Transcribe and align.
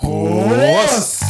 Prost! 0.00 1.24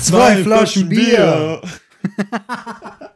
Zwei 0.00 0.42
Flaschen 0.44 0.88
Bier! 0.88 1.60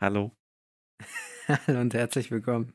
Hallo. 0.00 0.36
Hallo 1.46 1.80
und 1.80 1.94
herzlich 1.94 2.30
willkommen. 2.32 2.74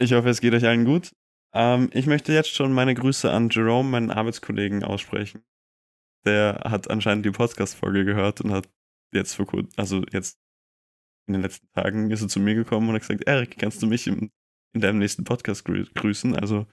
Ich 0.00 0.12
hoffe, 0.12 0.28
es 0.28 0.40
geht 0.40 0.54
euch 0.54 0.66
allen 0.66 0.84
gut. 0.84 1.12
Ähm, 1.54 1.90
ich 1.92 2.06
möchte 2.06 2.32
jetzt 2.32 2.54
schon 2.54 2.72
meine 2.72 2.94
Grüße 2.94 3.30
an 3.30 3.48
Jerome, 3.50 3.88
meinen 3.88 4.10
Arbeitskollegen, 4.10 4.84
aussprechen. 4.84 5.44
Der 6.24 6.60
hat 6.64 6.90
anscheinend 6.90 7.24
die 7.24 7.30
Podcast-Folge 7.30 8.04
gehört 8.04 8.40
und 8.40 8.52
hat 8.52 8.68
jetzt 9.12 9.34
vor 9.34 9.46
kurzem, 9.46 9.70
also 9.76 10.04
jetzt 10.12 10.38
in 11.26 11.34
den 11.34 11.42
letzten 11.42 11.68
Tagen 11.72 12.10
ist 12.10 12.22
er 12.22 12.28
zu 12.28 12.40
mir 12.40 12.54
gekommen 12.54 12.88
und 12.88 12.94
hat 12.94 13.02
gesagt, 13.02 13.26
Erik, 13.26 13.58
kannst 13.58 13.82
du 13.82 13.86
mich 13.86 14.06
im, 14.06 14.30
in 14.74 14.80
deinem 14.80 14.98
nächsten 14.98 15.24
Podcast 15.24 15.64
grü 15.64 15.84
grüßen? 15.94 16.34
Also 16.34 16.66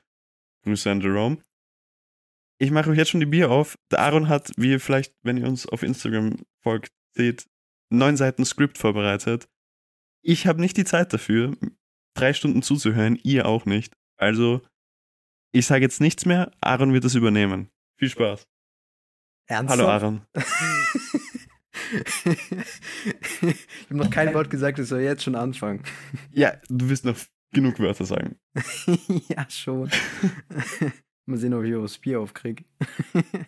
Grüße 0.65 0.89
an 0.89 1.01
Jerome. 1.01 1.37
Ich 2.57 2.71
mache 2.71 2.89
euch 2.89 2.97
jetzt 2.97 3.11
schon 3.11 3.19
die 3.19 3.25
Bier 3.25 3.51
auf. 3.51 3.75
Der 3.91 3.99
Aaron 3.99 4.29
hat, 4.29 4.51
wie 4.57 4.71
ihr 4.71 4.79
vielleicht, 4.79 5.13
wenn 5.23 5.37
ihr 5.37 5.47
uns 5.47 5.67
auf 5.67 5.83
Instagram 5.83 6.37
folgt, 6.63 6.91
seht, 7.15 7.47
neun 7.91 8.17
Seiten 8.17 8.45
Skript 8.45 8.77
vorbereitet. 8.77 9.47
Ich 10.23 10.47
habe 10.47 10.61
nicht 10.61 10.77
die 10.77 10.85
Zeit 10.85 11.13
dafür, 11.13 11.55
drei 12.15 12.33
Stunden 12.33 12.61
zuzuhören, 12.61 13.19
ihr 13.23 13.45
auch 13.45 13.65
nicht. 13.65 13.93
Also, 14.17 14.61
ich 15.51 15.65
sage 15.65 15.81
jetzt 15.81 16.01
nichts 16.01 16.25
mehr, 16.25 16.51
Aaron 16.61 16.93
wird 16.93 17.05
es 17.05 17.15
übernehmen. 17.15 17.69
Viel 17.97 18.09
Spaß. 18.09 18.47
Ernsthaft? 19.47 19.79
Hallo 19.79 19.89
Aaron. 19.89 20.25
ich 23.43 23.89
habe 23.89 23.97
noch 23.97 24.09
kein 24.09 24.33
Wort 24.33 24.49
gesagt, 24.49 24.79
ich 24.79 24.87
soll 24.87 25.01
jetzt 25.01 25.23
schon 25.23 25.35
anfangen. 25.35 25.83
Ja, 26.31 26.59
du 26.69 26.89
wirst 26.89 27.05
noch 27.05 27.17
genug 27.53 27.79
Wörter 27.79 28.05
sagen. 28.05 28.39
ja, 29.27 29.49
schon. 29.49 29.89
Mal 31.25 31.37
sehen, 31.37 31.53
ob 31.53 31.63
ich 31.63 31.73
das 31.73 31.97
Bier 31.97 32.19
aufkriege. 32.19 32.65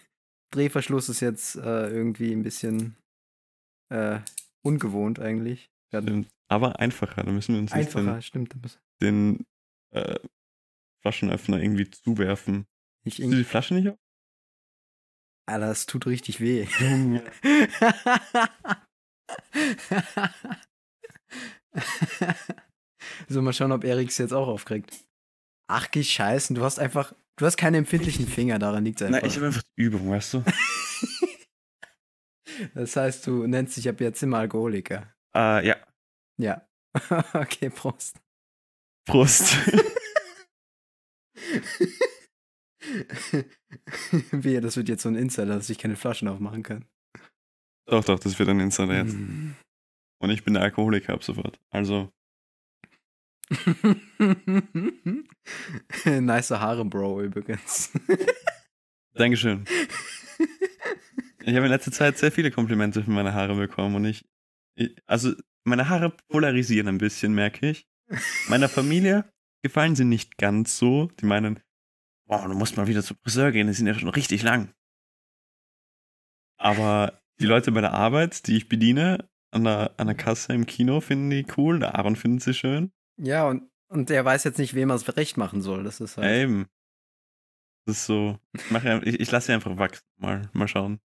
Drehverschluss 0.52 1.10
ist 1.10 1.20
jetzt 1.20 1.56
äh, 1.56 1.90
irgendwie 1.90 2.32
ein 2.32 2.44
bisschen 2.44 2.96
äh, 3.90 4.20
ungewohnt 4.64 5.20
eigentlich. 5.20 5.70
Stimmt. 5.90 6.30
Aber 6.50 6.80
einfacher, 6.80 7.24
da 7.24 7.32
müssen 7.32 7.54
wir 7.54 7.62
uns 7.62 7.74
nicht 7.74 7.88
Einfacher, 7.88 8.14
den, 8.14 8.22
stimmt. 8.22 8.56
den 9.02 9.46
äh, 9.94 10.20
Flaschenöffner 11.02 11.62
irgendwie 11.62 11.90
zuwerfen. 11.90 12.68
Ich 13.04 13.18
Siehst 13.18 13.32
du 13.32 13.38
die 13.38 13.44
Flasche 13.44 13.74
nicht 13.74 13.90
auf? 13.90 13.98
Alter, 15.50 15.68
das 15.68 15.86
tut 15.86 16.06
richtig 16.08 16.42
weh. 16.42 16.68
so, 23.30 23.42
mal 23.42 23.54
schauen, 23.54 23.72
ob 23.72 23.86
Eriks 23.86 24.18
jetzt 24.18 24.34
auch 24.34 24.48
aufkriegt. 24.48 25.06
Ach, 25.70 25.90
geh 25.92 26.04
scheißen, 26.04 26.56
du 26.56 26.64
hast 26.64 26.80
einfach, 26.80 27.14
du 27.38 27.46
hast 27.46 27.58
keine 27.58 27.78
empfindlichen 27.78 28.28
Finger, 28.28 28.60
daran 28.60 28.84
liegt 28.84 29.00
es 29.02 29.08
einfach. 29.08 29.22
Nein, 29.22 29.30
ich 29.30 29.38
habe 29.38 29.48
einfach 29.48 29.64
die 29.78 29.82
Übung, 29.82 30.10
weißt 30.10 30.36
du? 30.36 30.44
das 32.74 32.96
heißt, 32.96 33.28
du 33.28 33.48
nennst 33.48 33.78
dich 33.78 33.88
ab 33.88 34.02
jetzt 34.02 34.24
immer 34.24 34.40
Alkoholiker. 34.40 35.14
Äh, 35.36 35.68
ja. 35.68 35.78
Ja. 36.38 36.68
okay, 37.34 37.70
Prost. 37.70 38.18
Prost. 39.06 39.56
Wehe, 44.32 44.62
das 44.62 44.78
wird 44.78 44.90
jetzt 44.90 45.04
so 45.04 45.10
ein 45.10 45.16
Insider, 45.16 45.56
dass 45.56 45.70
ich 45.70 45.78
keine 45.78 45.96
Flaschen 45.96 46.28
aufmachen 46.28 46.64
kann. 46.64 46.86
doch, 47.86 48.04
doch, 48.04 48.20
das 48.20 48.40
wird 48.40 48.50
ein 48.50 48.60
Insider 48.60 48.96
jetzt. 48.96 49.16
Mm. 49.16 49.56
Und 50.20 50.30
ich 50.30 50.44
bin 50.44 50.54
der 50.54 50.64
Alkoholiker 50.64 51.14
ab 51.14 51.24
sofort. 51.24 51.60
Also, 51.70 52.12
nice 56.06 56.52
Haare, 56.52 56.86
Bro, 56.86 57.24
übrigens. 57.24 57.92
Dankeschön. 59.14 59.64
Ich 61.42 61.56
habe 61.56 61.66
in 61.66 61.72
letzter 61.72 61.94
Zeit 61.94 62.18
sehr 62.18 62.32
viele 62.32 62.50
Komplimente 62.52 63.04
für 63.04 63.12
meine 63.12 63.34
Haare 63.34 63.56
bekommen 63.56 63.96
und 63.96 64.06
ich, 64.06 64.26
ich 64.76 64.96
also 65.06 65.34
meine 65.64 65.90
Haare 65.90 66.16
polarisieren 66.28 66.90
ein 66.90 66.98
bisschen, 66.98 67.34
merke 67.34 67.70
ich. 67.70 67.88
Meiner 68.50 68.70
Familie 68.70 69.32
gefallen 69.64 69.96
sie 69.96 70.06
nicht 70.06 70.38
ganz 70.38 70.78
so. 70.78 71.08
Die 71.20 71.26
meinen, 71.26 71.60
boah, 72.28 72.48
du 72.48 72.54
musst 72.54 72.78
mal 72.78 72.88
wieder 72.88 73.04
zum 73.04 73.18
Friseur 73.24 73.52
gehen, 73.52 73.68
die 73.68 73.74
sind 73.74 73.88
ja 73.88 73.94
schon 73.94 74.10
richtig 74.10 74.44
lang. 74.44 74.74
Aber 76.58 77.22
die 77.40 77.46
Leute 77.46 77.72
bei 77.72 77.82
der 77.82 77.94
Arbeit, 77.94 78.48
die 78.48 78.58
ich 78.58 78.70
bediene, 78.70 79.30
an 79.52 79.64
der, 79.64 79.94
an 79.98 80.08
der 80.08 80.16
Kasse 80.16 80.54
im 80.54 80.66
Kino, 80.66 81.00
finden 81.02 81.30
die 81.30 81.46
cool. 81.58 81.80
Der 81.80 81.96
Aaron 81.96 82.16
findet 82.16 82.44
sie 82.44 82.54
schön. 82.54 82.92
Ja, 83.18 83.48
und, 83.48 83.70
und 83.88 84.10
der 84.10 84.26
weiß 84.26 84.44
jetzt 84.44 84.58
nicht, 84.58 84.74
wem 84.74 84.90
er 84.90 84.96
es 84.96 85.18
recht 85.18 85.38
machen 85.38 85.62
soll. 85.62 85.84
Das 85.84 86.00
ist 86.00 86.18
halt. 86.18 86.28
Eben. 86.30 86.68
Das 87.86 87.98
ist 87.98 88.06
so. 88.06 88.38
Ich, 88.54 88.72
mache, 88.72 89.02
ich, 89.06 89.20
ich 89.20 89.32
lasse 89.32 89.48
sie 89.48 89.54
einfach 89.54 89.78
wachsen. 89.78 90.06
Mal, 90.18 90.50
mal 90.54 90.68
schauen. 90.68 91.00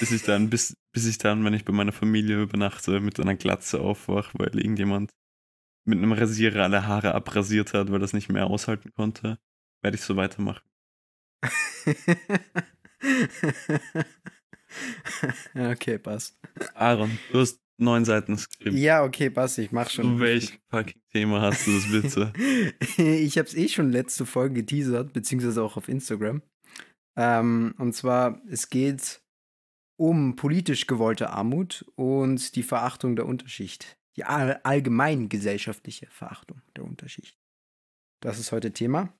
Bis 0.00 0.12
ich 0.12 0.22
dann, 0.22 0.48
bis, 0.50 0.76
bis 0.92 1.06
ich 1.06 1.18
dann, 1.18 1.44
wenn 1.44 1.54
ich 1.54 1.64
bei 1.64 1.72
meiner 1.72 1.92
Familie 1.92 2.42
übernachte, 2.42 3.00
mit 3.00 3.18
einer 3.18 3.34
Glatze 3.34 3.80
aufwache, 3.80 4.38
weil 4.38 4.58
irgendjemand 4.58 5.12
mit 5.84 5.98
einem 5.98 6.12
Rasierer 6.12 6.62
alle 6.64 6.86
Haare 6.86 7.14
abrasiert 7.14 7.74
hat, 7.74 7.90
weil 7.90 8.00
das 8.00 8.12
nicht 8.12 8.30
mehr 8.30 8.46
aushalten 8.46 8.92
konnte, 8.92 9.38
werde 9.82 9.96
ich 9.96 10.02
so 10.02 10.16
weitermachen. 10.16 10.62
okay, 15.54 15.98
passt. 15.98 16.38
Aaron, 16.74 17.18
du 17.32 17.40
hast 17.40 17.60
neun 17.78 18.04
Seiten 18.04 18.38
Skript. 18.38 18.76
Ja, 18.76 19.04
okay, 19.04 19.30
passt. 19.30 19.58
Ich 19.58 19.72
mach 19.72 19.90
schon. 19.90 20.04
Zu 20.04 20.20
welchem 20.20 20.58
fucking 20.70 21.02
Thema 21.12 21.40
hast 21.40 21.66
du 21.66 21.72
das 21.72 21.90
bitte? 21.90 22.32
ich 23.02 23.36
habe 23.38 23.48
es 23.48 23.54
eh 23.54 23.68
schon 23.68 23.90
letzte 23.90 24.24
Folge 24.24 24.54
geteasert, 24.56 25.12
beziehungsweise 25.12 25.62
auch 25.62 25.76
auf 25.76 25.88
Instagram. 25.88 26.42
Ähm, 27.16 27.74
und 27.78 27.94
zwar, 27.94 28.40
es 28.48 28.70
geht 28.70 29.20
um 29.96 30.36
politisch 30.36 30.86
gewollte 30.86 31.30
Armut 31.30 31.84
und 31.96 32.56
die 32.56 32.62
Verachtung 32.62 33.16
der 33.16 33.26
Unterschicht. 33.26 33.98
Die 34.16 34.24
all 34.24 34.60
allgemein 34.62 35.28
gesellschaftliche 35.28 36.06
Verachtung 36.06 36.60
der 36.76 36.84
Unterschicht. 36.84 37.38
Das 38.20 38.38
ist 38.38 38.52
heute 38.52 38.72
Thema. 38.72 39.12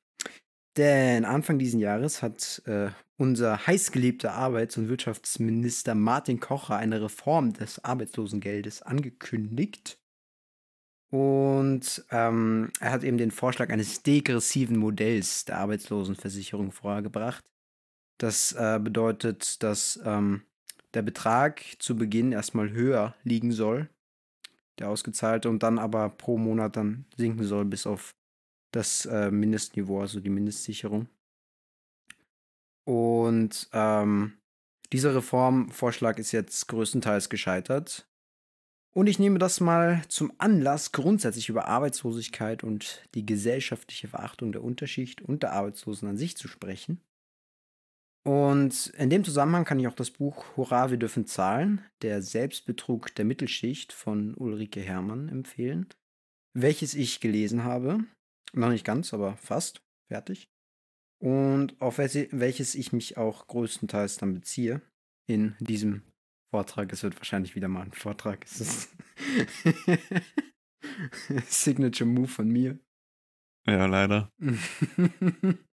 Denn 0.76 1.24
Anfang 1.24 1.58
dieses 1.58 1.80
Jahres 1.80 2.22
hat 2.22 2.62
äh, 2.66 2.90
unser 3.18 3.66
heißgeliebter 3.66 4.32
Arbeits- 4.32 4.78
und 4.78 4.88
Wirtschaftsminister 4.88 5.94
Martin 5.94 6.40
Kocher 6.40 6.76
eine 6.76 7.02
Reform 7.02 7.52
des 7.52 7.84
Arbeitslosengeldes 7.84 8.82
angekündigt. 8.82 9.98
Und 11.10 12.04
ähm, 12.10 12.72
er 12.80 12.90
hat 12.90 13.04
eben 13.04 13.18
den 13.18 13.30
Vorschlag 13.30 13.68
eines 13.68 14.02
degressiven 14.02 14.78
Modells 14.78 15.44
der 15.44 15.58
Arbeitslosenversicherung 15.58 16.72
vorgebracht. 16.72 17.44
Das 18.18 18.52
äh, 18.52 18.80
bedeutet, 18.82 19.62
dass 19.62 20.00
ähm, 20.06 20.42
der 20.94 21.02
Betrag 21.02 21.62
zu 21.80 21.96
Beginn 21.96 22.32
erstmal 22.32 22.70
höher 22.70 23.14
liegen 23.24 23.52
soll, 23.52 23.90
der 24.78 24.88
ausgezahlte, 24.88 25.48
und 25.48 25.62
dann 25.62 25.78
aber 25.78 26.08
pro 26.10 26.38
Monat 26.38 26.76
dann 26.76 27.04
sinken 27.16 27.44
soll 27.44 27.64
bis 27.64 27.86
auf 27.86 28.14
das 28.72 29.06
äh, 29.06 29.30
Mindestniveau, 29.30 30.00
also 30.00 30.20
die 30.20 30.30
Mindestsicherung. 30.30 31.08
Und 32.84 33.68
ähm, 33.72 34.34
dieser 34.92 35.14
Reformvorschlag 35.14 36.18
ist 36.18 36.32
jetzt 36.32 36.68
größtenteils 36.68 37.28
gescheitert. 37.28 38.08
Und 38.94 39.06
ich 39.06 39.18
nehme 39.18 39.38
das 39.38 39.60
mal 39.60 40.02
zum 40.08 40.32
Anlass, 40.36 40.92
grundsätzlich 40.92 41.48
über 41.48 41.66
Arbeitslosigkeit 41.66 42.62
und 42.62 43.02
die 43.14 43.24
gesellschaftliche 43.24 44.08
Verachtung 44.08 44.52
der 44.52 44.62
Unterschicht 44.62 45.22
und 45.22 45.42
der 45.42 45.52
Arbeitslosen 45.52 46.08
an 46.08 46.18
sich 46.18 46.36
zu 46.36 46.46
sprechen. 46.46 47.00
Und 48.24 48.86
in 48.98 49.10
dem 49.10 49.24
Zusammenhang 49.24 49.64
kann 49.64 49.80
ich 49.80 49.88
auch 49.88 49.94
das 49.94 50.12
Buch 50.12 50.56
Hurra, 50.56 50.90
wir 50.90 50.98
dürfen 50.98 51.26
zahlen, 51.26 51.84
der 52.02 52.22
Selbstbetrug 52.22 53.14
der 53.16 53.24
Mittelschicht 53.24 53.92
von 53.92 54.34
Ulrike 54.34 54.80
Herrmann 54.80 55.28
empfehlen, 55.28 55.88
welches 56.54 56.94
ich 56.94 57.20
gelesen 57.20 57.64
habe. 57.64 58.04
Noch 58.52 58.68
nicht 58.68 58.84
ganz, 58.84 59.12
aber 59.12 59.36
fast 59.36 59.82
fertig. 60.08 60.48
Und 61.20 61.80
auf 61.80 61.98
welches 61.98 62.74
ich 62.74 62.92
mich 62.92 63.16
auch 63.16 63.46
größtenteils 63.46 64.18
dann 64.18 64.34
beziehe 64.34 64.82
in 65.28 65.56
diesem 65.58 66.02
Vortrag. 66.50 66.92
Es 66.92 67.02
wird 67.02 67.16
wahrscheinlich 67.16 67.54
wieder 67.54 67.68
mal 67.68 67.82
ein 67.82 67.92
Vortrag. 67.92 68.44
Es 68.44 68.60
ist 68.60 68.96
Signature 71.46 72.08
Move 72.08 72.28
von 72.28 72.48
mir. 72.48 72.78
Ja, 73.66 73.86
leider. 73.86 74.32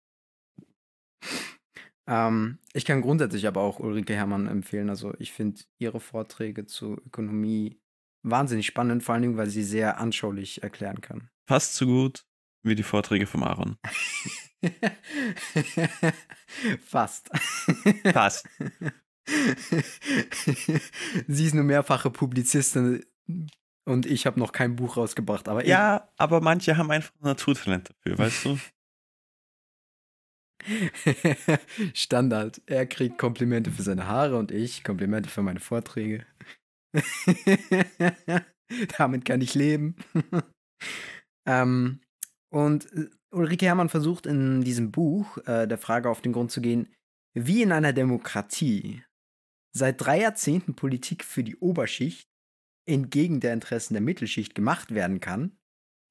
ähm, 2.06 2.58
ich 2.72 2.84
kann 2.84 3.02
grundsätzlich 3.02 3.46
aber 3.46 3.62
auch 3.62 3.78
Ulrike 3.78 4.14
Herrmann 4.14 4.46
empfehlen. 4.46 4.90
Also 4.90 5.14
ich 5.18 5.32
finde 5.32 5.60
ihre 5.78 6.00
Vorträge 6.00 6.66
zu 6.66 6.94
Ökonomie 7.06 7.80
wahnsinnig 8.22 8.66
spannend, 8.66 9.02
vor 9.02 9.14
allen 9.14 9.22
Dingen, 9.22 9.36
weil 9.36 9.48
sie 9.48 9.62
sehr 9.62 9.98
anschaulich 9.98 10.62
erklären 10.62 11.00
kann. 11.00 11.28
Fast 11.46 11.74
so 11.74 11.86
gut 11.86 12.26
wie 12.62 12.74
die 12.74 12.82
Vorträge 12.82 13.26
vom 13.26 13.42
Aaron. 13.42 13.76
Fast. 16.84 17.30
Fast. 18.12 18.48
Sie 21.28 21.46
ist 21.46 21.54
nur 21.54 21.64
mehrfache 21.64 22.10
Publizistin 22.10 23.04
und 23.84 24.06
ich 24.06 24.26
habe 24.26 24.40
noch 24.40 24.52
kein 24.52 24.76
Buch 24.76 24.96
rausgebracht. 24.96 25.48
Aber 25.48 25.66
Ja, 25.66 26.08
aber 26.16 26.40
manche 26.40 26.76
haben 26.76 26.90
einfach 26.90 27.12
Naturtalent 27.20 27.90
dafür, 27.90 28.18
weißt 28.18 28.44
du? 28.46 28.58
Standard. 31.94 32.60
Er 32.66 32.86
kriegt 32.86 33.18
Komplimente 33.18 33.70
für 33.70 33.82
seine 33.82 34.06
Haare 34.06 34.36
und 34.36 34.50
ich 34.50 34.84
Komplimente 34.84 35.28
für 35.28 35.42
meine 35.42 35.60
Vorträge. 35.60 36.26
Damit 38.98 39.24
kann 39.24 39.40
ich 39.40 39.54
leben. 39.54 39.96
ähm, 41.46 42.00
und 42.50 42.92
äh, 42.92 43.10
Ulrike 43.30 43.66
Herrmann 43.66 43.88
versucht 43.88 44.26
in 44.26 44.62
diesem 44.62 44.92
Buch 44.92 45.38
äh, 45.46 45.66
der 45.66 45.78
Frage 45.78 46.08
auf 46.08 46.22
den 46.22 46.32
Grund 46.32 46.50
zu 46.50 46.60
gehen, 46.60 46.88
wie 47.34 47.62
in 47.62 47.72
einer 47.72 47.92
Demokratie 47.92 49.02
seit 49.72 50.00
drei 50.00 50.20
Jahrzehnten 50.20 50.76
Politik 50.76 51.24
für 51.24 51.42
die 51.42 51.56
Oberschicht 51.56 52.28
entgegen 52.86 53.40
der 53.40 53.52
Interessen 53.54 53.94
der 53.94 54.02
Mittelschicht 54.02 54.54
gemacht 54.54 54.94
werden 54.94 55.20
kann 55.20 55.56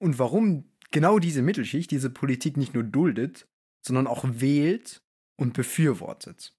und 0.02 0.20
warum 0.20 0.70
genau 0.92 1.20
diese 1.20 1.42
Mittelschicht 1.42 1.92
diese 1.92 2.10
Politik 2.10 2.58
nicht 2.58 2.74
nur 2.74 2.84
duldet, 2.84 3.48
sondern 3.86 4.08
auch 4.08 4.24
wählt 4.26 5.02
und 5.38 5.54
befürwortet. 5.54 6.56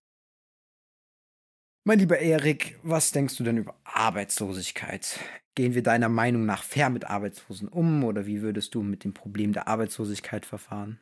Mein 1.86 1.98
lieber 1.98 2.18
Erik, 2.18 2.78
was 2.82 3.12
denkst 3.12 3.36
du 3.36 3.44
denn 3.44 3.58
über 3.58 3.78
Arbeitslosigkeit? 3.84 5.20
Gehen 5.54 5.74
wir 5.74 5.82
deiner 5.82 6.08
Meinung 6.08 6.46
nach 6.46 6.62
fair 6.62 6.90
mit 6.90 7.04
Arbeitslosen 7.04 7.68
um 7.68 8.04
oder 8.04 8.26
wie 8.26 8.42
würdest 8.42 8.74
du 8.74 8.82
mit 8.82 9.04
dem 9.04 9.12
Problem 9.12 9.52
der 9.52 9.68
Arbeitslosigkeit 9.68 10.46
verfahren? 10.46 10.98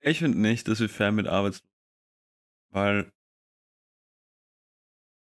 Ich 0.00 0.20
finde 0.20 0.38
nicht, 0.38 0.68
dass 0.68 0.78
wir 0.80 0.88
fair 0.88 1.10
mit 1.10 1.26
Arbeitslosen. 1.26 1.68
Weil. 2.70 3.12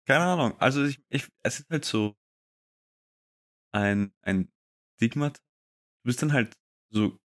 Keine 0.07 0.25
Ahnung. 0.25 0.59
Also 0.61 0.85
ich, 0.85 1.03
ich, 1.09 1.29
es 1.43 1.61
ist 1.61 1.71
halt 1.71 1.85
so 1.85 2.15
ein, 3.73 4.13
ein 4.23 4.49
Stigma. 4.97 5.31
Du 5.31 5.41
bist 6.05 6.23
dann 6.23 6.33
halt 6.33 6.57
so 6.91 7.19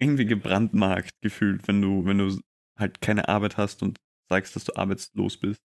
irgendwie 0.00 0.26
gebrandmarkt 0.26 1.12
gefühlt, 1.20 1.66
wenn 1.68 1.80
du, 1.82 2.04
wenn 2.06 2.18
du 2.18 2.40
halt 2.78 3.00
keine 3.00 3.28
Arbeit 3.28 3.56
hast 3.56 3.82
und 3.82 3.98
sagst, 4.28 4.56
dass 4.56 4.64
du 4.64 4.74
arbeitslos 4.74 5.38
bist. 5.38 5.62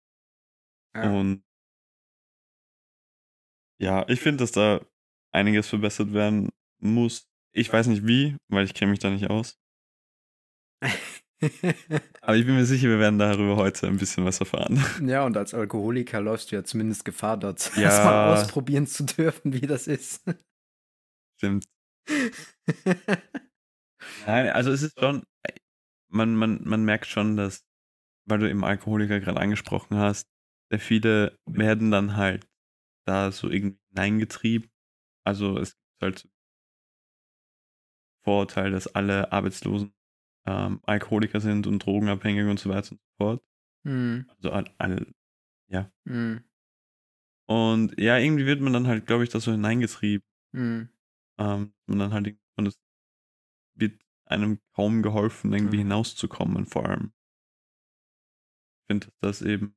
Ja. 0.96 1.10
Und 1.10 1.42
ja, 3.80 4.08
ich 4.08 4.20
finde, 4.20 4.38
dass 4.44 4.52
da 4.52 4.84
einiges 5.32 5.68
verbessert 5.68 6.12
werden 6.12 6.50
muss. 6.80 7.26
Ich 7.52 7.72
weiß 7.72 7.86
nicht 7.88 8.06
wie, 8.06 8.36
weil 8.48 8.64
ich 8.64 8.74
kenne 8.74 8.90
mich 8.90 9.00
da 9.00 9.10
nicht 9.10 9.30
aus. 9.30 9.58
Aber 12.22 12.36
ich 12.36 12.46
bin 12.46 12.54
mir 12.54 12.64
sicher, 12.64 12.88
wir 12.88 12.98
werden 12.98 13.18
darüber 13.18 13.56
heute 13.56 13.86
ein 13.86 13.98
bisschen 13.98 14.24
was 14.24 14.40
erfahren. 14.40 14.82
ja, 15.06 15.24
und 15.26 15.36
als 15.36 15.52
Alkoholiker 15.52 16.20
läufst 16.20 16.50
du 16.50 16.56
ja 16.56 16.64
zumindest 16.64 17.04
Gefahr, 17.04 17.36
dort 17.36 17.76
Ja. 17.76 17.82
erstmal 17.84 18.32
ausprobieren 18.32 18.86
zu 18.86 19.04
dürfen, 19.04 19.52
wie 19.52 19.66
das 19.66 19.86
ist. 19.86 20.24
Stimmt. 21.38 21.66
Nein, 24.16 24.48
also 24.48 24.70
es 24.70 24.82
ist 24.82 24.98
schon, 24.98 25.24
man, 26.08 26.36
man, 26.36 26.62
man 26.64 26.84
merkt 26.84 27.06
schon, 27.06 27.36
dass, 27.36 27.66
weil 28.26 28.38
du 28.40 28.50
eben 28.50 28.64
Alkoholiker 28.64 29.20
gerade 29.20 29.40
angesprochen 29.40 29.98
hast, 29.98 30.28
sehr 30.70 30.80
viele 30.80 31.38
werden 31.46 31.90
dann 31.90 32.16
halt 32.16 32.48
da 33.06 33.32
so 33.32 33.50
irgendwie 33.50 33.80
hineingetrieben. 33.90 34.70
Also 35.24 35.58
es 35.58 35.72
gibt 35.76 36.02
halt 36.02 36.18
so 36.20 36.28
Vorurteil, 38.24 38.70
dass 38.70 38.86
alle 38.94 39.32
Arbeitslosen 39.32 39.92
ähm, 40.46 40.80
Alkoholiker 40.84 41.40
sind 41.40 41.66
und 41.66 41.84
drogenabhängig 41.84 42.46
und 42.46 42.58
so 42.58 42.70
weiter 42.70 42.92
und 42.92 43.00
so 43.00 43.16
fort. 43.18 43.44
Hm, 43.84 44.26
Also 44.36 44.50
all, 44.50 44.64
all, 44.78 45.06
hm, 46.06 46.44
und 47.46 47.98
ja, 48.00 48.16
irgendwie 48.18 48.46
wird 48.46 48.60
man 48.60 48.72
dann 48.72 48.86
halt, 48.86 49.06
glaube 49.06 49.24
ich, 49.24 49.30
da 49.30 49.40
so 49.40 49.52
hineingetrieben. 49.52 50.26
hm. 50.54 50.88
ähm, 51.38 51.72
und 51.88 51.98
dann 51.98 52.12
halt 52.12 52.26
es 52.28 52.36
wird 52.56 52.74
einem 54.26 54.60
kaum 54.74 55.02
geholfen, 55.02 55.52
irgendwie 55.52 55.76
Mhm. 55.78 55.82
hinauszukommen, 55.82 56.66
vor 56.66 56.86
allem. 56.86 57.12
Ich 58.82 58.86
finde, 58.86 59.08
das 59.20 59.42
eben, 59.42 59.76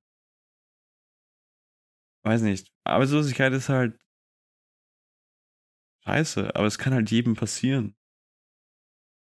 weiß 2.24 2.42
nicht, 2.42 2.72
Arbeitslosigkeit 2.84 3.54
ist 3.54 3.70
halt 3.70 4.00
scheiße, 6.06 6.56
aber 6.56 6.66
es 6.66 6.78
kann 6.80 6.94
halt 6.94 7.12
jedem 7.12 7.36
passieren. 7.36 7.96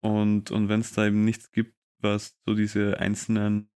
Und, 0.01 0.51
und 0.51 0.69
wenn 0.69 0.81
es 0.81 0.91
da 0.93 1.07
eben 1.07 1.23
nichts 1.23 1.51
gibt, 1.51 1.75
was 1.99 2.37
so 2.45 2.53
diese 2.55 2.99
einzelnen, 2.99 3.69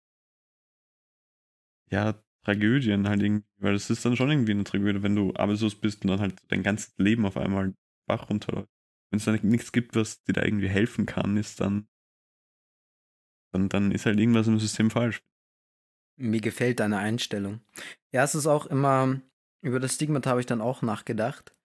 ja, 1.92 2.22
Tragödien 2.44 3.08
halt 3.08 3.22
irgendwie, 3.24 3.48
weil 3.58 3.74
es 3.76 3.90
ist 3.90 4.06
dann 4.06 4.16
schon 4.16 4.30
irgendwie 4.30 4.52
eine 4.52 4.64
Tragödie, 4.64 5.02
wenn 5.04 5.16
du 5.16 5.34
arbeitslos 5.36 5.76
bist 5.76 6.04
und 6.04 6.10
dann 6.12 6.20
halt 6.20 6.36
dein 6.50 6.64
ganzes 6.64 6.94
Leben 6.98 7.26
auf 7.26 7.38
einmal 7.38 7.74
Bach 8.08 8.30
runterläuft. 8.30 8.70
Wenn 9.16 9.20
es 9.20 9.42
da 9.42 9.48
nichts 9.48 9.72
gibt, 9.72 9.96
was 9.96 10.24
dir 10.24 10.34
da 10.34 10.44
irgendwie 10.44 10.68
helfen 10.68 11.06
kann, 11.06 11.38
ist 11.38 11.62
dann, 11.62 11.88
dann, 13.54 13.70
dann 13.70 13.94
ist 13.94 14.06
halt 14.06 14.20
irgendwas 14.20 14.48
im 14.48 14.60
System 14.60 14.92
falsch. 14.92 15.24
Mir 16.18 16.42
gefällt 16.42 16.82
deine 16.82 16.98
Einstellung. 16.98 17.62
Ja, 18.12 18.26
es 18.26 18.36
ist 18.36 18.46
auch 18.46 18.66
immer, 18.66 19.22
über 19.62 19.80
das 19.80 19.96
Stigmata 19.96 20.32
habe 20.32 20.42
ich 20.42 20.46
dann 20.48 20.60
auch 20.60 20.82
nachgedacht. 20.82 21.56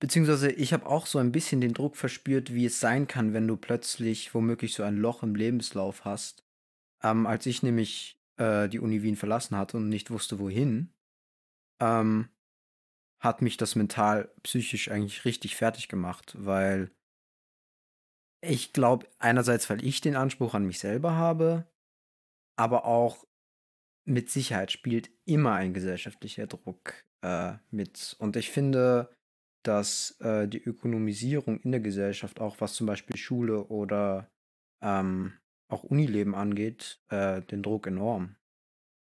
Beziehungsweise 0.00 0.50
ich 0.50 0.72
habe 0.72 0.86
auch 0.86 1.06
so 1.06 1.20
ein 1.20 1.30
bisschen 1.30 1.60
den 1.60 1.74
Druck 1.74 1.96
verspürt, 1.96 2.52
wie 2.52 2.66
es 2.66 2.80
sein 2.80 3.06
kann, 3.06 3.32
wenn 3.32 3.46
du 3.46 3.56
plötzlich 3.56 4.34
womöglich 4.34 4.74
so 4.74 4.82
ein 4.82 4.96
Loch 4.96 5.22
im 5.22 5.36
Lebenslauf 5.36 6.04
hast. 6.04 6.44
Ähm, 7.04 7.24
als 7.24 7.46
ich 7.46 7.62
nämlich 7.62 8.20
äh, 8.36 8.68
die 8.68 8.80
Uni 8.80 9.04
Wien 9.04 9.14
verlassen 9.14 9.56
hatte 9.56 9.76
und 9.76 9.88
nicht 9.88 10.10
wusste, 10.10 10.40
wohin, 10.40 10.92
ähm, 11.78 12.30
hat 13.20 13.42
mich 13.42 13.56
das 13.56 13.76
mental, 13.76 14.32
psychisch 14.42 14.90
eigentlich 14.90 15.24
richtig 15.24 15.54
fertig 15.54 15.86
gemacht, 15.86 16.34
weil 16.36 16.90
ich 18.48 18.72
glaube, 18.72 19.06
einerseits, 19.18 19.68
weil 19.70 19.84
ich 19.84 20.00
den 20.00 20.16
Anspruch 20.16 20.54
an 20.54 20.66
mich 20.66 20.78
selber 20.78 21.16
habe, 21.16 21.66
aber 22.56 22.84
auch 22.84 23.26
mit 24.04 24.30
Sicherheit 24.30 24.72
spielt 24.72 25.10
immer 25.24 25.54
ein 25.54 25.74
gesellschaftlicher 25.74 26.46
Druck 26.46 27.04
äh, 27.22 27.54
mit. 27.70 28.16
Und 28.18 28.36
ich 28.36 28.50
finde, 28.50 29.10
dass 29.62 30.12
äh, 30.20 30.46
die 30.46 30.62
Ökonomisierung 30.62 31.60
in 31.60 31.72
der 31.72 31.80
Gesellschaft, 31.80 32.40
auch 32.40 32.60
was 32.60 32.74
zum 32.74 32.86
Beispiel 32.86 33.16
Schule 33.16 33.64
oder 33.64 34.30
ähm, 34.80 35.32
auch 35.68 35.82
Unileben 35.82 36.34
angeht, 36.34 37.00
äh, 37.08 37.42
den 37.42 37.62
Druck 37.62 37.88
enorm. 37.88 38.36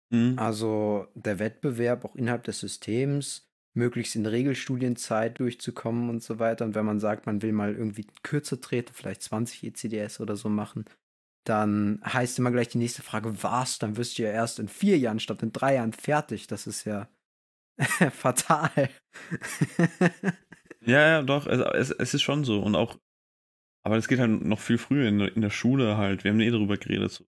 Mhm. 0.10 0.38
Also 0.38 1.08
der 1.16 1.40
Wettbewerb 1.40 2.04
auch 2.04 2.16
innerhalb 2.16 2.44
des 2.44 2.60
Systems, 2.60 3.51
möglichst 3.74 4.16
in 4.16 4.26
Regelstudienzeit 4.26 5.40
durchzukommen 5.40 6.10
und 6.10 6.22
so 6.24 6.40
weiter. 6.40 6.66
Und 6.66 6.76
wenn 6.76 6.86
man 6.86 7.00
sagt, 7.00 7.26
man 7.26 7.42
will 7.42 7.54
mal 7.54 7.74
irgendwie 7.76 8.06
kürzer 8.24 8.60
treten, 8.60 8.94
vielleicht 8.94 9.22
20 9.24 9.64
ECDS 9.64 10.20
oder 10.20 10.36
so 10.36 10.50
machen, 10.50 10.86
dann 11.46 12.02
heißt 12.06 12.38
immer 12.40 12.52
gleich 12.52 12.68
die 12.68 12.78
nächste 12.78 13.02
Frage, 13.02 13.42
was? 13.44 13.80
Dann 13.80 13.98
wirst 13.98 14.18
du 14.18 14.24
ja 14.24 14.30
erst 14.30 14.60
in 14.60 14.68
vier 14.68 14.98
Jahren 14.98 15.20
statt 15.20 15.42
in 15.42 15.52
drei 15.52 15.76
Jahren 15.76 15.94
fertig. 15.94 16.48
Das 16.48 16.68
ist 16.68 16.86
ja 16.86 17.10
fatal. 18.12 18.90
Ja, 20.86 21.00
ja, 21.08 21.22
doch, 21.22 21.48
es, 21.48 21.60
es, 21.60 21.92
es 21.92 22.14
ist 22.16 22.22
schon 22.22 22.44
so. 22.44 22.62
Und 22.62 22.76
auch, 22.76 22.98
aber 23.86 23.98
es 23.98 24.08
geht 24.08 24.20
halt 24.20 24.32
noch 24.44 24.60
viel 24.60 24.78
früher 24.78 25.08
in, 25.08 25.20
der- 25.20 25.36
in 25.36 25.42
der 25.42 25.50
Schule 25.50 25.98
halt. 25.98 26.24
Wir 26.24 26.32
haben 26.32 26.40
eh 26.42 26.50
darüber 26.52 26.78
geredet, 26.78 27.12
so, 27.12 27.26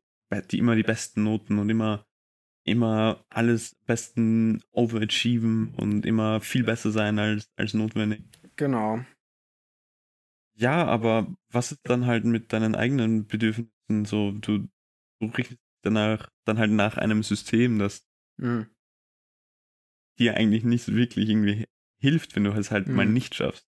die 0.52 0.58
immer 0.58 0.76
die 0.76 0.84
besten 0.84 1.24
Noten 1.24 1.60
und 1.60 1.70
immer, 1.70 2.06
immer 2.64 3.24
alles 3.30 3.76
besten 3.86 4.62
overachieven 4.72 5.74
und 5.76 6.06
immer 6.06 6.42
viel 6.42 6.64
besser 6.64 6.92
sein 6.92 7.20
als, 7.20 7.52
als 7.58 7.74
notwendig. 7.74 8.24
genau. 8.56 9.02
Ja, 10.56 10.86
aber 10.86 11.36
was 11.50 11.72
ist 11.72 11.82
dann 11.84 12.06
halt 12.06 12.26
mit 12.26 12.54
deinen 12.54 12.76
eigenen 12.76 13.26
Bedürfnissen 13.28 14.06
so? 14.06 14.32
Du, 14.32 14.68
du 15.20 15.28
richtest 15.28 15.60
danach 15.82 16.30
dann 16.46 16.60
halt 16.60 16.72
nach 16.72 16.98
einem 16.98 17.24
System, 17.24 17.80
das 17.80 18.08
Mhm. 18.38 18.68
dir 20.20 20.36
eigentlich 20.38 20.64
nicht 20.64 20.94
wirklich 20.94 21.30
irgendwie 21.30 21.66
hilft, 22.00 22.36
wenn 22.36 22.44
du 22.44 22.52
es 22.52 22.72
halt 22.72 22.88
mal 22.88 23.06
Mhm. 23.06 23.14
nicht 23.14 23.36
schaffst. 23.36 23.68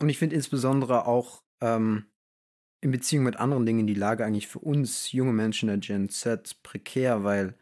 Und 0.00 0.08
ich 0.08 0.18
finde 0.18 0.34
insbesondere 0.36 1.06
auch 1.06 1.42
ähm, 1.60 2.06
in 2.80 2.90
Beziehung 2.90 3.24
mit 3.24 3.36
anderen 3.36 3.66
Dingen 3.66 3.86
die 3.86 3.94
Lage 3.94 4.24
eigentlich 4.24 4.48
für 4.48 4.58
uns 4.58 5.12
junge 5.12 5.32
Menschen 5.32 5.66
der 5.68 5.78
Gen 5.78 6.08
Z 6.08 6.62
prekär, 6.62 7.22
weil 7.22 7.58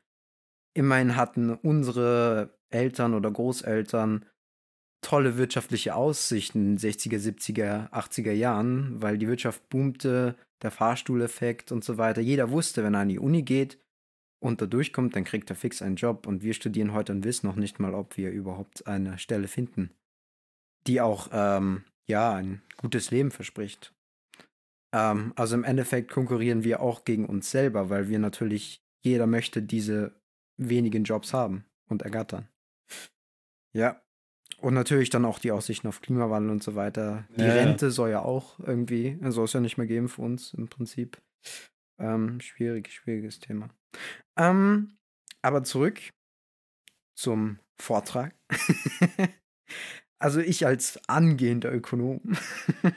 immerhin 0.78 1.16
hatten 1.16 1.50
unsere 1.50 2.56
Eltern 2.70 3.14
oder 3.14 3.30
Großeltern 3.30 4.24
tolle 5.00 5.36
wirtschaftliche 5.36 5.94
Aussichten 5.94 6.58
in 6.58 6.76
den 6.76 6.78
60er, 6.78 7.18
70er, 7.18 7.90
80er 7.90 8.32
Jahren, 8.32 9.00
weil 9.02 9.18
die 9.18 9.28
Wirtschaft 9.28 9.68
boomte, 9.68 10.36
der 10.62 10.70
Fahrstuhleffekt 10.70 11.72
und 11.72 11.84
so 11.84 11.98
weiter. 11.98 12.20
Jeder 12.20 12.50
wusste, 12.50 12.82
wenn 12.82 12.94
er 12.94 13.00
an 13.00 13.08
die 13.08 13.18
Uni 13.18 13.42
geht 13.42 13.78
und 14.40 14.60
da 14.60 14.66
durchkommt, 14.66 15.14
dann 15.14 15.24
kriegt 15.24 15.50
er 15.50 15.56
fix 15.56 15.82
einen 15.82 15.96
Job. 15.96 16.26
Und 16.26 16.42
wir 16.42 16.54
studieren 16.54 16.92
heute 16.92 17.12
und 17.12 17.24
wissen 17.24 17.46
noch 17.46 17.56
nicht 17.56 17.78
mal, 17.78 17.94
ob 17.94 18.16
wir 18.16 18.30
überhaupt 18.30 18.86
eine 18.86 19.18
Stelle 19.18 19.48
finden, 19.48 19.90
die 20.86 21.00
auch 21.00 21.28
ähm, 21.32 21.84
ja 22.06 22.34
ein 22.34 22.62
gutes 22.76 23.10
Leben 23.10 23.30
verspricht. 23.30 23.94
Ähm, 24.92 25.32
also 25.36 25.54
im 25.54 25.64
Endeffekt 25.64 26.10
konkurrieren 26.10 26.64
wir 26.64 26.80
auch 26.80 27.04
gegen 27.04 27.26
uns 27.26 27.50
selber, 27.50 27.90
weil 27.90 28.08
wir 28.08 28.18
natürlich, 28.18 28.82
jeder 29.00 29.26
möchte 29.26 29.62
diese 29.62 30.12
wenigen 30.58 31.04
Jobs 31.04 31.32
haben 31.32 31.64
und 31.88 32.02
ergattern. 32.02 32.48
Ja. 33.72 34.02
Und 34.60 34.74
natürlich 34.74 35.08
dann 35.10 35.24
auch 35.24 35.38
die 35.38 35.52
Aussichten 35.52 35.86
auf 35.86 36.00
Klimawandel 36.00 36.50
und 36.50 36.62
so 36.62 36.74
weiter. 36.74 37.26
Die 37.36 37.42
Ja, 37.42 37.48
ja. 37.48 37.54
Rente 37.54 37.90
soll 37.90 38.10
ja 38.10 38.22
auch 38.22 38.58
irgendwie, 38.58 39.18
soll 39.28 39.44
es 39.44 39.52
ja 39.52 39.60
nicht 39.60 39.78
mehr 39.78 39.86
geben 39.86 40.08
für 40.08 40.22
uns 40.22 40.52
im 40.54 40.68
Prinzip. 40.68 41.22
Ähm, 42.00 42.40
schwierig, 42.40 42.92
schwieriges 42.92 43.38
Thema. 43.38 43.70
Ähm, 44.36 44.98
aber 45.42 45.62
zurück 45.62 46.00
zum 47.16 47.58
Vortrag. 47.80 48.34
also 50.18 50.40
ich 50.40 50.66
als 50.66 51.00
angehender 51.08 51.72
Ökonom 51.72 52.20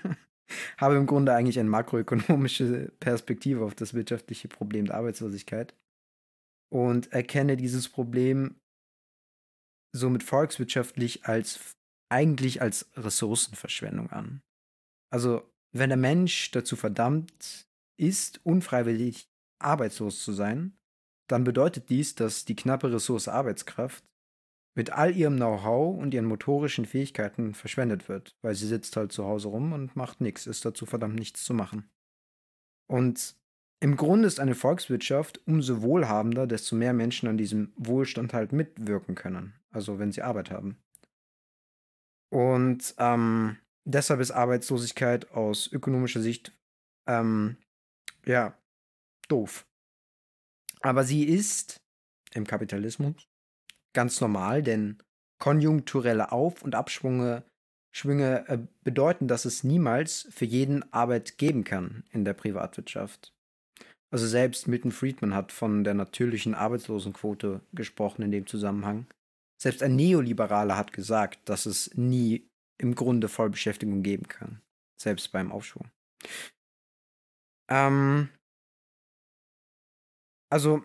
habe 0.78 0.96
im 0.96 1.06
Grunde 1.06 1.34
eigentlich 1.34 1.60
eine 1.60 1.70
makroökonomische 1.70 2.92
Perspektive 3.00 3.64
auf 3.64 3.76
das 3.76 3.94
wirtschaftliche 3.94 4.48
Problem 4.48 4.86
der 4.86 4.96
Arbeitslosigkeit 4.96 5.76
und 6.72 7.12
erkenne 7.12 7.58
dieses 7.58 7.90
Problem 7.90 8.56
somit 9.94 10.24
volkswirtschaftlich 10.24 11.26
als 11.26 11.76
eigentlich 12.10 12.62
als 12.62 12.90
Ressourcenverschwendung 12.96 14.10
an. 14.10 14.42
Also 15.12 15.50
wenn 15.74 15.90
der 15.90 15.98
Mensch 15.98 16.52
dazu 16.52 16.76
verdammt 16.76 17.68
ist, 17.98 18.40
unfreiwillig 18.46 19.30
arbeitslos 19.60 20.24
zu 20.24 20.34
sein, 20.34 20.78
dann 21.30 21.44
bedeutet 21.44 21.90
dies, 21.90 22.16
dass 22.16 22.46
die 22.46 22.56
knappe 22.56 22.92
Ressource 22.92 23.28
Arbeitskraft 23.28 24.04
mit 24.76 24.92
all 24.92 25.16
ihrem 25.16 25.36
Know-how 25.36 25.98
und 25.98 26.14
ihren 26.14 26.26
motorischen 26.26 26.86
Fähigkeiten 26.86 27.54
verschwendet 27.54 28.10
wird, 28.10 28.38
weil 28.42 28.56
sie 28.56 28.68
sitzt 28.68 28.96
halt 28.96 29.12
zu 29.12 29.26
Hause 29.26 29.50
rum 29.50 29.74
und 29.74 29.96
macht 29.96 30.22
nichts, 30.22 30.48
ist 30.48 30.66
dazu 30.66 30.86
verdammt 30.86 31.16
nichts 31.16 31.44
zu 31.44 31.54
machen. 31.54 31.90
Und 32.90 33.38
im 33.82 33.98
Grunde 33.98 34.28
ist 34.28 34.40
eine 34.40 34.56
Volkswirtschaft 34.56 35.42
umso 35.48 35.82
wohlhabender, 35.82 36.48
desto 36.48 36.76
mehr 36.76 36.94
Menschen 36.94 37.28
an 37.28 37.38
diesem 37.38 37.74
Wohlstand 37.76 38.34
halt 38.34 38.54
mitwirken 38.54 39.16
können, 39.16 39.54
also 39.72 40.00
wenn 40.00 40.12
sie 40.12 40.22
Arbeit 40.22 40.52
haben. 40.52 40.78
Und 42.30 42.96
ähm, 42.98 43.58
deshalb 43.84 44.22
ist 44.22 44.32
Arbeitslosigkeit 44.32 45.32
aus 45.32 45.68
ökonomischer 45.68 46.22
Sicht 46.22 46.54
ähm, 47.08 47.58
ja 48.26 48.58
doof. 49.28 49.66
Aber 50.82 51.04
sie 51.04 51.26
ist 51.26 51.82
im 52.34 52.48
Kapitalismus 52.48 53.28
ganz 53.94 54.22
normal, 54.22 54.64
denn 54.64 55.00
konjunkturelle 55.40 56.32
Auf- 56.32 56.62
und 56.62 56.76
Abschwünge 56.76 57.44
Schwünge, 57.94 58.48
äh, 58.48 58.60
bedeuten, 58.84 59.28
dass 59.28 59.46
es 59.46 59.64
niemals 59.64 60.28
für 60.32 60.46
jeden 60.46 60.92
Arbeit 60.94 61.38
geben 61.38 61.64
kann 61.64 62.06
in 62.12 62.24
der 62.24 62.34
Privatwirtschaft. 62.34 63.34
Also 64.14 64.28
selbst 64.28 64.68
Milton 64.68 64.92
Friedman 64.92 65.34
hat 65.34 65.52
von 65.52 65.84
der 65.84 65.94
natürlichen 65.94 66.54
Arbeitslosenquote 66.54 67.62
gesprochen 67.74 68.24
in 68.24 68.32
dem 68.32 68.46
Zusammenhang. 68.46 69.08
Selbst 69.62 69.82
ein 69.82 69.96
Neoliberaler 69.96 70.76
hat 70.76 70.92
gesagt, 70.92 71.48
dass 71.48 71.66
es 71.66 71.96
nie 71.96 72.48
im 72.78 72.96
Grunde 72.96 73.30
Vollbeschäftigung 73.30 74.04
geben 74.04 74.28
kann. 74.28 74.62
Selbst 75.00 75.32
beim 75.32 75.52
Aufschwung. 75.52 75.90
Ähm, 77.70 78.30
also, 80.52 80.84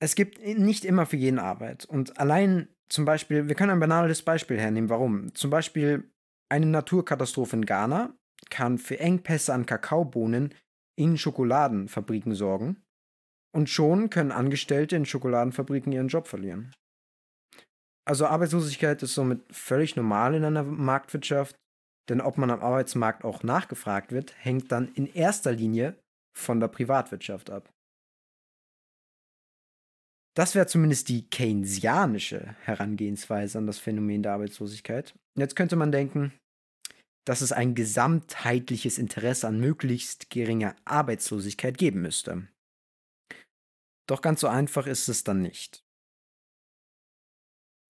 es 0.00 0.14
gibt 0.14 0.40
nicht 0.40 0.84
immer 0.84 1.06
für 1.06 1.16
jeden 1.16 1.38
Arbeit. 1.38 1.84
Und 1.84 2.18
allein 2.18 2.68
zum 2.88 3.04
Beispiel, 3.04 3.48
wir 3.48 3.54
können 3.54 3.72
ein 3.72 3.80
banales 3.80 4.22
Beispiel 4.22 4.58
hernehmen. 4.58 4.88
Warum? 4.88 5.34
Zum 5.34 5.50
Beispiel 5.50 6.10
eine 6.48 6.66
Naturkatastrophe 6.66 7.56
in 7.56 7.66
Ghana 7.66 8.16
kann 8.48 8.78
für 8.78 8.98
Engpässe 8.98 9.52
an 9.52 9.66
Kakaobohnen 9.66 10.54
in 10.98 11.16
Schokoladenfabriken 11.16 12.34
sorgen. 12.34 12.82
Und 13.54 13.70
schon 13.70 14.10
können 14.10 14.32
Angestellte 14.32 14.96
in 14.96 15.06
Schokoladenfabriken 15.06 15.92
ihren 15.92 16.08
Job 16.08 16.28
verlieren. 16.28 16.74
Also 18.06 18.26
Arbeitslosigkeit 18.26 19.02
ist 19.02 19.14
somit 19.14 19.42
völlig 19.54 19.96
normal 19.96 20.34
in 20.34 20.44
einer 20.44 20.62
Marktwirtschaft, 20.62 21.56
denn 22.08 22.20
ob 22.20 22.38
man 22.38 22.50
am 22.50 22.60
Arbeitsmarkt 22.60 23.24
auch 23.24 23.42
nachgefragt 23.42 24.12
wird, 24.12 24.34
hängt 24.38 24.72
dann 24.72 24.92
in 24.94 25.06
erster 25.06 25.52
Linie 25.52 25.98
von 26.36 26.60
der 26.60 26.68
Privatwirtschaft 26.68 27.50
ab. 27.50 27.70
Das 30.34 30.54
wäre 30.54 30.66
zumindest 30.66 31.08
die 31.08 31.28
keynesianische 31.28 32.54
Herangehensweise 32.62 33.58
an 33.58 33.66
das 33.66 33.78
Phänomen 33.78 34.22
der 34.22 34.32
Arbeitslosigkeit. 34.32 35.14
Jetzt 35.36 35.56
könnte 35.56 35.76
man 35.76 35.90
denken, 35.92 36.32
dass 37.28 37.42
es 37.42 37.52
ein 37.52 37.74
gesamtheitliches 37.74 38.96
Interesse 38.96 39.48
an 39.48 39.60
möglichst 39.60 40.30
geringer 40.30 40.74
Arbeitslosigkeit 40.86 41.76
geben 41.76 42.00
müsste. 42.00 42.48
Doch 44.08 44.22
ganz 44.22 44.40
so 44.40 44.48
einfach 44.48 44.86
ist 44.86 45.08
es 45.08 45.24
dann 45.24 45.42
nicht. 45.42 45.84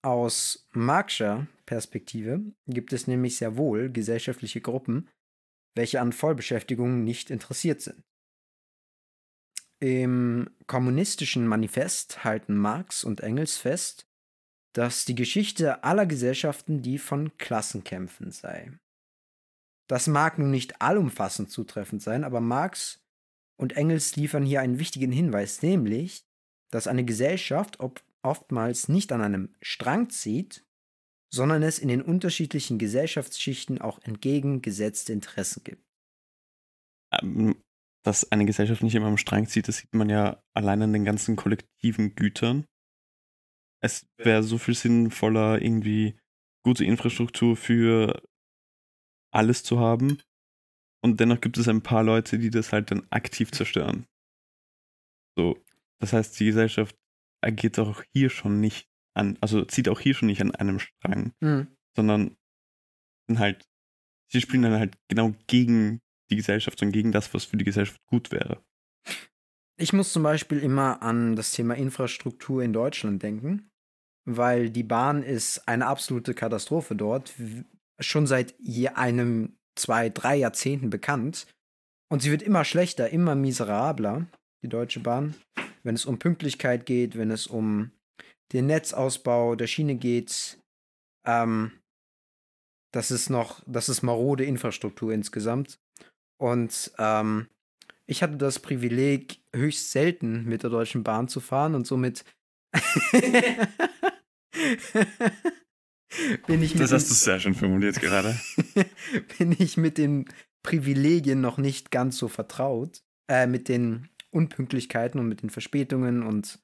Aus 0.03 0.67
Marxischer 0.73 1.47
Perspektive 1.67 2.41
gibt 2.67 2.93
es 2.93 3.07
nämlich 3.07 3.37
sehr 3.37 3.57
wohl 3.57 3.93
gesellschaftliche 3.93 4.61
Gruppen, 4.61 5.09
welche 5.77 6.01
an 6.01 6.13
Vollbeschäftigung 6.13 7.05
nicht 7.05 7.31
interessiert 7.31 7.81
sind. 7.81 8.03
Im 9.79 10.51
kommunistischen 10.67 11.47
Manifest 11.47 12.25
halten 12.25 12.57
Marx 12.57 13.05
und 13.05 13.21
Engels 13.21 13.57
fest, 13.57 14.05
dass 14.75 15.05
die 15.05 15.15
Geschichte 15.15 15.85
aller 15.85 16.07
Gesellschaften 16.07 16.83
die 16.83 16.99
von 16.99 17.37
Klassenkämpfen 17.39 18.33
sei. 18.33 18.77
Das 19.89 20.07
mag 20.07 20.39
nun 20.39 20.51
nicht 20.51 20.81
allumfassend 20.81 21.51
zutreffend 21.51 22.03
sein, 22.03 22.25
aber 22.25 22.41
Marx 22.41 23.03
und 23.59 23.77
Engels 23.77 24.17
liefern 24.17 24.45
hier 24.45 24.61
einen 24.61 24.79
wichtigen 24.79 25.11
Hinweis, 25.11 25.63
nämlich, 25.63 26.25
dass 26.71 26.87
eine 26.87 27.05
Gesellschaft 27.05 27.79
oftmals 28.23 28.89
nicht 28.89 29.11
an 29.13 29.23
einem 29.23 29.55
Strang 29.63 30.11
zieht, 30.11 30.65
sondern 31.33 31.63
es 31.63 31.79
in 31.79 31.89
den 31.89 32.03
unterschiedlichen 32.03 32.79
Gesellschaftsschichten 32.79 33.81
auch 33.81 33.99
entgegengesetzte 34.03 35.13
Interessen 35.13 35.65
gibt. 35.65 35.85
Ähm, 37.13 37.63
dass 38.05 38.31
eine 38.31 38.47
Gesellschaft 38.47 38.83
nicht 38.83 38.95
immer 38.95 39.09
am 39.09 39.19
Strang 39.19 39.47
zieht, 39.47 39.69
das 39.69 39.79
sieht 39.79 39.95
man 39.95 40.09
ja 40.09 40.43
allein 40.55 40.83
an 40.83 40.93
den 40.93 41.05
ganzen 41.05 41.37
kollektiven 41.37 42.15
Gütern. 42.15 42.67
Es 43.83 44.07
wäre 44.17 44.43
so 44.43 44.59
viel 44.59 44.75
sinnvoller, 44.75 45.61
irgendwie 45.61 46.19
gute 46.65 46.85
Infrastruktur 46.85 47.57
für 47.57 48.23
alles 49.33 49.63
zu 49.63 49.79
haben. 49.79 50.19
Und 51.03 51.21
dennoch 51.21 51.41
gibt 51.41 51.59
es 51.59 51.69
ein 51.69 51.83
paar 51.83 52.03
Leute, 52.03 52.39
die 52.39 52.51
das 52.51 52.73
halt 52.73 52.91
dann 52.91 53.07
aktiv 53.11 53.51
zerstören. 53.53 54.07
So, 55.37 55.63
das 56.01 56.13
heißt, 56.13 56.39
die 56.41 56.47
Gesellschaft 56.47 56.97
agiert 57.41 57.79
auch 57.79 58.03
hier 58.13 58.31
schon 58.31 58.61
nicht 58.61 58.89
an, 59.15 59.39
also 59.41 59.65
zieht 59.65 59.89
auch 59.89 60.01
hier 60.01 60.15
schon 60.15 60.27
nicht 60.27 60.41
an 60.41 60.55
einem 60.55 60.79
Strang, 60.79 61.33
Hm. 61.43 61.69
sondern 61.97 62.37
sind 63.29 63.39
halt, 63.39 63.65
sie 64.31 64.41
spielen 64.41 64.63
dann 64.63 64.79
halt 64.79 64.97
genau 65.09 65.35
gegen 65.47 66.01
die 66.31 66.37
Gesellschaft 66.37 66.83
und 66.83 66.93
gegen 66.93 67.13
das, 67.13 67.33
was 67.35 67.45
für 67.45 67.57
die 67.57 67.65
Gesellschaft 67.65 68.01
gut 68.07 68.31
wäre. 68.31 68.63
Ich 69.81 69.93
muss 69.93 70.13
zum 70.13 70.25
Beispiel 70.25 70.59
immer 70.59 71.03
an 71.03 71.37
das 71.37 71.53
Thema 71.53 71.75
Infrastruktur 71.75 72.63
in 72.63 72.73
Deutschland 72.73 73.23
denken, 73.23 73.71
weil 74.25 74.71
die 74.71 74.83
Bahn 74.83 75.23
ist 75.23 75.69
eine 75.69 75.87
absolute 75.87 76.35
Katastrophe 76.35 76.97
dort, 76.97 77.33
schon 78.01 78.27
seit 78.27 78.55
je 78.59 78.89
einem, 78.89 79.57
zwei, 79.77 80.09
drei 80.11 80.37
Jahrzehnten 80.37 80.91
bekannt. 80.91 81.47
Und 82.11 82.23
sie 82.23 82.31
wird 82.31 82.43
immer 82.43 82.65
schlechter, 82.65 83.11
immer 83.11 83.35
miserabler, 83.35 84.27
die 84.63 84.69
Deutsche 84.69 85.01
Bahn, 85.01 85.35
wenn 85.83 85.95
es 85.95 86.07
um 86.07 86.19
Pünktlichkeit 86.19 86.87
geht, 86.87 87.17
wenn 87.17 87.31
es 87.31 87.47
um 87.47 87.91
den 88.53 88.67
Netzausbau 88.67 89.55
der 89.57 89.67
Schiene 89.67 89.95
geht. 89.95 90.59
Ähm, 91.27 91.73
das 92.93 93.11
ist 93.11 93.29
noch, 93.29 93.63
das 93.67 93.89
ist 93.89 94.03
marode 94.03 94.45
Infrastruktur 94.45 95.13
insgesamt. 95.13 95.79
Und 96.41 96.93
ähm, 96.99 97.49
ich 98.07 98.23
hatte 98.23 98.37
das 98.39 98.59
Privileg, 98.59 99.43
höchst 99.55 99.91
selten 99.91 100.45
mit 100.45 100.63
der 100.63 100.71
Deutschen 100.71 101.03
Bahn 101.05 101.29
zu 101.29 101.41
fahren 101.41 101.75
und 101.75 101.87
somit 101.87 102.25
bin 106.47 106.63
ich 106.63 106.75
mit 106.75 106.83
Das 106.83 106.91
den- 106.91 106.97
hast 106.97 107.11
du 107.11 107.15
sehr 107.15 107.41
schön 107.41 107.55
formuliert 107.55 108.01
gerade. 108.01 108.39
bin 109.39 109.55
ich 109.59 109.77
mit 109.77 109.99
den 109.99 110.27
Privilegien 110.63 111.41
noch 111.41 111.59
nicht 111.59 111.91
ganz 111.91 112.17
so 112.19 112.29
vertraut. 112.29 113.03
Äh, 113.31 113.47
mit 113.47 113.69
den 113.69 114.09
Unpünktlichkeiten 114.31 115.21
und 115.21 115.29
mit 115.29 115.43
den 115.43 115.51
Verspätungen 115.51 116.23
und 116.23 116.59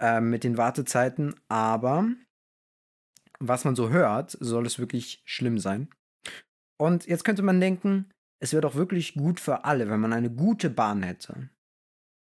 äh, 0.00 0.20
mit 0.20 0.42
den 0.44 0.56
Wartezeiten. 0.56 1.34
Aber 1.48 2.08
was 3.38 3.64
man 3.64 3.76
so 3.76 3.90
hört, 3.90 4.36
soll 4.40 4.66
es 4.66 4.78
wirklich 4.78 5.22
schlimm 5.24 5.58
sein. 5.58 5.88
Und 6.80 7.06
jetzt 7.06 7.24
könnte 7.24 7.42
man 7.42 7.60
denken, 7.60 8.10
es 8.40 8.52
wäre 8.52 8.62
doch 8.62 8.74
wirklich 8.74 9.14
gut 9.14 9.38
für 9.38 9.64
alle, 9.64 9.88
wenn 9.88 10.00
man 10.00 10.12
eine 10.12 10.30
gute 10.30 10.70
Bahn 10.70 11.02
hätte. 11.04 11.50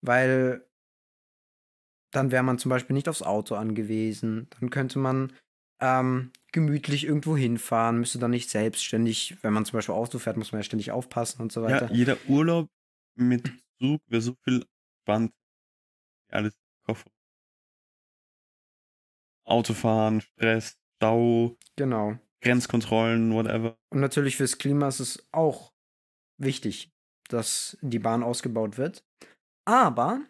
Weil 0.02 0.64
dann 2.14 2.32
wäre 2.32 2.44
man 2.44 2.60
zum 2.60 2.70
Beispiel 2.70 2.94
nicht 2.94 3.10
aufs 3.10 3.24
Auto 3.24 3.56
angewiesen. 3.56 4.48
Dann 4.60 4.70
könnte 4.70 5.00
man 5.00 5.34
ähm, 5.80 6.32
gemütlich 6.52 7.06
irgendwo 7.06 7.36
hinfahren, 7.36 8.00
müsste 8.00 8.20
dann 8.20 8.32
nicht 8.32 8.50
selbstständig, 8.50 9.38
wenn 9.42 9.54
man 9.54 9.66
zum 9.66 9.78
Beispiel 9.78 9.96
Auto 9.96 10.20
fährt, 10.20 10.38
muss 10.38 10.52
man 10.52 10.60
ja 10.60 10.64
ständig 10.64 10.92
aufpassen 10.92 11.42
und 11.42 11.52
so 11.52 11.64
weiter. 11.64 11.88
Ja, 11.88 11.94
jeder 11.94 12.18
Urlaub 12.28 12.70
mit 13.16 13.52
Zug 13.80 14.02
wäre 14.08 14.22
so 14.22 14.36
viel 14.44 14.66
spannend. 15.02 15.34
Alles 16.30 16.56
Koffer. 16.86 17.10
Autofahren, 19.46 20.22
Stress, 20.22 20.78
Stau, 20.96 21.58
Genau. 21.76 22.18
Grenzkontrollen, 22.42 23.34
whatever. 23.34 23.78
Und 23.90 24.00
natürlich 24.02 24.38
fürs 24.38 24.58
Klima 24.58 24.88
ist 24.88 25.00
es 25.00 25.28
auch 25.32 25.74
wichtig, 26.38 26.92
dass 27.28 27.78
die 27.82 28.00
Bahn 28.00 28.24
ausgebaut 28.24 28.78
wird. 28.78 29.04
Aber 29.66 30.22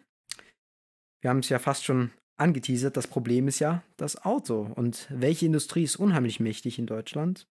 wir 1.20 1.30
haben 1.30 1.40
es 1.40 1.48
ja 1.48 1.58
fast 1.58 1.84
schon 1.84 2.10
angeteasert, 2.36 2.96
das 2.96 3.06
Problem 3.06 3.48
ist 3.48 3.58
ja 3.58 3.82
das 3.96 4.24
Auto. 4.24 4.70
Und 4.74 5.06
welche 5.10 5.46
Industrie 5.46 5.84
ist 5.84 5.96
unheimlich 5.96 6.40
mächtig 6.40 6.78
in 6.78 6.86
Deutschland? 6.86 7.48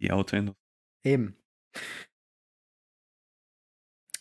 Die 0.00 0.12
Autoindustrie. 0.12 0.60
Eben. 1.04 1.36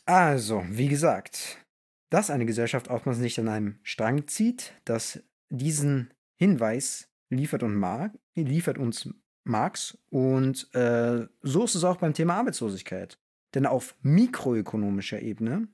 Also, 0.06 0.64
wie 0.68 0.88
gesagt, 0.88 1.66
dass 2.10 2.30
eine 2.30 2.46
Gesellschaft 2.46 2.88
oftmals 2.88 3.20
nicht 3.20 3.38
an 3.40 3.48
einem 3.48 3.80
Strang 3.84 4.28
zieht, 4.28 4.74
dass 4.86 5.24
diesen 5.50 6.14
Hinweis 6.36 7.10
liefert, 7.30 7.64
und 7.64 7.76
Mar 7.76 8.12
liefert 8.36 8.78
uns 8.78 9.10
Marx. 9.44 9.98
Und 10.10 10.74
äh, 10.74 11.28
so 11.42 11.64
ist 11.64 11.76
es 11.76 11.84
auch 11.84 11.98
beim 11.98 12.14
Thema 12.14 12.36
Arbeitslosigkeit. 12.36 13.20
Denn 13.54 13.66
auf 13.66 13.96
mikroökonomischer 14.02 15.22
Ebene 15.22 15.68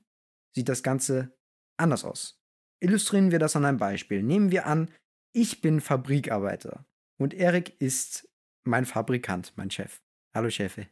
sieht 0.54 0.68
das 0.68 0.82
Ganze 0.82 1.36
anders 1.76 2.04
aus. 2.04 2.42
Illustrieren 2.80 3.30
wir 3.30 3.38
das 3.38 3.56
an 3.56 3.64
einem 3.64 3.78
Beispiel. 3.78 4.22
Nehmen 4.22 4.50
wir 4.50 4.66
an, 4.66 4.90
ich 5.32 5.60
bin 5.60 5.80
Fabrikarbeiter 5.80 6.84
und 7.18 7.34
Erik 7.34 7.80
ist 7.80 8.28
mein 8.64 8.84
Fabrikant, 8.84 9.52
mein 9.56 9.70
Chef. 9.70 10.02
Hallo 10.34 10.50
Chefe. 10.50 10.88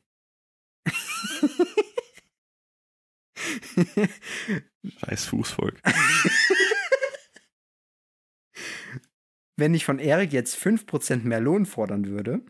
Scheiß 4.98 5.26
Fußvolk. 5.26 5.80
Wenn 9.56 9.74
ich 9.74 9.84
von 9.84 9.98
Erik 9.98 10.32
jetzt 10.32 10.56
5% 10.56 11.24
mehr 11.24 11.40
Lohn 11.40 11.66
fordern 11.66 12.06
würde. 12.06 12.46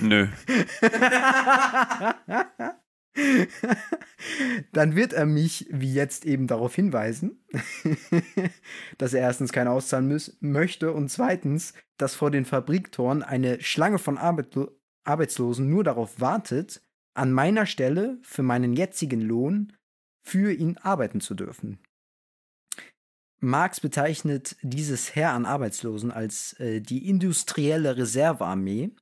Nö. 0.00 0.28
Dann 4.72 4.96
wird 4.96 5.12
er 5.12 5.26
mich, 5.26 5.66
wie 5.70 5.92
jetzt 5.92 6.24
eben, 6.24 6.46
darauf 6.46 6.74
hinweisen, 6.74 7.44
dass 8.98 9.12
er 9.12 9.20
erstens 9.20 9.52
kein 9.52 9.68
auszahlen 9.68 10.08
müß, 10.08 10.38
möchte 10.40 10.92
und 10.92 11.10
zweitens, 11.10 11.74
dass 11.98 12.14
vor 12.14 12.30
den 12.30 12.44
Fabriktoren 12.44 13.22
eine 13.22 13.60
Schlange 13.60 13.98
von 13.98 14.18
Arbeitlo 14.18 14.70
Arbeitslosen 15.04 15.68
nur 15.68 15.82
darauf 15.82 16.20
wartet, 16.20 16.80
an 17.14 17.32
meiner 17.32 17.66
Stelle 17.66 18.18
für 18.22 18.44
meinen 18.44 18.72
jetzigen 18.72 19.20
Lohn 19.20 19.72
für 20.24 20.52
ihn 20.52 20.78
arbeiten 20.78 21.20
zu 21.20 21.34
dürfen. 21.34 21.80
Marx 23.40 23.80
bezeichnet 23.80 24.56
dieses 24.62 25.16
Heer 25.16 25.32
an 25.32 25.44
Arbeitslosen 25.44 26.12
als 26.12 26.52
äh, 26.60 26.80
die 26.80 27.08
industrielle 27.08 27.96
Reservearmee 27.96 28.92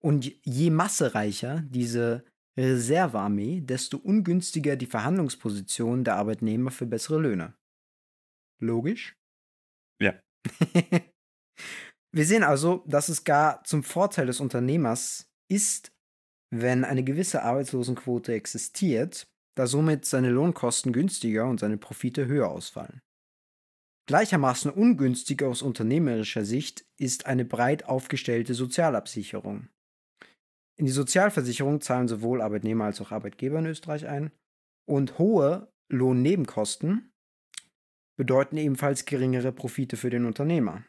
und 0.00 0.30
je 0.44 0.70
massereicher 0.70 1.62
diese 1.70 2.24
Reservearmee, 2.58 3.60
desto 3.60 3.98
ungünstiger 3.98 4.76
die 4.76 4.86
Verhandlungsposition 4.86 6.02
der 6.02 6.16
Arbeitnehmer 6.16 6.70
für 6.70 6.86
bessere 6.86 7.20
Löhne. 7.20 7.54
Logisch? 8.60 9.16
Ja. 10.00 10.14
Wir 12.12 12.24
sehen 12.24 12.42
also, 12.42 12.84
dass 12.86 13.08
es 13.08 13.24
gar 13.24 13.62
zum 13.64 13.84
Vorteil 13.84 14.26
des 14.26 14.40
Unternehmers 14.40 15.30
ist, 15.48 15.92
wenn 16.50 16.84
eine 16.84 17.04
gewisse 17.04 17.42
Arbeitslosenquote 17.42 18.32
existiert, 18.32 19.30
da 19.54 19.66
somit 19.66 20.04
seine 20.04 20.30
Lohnkosten 20.30 20.92
günstiger 20.92 21.46
und 21.46 21.60
seine 21.60 21.76
Profite 21.76 22.26
höher 22.26 22.48
ausfallen. 22.48 23.02
Gleichermaßen 24.06 24.70
ungünstig 24.70 25.42
aus 25.42 25.60
unternehmerischer 25.60 26.44
Sicht 26.44 26.86
ist 26.96 27.26
eine 27.26 27.44
breit 27.44 27.84
aufgestellte 27.84 28.54
Sozialabsicherung. 28.54 29.68
In 30.78 30.86
die 30.86 30.92
Sozialversicherung 30.92 31.80
zahlen 31.80 32.06
sowohl 32.06 32.40
Arbeitnehmer 32.40 32.84
als 32.84 33.00
auch 33.00 33.10
Arbeitgeber 33.10 33.58
in 33.58 33.66
Österreich 33.66 34.06
ein 34.06 34.30
und 34.86 35.18
hohe 35.18 35.72
Lohnnebenkosten 35.88 37.12
bedeuten 38.16 38.56
ebenfalls 38.56 39.04
geringere 39.04 39.52
Profite 39.52 39.96
für 39.96 40.10
den 40.10 40.24
Unternehmer. 40.24 40.84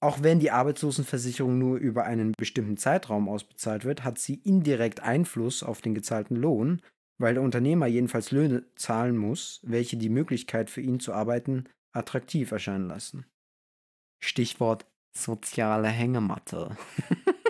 Auch 0.00 0.22
wenn 0.22 0.40
die 0.40 0.50
Arbeitslosenversicherung 0.50 1.58
nur 1.58 1.78
über 1.78 2.04
einen 2.04 2.32
bestimmten 2.36 2.76
Zeitraum 2.76 3.28
ausbezahlt 3.28 3.84
wird, 3.84 4.04
hat 4.04 4.18
sie 4.18 4.34
indirekt 4.34 5.00
Einfluss 5.00 5.62
auf 5.62 5.80
den 5.80 5.94
gezahlten 5.94 6.36
Lohn, 6.36 6.82
weil 7.18 7.34
der 7.34 7.42
Unternehmer 7.42 7.86
jedenfalls 7.86 8.30
Löhne 8.30 8.64
zahlen 8.74 9.16
muss, 9.16 9.60
welche 9.62 9.96
die 9.96 10.08
Möglichkeit 10.08 10.70
für 10.70 10.80
ihn 10.80 11.00
zu 11.00 11.12
arbeiten 11.12 11.68
attraktiv 11.92 12.50
erscheinen 12.50 12.88
lassen. 12.88 13.26
Stichwort 14.20 14.86
soziale 15.16 15.88
Hängematte. 15.88 16.76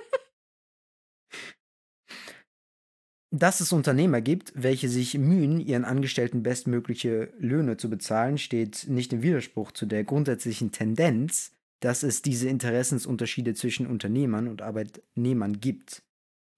Dass 3.34 3.60
es 3.60 3.72
Unternehmer 3.72 4.20
gibt, 4.20 4.52
welche 4.54 4.90
sich 4.90 5.16
mühen, 5.16 5.58
ihren 5.58 5.86
Angestellten 5.86 6.42
bestmögliche 6.42 7.32
Löhne 7.38 7.78
zu 7.78 7.88
bezahlen, 7.88 8.36
steht 8.36 8.86
nicht 8.88 9.10
im 9.14 9.22
Widerspruch 9.22 9.72
zu 9.72 9.86
der 9.86 10.04
grundsätzlichen 10.04 10.70
Tendenz, 10.70 11.56
dass 11.80 12.02
es 12.02 12.20
diese 12.20 12.50
Interessensunterschiede 12.50 13.54
zwischen 13.54 13.86
Unternehmern 13.86 14.48
und 14.48 14.60
Arbeitnehmern 14.60 15.60
gibt. 15.60 16.02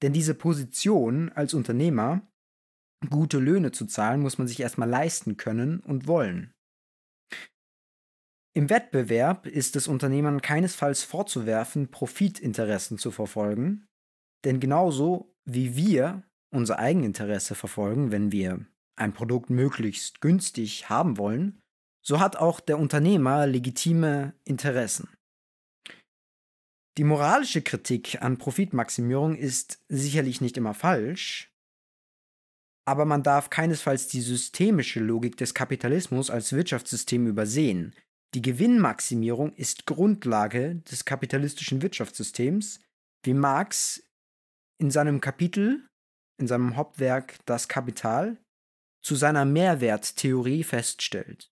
Denn 0.02 0.12
diese 0.12 0.34
Position 0.34 1.30
als 1.30 1.54
Unternehmer, 1.54 2.26
gute 3.08 3.38
Löhne 3.38 3.70
zu 3.70 3.86
zahlen, 3.86 4.20
muss 4.20 4.38
man 4.38 4.48
sich 4.48 4.58
erstmal 4.58 4.90
leisten 4.90 5.36
können 5.36 5.78
und 5.78 6.08
wollen. 6.08 6.52
Im 8.52 8.68
Wettbewerb 8.68 9.46
ist 9.46 9.76
es 9.76 9.86
Unternehmern 9.86 10.42
keinesfalls 10.42 11.04
vorzuwerfen, 11.04 11.92
Profitinteressen 11.92 12.98
zu 12.98 13.12
verfolgen, 13.12 13.86
denn 14.44 14.58
genauso 14.58 15.32
wie 15.44 15.76
wir 15.76 16.24
unser 16.54 16.78
Eigeninteresse 16.78 17.54
verfolgen, 17.54 18.10
wenn 18.10 18.32
wir 18.32 18.64
ein 18.96 19.12
Produkt 19.12 19.50
möglichst 19.50 20.20
günstig 20.20 20.88
haben 20.88 21.18
wollen, 21.18 21.60
so 22.04 22.20
hat 22.20 22.36
auch 22.36 22.60
der 22.60 22.78
Unternehmer 22.78 23.46
legitime 23.46 24.34
Interessen. 24.44 25.08
Die 26.96 27.04
moralische 27.04 27.62
Kritik 27.62 28.22
an 28.22 28.38
Profitmaximierung 28.38 29.34
ist 29.34 29.82
sicherlich 29.88 30.40
nicht 30.40 30.56
immer 30.56 30.74
falsch, 30.74 31.50
aber 32.86 33.04
man 33.04 33.22
darf 33.22 33.50
keinesfalls 33.50 34.06
die 34.08 34.20
systemische 34.20 35.00
Logik 35.00 35.36
des 35.36 35.54
Kapitalismus 35.54 36.30
als 36.30 36.52
Wirtschaftssystem 36.52 37.26
übersehen. 37.26 37.94
Die 38.34 38.42
Gewinnmaximierung 38.42 39.54
ist 39.54 39.86
Grundlage 39.86 40.76
des 40.90 41.04
kapitalistischen 41.04 41.82
Wirtschaftssystems, 41.82 42.80
wie 43.24 43.34
Marx 43.34 44.02
in 44.78 44.90
seinem 44.90 45.20
Kapitel, 45.20 45.88
in 46.38 46.46
seinem 46.46 46.76
Hauptwerk 46.76 47.38
Das 47.46 47.68
Kapital, 47.68 48.38
zu 49.02 49.14
seiner 49.14 49.44
Mehrwerttheorie 49.44 50.64
feststellt. 50.64 51.50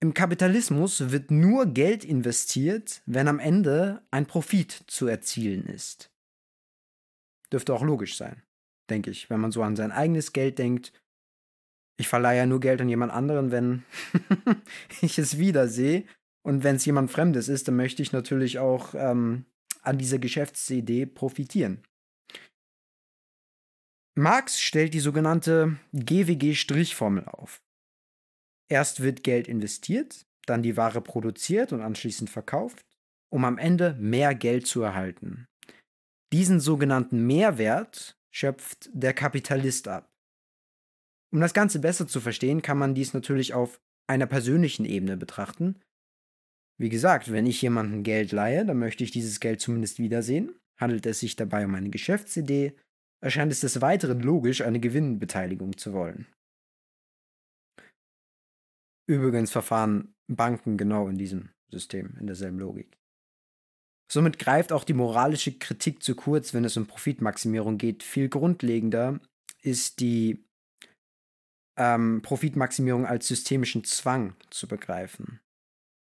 Im 0.00 0.14
Kapitalismus 0.14 1.10
wird 1.10 1.30
nur 1.30 1.66
Geld 1.66 2.04
investiert, 2.04 3.02
wenn 3.06 3.26
am 3.26 3.38
Ende 3.38 4.02
ein 4.10 4.26
Profit 4.26 4.84
zu 4.86 5.06
erzielen 5.06 5.66
ist. 5.66 6.12
Dürfte 7.50 7.72
auch 7.72 7.82
logisch 7.82 8.16
sein, 8.16 8.42
denke 8.90 9.10
ich, 9.10 9.30
wenn 9.30 9.40
man 9.40 9.50
so 9.50 9.62
an 9.62 9.76
sein 9.76 9.92
eigenes 9.92 10.32
Geld 10.32 10.58
denkt. 10.58 10.92
Ich 11.96 12.08
verleihe 12.08 12.38
ja 12.38 12.46
nur 12.46 12.60
Geld 12.60 12.80
an 12.80 12.88
jemand 12.88 13.12
anderen, 13.12 13.50
wenn 13.50 13.84
ich 15.00 15.18
es 15.18 15.38
wiedersehe. 15.38 16.04
Und 16.42 16.64
wenn 16.64 16.76
es 16.76 16.84
jemand 16.84 17.10
Fremdes 17.10 17.48
ist, 17.48 17.68
dann 17.68 17.76
möchte 17.76 18.02
ich 18.02 18.12
natürlich 18.12 18.58
auch 18.58 18.94
ähm, 18.94 19.46
an 19.80 19.96
dieser 19.96 20.18
Geschäftsidee 20.18 21.06
profitieren. 21.06 21.82
Marx 24.16 24.60
stellt 24.60 24.94
die 24.94 25.00
sogenannte 25.00 25.76
GWG-Strichformel 25.92 27.24
auf. 27.26 27.60
Erst 28.70 29.00
wird 29.00 29.24
Geld 29.24 29.48
investiert, 29.48 30.26
dann 30.46 30.62
die 30.62 30.76
Ware 30.76 31.00
produziert 31.00 31.72
und 31.72 31.80
anschließend 31.80 32.30
verkauft, 32.30 32.84
um 33.32 33.44
am 33.44 33.58
Ende 33.58 33.94
mehr 33.94 34.34
Geld 34.34 34.66
zu 34.66 34.82
erhalten. 34.82 35.46
Diesen 36.32 36.60
sogenannten 36.60 37.26
Mehrwert 37.26 38.16
schöpft 38.32 38.88
der 38.92 39.14
Kapitalist 39.14 39.88
ab. 39.88 40.10
Um 41.32 41.40
das 41.40 41.54
Ganze 41.54 41.80
besser 41.80 42.06
zu 42.06 42.20
verstehen, 42.20 42.62
kann 42.62 42.78
man 42.78 42.94
dies 42.94 43.14
natürlich 43.14 43.54
auf 43.54 43.80
einer 44.06 44.26
persönlichen 44.26 44.84
Ebene 44.84 45.16
betrachten. 45.16 45.80
Wie 46.78 46.88
gesagt, 46.88 47.32
wenn 47.32 47.46
ich 47.46 47.62
jemandem 47.62 48.04
Geld 48.04 48.30
leihe, 48.32 48.64
dann 48.64 48.78
möchte 48.78 49.02
ich 49.02 49.10
dieses 49.10 49.40
Geld 49.40 49.60
zumindest 49.60 49.98
wiedersehen. 49.98 50.54
Handelt 50.80 51.06
es 51.06 51.20
sich 51.20 51.36
dabei 51.36 51.64
um 51.64 51.74
eine 51.74 51.90
Geschäftsidee, 51.90 52.76
erscheint 53.24 53.50
es 53.50 53.60
des 53.60 53.80
Weiteren 53.80 54.20
logisch, 54.20 54.60
eine 54.60 54.80
Gewinnbeteiligung 54.80 55.78
zu 55.78 55.94
wollen. 55.94 56.26
Übrigens 59.08 59.50
verfahren 59.50 60.14
Banken 60.26 60.76
genau 60.76 61.08
in 61.08 61.16
diesem 61.16 61.48
System, 61.70 62.16
in 62.20 62.26
derselben 62.26 62.58
Logik. 62.58 62.98
Somit 64.12 64.38
greift 64.38 64.72
auch 64.72 64.84
die 64.84 64.92
moralische 64.92 65.58
Kritik 65.58 66.02
zu 66.02 66.14
kurz, 66.14 66.52
wenn 66.52 66.66
es 66.66 66.76
um 66.76 66.86
Profitmaximierung 66.86 67.78
geht. 67.78 68.02
Viel 68.02 68.28
grundlegender 68.28 69.20
ist 69.62 70.00
die 70.00 70.44
ähm, 71.78 72.20
Profitmaximierung 72.22 73.06
als 73.06 73.26
systemischen 73.26 73.84
Zwang 73.84 74.36
zu 74.50 74.68
begreifen. 74.68 75.40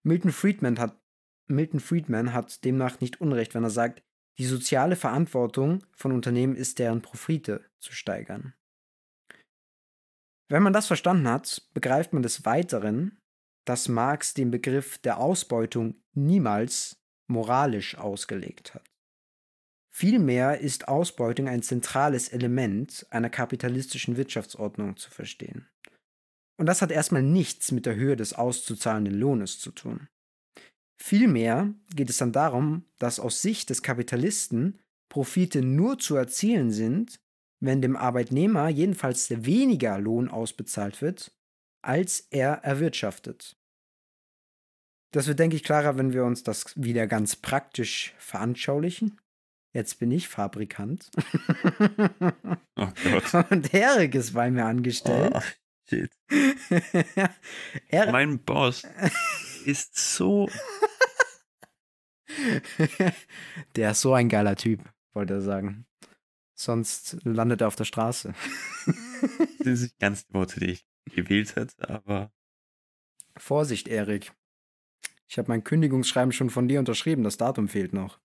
Milton 0.03 0.31
Friedman, 0.31 0.77
hat, 0.77 1.01
Milton 1.47 1.79
Friedman 1.79 2.33
hat 2.33 2.63
demnach 2.63 2.99
nicht 3.01 3.19
Unrecht, 3.19 3.55
wenn 3.55 3.63
er 3.63 3.71
sagt, 3.71 4.03
die 4.37 4.45
soziale 4.45 4.95
Verantwortung 4.95 5.83
von 5.95 6.11
Unternehmen 6.11 6.55
ist, 6.55 6.79
deren 6.79 7.01
Profite 7.01 7.65
zu 7.79 7.91
steigern. 7.91 8.53
Wenn 10.49 10.63
man 10.63 10.73
das 10.73 10.87
verstanden 10.87 11.27
hat, 11.27 11.67
begreift 11.73 12.13
man 12.13 12.23
des 12.23 12.45
Weiteren, 12.45 13.19
dass 13.65 13.89
Marx 13.89 14.33
den 14.33 14.49
Begriff 14.49 14.97
der 14.99 15.17
Ausbeutung 15.17 15.95
niemals 16.13 16.97
moralisch 17.27 17.97
ausgelegt 17.97 18.73
hat. 18.73 18.89
Vielmehr 19.93 20.59
ist 20.59 20.87
Ausbeutung 20.87 21.49
ein 21.49 21.63
zentrales 21.63 22.29
Element 22.29 23.05
einer 23.09 23.29
kapitalistischen 23.29 24.15
Wirtschaftsordnung 24.15 24.95
zu 24.95 25.09
verstehen. 25.09 25.67
Und 26.57 26.67
das 26.67 26.81
hat 26.81 26.91
erstmal 26.91 27.23
nichts 27.23 27.71
mit 27.71 27.85
der 27.85 27.95
Höhe 27.95 28.15
des 28.15 28.33
auszuzahlenden 28.33 29.15
Lohnes 29.15 29.59
zu 29.59 29.71
tun. 29.71 30.07
Vielmehr 30.97 31.73
geht 31.95 32.09
es 32.09 32.17
dann 32.17 32.31
darum, 32.31 32.85
dass 32.97 33.19
aus 33.19 33.41
Sicht 33.41 33.69
des 33.69 33.83
Kapitalisten 33.83 34.79
Profite 35.09 35.61
nur 35.61 35.99
zu 35.99 36.15
erzielen 36.15 36.71
sind, 36.71 37.19
wenn 37.59 37.81
dem 37.81 37.95
Arbeitnehmer 37.95 38.67
jedenfalls 38.69 39.29
weniger 39.45 39.99
Lohn 39.99 40.27
ausbezahlt 40.27 41.01
wird, 41.01 41.31
als 41.81 42.27
er 42.31 42.63
erwirtschaftet. 42.63 43.57
Das 45.11 45.27
wird, 45.27 45.39
denke 45.39 45.55
ich, 45.55 45.63
klarer, 45.63 45.97
wenn 45.97 46.13
wir 46.13 46.25
uns 46.25 46.43
das 46.43 46.73
wieder 46.75 47.07
ganz 47.07 47.35
praktisch 47.35 48.13
veranschaulichen. 48.17 49.19
Jetzt 49.73 49.99
bin 49.99 50.11
ich 50.11 50.27
Fabrikant. 50.27 51.09
Oh 52.79 52.89
Gott. 53.03 53.33
Und 53.51 53.73
Erik 53.73 54.13
ist 54.13 54.35
bei 54.35 54.51
mir 54.51 54.65
angestellt. 54.65 55.33
Oh, 55.33 55.41
shit. 55.89 56.11
Mein 58.11 58.37
Boss 58.37 58.83
ist 59.67 59.97
so. 59.97 60.49
Der 63.75 63.91
ist 63.91 64.01
so 64.01 64.13
ein 64.13 64.29
geiler 64.29 64.55
Typ, 64.55 64.83
wollte 65.13 65.35
er 65.35 65.41
sagen. 65.41 65.85
Sonst 66.55 67.17
landet 67.23 67.61
er 67.61 67.67
auf 67.67 67.75
der 67.75 67.85
Straße. 67.85 68.33
Das 69.59 69.79
sind 69.79 69.81
nicht 69.81 69.99
ganz 69.99 70.25
die 70.27 70.33
Worte, 70.33 70.61
die 70.61 70.71
ich 70.73 70.85
gewählt 71.05 71.55
hätte, 71.55 71.89
aber 71.89 72.31
Vorsicht, 73.35 73.87
Erik. 73.87 74.31
Ich 75.27 75.39
habe 75.39 75.49
mein 75.49 75.63
Kündigungsschreiben 75.63 76.31
schon 76.31 76.51
von 76.51 76.67
dir 76.67 76.77
unterschrieben, 76.79 77.23
das 77.23 77.37
Datum 77.37 77.67
fehlt 77.67 77.93
noch. 77.93 78.19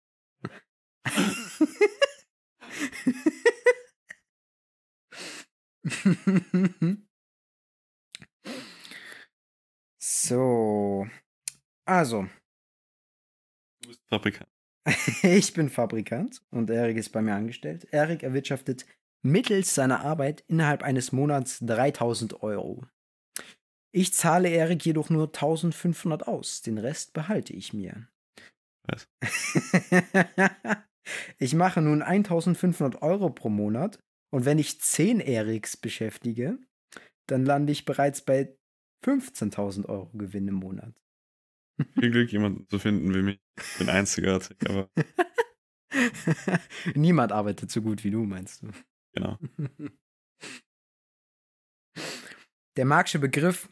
so. 9.98 11.06
Also, 11.92 12.26
du 13.82 13.88
bist 13.88 14.00
Fabrikant. 14.08 14.48
ich 15.22 15.52
bin 15.52 15.68
Fabrikant 15.68 16.40
und 16.50 16.70
Erik 16.70 16.96
ist 16.96 17.10
bei 17.10 17.20
mir 17.20 17.34
angestellt. 17.34 17.86
Erik 17.90 18.22
erwirtschaftet 18.22 18.86
mittels 19.22 19.74
seiner 19.74 20.00
Arbeit 20.00 20.42
innerhalb 20.48 20.82
eines 20.82 21.12
Monats 21.12 21.58
3000 21.60 22.42
Euro. 22.42 22.86
Ich 23.94 24.14
zahle 24.14 24.48
Erik 24.48 24.86
jedoch 24.86 25.10
nur 25.10 25.26
1500 25.26 26.26
aus, 26.26 26.62
den 26.62 26.78
Rest 26.78 27.12
behalte 27.12 27.52
ich 27.52 27.74
mir. 27.74 28.08
Was? 28.84 29.06
ich 31.36 31.52
mache 31.54 31.82
nun 31.82 32.00
1500 32.00 33.02
Euro 33.02 33.28
pro 33.28 33.50
Monat 33.50 33.98
und 34.30 34.46
wenn 34.46 34.58
ich 34.58 34.80
10 34.80 35.20
Eriks 35.20 35.76
beschäftige, 35.76 36.56
dann 37.26 37.44
lande 37.44 37.70
ich 37.70 37.84
bereits 37.84 38.22
bei 38.22 38.56
15.000 39.04 39.90
Euro 39.90 40.08
Gewinn 40.14 40.48
im 40.48 40.54
Monat. 40.54 41.01
Viel 41.98 42.10
Glück, 42.10 42.30
jemanden 42.32 42.68
zu 42.68 42.78
finden 42.78 43.14
wie 43.14 43.22
mich. 43.22 43.40
Ich 43.58 43.78
bin 43.78 43.88
einzigartig, 43.88 44.56
aber 44.68 44.88
Niemand 46.94 47.32
arbeitet 47.32 47.70
so 47.70 47.82
gut 47.82 48.04
wie 48.04 48.10
du, 48.10 48.24
meinst 48.24 48.62
du? 48.62 48.70
genau. 49.14 49.38
Der 52.76 52.86
Marxische 52.86 53.18
Begriff 53.18 53.68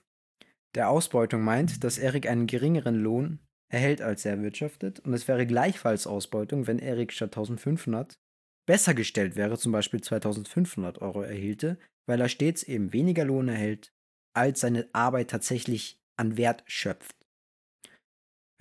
der 0.74 0.90
Ausbeutung 0.90 1.42
meint, 1.42 1.82
dass 1.84 1.96
Erik 1.98 2.28
einen 2.28 2.46
geringeren 2.46 2.96
Lohn 2.96 3.40
erhält, 3.72 4.02
als 4.02 4.24
er 4.24 4.32
erwirtschaftet, 4.32 5.00
und 5.00 5.14
es 5.14 5.26
wäre 5.26 5.46
gleichfalls 5.46 6.06
Ausbeutung, 6.06 6.66
wenn 6.66 6.78
Erik 6.78 7.12
statt 7.12 7.30
1500 7.30 8.18
besser 8.66 8.94
gestellt 8.94 9.36
wäre, 9.36 9.58
zum 9.58 9.72
Beispiel 9.72 10.00
2500 10.02 11.00
Euro 11.00 11.22
erhielte, 11.22 11.78
weil 12.06 12.20
er 12.20 12.28
stets 12.28 12.62
eben 12.62 12.92
weniger 12.92 13.24
Lohn 13.24 13.48
erhält, 13.48 13.92
als 14.34 14.60
seine 14.60 14.88
Arbeit 14.92 15.30
tatsächlich 15.30 15.98
an 16.16 16.36
Wert 16.36 16.62
schöpft. 16.66 17.16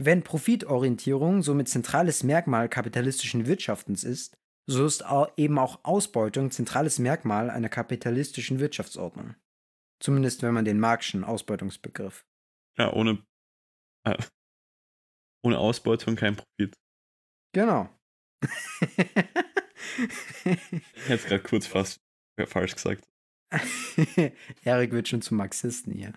Wenn 0.02 0.24
Profitorientierung 0.24 1.42
somit 1.42 1.68
zentrales 1.68 2.24
Merkmal 2.24 2.70
kapitalistischen 2.70 3.48
Wirtschaftens 3.48 4.06
ist, 4.06 4.34
so 4.66 4.86
ist 4.86 5.04
eben 5.36 5.60
auch 5.60 5.84
Ausbeutung 5.84 6.52
zentrales 6.52 7.00
Merkmal 7.00 7.50
einer 7.50 7.68
kapitalistischen 7.68 8.60
Wirtschaftsordnung. 8.62 9.36
Zumindest 10.00 10.42
wenn 10.42 10.54
man 10.54 10.64
den 10.64 10.80
Marxischen 10.80 11.26
Ausbeutungsbegriff. 11.26 12.26
Ja, 12.78 12.94
ohne, 12.94 13.26
äh, 14.06 14.18
ohne 15.44 15.58
Ausbeutung 15.58 16.16
kein 16.16 16.38
Profit. 16.38 16.78
Genau. 17.52 17.90
Ich 18.42 18.48
hätte 21.08 21.16
es 21.16 21.26
gerade 21.26 21.44
kurz 21.44 21.68
fast 21.68 22.00
falsch 22.46 22.76
gesagt. 22.76 23.06
Erik 24.64 24.94
wird 24.94 25.10
schon 25.10 25.22
zum 25.22 25.36
Marxisten 25.38 25.92
hier. 25.92 26.14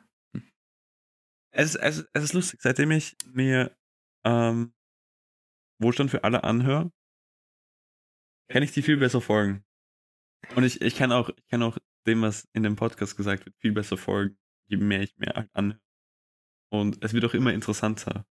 Es, 1.55 1.75
es, 1.75 2.07
es 2.13 2.25
ist 2.25 2.33
lustig, 2.33 2.61
seitdem 2.63 2.91
ich 2.91 3.17
mir 3.27 3.77
ähm, 4.25 4.75
Wohlstand 5.81 6.11
für 6.11 6.25
alle 6.25 6.45
anhöre, 6.45 6.91
kann 8.51 8.63
ich 8.63 8.73
die 8.73 8.83
viel 8.83 8.97
besser 8.97 9.21
folgen. 9.21 9.65
Und 10.57 10.65
ich, 10.65 10.81
ich 10.81 10.97
kann 10.97 11.13
auch, 11.13 11.29
ich 11.31 11.49
kann 11.49 11.63
auch 11.63 11.79
dem, 12.07 12.23
was 12.23 12.49
in 12.53 12.63
dem 12.63 12.77
Podcast 12.77 13.17
gesagt 13.17 13.45
wird, 13.47 13.57
viel 13.59 13.73
besser 13.73 13.97
folgen, 13.97 14.39
je 14.67 14.77
mehr 14.77 15.03
ich 15.03 15.17
mir 15.19 15.33
halt 15.35 15.51
anhöre. 15.55 15.81
Und 16.73 17.05
es 17.05 17.13
wird 17.13 17.25
auch 17.25 17.35
immer 17.35 17.53
interessanter. 17.53 18.27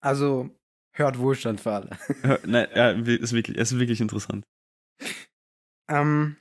Also 0.00 0.50
hört 0.94 1.18
Wohlstand 1.18 1.60
für 1.60 1.72
alle. 1.72 1.90
Hör- 2.22 2.40
Nein, 2.46 2.68
ja, 2.74 2.90
ist 2.92 3.32
wirklich, 3.32 3.58
es 3.58 3.72
ist 3.72 3.78
wirklich 3.78 4.00
interessant. 4.00 4.46
Ähm, 5.88 6.36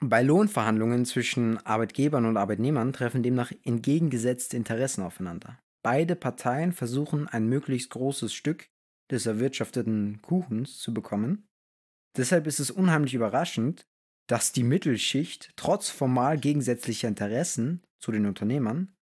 bei 0.00 0.22
Lohnverhandlungen 0.22 1.04
zwischen 1.04 1.58
Arbeitgebern 1.58 2.24
und 2.24 2.36
Arbeitnehmern 2.36 2.92
treffen 2.92 3.22
demnach 3.22 3.52
entgegengesetzte 3.64 4.56
Interessen 4.56 5.02
aufeinander. 5.02 5.60
Beide 5.82 6.16
Parteien 6.16 6.72
versuchen, 6.72 7.28
ein 7.28 7.48
möglichst 7.48 7.90
großes 7.90 8.32
Stück 8.32 8.68
des 9.10 9.26
erwirtschafteten 9.26 10.20
Kuchens 10.22 10.78
zu 10.78 10.94
bekommen. 10.94 11.48
Deshalb 12.16 12.46
ist 12.46 12.60
es 12.60 12.70
unheimlich 12.70 13.14
überraschend, 13.14 13.86
dass 14.26 14.52
die 14.52 14.62
Mittelschicht 14.62 15.52
trotz 15.56 15.90
formal 15.90 16.38
gegensätzlicher 16.38 17.08
Interessen 17.08 17.82
zu 17.98 18.12
den 18.12 18.26
Unternehmern 18.26 18.94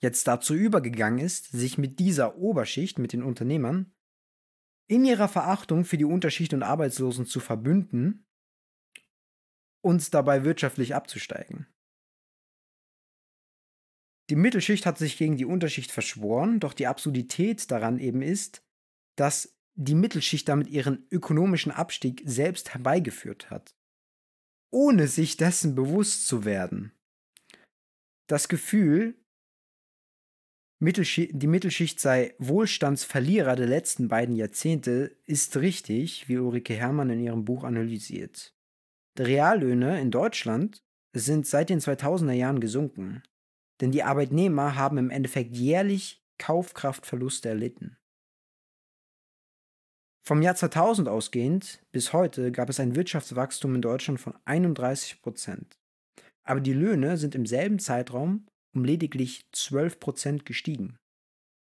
jetzt 0.00 0.28
dazu 0.28 0.54
übergegangen 0.54 1.18
ist, 1.18 1.50
sich 1.52 1.78
mit 1.78 1.98
dieser 1.98 2.36
Oberschicht, 2.36 2.98
mit 2.98 3.12
den 3.12 3.22
Unternehmern, 3.22 3.92
in 4.88 5.04
ihrer 5.04 5.28
Verachtung 5.28 5.84
für 5.84 5.96
die 5.96 6.04
Unterschicht 6.04 6.54
und 6.54 6.62
Arbeitslosen 6.62 7.26
zu 7.26 7.40
verbünden 7.40 8.25
und 9.86 10.14
dabei 10.14 10.42
wirtschaftlich 10.42 10.96
abzusteigen. 10.96 11.68
Die 14.28 14.34
Mittelschicht 14.34 14.84
hat 14.84 14.98
sich 14.98 15.16
gegen 15.16 15.36
die 15.36 15.44
Unterschicht 15.44 15.92
verschworen, 15.92 16.58
doch 16.58 16.72
die 16.72 16.88
Absurdität 16.88 17.70
daran 17.70 18.00
eben 18.00 18.20
ist, 18.20 18.64
dass 19.14 19.56
die 19.76 19.94
Mittelschicht 19.94 20.48
damit 20.48 20.66
ihren 20.66 21.06
ökonomischen 21.12 21.70
Abstieg 21.70 22.20
selbst 22.24 22.74
herbeigeführt 22.74 23.48
hat, 23.48 23.76
ohne 24.72 25.06
sich 25.06 25.36
dessen 25.36 25.76
bewusst 25.76 26.26
zu 26.26 26.44
werden. 26.44 26.90
Das 28.26 28.48
Gefühl, 28.48 29.14
die 30.80 31.46
Mittelschicht 31.46 32.00
sei 32.00 32.34
Wohlstandsverlierer 32.40 33.54
der 33.54 33.68
letzten 33.68 34.08
beiden 34.08 34.34
Jahrzehnte, 34.34 35.16
ist 35.26 35.56
richtig, 35.58 36.28
wie 36.28 36.38
Ulrike 36.38 36.74
Herrmann 36.74 37.10
in 37.10 37.20
ihrem 37.20 37.44
Buch 37.44 37.62
analysiert. 37.62 38.55
Reallöhne 39.20 40.00
in 40.00 40.10
Deutschland 40.10 40.82
sind 41.14 41.46
seit 41.46 41.70
den 41.70 41.80
2000er 41.80 42.32
Jahren 42.32 42.60
gesunken, 42.60 43.22
denn 43.80 43.90
die 43.90 44.02
Arbeitnehmer 44.02 44.74
haben 44.76 44.98
im 44.98 45.10
Endeffekt 45.10 45.54
jährlich 45.56 46.22
Kaufkraftverluste 46.38 47.48
erlitten. 47.48 47.96
Vom 50.26 50.42
Jahr 50.42 50.56
2000 50.56 51.08
ausgehend 51.08 51.84
bis 51.92 52.12
heute 52.12 52.50
gab 52.50 52.68
es 52.68 52.80
ein 52.80 52.96
Wirtschaftswachstum 52.96 53.76
in 53.76 53.82
Deutschland 53.82 54.20
von 54.20 54.34
31 54.44 55.22
Prozent. 55.22 55.78
Aber 56.42 56.60
die 56.60 56.72
Löhne 56.72 57.16
sind 57.16 57.34
im 57.34 57.46
selben 57.46 57.78
Zeitraum 57.78 58.46
um 58.74 58.84
lediglich 58.84 59.46
12% 59.54 60.44
gestiegen. 60.44 60.98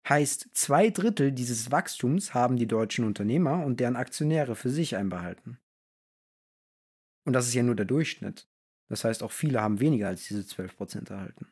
Heißt, 0.07 0.49
zwei 0.53 0.89
Drittel 0.89 1.31
dieses 1.31 1.71
Wachstums 1.71 2.33
haben 2.33 2.55
die 2.55 2.67
deutschen 2.67 3.05
Unternehmer 3.05 3.65
und 3.65 3.79
deren 3.79 3.95
Aktionäre 3.95 4.55
für 4.55 4.69
sich 4.69 4.95
einbehalten. 4.95 5.59
Und 7.25 7.33
das 7.33 7.47
ist 7.47 7.53
ja 7.53 7.63
nur 7.63 7.75
der 7.75 7.85
Durchschnitt. 7.85 8.47
Das 8.89 9.03
heißt, 9.03 9.23
auch 9.23 9.31
viele 9.31 9.61
haben 9.61 9.79
weniger 9.79 10.07
als 10.07 10.27
diese 10.27 10.41
12% 10.41 11.09
erhalten. 11.09 11.47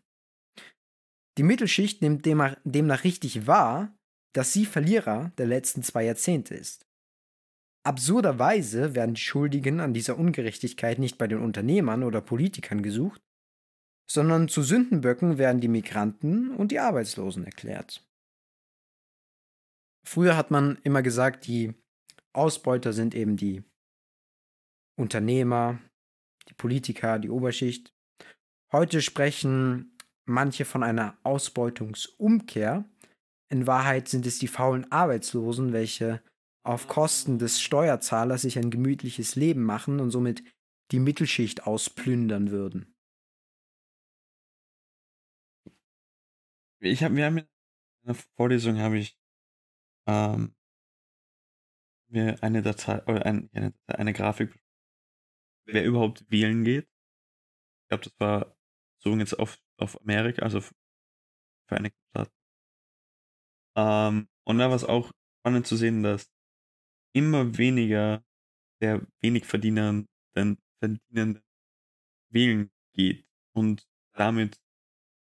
Die 1.37 1.43
Mittelschicht 1.43 2.01
nimmt 2.01 2.25
demnach 2.25 3.03
richtig 3.03 3.47
wahr, 3.47 3.97
dass 4.33 4.51
sie 4.51 4.65
Verlierer 4.65 5.31
der 5.37 5.47
letzten 5.47 5.83
zwei 5.83 6.03
Jahrzehnte 6.03 6.53
ist. 6.53 6.85
Absurderweise 7.85 8.93
werden 8.93 9.15
die 9.15 9.21
Schuldigen 9.21 9.79
an 9.79 9.93
dieser 9.93 10.17
Ungerechtigkeit 10.17 10.99
nicht 10.99 11.17
bei 11.17 11.27
den 11.27 11.39
Unternehmern 11.39 12.03
oder 12.03 12.19
Politikern 12.21 12.83
gesucht, 12.83 13.21
sondern 14.09 14.49
zu 14.49 14.63
Sündenböcken 14.63 15.37
werden 15.37 15.61
die 15.61 15.69
Migranten 15.69 16.53
und 16.55 16.71
die 16.71 16.79
Arbeitslosen 16.79 17.45
erklärt. 17.45 18.05
Früher 20.05 20.35
hat 20.35 20.51
man 20.51 20.77
immer 20.83 21.01
gesagt, 21.01 21.47
die 21.47 21.73
Ausbeuter 22.33 22.91
sind 22.91 23.15
eben 23.15 23.37
die 23.37 23.63
Unternehmer, 24.99 25.79
die 26.49 26.53
Politiker, 26.53 27.19
die 27.19 27.29
Oberschicht. 27.29 27.93
Heute 28.71 29.01
sprechen 29.01 29.97
manche 30.25 30.65
von 30.65 30.83
einer 30.83 31.17
Ausbeutungsumkehr. 31.23 32.85
In 33.49 33.65
Wahrheit 33.65 34.07
sind 34.07 34.27
es 34.27 34.37
die 34.39 34.47
faulen 34.47 34.91
Arbeitslosen, 34.91 35.73
welche 35.73 36.21
auf 36.63 36.87
Kosten 36.87 37.39
des 37.39 37.61
Steuerzahlers 37.61 38.43
sich 38.43 38.59
ein 38.59 38.69
gemütliches 38.69 39.35
Leben 39.35 39.63
machen 39.63 39.99
und 39.99 40.11
somit 40.11 40.43
die 40.91 40.99
Mittelschicht 40.99 41.65
ausplündern 41.65 42.51
würden. 42.51 42.93
Ich 46.81 47.03
habe 47.03 47.13
mir 47.13 47.27
in 47.27 47.47
einer 48.03 48.15
Vorlesung 48.35 48.77
habe 48.77 48.97
ich 48.97 49.17
ähm, 50.07 50.55
mir 52.07 52.41
eine 52.41 52.61
Datei 52.61 53.03
oder 53.05 53.25
ein, 53.25 53.49
eine, 53.53 53.73
eine 53.87 54.13
Grafik, 54.13 54.57
wer 55.73 55.85
überhaupt 55.85 56.29
wählen 56.29 56.63
geht. 56.63 56.85
Ich 56.85 57.89
glaube, 57.89 58.03
das 58.03 58.19
war 58.19 58.57
so 58.99 59.15
jetzt 59.17 59.33
auf, 59.39 59.59
auf 59.77 59.99
Amerika, 60.01 60.41
also 60.41 60.61
Vereinigte 61.67 61.99
Staaten. 62.09 62.33
Ähm, 63.75 64.27
und 64.45 64.57
da 64.57 64.69
war 64.69 64.75
es 64.75 64.83
auch 64.83 65.11
spannend 65.39 65.67
zu 65.67 65.75
sehen, 65.75 66.03
dass 66.03 66.31
immer 67.13 67.57
weniger 67.57 68.23
der 68.81 69.05
wenig 69.21 69.45
Verdienenden 69.45 70.07
Verdienenden 70.33 71.43
wählen 72.31 72.71
geht 72.93 73.25
und 73.53 73.87
damit 74.13 74.59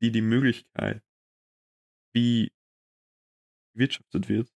die 0.02 0.10
die 0.10 0.22
Möglichkeit, 0.22 1.02
wie 2.14 2.52
gewirtschaftet 3.74 4.28
wird, 4.28 4.52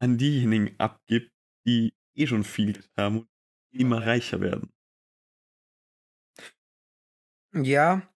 an 0.00 0.18
diejenigen 0.18 0.78
abgibt, 0.78 1.32
die 1.66 1.94
eh 2.14 2.26
schon 2.26 2.44
viel 2.44 2.84
haben 2.96 3.18
und 3.20 3.28
immer 3.70 4.04
reicher 4.06 4.40
werden. 4.40 4.73
Ja, 7.54 8.12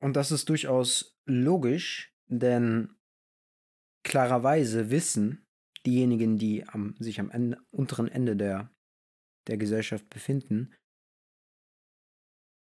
und 0.00 0.14
das 0.14 0.30
ist 0.30 0.48
durchaus 0.48 1.18
logisch, 1.26 2.14
denn 2.28 2.94
klarerweise 4.04 4.90
wissen 4.90 5.46
diejenigen, 5.84 6.38
die 6.38 6.66
am, 6.68 6.94
sich 6.98 7.18
am 7.18 7.30
Ende, 7.30 7.58
unteren 7.70 8.08
Ende 8.08 8.36
der, 8.36 8.72
der 9.48 9.56
Gesellschaft 9.56 10.08
befinden, 10.08 10.74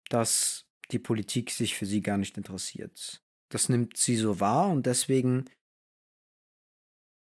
dass 0.09 0.65
die 0.91 0.99
Politik 0.99 1.51
sich 1.51 1.75
für 1.75 1.85
sie 1.85 2.01
gar 2.01 2.17
nicht 2.17 2.37
interessiert. 2.37 3.21
Das 3.49 3.67
nimmt 3.67 3.97
sie 3.97 4.15
so 4.15 4.39
wahr 4.39 4.69
und 4.69 4.85
deswegen 4.85 5.45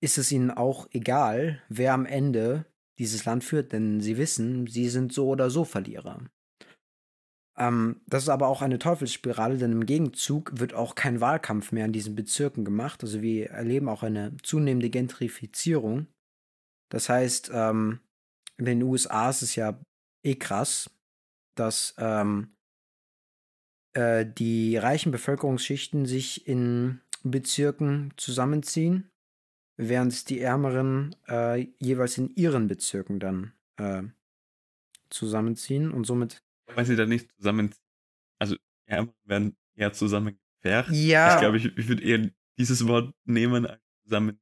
ist 0.01 0.19
es 0.19 0.31
ihnen 0.31 0.51
auch 0.51 0.87
egal, 0.93 1.63
wer 1.69 1.93
am 1.93 2.07
Ende 2.07 2.67
dieses 2.99 3.25
Land 3.25 3.43
führt, 3.43 3.73
denn 3.73 4.01
sie 4.01 4.17
wissen, 4.17 4.67
sie 4.67 4.89
sind 4.89 5.13
so 5.13 5.29
oder 5.29 5.51
so 5.51 5.65
Verlierer. 5.65 6.31
Ähm, 7.61 8.01
das 8.07 8.23
ist 8.23 8.29
aber 8.31 8.49
auch 8.49 8.63
eine 8.63 8.79
Teufelsspirale, 8.79 9.59
denn 9.59 9.73
im 9.73 9.87
Gegenzug 9.87 10.59
wird 10.59 10.73
auch 10.73 10.95
kein 10.95 11.21
Wahlkampf 11.21 11.73
mehr 11.73 11.85
in 11.85 11.93
diesen 11.93 12.15
Bezirken 12.17 12.65
gemacht. 12.65 13.03
Also 13.03 13.21
wir 13.21 13.51
erleben 13.51 13.89
auch 13.89 14.03
eine 14.03 14.35
zunehmende 14.43 14.89
Gentrifizierung. 14.89 16.07
Das 16.89 17.11
heißt, 17.11 17.51
ähm, 17.53 18.01
in 18.57 18.65
den 18.65 18.83
USA 18.83 19.29
ist 19.29 19.43
es 19.43 19.57
ja 19.57 19.79
eh 20.25 20.37
krass, 20.37 20.91
dass 21.55 21.95
ähm, 21.99 22.57
äh, 23.93 24.25
die 24.27 24.79
reichen 24.79 25.13
Bevölkerungsschichten 25.13 26.07
sich 26.07 26.49
in 26.49 27.03
Bezirken 27.23 28.15
zusammenziehen, 28.17 29.11
während 29.77 30.31
die 30.31 30.41
Ärmeren 30.41 31.15
äh, 31.29 31.67
jeweils 31.79 32.17
in 32.17 32.35
ihren 32.37 32.69
Bezirken 32.69 33.21
dann 33.21 33.53
äh, 33.77 34.03
zusammenziehen 35.11 35.91
und 35.91 36.07
somit 36.07 36.43
weil 36.75 36.85
sie 36.87 36.97
da 36.97 37.07
nicht 37.07 37.31
zusammen, 37.33 37.75
also 38.39 38.57
ja, 38.89 39.07
werden 39.25 39.57
eher 39.75 39.93
zusammen 39.93 40.39
gefährdet. 40.63 40.95
Ja. 40.95 41.35
Ich 41.35 41.41
glaube, 41.41 41.57
ich, 41.57 41.67
ich 41.77 41.89
würde 41.89 42.03
eher 42.03 42.31
dieses 42.59 42.87
Wort 42.87 43.15
nehmen 43.25 43.67
als 43.67 43.83
zusammen, 44.05 44.41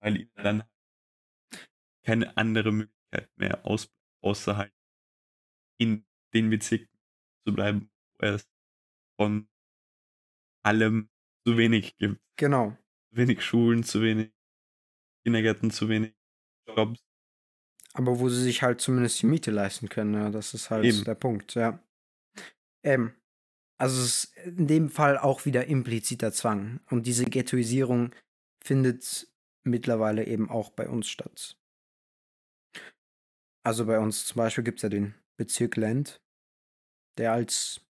weil 0.00 0.16
ihnen 0.16 0.30
dann 0.34 0.64
keine 2.04 2.36
andere 2.36 2.72
Möglichkeit 2.72 3.30
mehr 3.36 3.66
aus, 3.66 3.92
außerhalb 4.22 4.72
in 5.78 6.06
den 6.34 6.50
Bezirken 6.50 6.98
zu 7.46 7.54
bleiben, 7.54 7.90
wo 8.18 8.26
es 8.26 8.48
von 9.18 9.48
allem 10.62 11.10
zu 11.46 11.56
wenig 11.56 11.96
gibt. 11.96 12.20
Genau. 12.36 12.76
Zu 13.10 13.16
wenig 13.16 13.42
Schulen, 13.42 13.82
zu 13.84 14.02
wenig 14.02 14.32
Kindergärten, 15.24 15.70
zu 15.70 15.88
wenig 15.88 16.14
Jobs, 16.66 17.02
aber 17.92 18.20
wo 18.20 18.28
sie 18.28 18.42
sich 18.42 18.62
halt 18.62 18.80
zumindest 18.80 19.20
die 19.22 19.26
Miete 19.26 19.50
leisten 19.50 19.88
können, 19.88 20.14
ja, 20.14 20.30
das 20.30 20.54
ist 20.54 20.70
halt 20.70 20.84
Eben. 20.84 21.04
der 21.04 21.14
Punkt, 21.14 21.54
ja. 21.54 21.82
Ähm, 22.84 23.14
also 23.78 24.00
es 24.00 24.24
ist 24.24 24.36
in 24.36 24.66
dem 24.66 24.90
Fall 24.90 25.18
auch 25.18 25.46
wieder 25.46 25.66
impliziter 25.66 26.32
Zwang. 26.32 26.80
Und 26.90 27.06
diese 27.06 27.24
Ghettoisierung 27.24 28.14
findet 28.62 29.28
mittlerweile 29.64 30.26
eben 30.26 30.50
auch 30.50 30.70
bei 30.70 30.88
uns 30.88 31.08
statt. 31.08 31.56
Also 33.64 33.86
bei 33.86 33.98
uns 33.98 34.26
zum 34.26 34.36
Beispiel 34.36 34.64
gibt 34.64 34.78
es 34.78 34.82
ja 34.82 34.88
den 34.88 35.14
Bezirk 35.38 35.76
Land, 35.76 36.22
der 37.18 37.32
als 37.32 37.86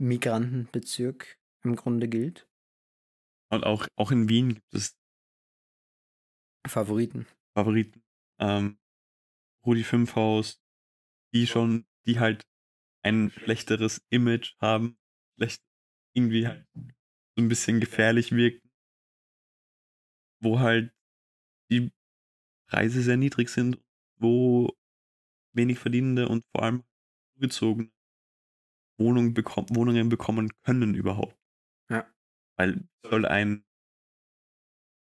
Migrantenbezirk 0.00 1.38
im 1.64 1.76
Grunde 1.76 2.08
gilt. 2.08 2.48
Und 3.50 3.64
auch, 3.64 3.86
auch 3.96 4.10
in 4.10 4.28
Wien 4.28 4.54
gibt 4.54 4.74
es 4.74 4.96
Favoriten. 6.66 7.26
Favoriten. 7.56 8.02
Ähm, 8.40 8.78
Rudi 9.64 9.84
Fünfhaus, 9.84 10.60
die 11.32 11.46
schon, 11.46 11.86
die 12.06 12.18
halt 12.18 12.46
ein 13.02 13.30
schlechteres 13.30 14.04
Image 14.10 14.54
haben, 14.60 14.98
vielleicht 15.36 15.62
irgendwie 16.14 16.46
halt 16.46 16.66
so 16.74 17.42
ein 17.42 17.48
bisschen 17.48 17.80
gefährlich 17.80 18.32
wirken, 18.32 18.70
wo 20.40 20.60
halt 20.60 20.92
die 21.70 21.90
Preise 22.68 23.02
sehr 23.02 23.16
niedrig 23.16 23.48
sind, 23.48 23.82
wo 24.16 24.76
wenig 25.54 25.78
Verdienende 25.78 26.28
und 26.28 26.44
vor 26.52 26.62
allem 26.62 26.84
zugezogene 27.34 27.90
Wohnungen, 28.98 29.34
bekom 29.34 29.66
Wohnungen 29.70 30.08
bekommen 30.08 30.50
können 30.62 30.94
überhaupt. 30.94 31.36
Ja. 31.90 32.06
Weil 32.56 32.88
soll 33.02 33.26
ein, 33.26 33.64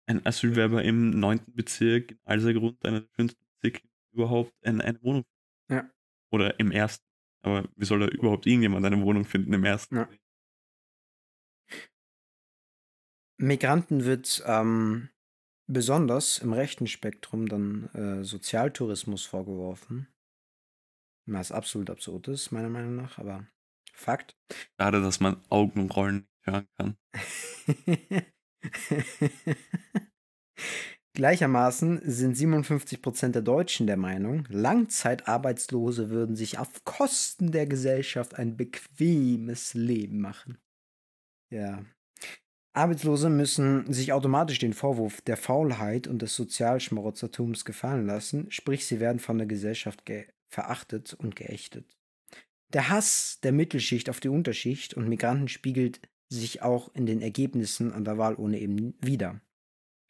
ein 0.08 0.25
Asylwerber 0.25 0.84
im 0.84 1.10
neunten 1.10 1.53
Bezirk 1.53 2.12
in 2.12 2.19
Alsergrund, 2.23 2.84
einer 2.86 3.01
der 3.01 3.10
schönsten 3.15 3.43
Bezirke 3.45 3.88
überhaupt 4.13 4.54
in 4.62 4.82
eine 4.82 5.02
Wohnung 5.02 5.23
Ja. 5.69 5.89
Oder 6.32 6.60
im 6.60 6.71
ersten. 6.71 7.06
Aber 7.43 7.67
wie 7.76 7.86
soll 7.86 7.99
da 7.99 8.08
überhaupt 8.08 8.45
irgendjemand 8.45 8.86
eine 8.86 9.02
Wohnung 9.02 9.26
finden 9.26 9.54
im 9.54 9.65
ersten? 9.65 9.97
Ja. 9.97 10.10
Migranten 13.38 14.06
wird 14.06 14.43
ähm, 14.45 15.10
besonders 15.67 16.38
im 16.38 16.54
rechten 16.54 16.88
Spektrum 16.88 17.47
dann 17.47 17.89
äh, 17.93 18.23
Sozialtourismus 18.23 19.26
vorgeworfen. 19.26 20.08
Was 21.26 21.52
absolut 21.52 21.89
absurd 21.89 22.28
ist, 22.30 22.52
meiner 22.52 22.69
Meinung 22.69 22.95
nach, 22.95 23.17
aber 23.17 23.47
Fakt. 23.95 24.36
Gerade, 24.78 25.02
dass 25.02 25.19
man 25.19 25.41
Augenrollen 25.49 26.28
nicht 26.28 26.47
hören 26.47 26.67
kann. 26.78 26.97
Gleichermaßen 31.15 32.02
sind 32.04 32.36
57 32.36 32.99
Prozent 32.99 33.36
der 33.36 33.43
Deutschen 33.43 33.86
der 33.86 33.97
Meinung, 33.97 34.47
Langzeitarbeitslose 34.49 36.10
würden 36.10 36.36
sich 36.36 36.58
auf 36.58 36.84
Kosten 36.86 37.52
der 37.52 37.67
Gesellschaft 37.67 38.34
ein 38.34 38.58
bequemes 38.58 39.76
Leben 39.76 40.19
machen. 40.21 40.58
Ja. 41.52 41.86
Arbeitslose 42.76 43.30
müssen 43.30 43.93
sich 43.93 44.12
automatisch 44.12 44.58
den 44.58 44.73
Vorwurf 44.73 45.21
der 45.21 45.38
Faulheit 45.38 46.08
und 46.08 46.23
des 46.23 46.36
Sozialschmarotzertums 46.36 47.63
gefallen 47.63 48.08
lassen, 48.08 48.49
sprich 48.49 48.88
sie 48.88 48.99
werden 48.99 49.19
von 49.19 49.38
der 49.38 49.45
Gesellschaft 49.45 50.04
verachtet 50.49 51.13
und 51.13 51.36
geächtet. 51.36 51.95
Der 52.69 52.89
Hass 52.89 53.39
der 53.43 53.52
Mittelschicht 53.52 54.10
auf 54.10 54.19
die 54.19 54.30
Unterschicht 54.30 54.95
und 54.95 55.08
Migranten 55.08 55.47
spiegelt 55.47 56.02
sich 56.30 56.63
auch 56.63 56.91
in 56.95 57.06
den 57.06 57.21
Ergebnissen 57.21 57.93
an 57.93 58.04
der 58.04 58.17
Wahl 58.17 58.34
ohne 58.34 58.60
eben 58.60 58.95
wieder. 58.99 59.39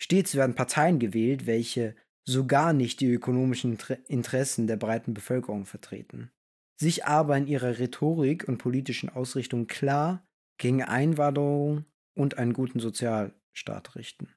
Stets 0.04 0.36
werden 0.36 0.54
Parteien 0.54 1.00
gewählt, 1.00 1.46
welche 1.46 1.96
sogar 2.26 2.74
nicht 2.74 3.00
die 3.00 3.10
ökonomischen 3.10 3.78
Interessen 4.10 4.68
der 4.68 4.76
breiten 4.76 5.14
Bevölkerung 5.14 5.66
vertreten, 5.66 6.30
sich 6.76 7.06
aber 7.06 7.38
in 7.38 7.48
ihrer 7.48 7.80
Rhetorik 7.80 8.46
und 8.46 8.58
politischen 8.58 9.08
Ausrichtung 9.08 9.66
klar 9.68 10.28
gegen 10.58 10.84
Einwanderung 10.84 11.86
und 12.16 12.38
einen 12.38 12.52
guten 12.52 12.82
Sozialstaat 12.82 13.96
richten. 13.96 14.28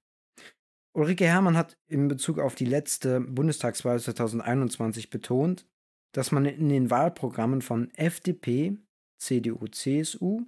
Ulrike 0.93 1.27
Herrmann 1.27 1.57
hat 1.57 1.77
in 1.89 2.07
Bezug 2.07 2.39
auf 2.39 2.55
die 2.55 2.65
letzte 2.65 3.21
Bundestagswahl 3.21 3.99
2021 3.99 5.11
betont, 5.11 5.67
dass 6.13 6.31
man 6.31 6.45
in 6.45 6.69
den 6.69 6.91
Wahlprogrammen 6.91 7.61
von 7.61 7.93
FDP, 7.95 8.79
CDU, 9.19 9.67
CSU 9.67 10.47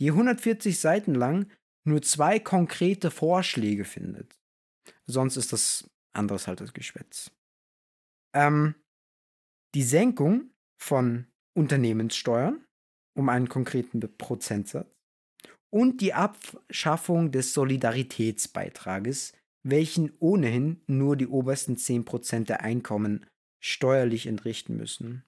je 0.00 0.10
140 0.10 0.80
Seiten 0.80 1.14
lang 1.14 1.46
nur 1.84 2.02
zwei 2.02 2.40
konkrete 2.40 3.12
Vorschläge 3.12 3.84
findet. 3.84 4.37
Sonst 5.08 5.36
ist 5.36 5.52
das 5.52 5.90
anderes 6.12 6.46
halt 6.46 6.60
das 6.60 6.74
Geschwätz. 6.74 7.30
Ähm, 8.34 8.74
die 9.74 9.82
Senkung 9.82 10.50
von 10.76 11.26
Unternehmenssteuern 11.54 12.64
um 13.14 13.28
einen 13.28 13.48
konkreten 13.48 14.00
Prozentsatz 14.16 14.94
und 15.70 16.00
die 16.00 16.14
Abschaffung 16.14 17.32
des 17.32 17.52
Solidaritätsbeitrages, 17.52 19.32
welchen 19.64 20.12
ohnehin 20.18 20.82
nur 20.86 21.16
die 21.16 21.26
obersten 21.26 21.76
10% 21.76 22.44
der 22.44 22.60
Einkommen 22.60 23.26
steuerlich 23.60 24.26
entrichten 24.26 24.76
müssen. 24.76 25.24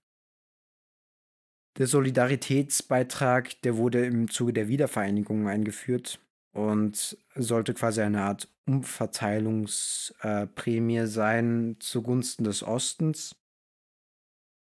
Der 1.78 1.86
Solidaritätsbeitrag, 1.86 3.60
der 3.62 3.76
wurde 3.76 4.04
im 4.04 4.28
Zuge 4.28 4.52
der 4.52 4.68
Wiedervereinigung 4.68 5.48
eingeführt 5.48 6.20
und 6.52 7.18
sollte 7.34 7.74
quasi 7.74 8.00
eine 8.00 8.22
Art 8.22 8.48
Umverteilungsprämie 8.66 11.06
sein 11.06 11.76
zugunsten 11.80 12.44
des 12.44 12.62
Ostens. 12.62 13.36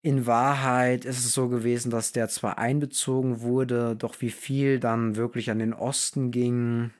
In 0.02 0.26
Wahrheit 0.26 1.04
ist 1.04 1.18
es 1.18 1.32
so 1.32 1.48
gewesen, 1.48 1.90
dass 1.90 2.12
der 2.12 2.28
zwar 2.28 2.58
einbezogen 2.58 3.40
wurde, 3.40 3.96
doch 3.96 4.20
wie 4.20 4.30
viel 4.30 4.78
dann 4.78 5.16
wirklich 5.16 5.50
an 5.50 5.58
den 5.58 5.74
Osten 5.74 6.30
ging, 6.30 6.92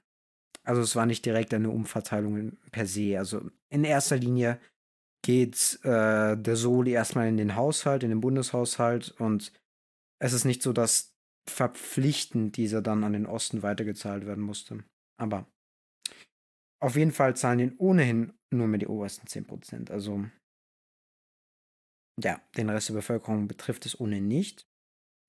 also 0.67 0.83
es 0.83 0.97
war 0.97 1.07
nicht 1.07 1.25
direkt 1.25 1.55
eine 1.55 1.71
Umverteilung 1.71 2.59
per 2.73 2.87
se. 2.87 3.17
Also 3.17 3.41
in 3.71 3.85
erster 3.85 4.17
Linie 4.17 4.59
geht 5.23 5.79
äh, 5.85 6.37
der 6.37 6.57
Soli 6.57 6.91
erstmal 6.91 7.29
in 7.29 7.37
den 7.37 7.55
Haushalt, 7.55 8.03
in 8.03 8.11
den 8.11 8.21
Bundeshaushalt 8.21 9.13
und 9.13 9.53
es 10.19 10.33
ist 10.33 10.45
nicht 10.45 10.63
so, 10.63 10.73
dass 10.73 11.16
verpflichtend 11.49 12.57
dieser 12.57 12.83
dann 12.83 13.05
an 13.05 13.13
den 13.13 13.27
Osten 13.27 13.63
weitergezahlt 13.63 14.27
werden 14.27 14.43
musste. 14.43 14.85
Aber 15.19 15.47
auf 16.83 16.97
jeden 16.97 17.13
Fall 17.13 17.37
zahlen 17.37 17.59
den 17.59 17.77
ohnehin 17.79 18.33
nur 18.53 18.67
mehr 18.67 18.79
die 18.79 18.87
obersten 18.87 19.27
10%. 19.27 19.91
Also 19.91 20.27
ja, 22.23 22.41
den 22.57 22.71
Rest 22.71 22.89
der 22.89 22.95
Bevölkerung 22.95 23.49
betrifft 23.49 23.87
es 23.87 23.99
ohnehin 23.99 24.29
nicht. 24.29 24.67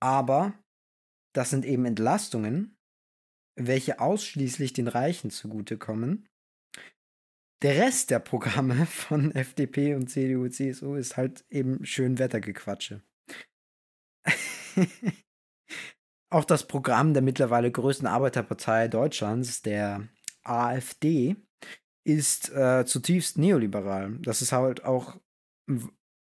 Aber 0.02 0.54
das 1.36 1.50
sind 1.50 1.66
eben 1.66 1.86
Entlastungen, 1.86 2.78
welche 3.60 4.00
ausschließlich 4.00 4.74
den 4.74 4.88
Reichen 4.88 5.32
zugutekommen. 5.32 6.28
Der 7.64 7.78
Rest 7.78 8.12
der 8.12 8.20
Programme 8.20 8.86
von 8.88 9.32
FDP 9.32 9.96
und 9.96 10.10
CDU, 10.10 10.48
CSU 10.48 10.96
ist 10.96 11.18
halt 11.18 11.46
eben 11.50 11.86
schön 11.86 12.20
Wettergequatsche. 12.20 13.04
Auch 16.30 16.44
das 16.44 16.68
Programm 16.68 17.14
der 17.14 17.22
mittlerweile 17.22 17.72
größten 17.72 18.08
Arbeiterpartei 18.08 18.88
Deutschlands, 18.88 19.62
der 19.62 20.08
AfD, 20.44 21.36
ist 22.04 22.50
äh, 22.54 22.86
zutiefst 22.86 23.38
neoliberal. 23.38 24.18
Das 24.22 24.42
ist 24.42 24.52
halt 24.52 24.84
auch 24.84 25.18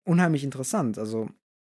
unheimlich 0.03 0.43
interessant. 0.43 0.97
Also 0.97 1.29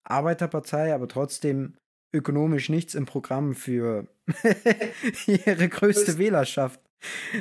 Arbeiterpartei, 0.05 0.95
aber 0.95 1.09
trotzdem 1.09 1.77
ökonomisch 2.13 2.69
nichts 2.69 2.95
im 2.95 3.07
Programm 3.07 3.55
für 3.55 4.09
ihre 5.27 5.69
größte 5.69 6.19
Wählerschaft. 6.19 6.81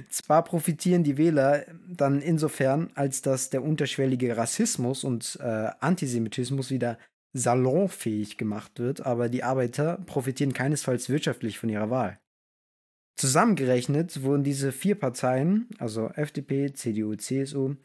Zwar 0.10 0.44
profitieren 0.44 1.04
die 1.04 1.18
Wähler 1.18 1.66
dann 1.88 2.22
insofern, 2.22 2.92
als 2.96 3.22
dass 3.22 3.50
der 3.50 3.64
unterschwellige 3.64 4.38
Rassismus 4.38 5.04
und 5.04 5.38
äh, 5.42 5.70
Antisemitismus 5.80 6.72
wieder 6.72 6.98
salonfähig 7.34 8.38
gemacht 8.38 8.80
wird, 8.80 9.06
aber 9.06 9.30
die 9.30 9.44
Arbeiter 9.44 9.98
profitieren 10.06 10.54
keinesfalls 10.54 11.10
wirtschaftlich 11.10 11.60
von 11.60 11.70
ihrer 11.70 11.90
Wahl. 11.90 12.20
Zusammengerechnet 13.18 14.24
wurden 14.24 14.44
diese 14.44 14.72
vier 14.72 14.96
Parteien, 14.96 15.68
also 15.78 16.08
FDP, 16.10 16.74
CDU, 16.74 17.16
CSU, 17.16 17.76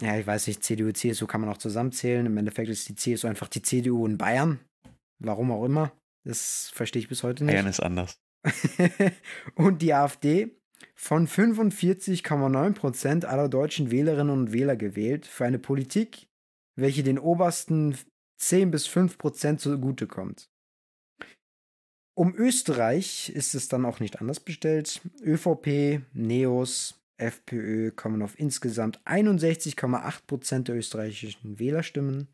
ja, 0.00 0.18
ich 0.18 0.26
weiß 0.26 0.46
nicht, 0.48 0.64
CDU, 0.64 0.90
CSU 0.92 1.26
kann 1.26 1.40
man 1.40 1.50
auch 1.50 1.58
zusammenzählen. 1.58 2.26
Im 2.26 2.36
Endeffekt 2.36 2.68
ist 2.68 2.88
die 2.88 2.94
CSU 2.94 3.28
einfach 3.28 3.48
die 3.48 3.62
CDU 3.62 4.06
in 4.06 4.18
Bayern. 4.18 4.60
Warum 5.18 5.52
auch 5.52 5.64
immer. 5.64 5.92
Das 6.24 6.70
verstehe 6.74 7.00
ich 7.00 7.08
bis 7.08 7.22
heute 7.22 7.44
nicht. 7.44 7.54
Bayern 7.54 7.66
ist 7.66 7.80
anders. 7.80 8.20
und 9.54 9.82
die 9.82 9.94
AfD 9.94 10.56
von 10.96 11.28
45,9% 11.28 13.24
aller 13.24 13.48
deutschen 13.48 13.90
Wählerinnen 13.92 14.36
und 14.36 14.52
Wähler 14.52 14.76
gewählt 14.76 15.26
für 15.26 15.44
eine 15.44 15.60
Politik, 15.60 16.26
welche 16.76 17.04
den 17.04 17.20
obersten 17.20 17.96
10 18.42 18.72
bis 18.72 18.88
5% 18.88 19.58
zugutekommt. 19.58 20.50
Um 22.14 22.34
Österreich 22.34 23.30
ist 23.30 23.54
es 23.54 23.68
dann 23.68 23.86
auch 23.86 24.00
nicht 24.00 24.20
anders 24.20 24.40
bestellt. 24.40 25.00
ÖVP, 25.22 26.02
NEOS, 26.12 27.00
FPÖ 27.16 27.92
kommen 27.92 28.20
auf 28.20 28.38
insgesamt 28.38 29.00
61,8% 29.06 30.64
der 30.64 30.76
österreichischen 30.76 31.58
Wählerstimmen. 31.58 32.28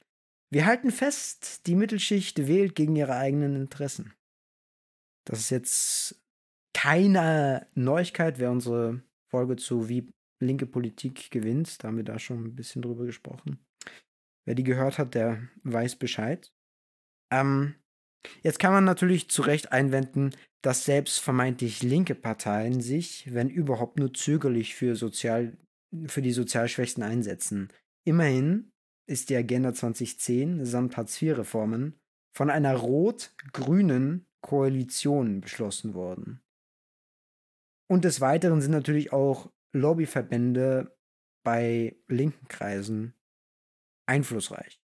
Wir 0.51 0.65
halten 0.65 0.91
fest, 0.91 1.67
die 1.67 1.75
Mittelschicht 1.75 2.49
wählt 2.49 2.75
gegen 2.75 2.97
ihre 2.97 3.17
eigenen 3.17 3.55
Interessen. 3.55 4.15
Das 5.27 5.41
ist 5.41 5.51
jetzt 5.51 6.25
keine 6.73 7.67
Neuigkeit, 7.75 8.39
wer 8.39 8.51
unsere 8.51 9.03
Folge 9.31 9.57
zu 9.57 9.91
wie 9.91 10.09
linke 10.41 10.65
Politik 10.65 11.31
gewinnt. 11.31 11.83
Da 11.85 11.89
haben 11.89 11.99
wir 11.99 12.05
da 12.05 12.19
schon 12.19 12.45
ein 12.45 12.57
bisschen 12.57 12.81
drüber 12.81 13.05
gesprochen. 13.05 13.59
Wer 14.49 14.55
die 14.55 14.65
gehört 14.65 14.97
hat, 14.97 15.15
der 15.15 15.47
weiß 15.65 15.97
Bescheid. 15.97 16.55
Ähm, 17.31 17.75
jetzt 18.41 18.59
kann 18.59 18.73
man 18.73 18.85
natürlich 18.85 19.29
zu 19.29 19.43
Recht 19.43 19.73
einwenden, 19.73 20.31
dass 20.63 20.87
selbst 20.87 21.19
vermeintlich 21.21 21.83
linke 21.83 22.15
Parteien 22.15 22.81
sich, 22.81 23.29
wenn 23.35 23.51
überhaupt 23.51 23.99
nur 23.99 24.15
zögerlich 24.15 24.75
für, 24.75 24.97
sozial, 24.97 25.59
für 26.07 26.23
die 26.23 26.33
sozial 26.33 26.67
Schwächsten 26.67 27.03
einsetzen. 27.03 27.69
Immerhin 28.07 28.71
ist 29.07 29.29
die 29.29 29.37
Agenda 29.37 29.75
2010 29.75 30.65
samt 30.65 30.97
Hartz-IV-Reformen 30.97 32.01
von 32.35 32.49
einer 32.49 32.75
rot-grünen 32.75 34.25
Koalition 34.41 35.43
beschlossen 35.43 35.93
worden. 35.93 36.41
Und 37.87 38.07
des 38.07 38.23
Weiteren 38.23 38.63
sind 38.63 38.73
natürlich 38.73 39.13
auch 39.13 39.53
Lobbyverbände 39.75 40.97
bei 41.45 41.97
linken 42.09 42.49
Kreisen 42.49 43.13
einflussreich. 44.09 44.81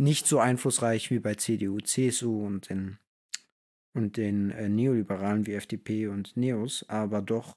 Nicht 0.00 0.26
so 0.26 0.38
einflussreich 0.38 1.10
wie 1.10 1.18
bei 1.18 1.34
CDU, 1.34 1.80
CSU 1.80 2.46
und 2.46 2.68
den, 2.68 2.98
und 3.96 4.16
den 4.16 4.50
äh, 4.50 4.68
Neoliberalen 4.68 5.46
wie 5.46 5.54
FDP 5.54 6.08
und 6.08 6.36
Neos, 6.36 6.88
aber 6.88 7.20
doch 7.20 7.56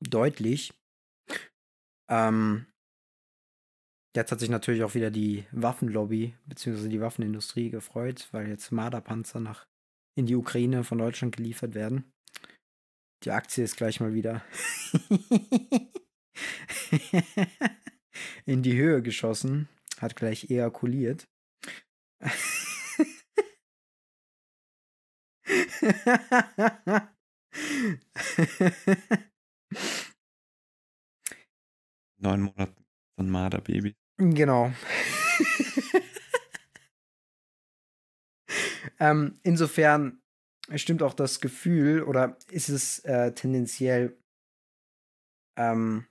deutlich. 0.00 0.72
Ähm, 2.08 2.66
Jetzt 4.16 4.32
hat 4.32 4.40
sich 4.40 4.48
natürlich 4.48 4.82
auch 4.82 4.94
wieder 4.94 5.10
die 5.10 5.44
Waffenlobby 5.52 6.34
bzw. 6.46 6.88
die 6.88 7.02
Waffenindustrie 7.02 7.68
gefreut, 7.68 8.28
weil 8.32 8.48
jetzt 8.48 8.72
Marderpanzer 8.72 9.40
nach 9.40 9.66
in 10.16 10.24
die 10.24 10.36
Ukraine 10.36 10.84
von 10.84 10.96
Deutschland 10.96 11.36
geliefert 11.36 11.74
werden. 11.74 12.10
Die 13.24 13.30
Aktie 13.30 13.62
ist 13.62 13.76
gleich 13.76 14.00
mal 14.00 14.14
wieder 14.14 14.42
in 18.44 18.62
die 18.62 18.76
Höhe 18.76 19.02
geschossen, 19.02 19.68
hat 19.98 20.16
gleich 20.16 20.50
ejakuliert. 20.50 21.28
Neun 32.18 32.42
Monate 32.42 32.74
von 33.16 33.30
Marderbaby. 33.30 33.94
Genau. 34.18 34.72
ähm, 38.98 39.38
insofern 39.42 40.22
stimmt 40.74 41.02
auch 41.02 41.14
das 41.14 41.40
Gefühl 41.40 42.02
oder 42.02 42.38
ist 42.48 42.68
es 42.68 43.00
äh, 43.00 43.32
tendenziell 43.32 44.18
ähm, 45.56 46.06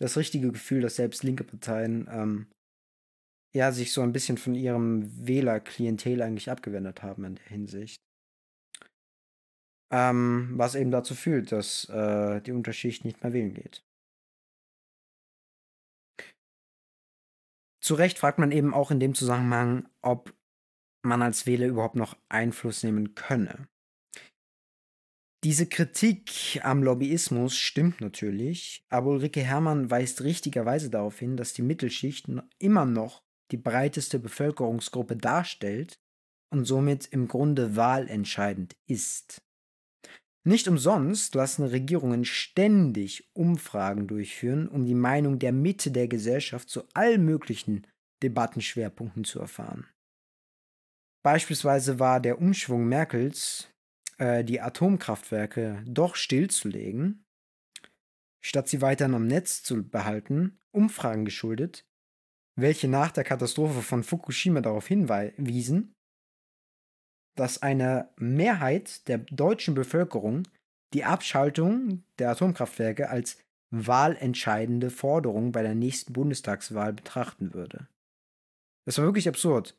das 0.00 0.16
richtige 0.16 0.50
Gefühl, 0.50 0.80
dass 0.80 0.96
selbst 0.96 1.22
linke 1.22 1.44
Parteien 1.44 2.08
ähm, 2.10 2.46
ja, 3.54 3.72
sich 3.72 3.92
so 3.92 4.00
ein 4.02 4.12
bisschen 4.12 4.38
von 4.38 4.54
ihrem 4.54 5.26
Wählerklientel 5.26 6.22
eigentlich 6.22 6.50
abgewendet 6.50 7.02
haben 7.02 7.24
in 7.24 7.34
der 7.36 7.46
Hinsicht. 7.46 8.00
Ähm, 9.92 10.52
was 10.56 10.76
eben 10.76 10.90
dazu 10.90 11.14
führt, 11.14 11.50
dass 11.52 11.88
äh, 11.88 12.40
die 12.42 12.52
Unterschicht 12.52 13.04
nicht 13.04 13.22
mehr 13.22 13.32
wählen 13.32 13.54
geht. 13.54 13.84
Zu 17.82 17.94
Recht 17.94 18.18
fragt 18.18 18.38
man 18.38 18.52
eben 18.52 18.72
auch 18.72 18.90
in 18.90 19.00
dem 19.00 19.14
Zusammenhang, 19.14 19.88
ob 20.00 20.32
man 21.02 21.22
als 21.22 21.46
Wähler 21.46 21.66
überhaupt 21.66 21.96
noch 21.96 22.16
Einfluss 22.28 22.84
nehmen 22.84 23.14
könne. 23.14 23.68
Diese 25.42 25.66
Kritik 25.66 26.60
am 26.62 26.82
Lobbyismus 26.82 27.56
stimmt 27.56 28.02
natürlich, 28.02 28.84
aber 28.90 29.10
Ulrike 29.10 29.40
Herrmann 29.40 29.90
weist 29.90 30.22
richtigerweise 30.22 30.90
darauf 30.90 31.18
hin, 31.18 31.38
dass 31.38 31.54
die 31.54 31.62
Mittelschicht 31.62 32.26
immer 32.58 32.84
noch 32.84 33.22
die 33.50 33.56
breiteste 33.56 34.18
Bevölkerungsgruppe 34.18 35.16
darstellt 35.16 35.98
und 36.50 36.66
somit 36.66 37.06
im 37.06 37.26
Grunde 37.26 37.74
wahlentscheidend 37.74 38.76
ist. 38.86 39.42
Nicht 40.44 40.68
umsonst 40.68 41.34
lassen 41.34 41.64
Regierungen 41.64 42.24
ständig 42.26 43.30
Umfragen 43.34 44.06
durchführen, 44.06 44.68
um 44.68 44.84
die 44.84 44.94
Meinung 44.94 45.38
der 45.38 45.52
Mitte 45.52 45.90
der 45.90 46.08
Gesellschaft 46.08 46.68
zu 46.68 46.84
allen 46.92 47.24
möglichen 47.24 47.86
Debattenschwerpunkten 48.22 49.24
zu 49.24 49.40
erfahren. 49.40 49.86
Beispielsweise 51.22 51.98
war 51.98 52.20
der 52.20 52.40
Umschwung 52.40 52.88
Merkels, 52.88 53.68
äh, 54.20 54.44
die 54.44 54.60
Atomkraftwerke 54.60 55.82
doch 55.86 56.14
stillzulegen, 56.14 57.24
statt 58.44 58.68
sie 58.68 58.82
weiterhin 58.82 59.14
am 59.14 59.26
Netz 59.26 59.62
zu 59.62 59.82
behalten, 59.82 60.58
Umfragen 60.72 61.24
geschuldet, 61.24 61.86
welche 62.54 62.86
nach 62.86 63.10
der 63.10 63.24
Katastrophe 63.24 63.82
von 63.82 64.04
Fukushima 64.04 64.60
darauf 64.60 64.86
hinwiesen, 64.86 65.94
dass 67.36 67.62
eine 67.62 68.12
Mehrheit 68.16 69.08
der 69.08 69.18
deutschen 69.18 69.74
Bevölkerung 69.74 70.46
die 70.92 71.04
Abschaltung 71.04 72.04
der 72.18 72.30
Atomkraftwerke 72.30 73.08
als 73.08 73.38
wahlentscheidende 73.70 74.90
Forderung 74.90 75.52
bei 75.52 75.62
der 75.62 75.74
nächsten 75.74 76.12
Bundestagswahl 76.12 76.92
betrachten 76.92 77.54
würde. 77.54 77.88
Das 78.84 78.98
war 78.98 79.04
wirklich 79.04 79.28
absurd. 79.28 79.78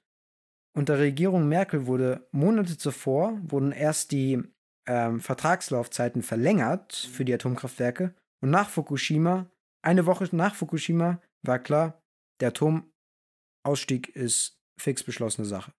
Unter 0.74 1.00
Regierung 1.00 1.48
Merkel 1.48 1.86
wurde 1.86 2.28
Monate 2.32 2.78
zuvor 2.78 3.40
wurden 3.44 3.72
erst 3.72 4.12
die 4.12 4.42
ähm, 4.88 5.20
Vertragslaufzeiten 5.20 6.24
verlängert 6.24 6.94
für 6.94 7.26
die 7.26 7.34
Atomkraftwerke 7.34 8.16
und 8.42 8.50
nach 8.50 8.70
Fukushima, 8.70 9.52
eine 9.84 10.06
Woche 10.06 10.28
nach 10.36 10.56
Fukushima, 10.56 11.22
war 11.44 11.60
klar, 11.60 12.02
der 12.40 12.50
Atomausstieg 12.50 14.10
ist 14.16 14.60
fix 14.80 15.04
beschlossene 15.04 15.46
Sache. 15.46 15.74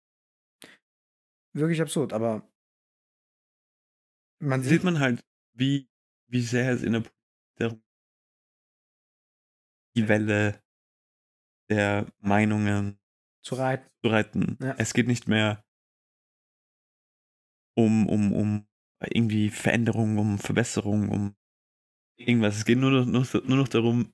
Wirklich 1.55 1.80
absurd, 1.80 2.12
aber 2.12 2.49
man 4.40 4.62
sieht 4.62 4.84
man 4.84 4.99
halt, 4.99 5.24
wie, 5.55 5.88
wie 6.28 6.43
sehr 6.43 6.72
es 6.72 6.82
in 6.82 6.93
der 6.93 7.01
Politik 7.01 7.12
die 9.95 10.09
Welle 10.09 10.62
der 11.70 12.07
Meinungen 12.20 12.99
zu 13.43 13.57
reiten. 13.57 13.90
Zu 14.05 14.11
reiten. 14.11 14.59
Ja. 14.61 14.74
Es 14.78 14.95
geht 14.95 15.07
nicht 15.07 15.28
mehr 15.28 15.64
um, 17.76 18.09
um, 18.09 18.32
um 18.32 18.66
irgendwie 19.01 19.51
Veränderungen, 19.51 20.18
um 20.18 20.38
Verbesserungen, 20.38 21.09
um 21.09 21.34
irgendwas. 22.16 22.57
Es 22.57 22.64
geht 22.64 22.78
nur 22.78 22.90
noch, 22.90 23.07
nur, 23.07 23.26
nur 23.47 23.57
noch 23.57 23.68
darum, 23.68 24.12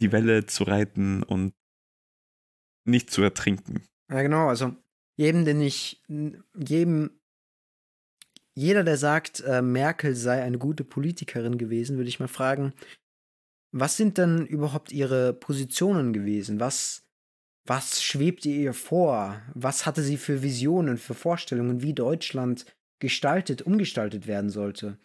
die 0.00 0.12
Welle 0.12 0.46
zu 0.46 0.64
reiten 0.64 1.22
und 1.22 1.54
nicht 2.86 3.10
zu 3.10 3.22
ertrinken. 3.22 3.84
Ja, 4.10 4.22
genau. 4.22 4.48
Also 4.48 4.74
jedem, 5.16 5.44
den 5.44 5.60
ich, 5.60 6.02
jedem, 6.56 7.20
jeder, 8.56 8.82
der 8.82 8.96
sagt, 8.96 9.40
äh, 9.40 9.62
Merkel 9.62 10.14
sei 10.14 10.42
eine 10.42 10.58
gute 10.58 10.84
Politikerin 10.84 11.58
gewesen, 11.58 11.96
würde 11.96 12.08
ich 12.08 12.20
mal 12.20 12.28
fragen, 12.28 12.72
was 13.72 13.96
sind 13.96 14.18
denn 14.18 14.46
überhaupt 14.46 14.90
ihre 14.90 15.32
Positionen 15.32 16.12
gewesen? 16.12 16.58
Was, 16.58 17.06
was 17.70 18.02
schwebte 18.02 18.48
ihr 18.48 18.74
vor? 18.74 19.40
Was 19.54 19.86
hatte 19.86 20.02
sie 20.02 20.16
für 20.16 20.42
Visionen, 20.42 20.98
für 20.98 21.14
Vorstellungen, 21.14 21.82
wie 21.82 21.94
Deutschland 21.94 22.66
gestaltet, 22.98 23.62
umgestaltet 23.62 24.26
werden 24.26 24.50
sollte? 24.50 24.98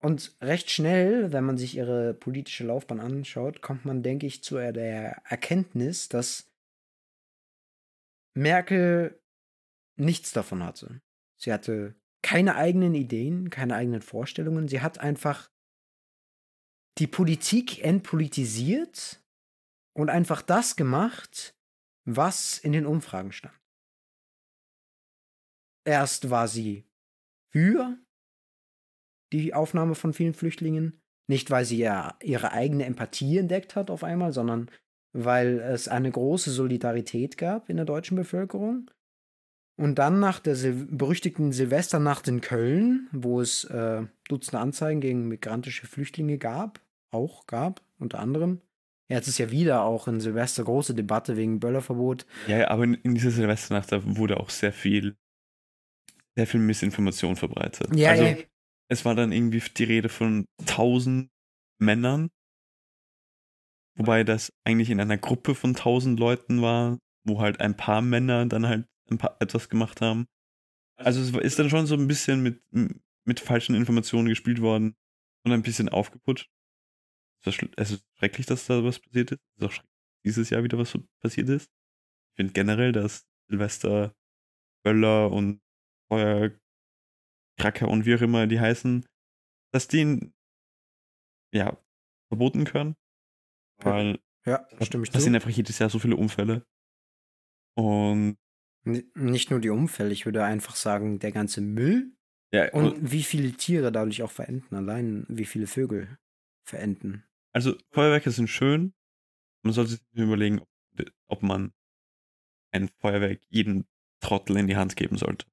Und 0.00 0.36
recht 0.40 0.70
schnell, 0.70 1.32
wenn 1.32 1.42
man 1.42 1.58
sich 1.58 1.76
ihre 1.76 2.14
politische 2.14 2.62
Laufbahn 2.62 3.00
anschaut, 3.00 3.60
kommt 3.60 3.84
man, 3.84 4.04
denke 4.04 4.24
ich, 4.24 4.44
zu 4.44 4.54
der 4.54 5.20
Erkenntnis, 5.24 6.08
dass 6.08 6.48
Merkel 8.34 9.20
nichts 9.96 10.30
davon 10.30 10.62
hatte. 10.62 11.00
Sie 11.36 11.52
hatte 11.52 11.96
keine 12.22 12.54
eigenen 12.54 12.94
Ideen, 12.94 13.50
keine 13.50 13.74
eigenen 13.74 14.00
Vorstellungen. 14.00 14.68
Sie 14.68 14.80
hat 14.80 14.98
einfach 14.98 15.50
die 16.98 17.08
Politik 17.08 17.82
entpolitisiert 17.82 19.20
und 19.92 20.08
einfach 20.08 20.40
das 20.40 20.76
gemacht, 20.76 21.55
was 22.06 22.56
in 22.58 22.72
den 22.72 22.86
Umfragen 22.86 23.32
stand. 23.32 23.54
Erst 25.84 26.30
war 26.30 26.48
sie 26.48 26.84
für 27.52 27.98
die 29.32 29.54
Aufnahme 29.54 29.94
von 29.94 30.12
vielen 30.12 30.34
Flüchtlingen, 30.34 31.00
nicht 31.28 31.50
weil 31.50 31.64
sie 31.64 31.78
ja 31.78 32.16
ihre 32.22 32.52
eigene 32.52 32.84
Empathie 32.84 33.38
entdeckt 33.38 33.76
hat 33.76 33.90
auf 33.90 34.04
einmal, 34.04 34.32
sondern 34.32 34.70
weil 35.12 35.58
es 35.60 35.88
eine 35.88 36.10
große 36.10 36.50
Solidarität 36.50 37.36
gab 37.38 37.68
in 37.68 37.76
der 37.76 37.86
deutschen 37.86 38.16
Bevölkerung. 38.16 38.90
Und 39.78 39.96
dann 39.96 40.20
nach 40.20 40.40
der 40.40 40.56
Sil 40.56 40.88
berüchtigten 40.90 41.52
Silvesternacht 41.52 42.28
in 42.28 42.40
Köln, 42.40 43.08
wo 43.12 43.40
es 43.40 43.64
äh, 43.64 44.06
Dutzende 44.28 44.58
Anzeigen 44.58 45.00
gegen 45.00 45.28
migrantische 45.28 45.86
Flüchtlinge 45.86 46.38
gab, 46.38 46.80
auch 47.10 47.46
gab, 47.46 47.82
unter 47.98 48.20
anderem, 48.20 48.62
Jetzt 49.08 49.28
ist 49.28 49.38
ja 49.38 49.50
wieder 49.50 49.82
auch 49.82 50.08
in 50.08 50.20
Silvester 50.20 50.64
große 50.64 50.94
Debatte 50.94 51.36
wegen 51.36 51.60
Böllerverbot. 51.60 52.26
Ja, 52.48 52.68
aber 52.68 52.84
in, 52.84 52.94
in 52.94 53.14
dieser 53.14 53.30
Silvesternacht 53.30 53.92
da 53.92 54.02
wurde 54.04 54.40
auch 54.40 54.50
sehr 54.50 54.72
viel, 54.72 55.16
sehr 56.34 56.46
viel 56.46 56.60
Missinformation 56.60 57.36
verbreitet. 57.36 57.94
Ja, 57.94 58.10
also, 58.10 58.24
ja. 58.24 58.36
es 58.88 59.04
war 59.04 59.14
dann 59.14 59.30
irgendwie 59.30 59.62
die 59.76 59.84
Rede 59.84 60.08
von 60.08 60.46
tausend 60.66 61.30
Männern, 61.78 62.30
wobei 63.94 64.24
das 64.24 64.52
eigentlich 64.64 64.90
in 64.90 65.00
einer 65.00 65.18
Gruppe 65.18 65.54
von 65.54 65.74
tausend 65.74 66.18
Leuten 66.18 66.60
war, 66.60 66.98
wo 67.24 67.40
halt 67.40 67.60
ein 67.60 67.76
paar 67.76 68.02
Männer 68.02 68.46
dann 68.46 68.66
halt 68.66 68.86
paar, 69.18 69.36
etwas 69.38 69.68
gemacht 69.68 70.00
haben. 70.00 70.26
Also 70.96 71.20
es 71.20 71.30
ist 71.30 71.58
dann 71.60 71.70
schon 71.70 71.86
so 71.86 71.94
ein 71.94 72.08
bisschen 72.08 72.42
mit, 72.42 72.60
mit 73.24 73.38
falschen 73.38 73.76
Informationen 73.76 74.28
gespielt 74.28 74.60
worden 74.60 74.96
und 75.44 75.52
ein 75.52 75.62
bisschen 75.62 75.88
aufgeputscht 75.88 76.50
es 77.46 77.90
ist 77.90 78.04
schrecklich, 78.18 78.46
dass 78.46 78.66
da 78.66 78.82
was 78.84 78.98
passiert 78.98 79.32
ist. 79.32 79.40
Es 79.40 79.62
ist 79.62 79.66
auch 79.66 79.72
schrecklich, 79.72 79.92
dass 80.04 80.22
dieses 80.24 80.50
Jahr 80.50 80.64
wieder 80.64 80.78
was 80.78 80.98
passiert 81.20 81.48
ist. 81.48 81.70
Ich 82.32 82.36
finde 82.36 82.52
generell, 82.52 82.92
dass 82.92 83.26
Silvester, 83.48 84.14
Böller 84.84 85.30
und 85.30 85.60
Feuerkracker 86.08 87.88
und 87.88 88.06
wie 88.06 88.14
auch 88.14 88.20
immer 88.20 88.46
die 88.46 88.60
heißen, 88.60 89.06
dass 89.72 89.88
die 89.88 90.32
ja 91.52 91.76
verboten 92.28 92.64
können. 92.64 92.96
Weil 93.78 94.18
ja, 94.44 94.66
stimme 94.82 95.04
ich 95.04 95.10
das 95.10 95.24
sind 95.24 95.34
einfach 95.34 95.50
jedes 95.50 95.78
Jahr 95.78 95.90
so 95.90 95.98
viele 95.98 96.16
Unfälle. 96.16 96.64
Und 97.76 98.36
nicht 98.84 99.50
nur 99.50 99.60
die 99.60 99.70
Unfälle, 99.70 100.12
ich 100.12 100.24
würde 100.24 100.44
einfach 100.44 100.76
sagen, 100.76 101.18
der 101.18 101.32
ganze 101.32 101.60
Müll 101.60 102.16
ja, 102.52 102.72
und, 102.72 102.84
und 102.84 103.12
wie 103.12 103.22
viele 103.22 103.52
Tiere 103.52 103.90
dadurch 103.90 104.22
auch 104.22 104.30
verenden, 104.30 104.76
allein 104.76 105.26
wie 105.28 105.44
viele 105.44 105.66
Vögel 105.66 106.18
verenden. 106.64 107.24
Also 107.56 107.74
Feuerwerke 107.88 108.30
sind 108.32 108.48
schön. 108.48 108.92
Man 109.62 109.72
sollte 109.72 109.92
sich 109.92 110.02
überlegen, 110.12 110.60
ob, 110.60 110.68
ob 111.28 111.42
man 111.42 111.72
ein 112.70 112.90
Feuerwerk 112.98 113.40
jedem 113.48 113.86
Trottel 114.20 114.58
in 114.58 114.66
die 114.66 114.76
Hand 114.76 114.94
geben 114.94 115.16
sollte. 115.16 115.46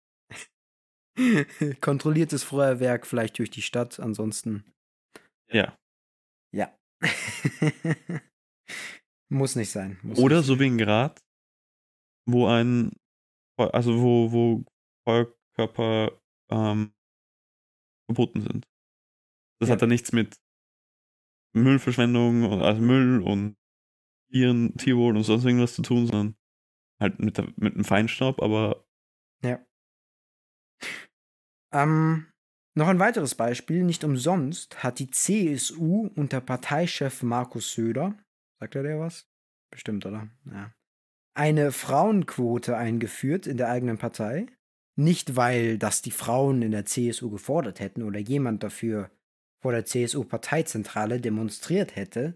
Kontrolliertes 1.79 2.43
Feuerwerk 2.43 3.07
vielleicht 3.07 3.39
durch 3.39 3.51
die 3.51 3.61
Stadt, 3.61 4.01
ansonsten. 4.01 4.65
Ja. 5.49 5.79
Ja. 6.51 6.77
Muss 9.29 9.55
nicht 9.55 9.71
sein. 9.71 9.97
Muss 10.03 10.19
Oder 10.19 10.39
nicht 10.39 10.47
so 10.47 10.59
wie 10.59 10.67
in 10.67 10.77
Grad, 10.77 11.23
wo 12.25 12.47
ein, 12.47 12.91
also 13.55 14.01
wo, 14.01 14.29
wo 14.33 14.65
Feuerkörper 15.05 16.21
ähm, 16.49 16.93
verboten 18.07 18.41
sind. 18.41 18.67
Das 19.59 19.69
ja. 19.69 19.75
hat 19.75 19.81
da 19.81 19.87
nichts 19.87 20.11
mit 20.11 20.42
Müllverschwendung, 21.53 22.61
also 22.61 22.81
Müll 22.81 23.21
und 23.21 23.55
Tieren, 24.31 24.75
Tierwohl 24.77 25.15
und 25.15 25.23
sonst 25.23 25.45
irgendwas 25.45 25.75
zu 25.75 25.83
tun, 25.83 26.07
sondern 26.07 26.35
halt 26.99 27.19
mit, 27.19 27.37
der, 27.37 27.47
mit 27.55 27.75
einem 27.75 27.83
Feinstaub, 27.83 28.41
aber. 28.41 28.85
Ja. 29.43 29.63
Ähm, 31.71 32.27
noch 32.75 32.87
ein 32.87 32.99
weiteres 32.99 33.35
Beispiel. 33.35 33.83
Nicht 33.83 34.03
umsonst 34.03 34.83
hat 34.83 34.99
die 34.99 35.11
CSU 35.11 36.09
unter 36.15 36.41
Parteichef 36.41 37.21
Markus 37.21 37.73
Söder, 37.73 38.17
sagt 38.59 38.75
er 38.75 38.83
dir 38.83 38.99
was? 38.99 39.27
Bestimmt, 39.71 40.05
oder? 40.05 40.29
Ja. 40.45 40.73
eine 41.35 41.71
Frauenquote 41.71 42.77
eingeführt 42.77 43.47
in 43.47 43.57
der 43.57 43.69
eigenen 43.69 43.97
Partei. 43.97 44.47
Nicht, 44.95 45.35
weil 45.35 45.79
das 45.79 46.03
die 46.03 46.11
Frauen 46.11 46.61
in 46.61 46.71
der 46.71 46.85
CSU 46.85 47.31
gefordert 47.31 47.79
hätten 47.79 48.03
oder 48.03 48.19
jemand 48.19 48.61
dafür 48.61 49.09
vor 49.63 49.71
der 49.71 49.85
CSU-Parteizentrale 49.85 51.21
demonstriert 51.21 51.95
hätte, 51.95 52.35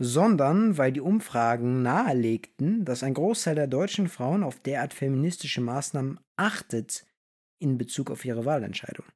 sondern 0.00 0.76
weil 0.76 0.90
die 0.90 1.00
Umfragen 1.00 1.82
nahelegten, 1.82 2.84
dass 2.84 3.04
ein 3.04 3.14
Großteil 3.14 3.54
der 3.54 3.68
deutschen 3.68 4.08
Frauen 4.08 4.42
auf 4.42 4.58
derart 4.58 4.92
feministische 4.92 5.60
Maßnahmen 5.60 6.18
achtet 6.34 7.06
in 7.60 7.78
Bezug 7.78 8.10
auf 8.10 8.24
ihre 8.24 8.44
Wahlentscheidung. 8.44 9.06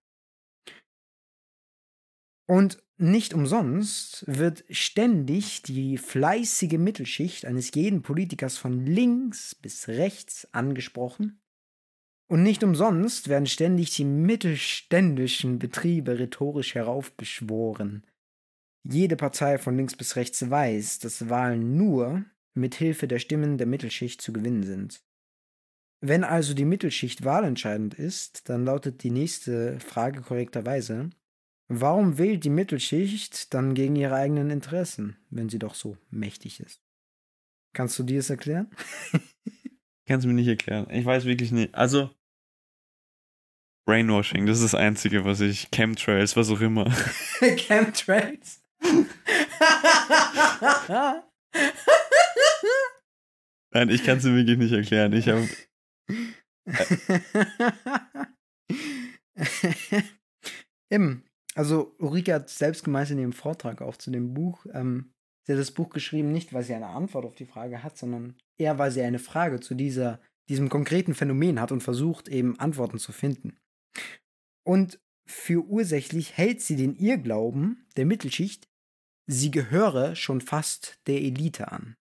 Und 2.47 2.81
nicht 2.97 3.35
umsonst 3.35 4.25
wird 4.29 4.65
ständig 4.71 5.63
die 5.63 5.99
fleißige 5.99 6.79
Mittelschicht 6.79 7.45
eines 7.45 7.75
jeden 7.75 8.03
Politikers 8.03 8.57
von 8.57 8.87
links 8.87 9.57
bis 9.57 9.89
rechts 9.89 10.47
angesprochen. 10.55 11.41
Und 12.29 12.43
nicht 12.43 12.63
umsonst 12.63 13.29
werden 13.29 13.47
ständig 13.47 13.95
die 13.97 14.05
mittelständischen 14.05 15.59
Betriebe 15.59 16.19
rhetorisch 16.19 16.75
heraufbeschworen. 16.75 18.05
Jede 18.85 19.17
Partei 19.17 19.59
von 19.59 19.77
links 19.77 19.97
bis 19.97 20.17
rechts 20.17 20.49
weiß, 20.49 20.99
dass 20.99 21.29
Wahlen 21.29 21.77
nur 21.77 22.25
mit 22.55 22.75
Hilfe 22.75 23.09
der 23.09 23.19
Stimmen 23.19 23.57
der 23.57 23.67
Mittelschicht 23.67 24.21
zu 24.21 24.33
gewinnen 24.33 24.63
sind. 24.63 25.03
Wenn 26.01 26.23
also 26.23 26.55
die 26.55 26.65
Mittelschicht 26.65 27.25
wahlentscheidend 27.25 27.95
ist, 27.95 28.49
dann 28.49 28.65
lautet 28.65 29.03
die 29.03 29.11
nächste 29.11 29.81
Frage 29.81 30.21
korrekterweise, 30.21 31.11
Warum 31.71 32.17
wählt 32.17 32.45
die 32.45 32.51
Mittelschicht 32.51 33.53
dann 33.53 33.75
gegen 33.75 33.95
ihre 33.95 34.15
eigenen 34.15 34.49
Interessen, 34.49 35.19
wenn 35.29 35.51
sie 35.51 35.59
doch 35.59 35.75
so 35.75 35.99
mächtig 36.09 36.61
ist? 36.61 36.83
Kannst 37.75 37.99
du 37.99 38.05
dir 38.05 38.17
das 38.17 38.31
erklären? 38.31 38.71
Kannst 40.07 40.25
du 40.25 40.29
mir 40.29 40.35
nicht 40.35 40.49
erklären. 40.49 40.89
Ich 40.89 41.05
weiß 41.05 41.27
wirklich 41.27 41.53
nicht. 41.53 41.75
Also, 41.75 42.11
Brainwashing, 43.89 44.45
das 44.45 44.59
ist 44.59 44.75
das 44.75 44.79
Einzige, 44.79 45.25
was 45.25 45.41
ich. 45.41 45.71
Chemtrails, 45.71 46.37
was 46.37 46.51
auch 46.51 46.61
immer. 46.61 46.91
Chemtrails? 47.41 48.61
Nein, 53.73 53.89
ich 53.89 54.05
kann 54.05 54.19
es 54.19 54.25
mir 54.25 54.37
wirklich 54.37 54.59
nicht 54.59 54.75
erklären. 54.75 55.15
Ich 55.15 55.27
habe. 55.31 55.49
Eben, 60.91 61.25
also 61.55 61.95
Ulrike 61.99 62.35
hat 62.35 62.51
selbst 62.51 62.85
gemeint 62.85 63.09
in 63.09 63.19
ihrem 63.19 63.33
Vortrag 63.33 63.81
auch 63.81 63.97
zu 63.97 64.11
dem 64.11 64.35
Buch, 64.35 64.67
ähm, 64.75 65.15
sie 65.47 65.55
hat 65.55 65.61
das 65.61 65.71
Buch 65.71 65.89
geschrieben, 65.89 66.31
nicht 66.31 66.53
weil 66.53 66.63
sie 66.63 66.75
eine 66.75 66.89
Antwort 66.89 67.25
auf 67.25 67.37
die 67.37 67.47
Frage 67.47 67.83
hat, 67.83 67.97
sondern 67.97 68.37
eher 68.59 68.79
weil 68.79 68.91
sie 68.91 69.01
eine 69.01 69.19
Frage 69.19 69.61
zu 69.61 69.75
dieser, 69.75 70.21
diesem 70.51 70.69
konkreten 70.69 71.15
Phänomen 71.15 71.59
hat 71.59 71.73
und 71.73 71.83
versucht 71.83 72.29
eben 72.29 72.59
Antworten 72.59 72.99
zu 72.99 73.13
finden. 73.13 73.57
Und 74.65 75.01
für 75.27 75.65
ursächlich 75.65 76.37
hält 76.37 76.63
sie 76.63 76.77
den 76.77 76.97
Irrglauben 76.97 77.87
der 77.97 78.07
Mittelschicht, 78.07 78.69
sie 79.27 79.51
gehöre 79.51 80.17
schon 80.17 80.41
fast 80.41 81.01
der 81.07 81.21
Elite 81.21 81.71
an. 81.71 81.97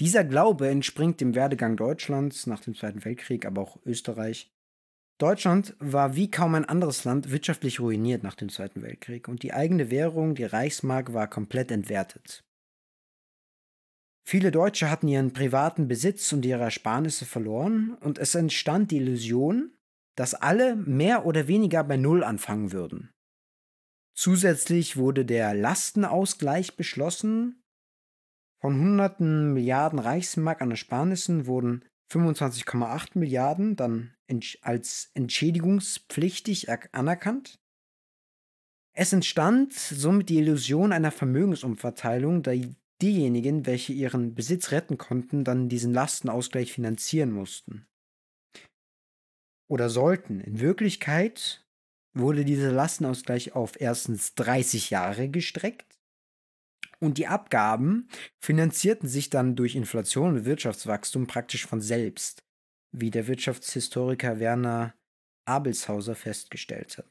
Dieser 0.00 0.24
Glaube 0.24 0.68
entspringt 0.68 1.20
dem 1.20 1.34
Werdegang 1.34 1.76
Deutschlands 1.76 2.46
nach 2.46 2.60
dem 2.60 2.74
Zweiten 2.74 3.04
Weltkrieg, 3.04 3.46
aber 3.46 3.62
auch 3.62 3.78
Österreich 3.84 4.52
Deutschland 5.22 5.76
war 5.78 6.16
wie 6.16 6.30
kaum 6.30 6.56
ein 6.56 6.64
anderes 6.64 7.04
Land 7.04 7.30
wirtschaftlich 7.30 7.78
ruiniert 7.78 8.24
nach 8.24 8.34
dem 8.34 8.48
Zweiten 8.48 8.82
Weltkrieg 8.82 9.28
und 9.28 9.44
die 9.44 9.52
eigene 9.52 9.88
Währung, 9.90 10.34
die 10.34 10.42
Reichsmark, 10.42 11.12
war 11.12 11.30
komplett 11.30 11.70
entwertet. 11.70 12.44
Viele 14.24 14.50
Deutsche 14.50 14.90
hatten 14.90 15.06
ihren 15.06 15.32
privaten 15.32 15.86
Besitz 15.86 16.32
und 16.32 16.44
ihre 16.44 16.64
Ersparnisse 16.64 17.24
verloren 17.24 17.94
und 18.00 18.18
es 18.18 18.34
entstand 18.34 18.90
die 18.90 18.96
Illusion, 18.96 19.72
dass 20.16 20.34
alle 20.34 20.76
mehr 20.76 21.26
oder 21.26 21.48
weniger 21.48 21.84
bei 21.84 21.96
Null 21.96 22.24
anfangen 22.24 22.72
würden. 22.72 23.10
Zusätzlich 24.14 24.96
wurde 24.96 25.24
der 25.24 25.54
Lastenausgleich 25.54 26.76
beschlossen. 26.76 27.62
Von 28.60 28.78
hunderten 28.78 29.54
Milliarden 29.54 29.98
Reichsmark 29.98 30.60
an 30.60 30.70
Ersparnissen 30.70 31.46
wurden 31.46 31.84
25,8 32.12 33.18
Milliarden 33.18 33.74
dann 33.76 34.14
als 34.60 35.10
entschädigungspflichtig 35.14 36.68
anerkannt. 36.92 37.58
Es 38.94 39.12
entstand 39.12 39.72
somit 39.72 40.28
die 40.28 40.38
Illusion 40.38 40.92
einer 40.92 41.10
Vermögensumverteilung, 41.10 42.42
da 42.42 42.52
diejenigen, 43.00 43.66
welche 43.66 43.94
ihren 43.94 44.34
Besitz 44.34 44.70
retten 44.70 44.98
konnten, 44.98 45.44
dann 45.44 45.68
diesen 45.68 45.92
Lastenausgleich 45.92 46.72
finanzieren 46.72 47.32
mussten. 47.32 47.86
Oder 49.72 49.88
sollten. 49.88 50.42
In 50.42 50.60
Wirklichkeit 50.60 51.66
wurde 52.12 52.44
dieser 52.44 52.72
Lastenausgleich 52.72 53.54
auf 53.54 53.80
erstens 53.80 54.34
30 54.34 54.90
Jahre 54.90 55.30
gestreckt 55.30 55.98
und 57.00 57.16
die 57.16 57.26
Abgaben 57.26 58.06
finanzierten 58.38 59.08
sich 59.08 59.30
dann 59.30 59.56
durch 59.56 59.74
Inflation 59.74 60.36
und 60.36 60.44
Wirtschaftswachstum 60.44 61.26
praktisch 61.26 61.66
von 61.66 61.80
selbst, 61.80 62.42
wie 62.94 63.10
der 63.10 63.26
Wirtschaftshistoriker 63.28 64.38
Werner 64.40 64.94
Abelshauser 65.46 66.16
festgestellt 66.16 66.98
hat. 66.98 67.10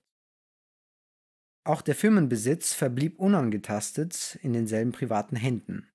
Auch 1.64 1.82
der 1.82 1.95
Firmenbesitz 1.95 2.76
verblieb 2.76 3.18
unangetastet 3.18 4.38
in 4.43 4.53
denselben 4.53 4.91
privaten 4.91 5.36
Händen. 5.36 5.89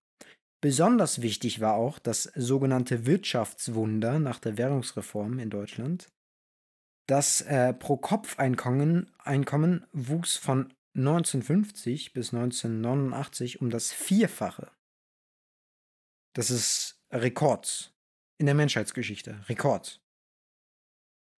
Besonders 0.61 1.23
wichtig 1.23 1.61
war 1.61 1.75
auch 1.75 2.01
das 2.01 2.25
sogenannte 2.35 3.07
Wirtschaftswunder 3.07 4.19
nach 4.19 4.41
der 4.41 4.59
Währungsreform 4.59 5.39
in 5.39 5.51
Deutschland. 5.51 6.09
Das 7.07 7.41
äh, 7.43 7.73
Pro-Kopf-Einkommen 7.73 9.13
Einkommen 9.19 9.87
wuchs 9.93 10.37
von 10.37 10.73
1950 10.95 12.13
bis 12.13 12.33
1989 12.33 13.61
um 13.61 13.71
das 13.71 13.93
Vierfache. 13.93 14.71
Das 16.35 16.51
ist 16.51 17.01
Rekord 17.11 17.95
in 18.39 18.47
der 18.47 18.55
Menschheitsgeschichte. 18.55 19.41
Rekord. 19.49 20.01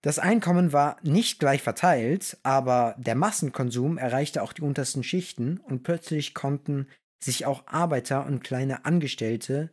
Das 0.02 0.18
Einkommen 0.18 0.72
war 0.72 0.98
nicht 1.02 1.40
gleich 1.40 1.62
verteilt, 1.62 2.38
aber 2.44 2.94
der 2.98 3.14
Massenkonsum 3.14 3.98
erreichte 3.98 4.42
auch 4.42 4.52
die 4.52 4.62
untersten 4.62 5.02
Schichten 5.02 5.58
und 5.58 5.82
plötzlich 5.82 6.34
konnten 6.34 6.88
sich 7.22 7.46
auch 7.46 7.66
Arbeiter 7.66 8.24
und 8.26 8.44
kleine 8.44 8.84
Angestellte 8.84 9.70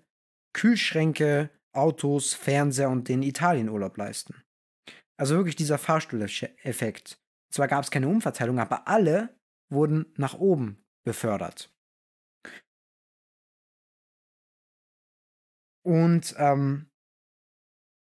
Kühlschränke, 0.53 1.51
Autos, 1.73 2.33
Fernseher 2.33 2.89
und 2.89 3.07
den 3.07 3.21
Italienurlaub 3.21 3.97
leisten. 3.97 4.44
Also 5.17 5.35
wirklich 5.35 5.55
dieser 5.55 5.77
Fahrstuhleffekt. 5.77 7.19
Zwar 7.51 7.67
gab 7.67 7.83
es 7.83 7.91
keine 7.91 8.07
Umverteilung, 8.07 8.59
aber 8.59 8.87
alle 8.87 9.37
wurden 9.71 10.13
nach 10.17 10.33
oben 10.33 10.83
befördert. 11.05 11.71
Und 15.85 16.35
ähm, 16.37 16.89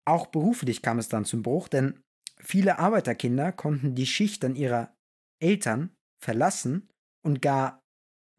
auch 0.06 0.28
beruflich 0.28 0.82
kam 0.82 1.00
es 1.00 1.10
dann 1.10 1.26
zum 1.26 1.42
Bruch, 1.42 1.68
denn 1.68 2.04
viele 2.40 2.78
Arbeiterkinder 2.78 3.52
konnten 3.52 3.96
die 3.96 4.06
Schicht 4.06 4.44
dann 4.44 4.56
ihrer 4.56 4.96
Eltern 5.42 5.96
verlassen 6.24 6.90
und 7.26 7.42
gar 7.42 7.82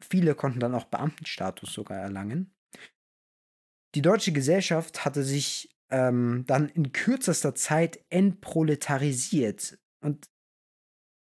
viele 0.01 0.35
konnten 0.35 0.59
dann 0.59 0.75
auch 0.75 0.85
Beamtenstatus 0.85 1.73
sogar 1.73 1.97
erlangen. 1.97 2.53
Die 3.95 4.01
deutsche 4.01 4.31
Gesellschaft 4.31 5.05
hatte 5.05 5.23
sich 5.23 5.74
ähm, 5.95 6.43
dann 6.45 6.67
in 6.67 6.91
kürzester 6.91 7.55
Zeit 7.55 8.03
entproletarisiert 8.09 9.77
und 10.03 10.29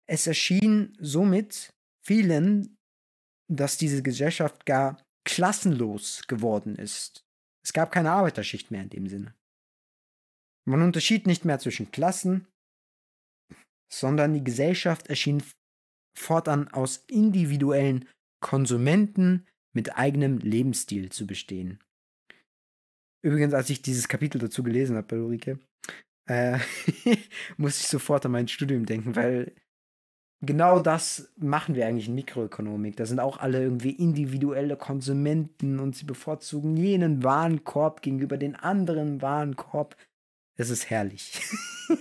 es 0.07 0.27
erschien 0.27 0.95
somit 1.01 1.71
vielen, 2.05 2.77
dass 3.51 3.79
diese 3.79 4.03
Gesellschaft 4.03 4.66
gar 4.66 5.03
klassenlos 5.25 6.23
geworden 6.27 6.77
ist. 6.77 7.25
Es 7.64 7.73
gab 7.73 7.93
keine 7.93 8.11
Arbeiterschicht 8.11 8.71
mehr 8.71 8.83
in 8.83 8.91
dem 8.91 9.09
Sinne. 9.09 9.35
Man 10.66 10.83
unterschied 10.83 11.27
nicht 11.27 11.47
mehr 11.47 11.59
zwischen 11.59 11.91
Klassen, 11.91 12.47
sondern 13.91 14.35
die 14.35 14.45
Gesellschaft 14.45 15.09
erschien 15.09 15.43
fortan 16.14 16.69
aus 16.69 17.05
individuellen 17.07 18.07
Konsumenten 18.41 19.47
mit 19.75 19.97
eigenem 19.97 20.39
Lebensstil 20.39 21.11
zu 21.11 21.27
bestehen. 21.27 21.83
Übrigens, 23.23 23.55
als 23.55 23.71
ich 23.71 23.83
dieses 23.83 24.09
Kapitel 24.09 24.39
dazu 24.39 24.62
gelesen 24.62 24.97
habe 24.97 25.07
bei 25.07 25.16
Ulrike, 25.16 25.59
äh, 26.29 26.59
muss 27.57 27.81
ich 27.81 27.89
sofort 27.89 28.25
an 28.27 28.33
mein 28.33 28.49
Studium 28.49 28.87
denken, 28.87 29.16
weil 29.16 29.55
genau 30.41 30.81
das 30.81 31.33
machen 31.37 31.75
wir 31.75 31.87
eigentlich 31.87 32.09
in 32.09 32.14
Mikroökonomik. 32.14 32.97
Da 32.97 33.07
sind 33.07 33.21
auch 33.21 33.39
alle 33.39 33.62
irgendwie 33.62 33.91
individuelle 33.91 34.77
Konsumenten 34.77 35.81
und 35.81 35.97
sie 35.97 36.05
bevorzugen 36.05 36.77
jenen 36.77 37.25
Warenkorb 37.25 38.03
gegenüber 38.03 38.37
den 38.37 38.55
anderen 38.55 39.21
Warenkorb. 39.21 39.97
Es 40.57 40.71
ist 40.71 40.91
herrlich. 40.91 41.41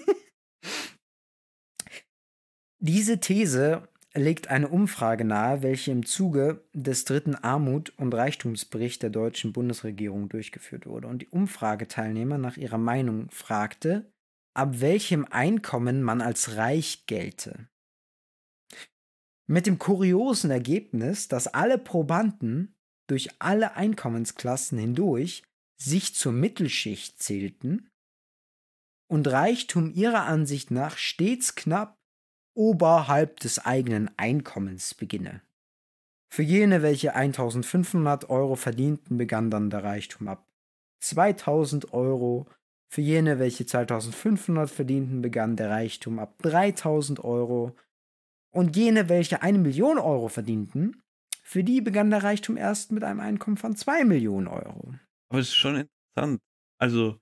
Diese 2.79 3.19
These 3.19 3.87
legt 4.17 4.47
eine 4.49 4.67
Umfrage 4.67 5.25
nahe, 5.25 5.61
welche 5.61 5.91
im 5.91 6.05
Zuge 6.05 6.63
des 6.73 7.05
dritten 7.05 7.35
Armut- 7.35 7.93
und 7.97 8.13
Reichtumsberichts 8.13 8.99
der 8.99 9.09
deutschen 9.09 9.53
Bundesregierung 9.53 10.29
durchgeführt 10.29 10.85
wurde. 10.85 11.07
Und 11.07 11.21
die 11.21 11.27
Umfrageteilnehmer 11.27 12.37
nach 12.37 12.57
ihrer 12.57 12.77
Meinung 12.77 13.29
fragte, 13.31 14.11
ab 14.53 14.81
welchem 14.81 15.25
Einkommen 15.25 16.01
man 16.01 16.21
als 16.21 16.55
reich 16.57 17.05
gelte. 17.05 17.67
Mit 19.45 19.65
dem 19.65 19.79
kuriosen 19.79 20.51
Ergebnis, 20.51 21.27
dass 21.27 21.47
alle 21.47 21.77
Probanden 21.77 22.75
durch 23.07 23.29
alle 23.39 23.75
Einkommensklassen 23.75 24.77
hindurch 24.77 25.43
sich 25.79 26.15
zur 26.15 26.33
Mittelschicht 26.33 27.21
zählten 27.21 27.89
und 29.09 29.27
Reichtum 29.27 29.93
ihrer 29.93 30.25
Ansicht 30.25 30.71
nach 30.71 30.97
stets 30.97 31.55
knapp 31.55 31.96
oberhalb 32.57 33.39
des 33.39 33.59
eigenen 33.59 34.09
Einkommens 34.17 34.93
beginne. 34.93 35.41
Für 36.29 36.43
jene, 36.43 36.81
welche 36.81 37.15
1500 37.15 38.29
Euro 38.29 38.55
verdienten, 38.55 39.17
begann 39.17 39.49
dann 39.49 39.69
der 39.69 39.83
Reichtum 39.83 40.27
ab 40.27 40.45
2000 40.99 41.93
Euro. 41.93 42.47
Für 42.89 43.01
jene, 43.01 43.39
welche 43.39 43.65
2500 43.65 44.69
verdienten, 44.69 45.21
begann 45.21 45.55
der 45.55 45.69
Reichtum 45.69 46.19
ab 46.19 46.37
3000 46.41 47.23
Euro. 47.23 47.75
Und 48.51 48.75
jene, 48.75 49.07
welche 49.07 49.41
eine 49.41 49.59
Million 49.59 49.99
Euro 49.99 50.27
verdienten, 50.27 51.01
für 51.43 51.63
die 51.63 51.79
begann 51.79 52.09
der 52.09 52.23
Reichtum 52.23 52.57
erst 52.57 52.91
mit 52.91 53.03
einem 53.03 53.19
Einkommen 53.19 53.57
von 53.57 53.75
2 53.75 54.03
Millionen 54.03 54.47
Euro. 54.47 54.95
Aber 55.29 55.39
es 55.39 55.49
ist 55.49 55.55
schon 55.55 55.75
interessant. 55.75 56.41
Also, 56.79 57.19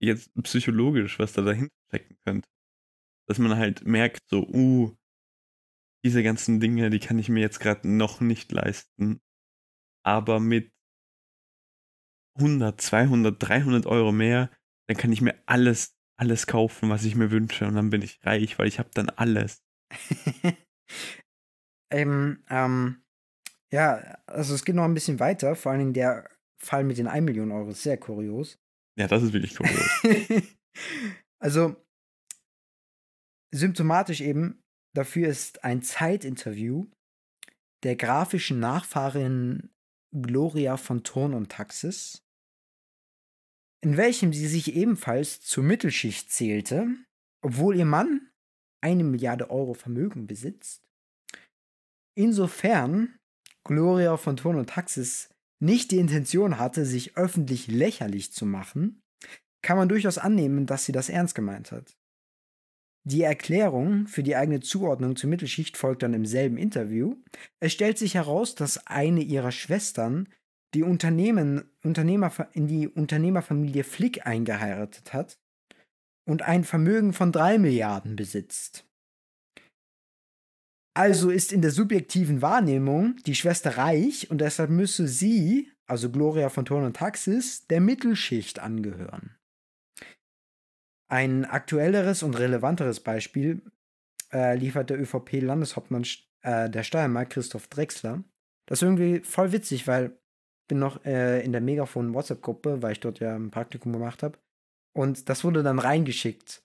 jetzt 0.00 0.30
psychologisch, 0.42 1.18
was 1.18 1.32
da 1.32 1.42
dahinter 1.42 1.74
stecken 1.88 2.16
könnte. 2.24 2.48
Dass 3.26 3.38
man 3.38 3.56
halt 3.56 3.86
merkt, 3.86 4.22
so, 4.28 4.46
uh, 4.46 4.96
diese 6.04 6.22
ganzen 6.22 6.60
Dinge, 6.60 6.90
die 6.90 6.98
kann 6.98 7.18
ich 7.18 7.28
mir 7.28 7.40
jetzt 7.40 7.60
gerade 7.60 7.88
noch 7.88 8.20
nicht 8.20 8.52
leisten. 8.52 9.20
Aber 10.04 10.38
mit 10.38 10.72
100, 12.38 12.80
200, 12.80 13.36
300 13.42 13.86
Euro 13.86 14.12
mehr, 14.12 14.50
dann 14.86 14.96
kann 14.96 15.12
ich 15.12 15.22
mir 15.22 15.34
alles, 15.46 15.96
alles 16.16 16.46
kaufen, 16.46 16.90
was 16.90 17.04
ich 17.04 17.14
mir 17.14 17.30
wünsche. 17.30 17.66
Und 17.66 17.74
dann 17.74 17.90
bin 17.90 18.02
ich 18.02 18.20
reich, 18.24 18.58
weil 18.58 18.68
ich 18.68 18.78
habe 18.78 18.90
dann 18.92 19.08
alles. 19.08 19.64
ähm, 21.90 22.44
ähm, 22.50 23.02
ja, 23.72 24.18
also 24.26 24.54
es 24.54 24.64
geht 24.64 24.74
noch 24.74 24.84
ein 24.84 24.94
bisschen 24.94 25.20
weiter. 25.20 25.56
Vor 25.56 25.72
allen 25.72 25.80
Dingen 25.80 25.94
der 25.94 26.28
Fall 26.58 26.84
mit 26.84 26.98
den 26.98 27.06
1 27.06 27.24
Million 27.24 27.50
Euro 27.50 27.70
ist 27.70 27.82
sehr 27.82 27.96
kurios. 27.96 28.58
Ja, 28.98 29.08
das 29.08 29.22
ist 29.22 29.32
wirklich 29.32 29.56
kurios. 29.56 30.02
also, 31.38 31.76
symptomatisch 33.54 34.20
eben 34.20 34.62
dafür 34.94 35.28
ist 35.28 35.64
ein 35.64 35.82
Zeitinterview 35.82 36.86
der 37.84 37.96
grafischen 37.96 38.58
Nachfahrin 38.58 39.70
Gloria 40.12 40.76
von 40.76 41.04
Thurn 41.04 41.34
und 41.34 41.50
Taxis, 41.52 42.22
in 43.80 43.96
welchem 43.96 44.32
sie 44.32 44.48
sich 44.48 44.74
ebenfalls 44.74 45.40
zur 45.40 45.62
Mittelschicht 45.62 46.32
zählte, 46.32 46.88
obwohl 47.42 47.76
ihr 47.76 47.84
Mann 47.84 48.30
eine 48.80 49.04
Milliarde 49.04 49.50
Euro 49.50 49.74
Vermögen 49.74 50.26
besitzt. 50.26 50.82
Insofern 52.16 53.18
Gloria 53.64 54.16
von 54.16 54.36
Thurn 54.36 54.56
und 54.56 54.70
Taxis 54.70 55.30
nicht 55.60 55.90
die 55.90 55.98
Intention 55.98 56.58
hatte, 56.58 56.84
sich 56.84 57.16
öffentlich 57.16 57.66
lächerlich 57.68 58.32
zu 58.32 58.46
machen, 58.46 59.02
kann 59.62 59.76
man 59.76 59.88
durchaus 59.88 60.18
annehmen, 60.18 60.66
dass 60.66 60.84
sie 60.84 60.92
das 60.92 61.08
ernst 61.08 61.34
gemeint 61.34 61.72
hat. 61.72 61.96
Die 63.06 63.22
Erklärung 63.22 64.06
für 64.06 64.22
die 64.22 64.34
eigene 64.34 64.60
Zuordnung 64.60 65.14
zur 65.14 65.28
Mittelschicht 65.28 65.76
folgt 65.76 66.02
dann 66.02 66.14
im 66.14 66.24
selben 66.24 66.56
Interview. 66.56 67.16
Es 67.60 67.72
stellt 67.72 67.98
sich 67.98 68.14
heraus, 68.14 68.54
dass 68.54 68.86
eine 68.86 69.20
ihrer 69.20 69.52
Schwestern 69.52 70.28
die 70.74 70.82
Unternehmen, 70.82 71.70
Unternehmer, 71.82 72.32
in 72.52 72.66
die 72.66 72.88
Unternehmerfamilie 72.88 73.84
Flick 73.84 74.26
eingeheiratet 74.26 75.12
hat 75.12 75.38
und 76.26 76.42
ein 76.42 76.64
Vermögen 76.64 77.12
von 77.12 77.30
drei 77.30 77.58
Milliarden 77.58 78.16
besitzt. 78.16 78.86
Also 80.96 81.30
ist 81.30 81.52
in 81.52 81.60
der 81.60 81.72
subjektiven 81.72 82.40
Wahrnehmung 82.40 83.16
die 83.26 83.34
Schwester 83.34 83.76
reich 83.76 84.30
und 84.30 84.40
deshalb 84.40 84.70
müsse 84.70 85.08
sie, 85.08 85.70
also 85.86 86.10
Gloria 86.10 86.48
von 86.48 86.64
Thurn 86.64 86.84
und 86.84 86.96
Taxis, 86.96 87.66
der 87.66 87.80
Mittelschicht 87.80 88.60
angehören. 88.60 89.36
Ein 91.08 91.44
aktuelleres 91.44 92.22
und 92.22 92.38
relevanteres 92.38 93.00
Beispiel 93.00 93.62
äh, 94.32 94.56
liefert 94.56 94.90
der 94.90 95.00
ÖVP-Landeshauptmann 95.00 96.06
äh, 96.42 96.70
der 96.70 96.82
Steiermark, 96.82 97.30
Christoph 97.30 97.68
Drexler. 97.68 98.24
Das 98.66 98.78
ist 98.78 98.82
irgendwie 98.82 99.20
voll 99.20 99.52
witzig, 99.52 99.86
weil 99.86 100.06
ich 100.62 100.68
bin 100.68 100.78
noch 100.78 101.04
äh, 101.04 101.44
in 101.44 101.52
der 101.52 101.60
Megafon-WhatsApp-Gruppe, 101.60 102.82
weil 102.82 102.92
ich 102.92 103.00
dort 103.00 103.20
ja 103.20 103.34
ein 103.34 103.50
Praktikum 103.50 103.92
gemacht 103.92 104.22
habe. 104.22 104.38
Und 104.96 105.28
das 105.28 105.44
wurde 105.44 105.62
dann 105.62 105.78
reingeschickt. 105.78 106.62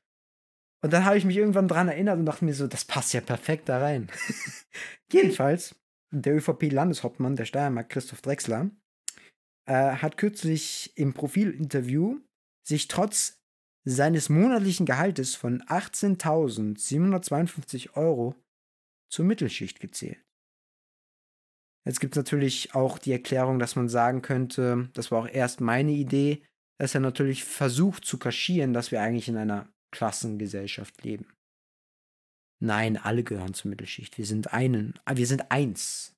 Und 0.81 0.93
dann 0.93 1.03
habe 1.03 1.17
ich 1.17 1.25
mich 1.25 1.35
irgendwann 1.35 1.67
dran 1.67 1.89
erinnert 1.89 2.17
und 2.19 2.25
dachte 2.25 2.45
mir 2.45 2.53
so, 2.53 2.67
das 2.67 2.85
passt 2.85 3.13
ja 3.13 3.21
perfekt 3.21 3.67
da 3.67 3.79
rein. 3.79 4.09
Jedenfalls, 5.11 5.75
der 6.11 6.35
ÖVP-Landeshauptmann 6.35 7.35
der 7.35 7.45
Steiermark, 7.45 7.89
Christoph 7.89 8.21
Drexler, 8.21 8.69
äh, 9.65 9.73
hat 9.73 10.17
kürzlich 10.17 10.93
im 10.95 11.13
Profilinterview 11.13 12.19
sich 12.63 12.87
trotz 12.87 13.38
seines 13.89 14.29
monatlichen 14.29 14.85
Gehaltes 14.85 15.35
von 15.35 15.61
18.752 15.63 17.95
Euro 17.95 18.35
zur 19.09 19.25
Mittelschicht 19.25 19.79
gezählt. 19.79 20.23
Jetzt 21.85 21.99
gibt 21.99 22.15
es 22.15 22.17
natürlich 22.17 22.75
auch 22.75 22.99
die 22.99 23.11
Erklärung, 23.11 23.57
dass 23.57 23.75
man 23.75 23.89
sagen 23.89 24.21
könnte, 24.21 24.91
das 24.93 25.09
war 25.11 25.23
auch 25.23 25.27
erst 25.27 25.59
meine 25.61 25.91
Idee, 25.91 26.43
dass 26.77 26.93
er 26.93 27.01
natürlich 27.01 27.43
versucht 27.43 28.05
zu 28.05 28.19
kaschieren, 28.19 28.73
dass 28.73 28.91
wir 28.91 29.01
eigentlich 29.01 29.27
in 29.27 29.37
einer 29.37 29.67
Klassengesellschaft 29.91 31.03
leben. 31.03 31.25
Nein, 32.61 32.97
alle 32.97 33.23
gehören 33.23 33.53
zur 33.53 33.69
Mittelschicht. 33.69 34.17
Wir 34.17 34.25
sind 34.25 34.51
einen, 34.53 34.99
wir 35.11 35.27
sind 35.27 35.51
eins. 35.51 36.13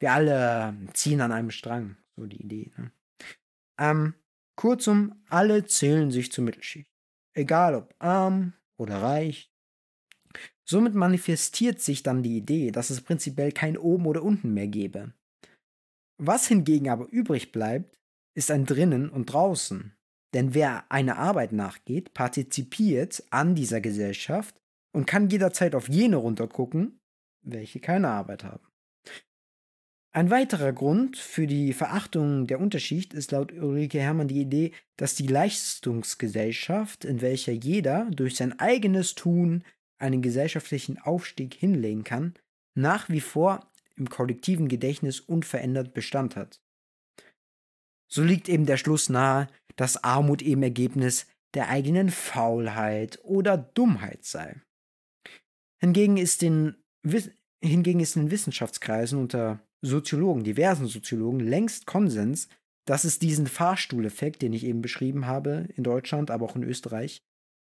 Wir 0.00 0.12
alle 0.12 0.76
ziehen 0.92 1.22
an 1.22 1.32
einem 1.32 1.50
Strang, 1.50 1.96
so 2.16 2.26
die 2.26 2.40
Idee. 2.40 2.70
Ne? 2.76 2.92
Ähm, 3.80 4.14
kurzum, 4.58 5.14
alle 5.30 5.64
zählen 5.64 6.10
sich 6.10 6.30
zur 6.30 6.44
Mittelschicht. 6.44 6.90
Egal 7.32 7.74
ob 7.74 7.94
arm 7.98 8.52
oder 8.76 9.00
reich. 9.00 9.50
Somit 10.64 10.94
manifestiert 10.94 11.80
sich 11.80 12.02
dann 12.02 12.22
die 12.22 12.36
Idee, 12.36 12.72
dass 12.72 12.90
es 12.90 13.00
prinzipiell 13.00 13.52
kein 13.52 13.78
Oben 13.78 14.04
oder 14.06 14.22
Unten 14.22 14.52
mehr 14.52 14.66
gäbe. 14.66 15.14
Was 16.18 16.48
hingegen 16.48 16.90
aber 16.90 17.08
übrig 17.08 17.52
bleibt, 17.52 17.96
ist 18.34 18.50
ein 18.50 18.66
Drinnen 18.66 19.08
und 19.08 19.32
Draußen. 19.32 19.96
Denn 20.34 20.52
wer 20.52 20.90
einer 20.90 21.16
Arbeit 21.16 21.52
nachgeht, 21.52 22.12
partizipiert 22.12 23.22
an 23.30 23.54
dieser 23.54 23.80
Gesellschaft 23.80 24.60
und 24.92 25.06
kann 25.06 25.30
jederzeit 25.30 25.74
auf 25.74 25.88
jene 25.88 26.16
runtergucken, 26.16 27.00
welche 27.42 27.80
keine 27.80 28.08
Arbeit 28.08 28.44
haben. 28.44 28.66
Ein 30.18 30.30
weiterer 30.30 30.72
Grund 30.72 31.16
für 31.16 31.46
die 31.46 31.72
Verachtung 31.72 32.48
der 32.48 32.58
Unterschicht 32.58 33.14
ist 33.14 33.30
laut 33.30 33.52
Ulrike 33.52 34.00
Herrmann 34.00 34.26
die 34.26 34.40
Idee, 34.40 34.72
dass 34.96 35.14
die 35.14 35.28
Leistungsgesellschaft, 35.28 37.04
in 37.04 37.20
welcher 37.20 37.52
jeder 37.52 38.10
durch 38.10 38.34
sein 38.34 38.58
eigenes 38.58 39.14
Tun 39.14 39.62
einen 39.96 40.20
gesellschaftlichen 40.20 40.98
Aufstieg 40.98 41.54
hinlegen 41.54 42.02
kann, 42.02 42.34
nach 42.74 43.08
wie 43.08 43.20
vor 43.20 43.70
im 43.94 44.10
kollektiven 44.10 44.66
Gedächtnis 44.66 45.20
unverändert 45.20 45.94
Bestand 45.94 46.34
hat. 46.34 46.60
So 48.08 48.24
liegt 48.24 48.48
eben 48.48 48.66
der 48.66 48.76
Schluss 48.76 49.08
nahe, 49.08 49.46
dass 49.76 50.02
Armut 50.02 50.42
eben 50.42 50.64
Ergebnis 50.64 51.28
der 51.54 51.68
eigenen 51.68 52.10
Faulheit 52.10 53.20
oder 53.22 53.56
Dummheit 53.56 54.24
sei. 54.24 54.60
Hingegen 55.78 56.16
ist, 56.16 56.42
in, 56.42 56.74
hingegen 57.62 58.00
ist 58.00 58.16
in 58.16 58.32
Wissenschaftskreisen 58.32 59.20
unter 59.20 59.60
Soziologen, 59.82 60.44
diversen 60.44 60.86
Soziologen, 60.86 61.40
längst 61.40 61.86
Konsens, 61.86 62.48
dass 62.84 63.04
es 63.04 63.18
diesen 63.18 63.46
Fahrstuhleffekt, 63.46 64.42
den 64.42 64.52
ich 64.52 64.64
eben 64.64 64.82
beschrieben 64.82 65.26
habe, 65.26 65.68
in 65.76 65.84
Deutschland, 65.84 66.30
aber 66.30 66.46
auch 66.46 66.56
in 66.56 66.64
Österreich, 66.64 67.22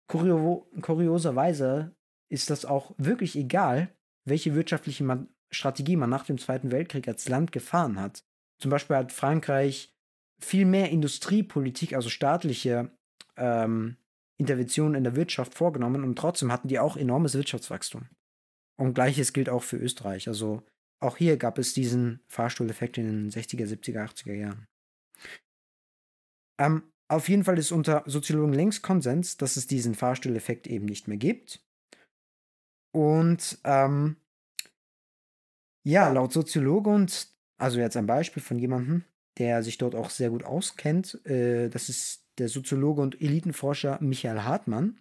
kurio 0.07 0.67
kurioserweise 0.81 1.95
ist 2.29 2.49
das 2.49 2.65
auch 2.65 2.93
wirklich 2.97 3.35
egal, 3.35 3.93
welche 4.25 4.55
wirtschaftliche 4.55 5.03
man 5.03 5.29
Strategie 5.49 5.95
man 5.95 6.09
nach 6.09 6.25
dem 6.25 6.37
Zweiten 6.37 6.71
Weltkrieg 6.71 7.07
als 7.07 7.29
Land 7.29 7.53
gefahren 7.53 7.99
hat. 7.99 8.25
Zum 8.59 8.69
Beispiel 8.69 8.97
hat 8.97 9.13
Frankreich 9.13 9.93
viel 10.41 10.65
mehr 10.65 10.89
Industriepolitik, 10.89 11.93
also 11.93 12.09
staatliche 12.09 12.91
ähm, 13.37 13.97
Interventionen 14.37 14.95
in 14.95 15.03
der 15.03 15.15
Wirtschaft 15.15 15.53
vorgenommen 15.53 16.03
und 16.03 16.17
trotzdem 16.17 16.51
hatten 16.51 16.67
die 16.67 16.79
auch 16.79 16.97
enormes 16.97 17.33
Wirtschaftswachstum. 17.33 18.09
Und 18.77 18.93
gleiches 18.93 19.33
gilt 19.33 19.49
auch 19.49 19.63
für 19.63 19.77
Österreich. 19.77 20.27
Also 20.27 20.63
auch 20.99 21.17
hier 21.17 21.37
gab 21.37 21.57
es 21.57 21.73
diesen 21.73 22.21
Fahrstuhleffekt 22.27 22.97
in 22.97 23.05
den 23.05 23.29
60er, 23.29 23.65
70er, 23.65 24.03
80er 24.03 24.33
Jahren. 24.33 24.67
Ähm, 26.59 26.91
auf 27.09 27.29
jeden 27.29 27.43
Fall 27.43 27.57
ist 27.57 27.71
unter 27.71 28.03
Soziologen 28.05 28.53
längst 28.53 28.83
Konsens, 28.83 29.37
dass 29.37 29.57
es 29.57 29.67
diesen 29.67 29.95
Fahrstuhleffekt 29.95 30.67
eben 30.67 30.85
nicht 30.85 31.07
mehr 31.07 31.17
gibt. 31.17 31.63
Und 32.93 33.59
ähm, 33.63 34.17
ja, 35.85 36.09
laut 36.09 36.33
Soziologe 36.33 36.89
und 36.89 37.31
also 37.59 37.79
jetzt 37.79 37.95
ein 37.95 38.07
Beispiel 38.07 38.43
von 38.43 38.59
jemandem, 38.59 39.05
der 39.37 39.63
sich 39.63 39.77
dort 39.77 39.95
auch 39.95 40.09
sehr 40.09 40.29
gut 40.29 40.43
auskennt, 40.43 41.23
äh, 41.25 41.69
das 41.69 41.89
ist 41.89 42.25
der 42.39 42.49
Soziologe 42.49 43.01
und 43.01 43.21
Elitenforscher 43.21 43.99
Michael 44.01 44.41
Hartmann. 44.41 44.99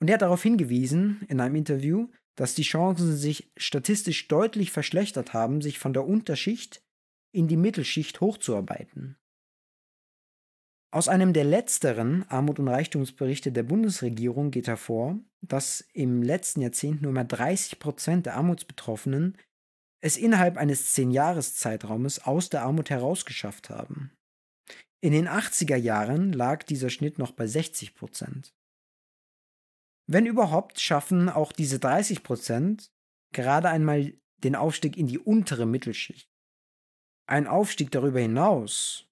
Und 0.00 0.08
er 0.08 0.14
hat 0.14 0.22
darauf 0.22 0.42
hingewiesen 0.42 1.22
in 1.28 1.40
einem 1.40 1.54
Interview, 1.54 2.08
dass 2.36 2.54
die 2.54 2.62
Chancen 2.62 3.16
sich 3.16 3.52
statistisch 3.56 4.28
deutlich 4.28 4.70
verschlechtert 4.70 5.32
haben, 5.32 5.60
sich 5.60 5.78
von 5.78 5.92
der 5.92 6.06
Unterschicht 6.06 6.82
in 7.32 7.48
die 7.48 7.56
Mittelschicht 7.56 8.20
hochzuarbeiten. 8.20 9.16
Aus 10.94 11.08
einem 11.08 11.32
der 11.32 11.44
letzteren 11.44 12.28
Armut- 12.28 12.58
und 12.58 12.68
Reichtumsberichte 12.68 13.50
der 13.50 13.62
Bundesregierung 13.62 14.50
geht 14.50 14.68
hervor, 14.68 15.18
dass 15.40 15.80
im 15.94 16.22
letzten 16.22 16.60
Jahrzehnt 16.60 17.00
nur 17.00 17.12
mehr 17.12 17.24
30 17.24 17.78
Prozent 17.78 18.26
der 18.26 18.36
Armutsbetroffenen 18.36 19.38
es 20.02 20.18
innerhalb 20.18 20.58
eines 20.58 20.94
10-Jahres-Zeitraumes 20.94 22.24
aus 22.24 22.50
der 22.50 22.62
Armut 22.62 22.90
herausgeschafft 22.90 23.70
haben. 23.70 24.12
In 25.00 25.12
den 25.12 25.28
80er 25.28 25.76
Jahren 25.76 26.32
lag 26.32 26.62
dieser 26.64 26.90
Schnitt 26.90 27.18
noch 27.18 27.32
bei 27.32 27.46
60 27.46 27.94
Prozent. 27.94 28.54
Wenn 30.06 30.26
überhaupt, 30.26 30.80
schaffen 30.80 31.28
auch 31.28 31.52
diese 31.52 31.78
30 31.78 32.22
Prozent 32.22 32.90
gerade 33.32 33.68
einmal 33.68 34.14
den 34.38 34.56
Aufstieg 34.56 34.96
in 34.96 35.06
die 35.06 35.18
untere 35.18 35.66
Mittelschicht. 35.66 36.28
Ein 37.26 37.46
Aufstieg 37.46 37.90
darüber 37.90 38.20
hinaus 38.20 39.06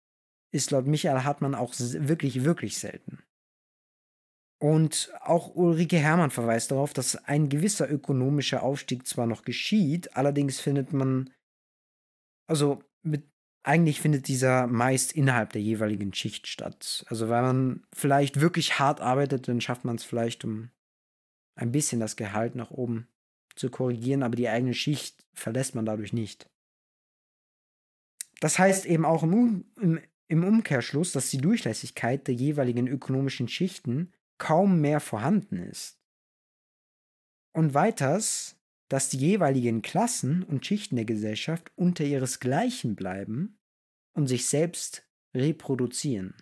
ist 0.53 0.71
laut 0.71 0.87
Michael 0.87 1.25
Hartmann 1.25 1.55
auch 1.55 1.75
wirklich, 1.79 2.45
wirklich 2.45 2.79
selten. 2.79 3.23
Und 4.63 5.11
auch 5.21 5.55
Ulrike 5.55 5.97
Hermann 5.97 6.31
verweist 6.31 6.71
darauf, 6.71 6.93
dass 6.93 7.17
ein 7.17 7.49
gewisser 7.49 7.91
ökonomischer 7.91 8.63
Aufstieg 8.63 9.07
zwar 9.07 9.27
noch 9.27 9.43
geschieht, 9.43 10.17
allerdings 10.17 10.61
findet 10.61 10.93
man, 10.93 11.31
also 12.47 12.83
mit, 13.03 13.25
eigentlich 13.63 14.03
findet 14.03 14.29
dieser 14.29 14.67
meist 14.67 15.13
innerhalb 15.13 15.53
der 15.55 15.63
jeweiligen 15.63 16.13
Schicht 16.13 16.47
statt. 16.47 17.07
Also 17.09 17.31
wenn 17.31 17.43
man 17.43 17.87
vielleicht 17.95 18.41
wirklich 18.41 18.79
hart 18.79 19.01
arbeitet, 19.01 19.49
dann 19.49 19.63
schafft 19.63 19.87
man 19.87 19.97
es 19.97 20.05
vielleicht, 20.05 20.45
um 20.45 20.71
ein 21.55 21.73
bisschen 21.73 22.01
das 22.01 22.17
Gehalt 22.17 22.55
nach 22.55 22.71
oben 22.71 23.09
zu 23.57 23.71
korrigieren, 23.71 24.23
aber 24.23 24.37
die 24.37 24.49
eigene 24.49 24.75
Schicht 24.75 25.27
verlässt 25.35 25.75
man 25.75 25.85
dadurch 25.85 26.13
nicht. 26.13 26.49
Das 28.41 28.59
heißt 28.59 28.87
eben 28.87 29.05
auch 29.05 29.23
im, 29.23 29.67
im, 29.81 30.01
im 30.29 30.45
Umkehrschluss, 30.45 31.13
dass 31.13 31.31
die 31.31 31.39
Durchlässigkeit 31.39 32.27
der 32.27 32.35
jeweiligen 32.35 32.87
ökonomischen 32.87 33.49
Schichten 33.49 34.13
kaum 34.39 34.81
mehr 34.81 35.01
vorhanden 35.01 35.59
ist. 35.59 35.99
Und 37.53 37.75
weiters, 37.75 38.57
dass 38.89 39.09
die 39.09 39.19
jeweiligen 39.19 39.83
Klassen 39.83 40.43
und 40.43 40.65
Schichten 40.65 40.97
der 40.97 41.05
Gesellschaft 41.05 41.71
unter 41.77 42.05
ihresgleichen 42.05 42.97
bleiben 42.97 43.59
und 44.15 44.27
sich 44.27 44.49
selbst 44.49 45.07
reproduzieren. 45.35 46.35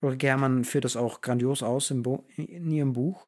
Ulrike 0.00 0.28
Herrmann 0.28 0.64
führt 0.64 0.84
das 0.84 0.96
auch 0.96 1.20
grandios 1.20 1.62
aus 1.62 1.90
in 1.90 2.70
ihrem 2.70 2.92
Buch 2.92 3.26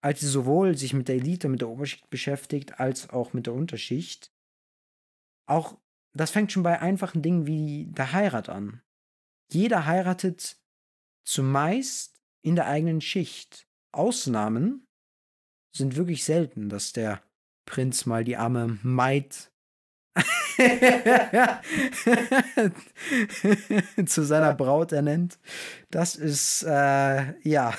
als 0.00 0.20
sie 0.20 0.28
sowohl 0.28 0.76
sich 0.76 0.92
mit 0.92 1.08
der 1.08 1.16
Elite, 1.16 1.48
mit 1.48 1.60
der 1.60 1.68
Oberschicht 1.68 2.08
beschäftigt, 2.10 2.80
als 2.80 3.10
auch 3.10 3.32
mit 3.32 3.46
der 3.46 3.54
Unterschicht. 3.54 4.32
Auch 5.46 5.78
das 6.12 6.30
fängt 6.30 6.52
schon 6.52 6.62
bei 6.62 6.80
einfachen 6.80 7.22
Dingen 7.22 7.46
wie 7.46 7.86
der 7.86 8.12
Heirat 8.12 8.48
an. 8.48 8.82
Jeder 9.52 9.86
heiratet 9.86 10.58
zumeist 11.24 12.20
in 12.42 12.56
der 12.56 12.66
eigenen 12.66 13.00
Schicht. 13.00 13.68
Ausnahmen 13.92 14.86
sind 15.72 15.96
wirklich 15.96 16.24
selten, 16.24 16.68
dass 16.68 16.92
der 16.92 17.22
Prinz 17.66 18.06
mal 18.06 18.24
die 18.24 18.36
arme 18.36 18.78
Maid 18.82 19.52
zu 24.06 24.24
seiner 24.24 24.54
Braut 24.54 24.92
ernennt. 24.92 25.38
Das 25.90 26.16
ist 26.16 26.62
äh, 26.64 27.48
ja 27.48 27.74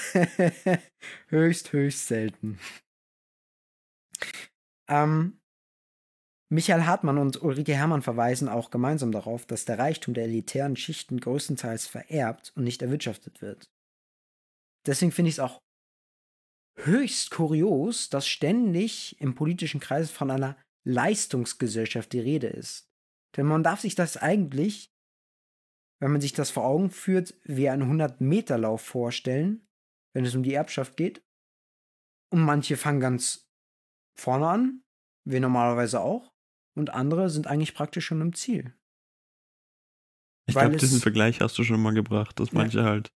höchst, 1.28 1.74
höchst 1.74 2.08
selten. 2.08 2.60
Ähm, 4.88 5.40
Michael 6.50 6.86
Hartmann 6.86 7.18
und 7.18 7.42
Ulrike 7.42 7.74
Herrmann 7.74 8.02
verweisen 8.02 8.50
auch 8.50 8.72
gemeinsam 8.72 9.12
darauf, 9.12 9.46
dass 9.46 9.64
der 9.64 9.80
Reichtum 9.80 10.14
der 10.14 10.26
elitären 10.26 10.76
Schichten 10.76 11.20
größtenteils 11.20 11.88
vererbt 11.88 12.52
und 12.56 12.64
nicht 12.64 12.82
erwirtschaftet 12.82 13.42
wird. 13.42 13.70
Deswegen 14.86 15.12
finde 15.12 15.30
ich 15.30 15.36
es 15.36 15.40
auch 15.40 15.62
höchst 16.76 17.32
kurios, 17.32 18.10
dass 18.10 18.28
ständig 18.28 19.20
im 19.22 19.36
politischen 19.36 19.80
Kreis 19.80 20.12
von 20.12 20.32
einer 20.32 20.58
Leistungsgesellschaft 20.84 22.12
die 22.14 22.20
Rede 22.20 22.48
ist. 22.48 22.92
Denn 23.38 23.46
man 23.46 23.64
darf 23.64 23.82
sich 23.82 23.96
das 23.96 24.18
eigentlich, 24.18 24.94
wenn 26.00 26.12
man 26.12 26.22
sich 26.22 26.34
das 26.34 26.50
vor 26.50 26.66
Augen 26.66 26.90
führt, 26.90 27.36
wie 27.44 27.70
einen 27.70 28.00
100-Meter-Lauf 28.00 28.82
vorstellen, 28.82 29.68
wenn 30.14 30.26
es 30.26 30.36
um 30.36 30.44
die 30.44 30.54
Erbschaft 30.54 30.98
geht. 30.98 31.24
Und 32.32 32.42
manche 32.42 32.78
fangen 32.78 33.00
ganz 33.00 33.50
vorne 34.18 34.48
an, 34.48 34.84
wie 35.26 35.40
normalerweise 35.40 36.02
auch, 36.02 36.34
und 36.76 36.92
andere 36.92 37.30
sind 37.30 37.48
eigentlich 37.48 37.74
praktisch 37.74 38.06
schon 38.06 38.22
im 38.22 38.34
Ziel. 38.34 38.74
Ich 40.48 40.56
glaube, 40.56 40.78
diesen 40.78 41.02
Vergleich 41.02 41.40
hast 41.40 41.58
du 41.58 41.64
schon 41.64 41.82
mal 41.82 41.94
gebracht, 41.94 42.40
dass 42.40 42.52
manche 42.52 42.80
ja. 42.80 42.86
halt 42.86 43.14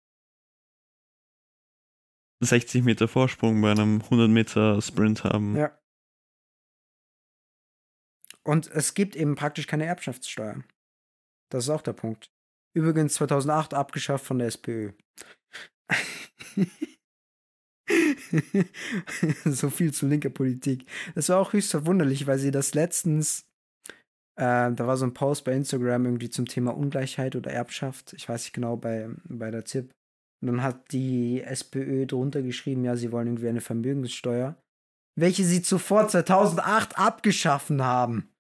60 2.41 2.85
Meter 2.85 3.09
Vorsprung 3.09 3.61
bei 3.61 3.71
einem 3.71 4.03
100 4.03 4.29
Meter 4.31 4.81
Sprint 4.83 5.25
haben. 5.25 5.57
Ja. 5.57 5.79
Und 8.47 8.71
es 8.71 8.95
gibt 8.95 9.17
eben 9.17 9.35
praktisch 9.35 9.67
keine 9.67 9.87
Erbschaftssteuer. 9.87 10.63
Das 11.51 11.65
ist 11.65 11.71
auch 11.71 11.83
der 11.83 11.95
Punkt. 11.95 12.31
Übrigens 12.77 13.15
2008 13.15 13.75
abgeschafft 13.75 14.27
von 14.27 14.39
der 14.39 14.49
SPÖ. 14.49 14.93
so 19.45 19.71
viel 19.71 19.93
zu 19.93 20.07
linker 20.07 20.31
Politik. 20.31 20.87
Das 21.15 21.29
war 21.29 21.39
auch 21.39 21.53
höchst 21.53 21.71
verwunderlich, 21.71 22.27
weil 22.27 22.39
sie 22.39 22.51
das 22.51 22.75
letztens, 22.75 23.47
äh, 24.37 24.73
da 24.73 24.87
war 24.87 24.97
so 24.97 25.07
ein 25.07 25.15
Post 25.15 25.45
bei 25.45 25.53
Instagram 25.53 26.07
irgendwie 26.07 26.31
zum 26.31 26.47
Thema 26.47 26.77
Ungleichheit 26.77 27.37
oder 27.37 27.53
Erbschaft. 27.53 28.13
Ich 28.15 28.29
weiß 28.29 28.45
nicht 28.45 28.55
genau, 28.55 28.77
bei, 28.77 29.09
bei 29.25 29.51
der 29.51 29.65
ZIP. 29.65 29.93
Und 30.43 30.49
dann 30.49 30.63
hat 30.63 30.93
die 30.93 31.43
SPÖ 31.43 32.07
drunter 32.07 32.43
geschrieben, 32.43 32.85
ja, 32.85 32.97
sie 32.97 33.13
wollen 33.13 33.29
irgendwie 33.29 33.49
eine 33.49 33.61
Vermögenssteuer, 33.61 34.57
welche 35.17 35.45
sie 35.45 35.63
zuvor 35.63 36.09
2008 36.09 36.99
abgeschaffen 36.99 37.83
haben. 37.83 38.34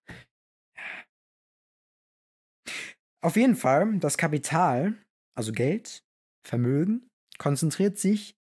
Auf 3.24 3.36
jeden 3.36 3.56
Fall, 3.56 3.98
das 4.00 4.18
Kapital, 4.18 4.98
also 5.34 5.52
Geld, 5.52 6.02
Vermögen, 6.46 7.08
konzentriert 7.38 7.98
sich 7.98 8.34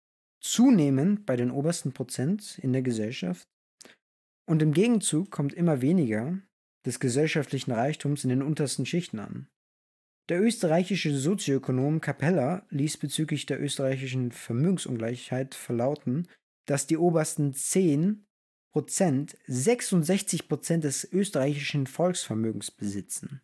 zunehmend 0.44 1.28
bei 1.28 1.36
den 1.36 1.52
obersten 1.52 1.94
Prozent 1.94 2.58
in 2.58 2.74
der 2.74 2.82
Gesellschaft 2.82 3.48
und 4.50 4.64
im 4.64 4.74
Gegenzug 4.74 5.30
kommt 5.30 5.54
immer 5.54 5.84
weniger 5.84 6.40
des 6.84 7.00
gesellschaftlichen 7.00 7.72
Reichtums 7.72 8.24
in 8.24 8.32
den 8.32 8.42
untersten 8.42 8.88
Schichten 8.88 9.20
an. 9.20 9.48
Der 10.30 10.42
österreichische 10.42 11.16
Sozioökonom 11.16 12.02
Capella 12.02 12.66
ließ 12.72 12.98
bezüglich 12.98 13.46
der 13.46 13.62
österreichischen 13.62 14.32
Vermögensungleichheit 14.32 15.54
verlauten, 15.54 16.28
dass 16.66 16.88
die 16.88 16.98
obersten 16.98 17.54
10 17.54 18.26
Prozent 18.74 19.38
66 19.46 20.48
Prozent 20.48 20.86
des 20.86 21.08
österreichischen 21.14 21.86
Volksvermögens 21.86 22.72
besitzen 22.72 23.42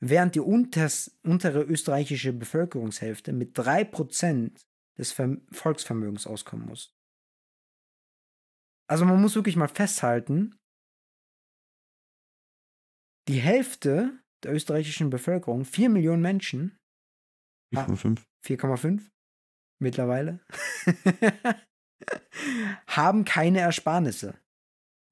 während 0.00 0.34
die 0.34 0.40
unters, 0.40 1.18
untere 1.22 1.62
österreichische 1.62 2.32
Bevölkerungshälfte 2.32 3.32
mit 3.32 3.58
3% 3.58 4.64
des 4.98 5.12
Ver 5.12 5.36
Volksvermögens 5.52 6.26
auskommen 6.26 6.66
muss. 6.66 6.94
Also 8.88 9.04
man 9.04 9.20
muss 9.20 9.34
wirklich 9.34 9.56
mal 9.56 9.68
festhalten, 9.68 10.58
die 13.28 13.40
Hälfte 13.40 14.22
der 14.44 14.54
österreichischen 14.54 15.10
Bevölkerung, 15.10 15.64
4 15.64 15.88
Millionen 15.90 16.22
Menschen, 16.22 16.78
4,5 17.74 18.22
4,5 18.44 19.10
mittlerweile, 19.80 20.40
haben 22.86 23.24
keine 23.24 23.60
Ersparnisse. 23.60 24.38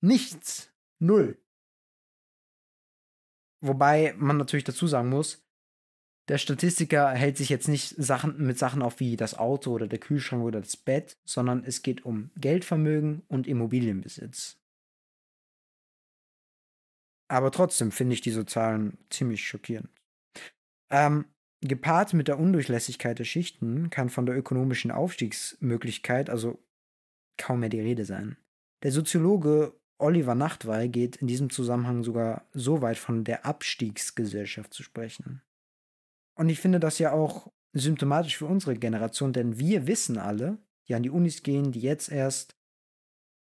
Nichts. 0.00 0.70
Null. 1.00 1.43
Wobei 3.66 4.14
man 4.18 4.36
natürlich 4.36 4.64
dazu 4.64 4.86
sagen 4.86 5.08
muss, 5.08 5.42
der 6.28 6.36
Statistiker 6.36 7.10
hält 7.10 7.38
sich 7.38 7.48
jetzt 7.48 7.66
nicht 7.66 7.94
Sachen, 7.96 8.36
mit 8.44 8.58
Sachen 8.58 8.82
auf 8.82 9.00
wie 9.00 9.16
das 9.16 9.38
Auto 9.38 9.72
oder 9.72 9.88
der 9.88 9.98
Kühlschrank 9.98 10.42
oder 10.42 10.60
das 10.60 10.76
Bett, 10.76 11.16
sondern 11.24 11.64
es 11.64 11.80
geht 11.80 12.04
um 12.04 12.30
Geldvermögen 12.36 13.22
und 13.26 13.46
Immobilienbesitz. 13.46 14.58
Aber 17.28 17.50
trotzdem 17.50 17.90
finde 17.90 18.12
ich 18.12 18.20
diese 18.20 18.44
Zahlen 18.44 18.98
ziemlich 19.08 19.48
schockierend. 19.48 19.88
Ähm, 20.90 21.24
gepaart 21.62 22.12
mit 22.12 22.28
der 22.28 22.38
Undurchlässigkeit 22.38 23.18
der 23.18 23.24
Schichten 23.24 23.88
kann 23.88 24.10
von 24.10 24.26
der 24.26 24.36
ökonomischen 24.36 24.90
Aufstiegsmöglichkeit 24.90 26.28
also 26.28 26.62
kaum 27.38 27.60
mehr 27.60 27.70
die 27.70 27.80
Rede 27.80 28.04
sein. 28.04 28.36
Der 28.82 28.92
Soziologe 28.92 29.74
Oliver 30.04 30.34
Nachtwey 30.34 30.90
geht 30.90 31.16
in 31.16 31.26
diesem 31.26 31.48
Zusammenhang 31.48 32.04
sogar 32.04 32.46
so 32.52 32.82
weit 32.82 32.98
von 32.98 33.24
der 33.24 33.46
Abstiegsgesellschaft 33.46 34.74
zu 34.74 34.82
sprechen. 34.82 35.40
Und 36.34 36.50
ich 36.50 36.60
finde 36.60 36.78
das 36.78 36.98
ja 36.98 37.12
auch 37.12 37.50
symptomatisch 37.72 38.36
für 38.36 38.46
unsere 38.46 38.76
Generation, 38.76 39.32
denn 39.32 39.58
wir 39.58 39.86
wissen 39.86 40.18
alle, 40.18 40.58
die 40.86 40.94
an 40.94 41.02
die 41.02 41.10
Unis 41.10 41.42
gehen, 41.42 41.72
die 41.72 41.80
jetzt 41.80 42.12
erst 42.12 42.54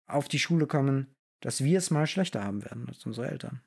auf 0.08 0.26
die 0.26 0.40
Schule 0.40 0.66
kommen, 0.66 1.14
dass 1.40 1.62
wir 1.62 1.78
es 1.78 1.92
mal 1.92 2.08
schlechter 2.08 2.42
haben 2.42 2.64
werden 2.64 2.88
als 2.88 3.06
unsere 3.06 3.28
Eltern. 3.28 3.62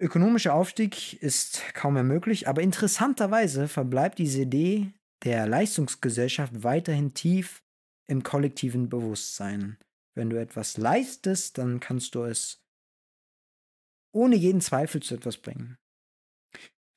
Ökonomischer 0.00 0.54
Aufstieg 0.54 1.22
ist 1.22 1.62
kaum 1.74 1.94
mehr 1.94 2.04
möglich, 2.04 2.48
aber 2.48 2.62
interessanterweise 2.62 3.68
verbleibt 3.68 4.18
diese 4.18 4.42
Idee 4.42 4.94
der 5.24 5.46
Leistungsgesellschaft 5.46 6.64
weiterhin 6.64 7.12
tief 7.12 7.62
im 8.08 8.22
kollektiven 8.22 8.88
Bewusstsein. 8.88 9.76
Wenn 10.20 10.28
du 10.28 10.38
etwas 10.38 10.76
leistest, 10.76 11.56
dann 11.56 11.80
kannst 11.80 12.14
du 12.14 12.24
es 12.24 12.62
ohne 14.12 14.36
jeden 14.36 14.60
Zweifel 14.60 15.00
zu 15.00 15.14
etwas 15.14 15.38
bringen. 15.38 15.78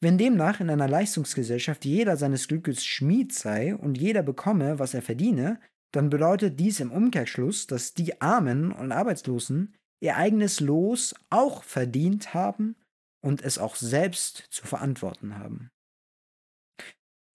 Wenn 0.02 0.18
demnach 0.18 0.60
in 0.60 0.70
einer 0.70 0.90
Leistungsgesellschaft 0.90 1.86
jeder 1.86 2.18
seines 2.18 2.50
Glückes 2.50 2.86
Schmied 2.86 3.34
sei 3.34 3.78
und 3.78 3.98
jeder 3.98 4.24
bekomme, 4.24 4.78
was 4.78 4.94
er 4.94 5.02
verdiene, 5.02 5.62
dann 5.94 6.10
bedeutet 6.10 6.60
dies 6.60 6.82
im 6.82 6.92
Umkehrschluss, 6.92 7.66
dass 7.66 7.94
die 7.94 8.20
Armen 8.20 8.74
und 8.74 8.92
Arbeitslosen 8.92 9.74
ihr 10.02 10.18
eigenes 10.18 10.60
Los 10.60 11.16
auch 11.30 11.64
verdient 11.64 12.34
haben 12.34 12.76
und 13.22 13.42
es 13.42 13.58
auch 13.58 13.78
selbst 13.78 14.48
zu 14.50 14.68
verantworten 14.68 15.38
haben. 15.38 15.72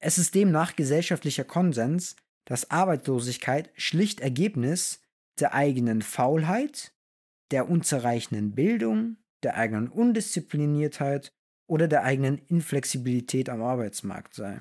Es 0.00 0.18
ist 0.18 0.34
demnach 0.34 0.76
gesellschaftlicher 0.76 1.44
Konsens, 1.44 2.14
dass 2.44 2.70
Arbeitslosigkeit 2.70 3.70
schlicht 3.74 4.20
Ergebnis 4.20 5.00
der 5.40 5.54
eigenen 5.54 6.02
Faulheit, 6.02 6.92
der 7.50 7.68
unzureichenden 7.68 8.54
Bildung, 8.54 9.16
der 9.42 9.56
eigenen 9.56 9.88
Undiszipliniertheit 9.88 11.32
oder 11.68 11.88
der 11.88 12.02
eigenen 12.02 12.38
Inflexibilität 12.38 13.48
am 13.48 13.62
Arbeitsmarkt 13.62 14.34
sei. 14.34 14.60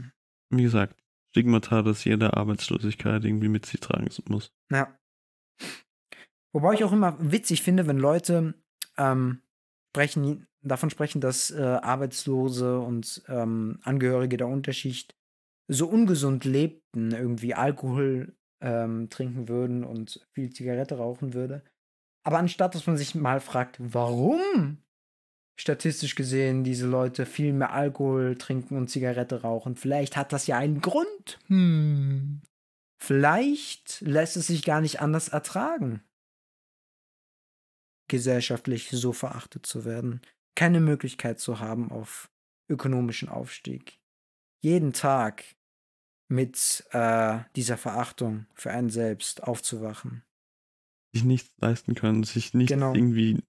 Wie 0.49 0.63
gesagt, 0.63 0.95
Stigmata, 1.31 1.81
dass 1.81 2.03
jeder 2.03 2.37
Arbeitslosigkeit 2.37 3.25
irgendwie 3.25 3.49
mit 3.49 3.65
sich 3.65 3.79
tragen 3.79 4.09
muss. 4.27 4.51
Ja. 4.71 4.97
Wobei 6.53 6.73
ich 6.73 6.83
auch 6.83 6.93
immer 6.93 7.17
witzig 7.19 7.61
finde, 7.61 7.87
wenn 7.87 7.97
Leute 7.97 8.53
ähm, 8.97 9.41
sprechen, 9.89 10.47
davon 10.61 10.89
sprechen, 10.89 11.21
dass 11.21 11.51
äh, 11.51 11.61
Arbeitslose 11.61 12.79
und 12.79 13.23
ähm, 13.27 13.79
Angehörige 13.83 14.37
der 14.37 14.47
Unterschicht 14.47 15.15
so 15.67 15.87
ungesund 15.87 16.45
lebten, 16.45 17.11
irgendwie 17.11 17.53
Alkohol 17.53 18.36
ähm, 18.61 19.09
trinken 19.09 19.47
würden 19.47 19.83
und 19.83 20.25
viel 20.33 20.51
Zigarette 20.51 20.97
rauchen 20.97 21.33
würde. 21.33 21.63
Aber 22.23 22.39
anstatt, 22.39 22.75
dass 22.75 22.87
man 22.87 22.97
sich 22.97 23.15
mal 23.15 23.39
fragt, 23.39 23.77
warum 23.79 24.77
statistisch 25.59 26.15
gesehen 26.15 26.63
diese 26.63 26.85
Leute 26.85 27.25
viel 27.25 27.53
mehr 27.53 27.71
Alkohol 27.71 28.37
trinken 28.37 28.77
und 28.77 28.89
Zigarette 28.89 29.41
rauchen, 29.41 29.75
vielleicht 29.75 30.17
hat 30.17 30.33
das 30.33 30.47
ja 30.47 30.57
einen 30.57 30.81
Grund. 30.81 31.39
Hm. 31.47 32.41
Vielleicht 32.99 34.01
lässt 34.01 34.37
es 34.37 34.47
sich 34.47 34.63
gar 34.63 34.81
nicht 34.81 35.01
anders 35.01 35.29
ertragen, 35.29 36.03
gesellschaftlich 38.09 38.89
so 38.89 39.13
verachtet 39.13 39.65
zu 39.65 39.85
werden, 39.85 40.21
keine 40.55 40.79
Möglichkeit 40.79 41.39
zu 41.39 41.59
haben 41.59 41.91
auf 41.91 42.29
ökonomischen 42.69 43.29
Aufstieg. 43.29 43.99
Jeden 44.61 44.93
Tag 44.93 45.43
mit 46.29 46.85
äh, 46.91 47.39
dieser 47.55 47.77
Verachtung 47.77 48.47
für 48.53 48.71
einen 48.71 48.89
selbst 48.89 49.43
aufzuwachen. 49.43 50.23
Sich 51.13 51.23
nichts 51.23 51.51
leisten 51.57 51.95
können, 51.95 52.23
sich 52.23 52.53
nicht 52.53 52.69
Genau. 52.69 52.93
irgendwie 52.93 53.43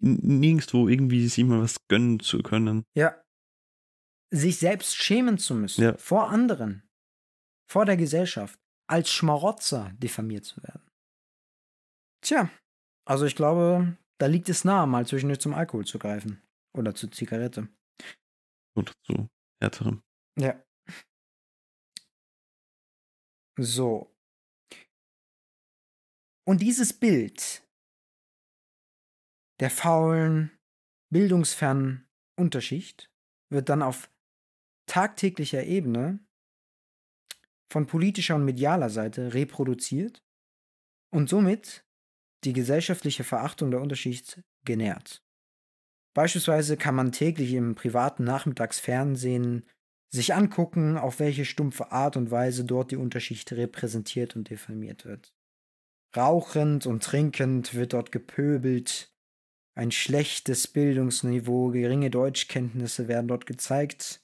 nirgendwo 0.00 0.88
irgendwie 0.88 1.26
sich 1.28 1.44
mal 1.44 1.60
was 1.60 1.76
gönnen 1.88 2.20
zu 2.20 2.38
können. 2.42 2.84
Ja. 2.94 3.20
Sich 4.30 4.58
selbst 4.58 4.96
schämen 4.96 5.38
zu 5.38 5.54
müssen. 5.54 5.82
Ja. 5.82 5.96
Vor 5.96 6.28
anderen. 6.30 6.88
Vor 7.70 7.84
der 7.84 7.96
Gesellschaft. 7.96 8.58
Als 8.88 9.10
Schmarotzer 9.10 9.92
diffamiert 9.98 10.44
zu 10.44 10.62
werden. 10.62 10.88
Tja. 12.22 12.50
Also 13.06 13.26
ich 13.26 13.36
glaube, 13.36 13.96
da 14.18 14.26
liegt 14.26 14.48
es 14.48 14.64
nahe, 14.64 14.86
mal 14.86 15.06
zwischendurch 15.06 15.40
zum 15.40 15.54
Alkohol 15.54 15.84
zu 15.84 15.98
greifen. 15.98 16.42
Oder 16.76 16.94
zur 16.94 17.10
Zigarette. 17.10 17.68
Oder 18.76 18.92
zu 19.04 19.28
härterem. 19.62 20.02
Ja. 20.38 20.62
So. 23.58 24.14
Und 26.46 26.62
dieses 26.62 26.92
Bild 26.92 27.66
der 29.60 29.70
faulen, 29.70 30.56
bildungsfernen 31.10 32.08
Unterschicht 32.38 33.10
wird 33.50 33.68
dann 33.68 33.82
auf 33.82 34.10
tagtäglicher 34.86 35.64
Ebene 35.64 36.20
von 37.70 37.86
politischer 37.86 38.36
und 38.36 38.44
medialer 38.44 38.90
Seite 38.90 39.34
reproduziert 39.34 40.24
und 41.12 41.28
somit 41.28 41.84
die 42.44 42.52
gesellschaftliche 42.52 43.24
Verachtung 43.24 43.72
der 43.72 43.80
Unterschicht 43.80 44.40
genährt. 44.64 45.24
Beispielsweise 46.14 46.76
kann 46.76 46.94
man 46.94 47.10
täglich 47.10 47.52
im 47.52 47.74
privaten 47.74 48.22
Nachmittagsfernsehen 48.22 49.68
sich 50.10 50.34
angucken, 50.34 50.96
auf 50.96 51.20
welche 51.20 51.44
stumpfe 51.44 51.92
Art 51.92 52.16
und 52.16 52.30
Weise 52.30 52.64
dort 52.64 52.90
die 52.90 52.96
Unterschicht 52.96 53.52
repräsentiert 53.52 54.36
und 54.36 54.50
diffamiert 54.50 55.04
wird. 55.04 55.34
Rauchend 56.16 56.86
und 56.86 57.02
trinkend 57.02 57.74
wird 57.74 57.92
dort 57.92 58.12
gepöbelt, 58.12 59.12
ein 59.74 59.92
schlechtes 59.92 60.66
Bildungsniveau, 60.66 61.70
geringe 61.70 62.10
Deutschkenntnisse 62.10 63.06
werden 63.06 63.28
dort 63.28 63.46
gezeigt 63.46 64.20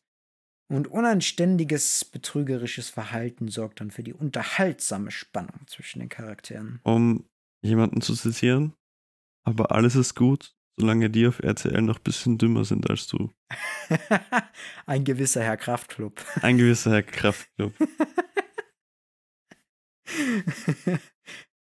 und 0.68 0.88
unanständiges, 0.88 2.04
betrügerisches 2.04 2.90
Verhalten 2.90 3.48
sorgt 3.48 3.80
dann 3.80 3.90
für 3.90 4.02
die 4.02 4.14
unterhaltsame 4.14 5.10
Spannung 5.10 5.66
zwischen 5.66 6.00
den 6.00 6.08
Charakteren. 6.08 6.80
Um 6.82 7.28
jemanden 7.62 8.00
zu 8.00 8.14
zitieren, 8.14 8.74
aber 9.44 9.72
alles 9.72 9.94
ist 9.94 10.14
gut, 10.14 10.53
solange 10.76 11.10
die 11.10 11.26
auf 11.26 11.40
RTL 11.40 11.82
noch 11.82 11.98
ein 11.98 12.02
bisschen 12.02 12.38
dümmer 12.38 12.64
sind 12.64 12.88
als 12.90 13.06
du. 13.06 13.30
ein 14.86 15.04
gewisser 15.04 15.42
Herr 15.42 15.56
Kraftklub. 15.56 16.24
Ein 16.42 16.58
gewisser 16.58 16.92
Herr 16.92 17.02
Kraftclub. 17.02 17.72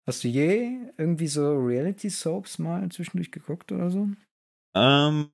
Hast 0.07 0.22
du 0.22 0.28
je 0.28 0.92
irgendwie 0.98 1.26
so 1.26 1.57
Reality-Soaps 1.57 2.59
mal 2.59 2.88
zwischendurch 2.90 3.32
geguckt 3.32 3.72
oder 3.72 3.90
so? 3.90 4.09
ähm, 4.76 5.32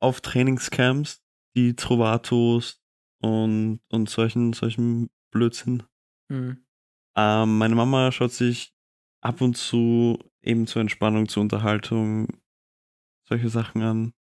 auf 0.00 0.20
Trainingscamps, 0.20 1.24
die 1.56 1.74
Trovatos 1.74 2.82
und, 3.22 3.80
und 3.90 4.10
solchen, 4.10 4.52
solchen 4.52 5.08
Blödsinn. 5.32 5.82
Hm. 6.30 6.64
Ähm, 7.16 7.58
meine 7.58 7.74
Mama 7.74 8.12
schaut 8.12 8.32
sich 8.32 8.74
ab 9.22 9.40
und 9.40 9.56
zu 9.56 10.18
eben 10.42 10.66
zur 10.66 10.82
Entspannung, 10.82 11.28
zur 11.28 11.42
Unterhaltung 11.42 12.28
solche 13.28 13.48
Sachen 13.48 13.82
an. 13.82 14.14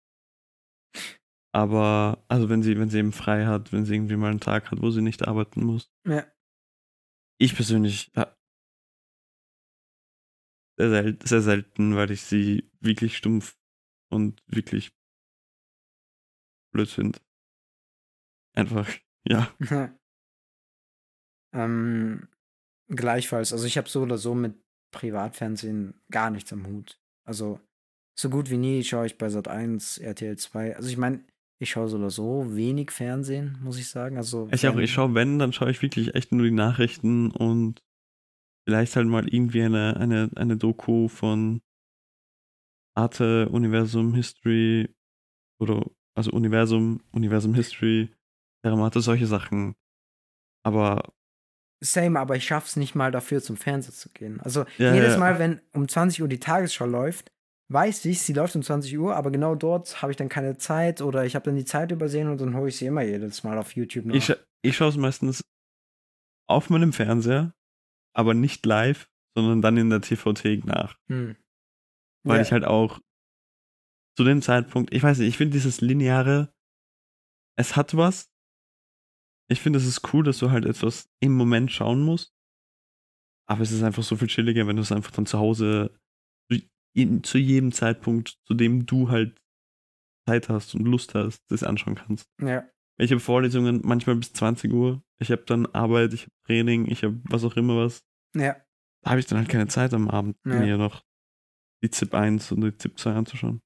Aber, 1.54 2.24
also 2.28 2.50
wenn 2.50 2.64
sie, 2.64 2.78
wenn 2.78 2.90
sie 2.90 3.00
eben 3.00 3.14
frei 3.14 3.46
hat, 3.46 3.72
wenn 3.72 3.86
sie 3.86 3.96
irgendwie 3.96 4.18
mal 4.18 4.32
einen 4.32 4.42
Tag 4.42 4.72
hat, 4.72 4.82
wo 4.82 4.92
sie 4.92 5.02
nicht 5.02 5.28
arbeiten 5.28 5.64
muss. 5.64 5.90
Ja. 6.06 6.26
Ich 7.38 7.56
persönlich 7.56 8.12
ja, 8.16 8.36
sehr, 10.78 10.90
sel 10.90 11.20
sehr 11.24 11.42
selten, 11.42 11.96
weil 11.96 12.12
ich 12.12 12.24
sie 12.24 12.70
wirklich 12.82 13.18
stumpf 13.18 13.58
und 14.10 14.44
wirklich 14.48 14.92
blöd 16.74 16.90
finde. 16.90 17.20
Einfach, 18.54 18.90
ja. 19.26 19.54
ähm, 21.54 22.28
gleichfalls, 22.88 23.54
also 23.54 23.66
ich 23.66 23.78
habe 23.78 23.90
so 23.90 24.02
oder 24.02 24.18
so 24.18 24.36
mit 24.36 24.62
Privatfernsehen 24.92 26.02
gar 26.10 26.30
nichts 26.30 26.54
am 26.54 26.68
Hut. 26.68 27.02
Also 27.26 27.60
so 28.18 28.30
gut 28.30 28.50
wie 28.50 28.58
nie 28.58 28.84
schaue 28.84 29.06
ich 29.06 29.18
bei 29.18 29.28
Sat1, 29.28 30.02
RTL 30.02 30.38
2. 30.38 30.76
Also 30.76 30.90
ich 30.90 30.98
meine, 30.98 31.24
ich 31.60 31.70
schaue 31.70 31.90
so 31.90 31.98
oder 31.98 32.10
so 32.10 32.56
wenig 32.56 32.92
Fernsehen, 32.92 33.58
muss 33.62 33.78
ich 33.78 33.88
sagen. 33.90 34.18
Also 34.18 34.50
Ich 34.52 34.68
auch, 34.68 34.78
ich 34.78 34.92
schaue, 34.92 35.14
wenn, 35.14 35.40
dann 35.40 35.54
schaue 35.54 35.72
ich 35.72 35.82
wirklich 35.82 36.16
echt 36.16 36.32
nur 36.32 36.46
die 36.46 36.52
Nachrichten 36.52 37.32
und 37.32 37.84
vielleicht 38.68 38.96
halt 38.96 39.08
mal 39.08 39.28
irgendwie 39.28 39.64
eine, 39.64 39.98
eine, 39.98 40.32
eine 40.36 40.58
Doku 40.58 41.08
von 41.08 41.62
Arte, 42.98 43.50
Universum, 43.50 44.14
History 44.14 44.90
oder 45.60 45.86
also 46.18 46.32
Universum, 46.32 47.02
Universum 47.12 47.54
History, 47.54 48.10
Terramate, 48.64 49.02
solche 49.02 49.28
Sachen. 49.28 49.76
Aber 50.64 51.14
Same, 51.84 52.20
aber 52.20 52.38
ich 52.38 52.46
schaff's 52.46 52.78
nicht 52.78 52.96
mal 52.96 53.12
dafür, 53.12 53.42
zum 53.42 53.58
Fernseher 53.58 53.94
zu 53.94 54.10
gehen. 54.10 54.40
Also 54.40 54.66
Ja, 54.78 54.94
jedes 54.94 55.14
ja. 55.14 55.20
Mal, 55.20 55.40
wenn 55.40 55.62
um 55.74 55.88
20 55.88 56.22
Uhr 56.22 56.28
die 56.30 56.40
Tagesschau 56.40 56.86
läuft, 56.86 57.32
weiß 57.72 58.06
ich, 58.06 58.22
sie 58.22 58.34
läuft 58.34 58.56
um 58.56 58.64
20 58.64 58.98
Uhr, 58.98 59.16
aber 59.16 59.32
genau 59.32 59.56
dort 59.56 60.02
habe 60.02 60.12
ich 60.12 60.18
dann 60.18 60.30
keine 60.30 60.58
Zeit 60.58 61.02
oder 61.02 61.26
ich 61.26 61.36
habe 61.36 61.46
dann 61.46 61.56
die 61.56 61.66
Zeit 61.66 61.92
übersehen 61.92 62.30
und 62.30 62.40
dann 62.40 62.56
hole 62.56 62.70
ich 62.70 62.78
sie 62.78 62.86
immer 62.86 63.02
jedes 63.02 63.44
Mal 63.44 63.58
auf 63.58 63.76
YouTube 63.76 64.06
nach. 64.06 64.16
ich, 64.16 64.34
ich 64.62 64.76
schaue 64.76 64.90
es 64.90 64.98
meistens 64.98 65.44
auf 66.48 66.70
meinem 66.70 66.94
Fernseher 66.94 67.54
aber 68.16 68.34
nicht 68.34 68.66
live, 68.66 69.10
sondern 69.36 69.62
dann 69.62 69.78
in 69.78 69.90
der 69.90 70.02
TV-Thek 70.02 70.66
nach. 70.66 70.98
Hm. 71.08 71.36
Weil 72.24 72.38
Ja, 72.38 72.42
ich 72.42 72.52
halt 72.52 72.64
auch 72.64 73.00
zu 74.18 74.24
dem 74.24 74.42
Zeitpunkt, 74.42 74.94
ich 74.94 75.04
weiß 75.04 75.20
nicht, 75.20 75.28
ich 75.28 75.38
finde 75.38 75.54
dieses 75.54 75.82
lineare, 75.82 76.54
es 77.58 77.76
hat 77.76 77.96
was. 77.98 78.32
Ich 79.50 79.62
finde, 79.62 79.78
es 79.78 79.86
ist 79.86 80.14
cool, 80.14 80.24
dass 80.24 80.40
du 80.40 80.50
halt 80.50 80.66
etwas 80.66 81.10
im 81.20 81.34
Moment 81.34 81.72
schauen 81.72 82.02
musst. 82.02 82.34
Aber 83.48 83.62
es 83.62 83.72
ist 83.72 83.84
einfach 83.84 84.02
so 84.02 84.16
viel 84.16 84.28
chilliger, 84.28 84.66
wenn 84.66 84.78
du 84.78 84.82
es 84.82 84.92
einfach 84.92 85.12
dann 85.12 85.28
zu 85.28 85.38
Hause 85.38 86.00
in, 86.96 87.24
zu 87.24 87.38
jedem 87.38 87.72
Zeitpunkt, 87.72 88.38
zu 88.48 88.54
dem 88.54 88.86
du 88.86 89.10
halt 89.10 89.40
Zeit 90.28 90.50
hast 90.50 90.74
und 90.76 90.86
Lust 90.86 91.14
hast, 91.14 91.44
das 91.50 91.64
anschauen 91.64 91.96
kannst. 91.96 92.28
ja, 92.42 92.68
Ich 92.98 93.12
habe 93.12 93.20
Vorlesungen 93.20 93.82
manchmal 93.84 94.16
bis 94.16 94.34
20 94.34 94.72
Uhr. 94.74 95.04
Ich 95.20 95.32
habe 95.32 95.44
dann 95.46 95.66
Arbeit, 95.68 96.14
ich 96.14 96.22
habe 96.24 96.32
Training, 96.48 96.90
ich 96.90 97.04
habe 97.04 97.20
was 97.26 97.44
auch 97.44 97.56
immer 97.58 97.78
was. 97.78 98.04
ja, 98.36 98.56
Da 99.04 99.12
habe 99.12 99.20
ich 99.20 99.28
dann 99.28 99.38
halt 99.38 99.50
keine 99.50 99.68
Zeit 99.68 99.94
am 99.94 100.10
Abend, 100.10 100.38
Ja. 100.46 100.60
mir 100.60 100.78
noch 100.78 101.04
die 101.84 101.90
ZIP 101.92 102.14
1 102.16 102.52
und 102.52 102.62
die 102.62 102.76
ZIP 102.78 102.98
2 102.98 103.14
anzuschauen. 103.14 103.62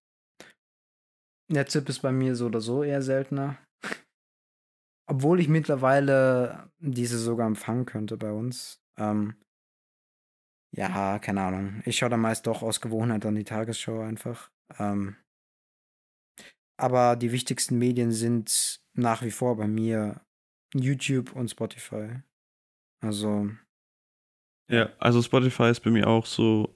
Der 1.52 1.66
Zip 1.68 1.88
ist 1.90 2.02
bei 2.02 2.12
mir 2.12 2.36
so 2.36 2.48
oder 2.48 2.62
so 2.62 2.84
eher 2.84 3.02
seltener. 3.02 3.58
Obwohl 5.08 5.40
ich 5.40 5.48
mittlerweile 5.48 6.72
diese 6.80 7.18
sogar 7.18 7.48
empfangen 7.48 7.86
könnte 7.86 8.18
bei 8.18 8.32
uns. 8.32 8.80
Ähm, 8.98 9.36
ja, 10.72 11.20
keine 11.20 11.42
Ahnung. 11.42 11.82
Ich 11.86 11.98
schaue 11.98 12.10
da 12.10 12.18
meist 12.18 12.48
doch 12.48 12.62
aus 12.62 12.82
Gewohnheit 12.82 13.26
an 13.26 13.36
die 13.36 13.44
Tagesschau 13.44 14.02
einfach. 14.02 14.52
Ähm, 14.78 15.16
aber 16.78 17.16
die 17.16 17.32
wichtigsten 17.32 17.78
Medien 17.78 18.12
sind 18.12 18.82
nach 18.94 19.22
wie 19.22 19.32
vor 19.32 19.58
bei 19.58 19.68
mir 19.68 20.22
YouTube 20.74 21.36
und 21.36 21.50
Spotify. 21.50 22.22
Also, 23.02 23.50
Ja, 24.70 24.90
also 25.00 25.22
Spotify 25.22 25.70
ist 25.70 25.82
bei 25.82 25.90
mir 25.90 26.08
auch 26.08 26.26
so. 26.26 26.76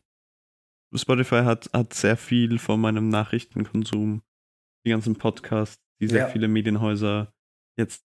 Spotify 0.96 1.44
hat, 1.44 1.70
hat 1.74 1.94
sehr 1.94 2.18
viel 2.18 2.60
von 2.60 2.80
meinem 2.80 3.10
Nachrichtenkonsum, 3.10 4.22
die 4.86 4.92
ganzen 4.92 5.16
Podcasts, 5.18 5.82
die 6.00 6.08
sehr 6.08 6.28
Ja. 6.28 6.28
viele 6.28 6.48
Medienhäuser 6.48 7.34
jetzt 7.80 8.06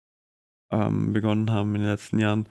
ähm, 0.72 1.12
begonnen 1.12 1.50
haben 1.50 1.74
in 1.74 1.82
den 1.82 1.90
letzten 1.90 2.18
Jahren, 2.18 2.48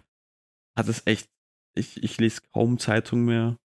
hat 0.77 0.87
es 0.87 1.05
echt. 1.07 1.29
Ich, 1.77 2.01
ich 2.03 2.17
lese 2.17 2.41
kaum 2.53 2.77
Zeitung 2.79 3.25
mehr. 3.25 3.57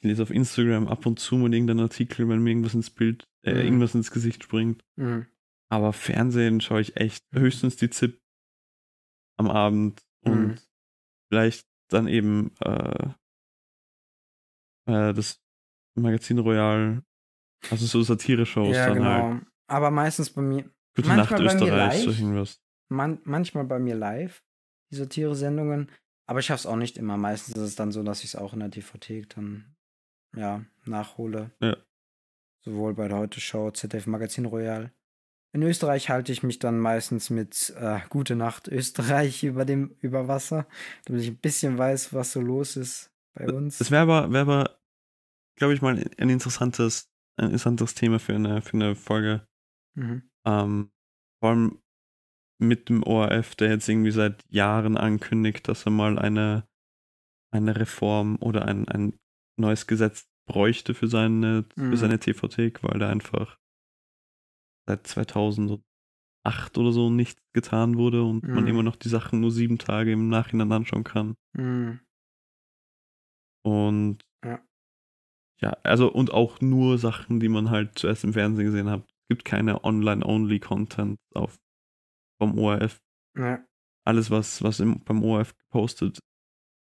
Ich 0.00 0.08
lese 0.08 0.22
auf 0.22 0.30
Instagram 0.30 0.88
ab 0.88 1.06
und 1.06 1.18
zu 1.18 1.36
mal 1.36 1.52
irgendeinen 1.52 1.80
Artikel, 1.80 2.28
wenn 2.28 2.42
mir 2.42 2.50
irgendwas 2.50 2.74
ins 2.74 2.90
Bild, 2.90 3.24
äh, 3.44 3.52
Mhm. 3.54 3.60
irgendwas 3.60 3.94
ins 3.94 4.10
Gesicht 4.10 4.42
springt. 4.44 4.82
mh, 4.96 5.26
Aber 5.70 5.92
Fernsehen 5.92 6.60
schaue 6.60 6.80
ich 6.80 6.96
echt 6.96 7.24
höchstens 7.32 7.76
die 7.76 7.90
ZIP 7.90 8.20
am 9.38 9.50
Abend 9.50 10.02
und 10.24 10.46
Mhm. 10.48 10.58
vielleicht 11.30 11.66
dann 11.90 12.06
eben 12.08 12.54
äh, 12.60 13.08
äh, 14.86 15.12
das 15.14 15.40
Magazin 15.96 16.38
Royal, 16.38 17.02
also 17.70 17.86
so 17.86 18.02
Satire-Shows 18.02 18.76
ja, 18.76 18.86
dann 18.88 18.98
genau. 18.98 19.30
halt. 19.32 19.46
Aber 19.68 19.90
meistens 19.90 20.30
bei 20.30 20.42
mir, 20.42 20.70
Gute 20.96 21.08
Manchmal 21.08 21.42
Nacht 21.42 21.54
Österreich, 21.54 22.02
so 22.02 22.10
live. 22.10 22.18
irgendwas. 22.20 22.60
man, 22.88 23.20
manchmal 23.24 23.64
bei 23.64 23.78
mir 23.78 23.94
live, 23.96 24.44
die 24.92 24.96
Satire-Sendungen. 24.96 25.90
Aber 26.26 26.40
ich 26.40 26.46
schaff's 26.46 26.66
auch 26.66 26.76
nicht 26.76 26.96
immer. 26.96 27.16
Meistens 27.16 27.56
ist 27.56 27.62
es 27.62 27.76
dann 27.76 27.92
so, 27.92 28.02
dass 28.02 28.20
ich 28.20 28.26
es 28.26 28.36
auch 28.36 28.52
in 28.54 28.60
der 28.60 28.68
DVD 28.68 29.26
dann 29.34 29.76
ja, 30.34 30.64
nachhole. 30.84 31.50
Ja. 31.60 31.76
Sowohl 32.64 32.94
bei 32.94 33.08
der 33.08 33.18
Heute-Show, 33.18 33.70
ZDF 33.72 34.06
Magazin 34.06 34.46
Royal. 34.46 34.90
In 35.52 35.62
Österreich 35.62 36.08
halte 36.08 36.32
ich 36.32 36.42
mich 36.42 36.58
dann 36.58 36.80
meistens 36.80 37.30
mit 37.30 37.72
äh, 37.78 38.00
Gute 38.08 38.34
Nacht 38.34 38.68
Österreich 38.68 39.44
über 39.44 39.64
dem 39.64 39.96
über 40.00 40.26
Wasser, 40.26 40.66
damit 41.04 41.22
ich 41.22 41.28
ein 41.28 41.36
bisschen 41.36 41.78
weiß, 41.78 42.12
was 42.12 42.32
so 42.32 42.40
los 42.40 42.76
ist 42.76 43.12
bei 43.34 43.46
uns. 43.46 43.78
Das 43.78 43.90
wäre 43.90 44.02
aber, 44.02 44.32
wär 44.32 44.40
aber 44.40 44.80
glaube 45.56 45.74
ich, 45.74 45.82
mal 45.82 45.96
ein 45.96 46.28
interessantes, 46.28 47.08
ein 47.36 47.46
interessantes 47.46 47.94
Thema 47.94 48.18
für 48.18 48.34
eine, 48.34 48.62
für 48.62 48.74
eine 48.74 48.96
Folge. 48.96 49.46
mhm. 49.94 50.28
Ähm, 50.46 50.90
vor 51.40 51.50
allem 51.50 51.83
mit 52.58 52.88
dem 52.88 53.02
ORF, 53.02 53.54
der 53.56 53.70
jetzt 53.70 53.88
irgendwie 53.88 54.10
seit 54.12 54.42
Jahren 54.48 54.96
ankündigt, 54.96 55.66
dass 55.68 55.84
er 55.86 55.90
mal 55.92 56.18
eine, 56.18 56.66
eine 57.52 57.76
Reform 57.76 58.36
oder 58.40 58.64
ein, 58.66 58.88
ein 58.88 59.18
neues 59.58 59.86
Gesetz 59.86 60.28
bräuchte 60.46 60.94
für 60.94 61.08
seine, 61.08 61.64
Mhm. 61.76 61.90
für 61.90 61.96
seine 61.96 62.18
TV-Thek, 62.18 62.82
weil 62.82 62.98
da 62.98 63.08
einfach 63.08 63.56
seit 64.86 65.06
2008 65.06 65.82
oder 66.76 66.92
so 66.92 67.10
nichts 67.10 67.40
getan 67.54 67.96
wurde 67.96 68.22
und 68.22 68.46
man 68.46 68.64
Mhm. 68.64 68.68
immer 68.68 68.82
noch 68.82 68.96
die 68.96 69.08
Sachen 69.08 69.40
nur 69.40 69.50
sieben 69.50 69.78
Tage 69.78 70.12
im 70.12 70.28
Nachhinein 70.28 70.70
anschauen 70.72 71.04
kann. 71.04 71.34
Mhm. 71.54 72.00
Und 73.64 74.18
Ja. 74.44 74.62
ja, 75.62 75.70
also 75.82 76.12
und 76.12 76.32
auch 76.32 76.60
nur 76.60 76.98
Sachen, 76.98 77.40
die 77.40 77.48
man 77.48 77.70
halt 77.70 77.98
zuerst 77.98 78.24
im 78.24 78.34
Fernsehen 78.34 78.66
gesehen 78.66 78.90
hat. 78.90 79.02
Es 79.22 79.28
gibt 79.28 79.44
keine 79.46 79.84
Online-Only-Content 79.84 81.16
auf 81.34 81.56
vom 82.38 82.58
ORF. 82.58 83.02
Ja. 83.36 83.66
Alles, 84.06 84.30
was, 84.30 84.62
was 84.62 84.80
im, 84.80 85.02
beim 85.04 85.22
ORF 85.22 85.56
gepostet 85.56 86.18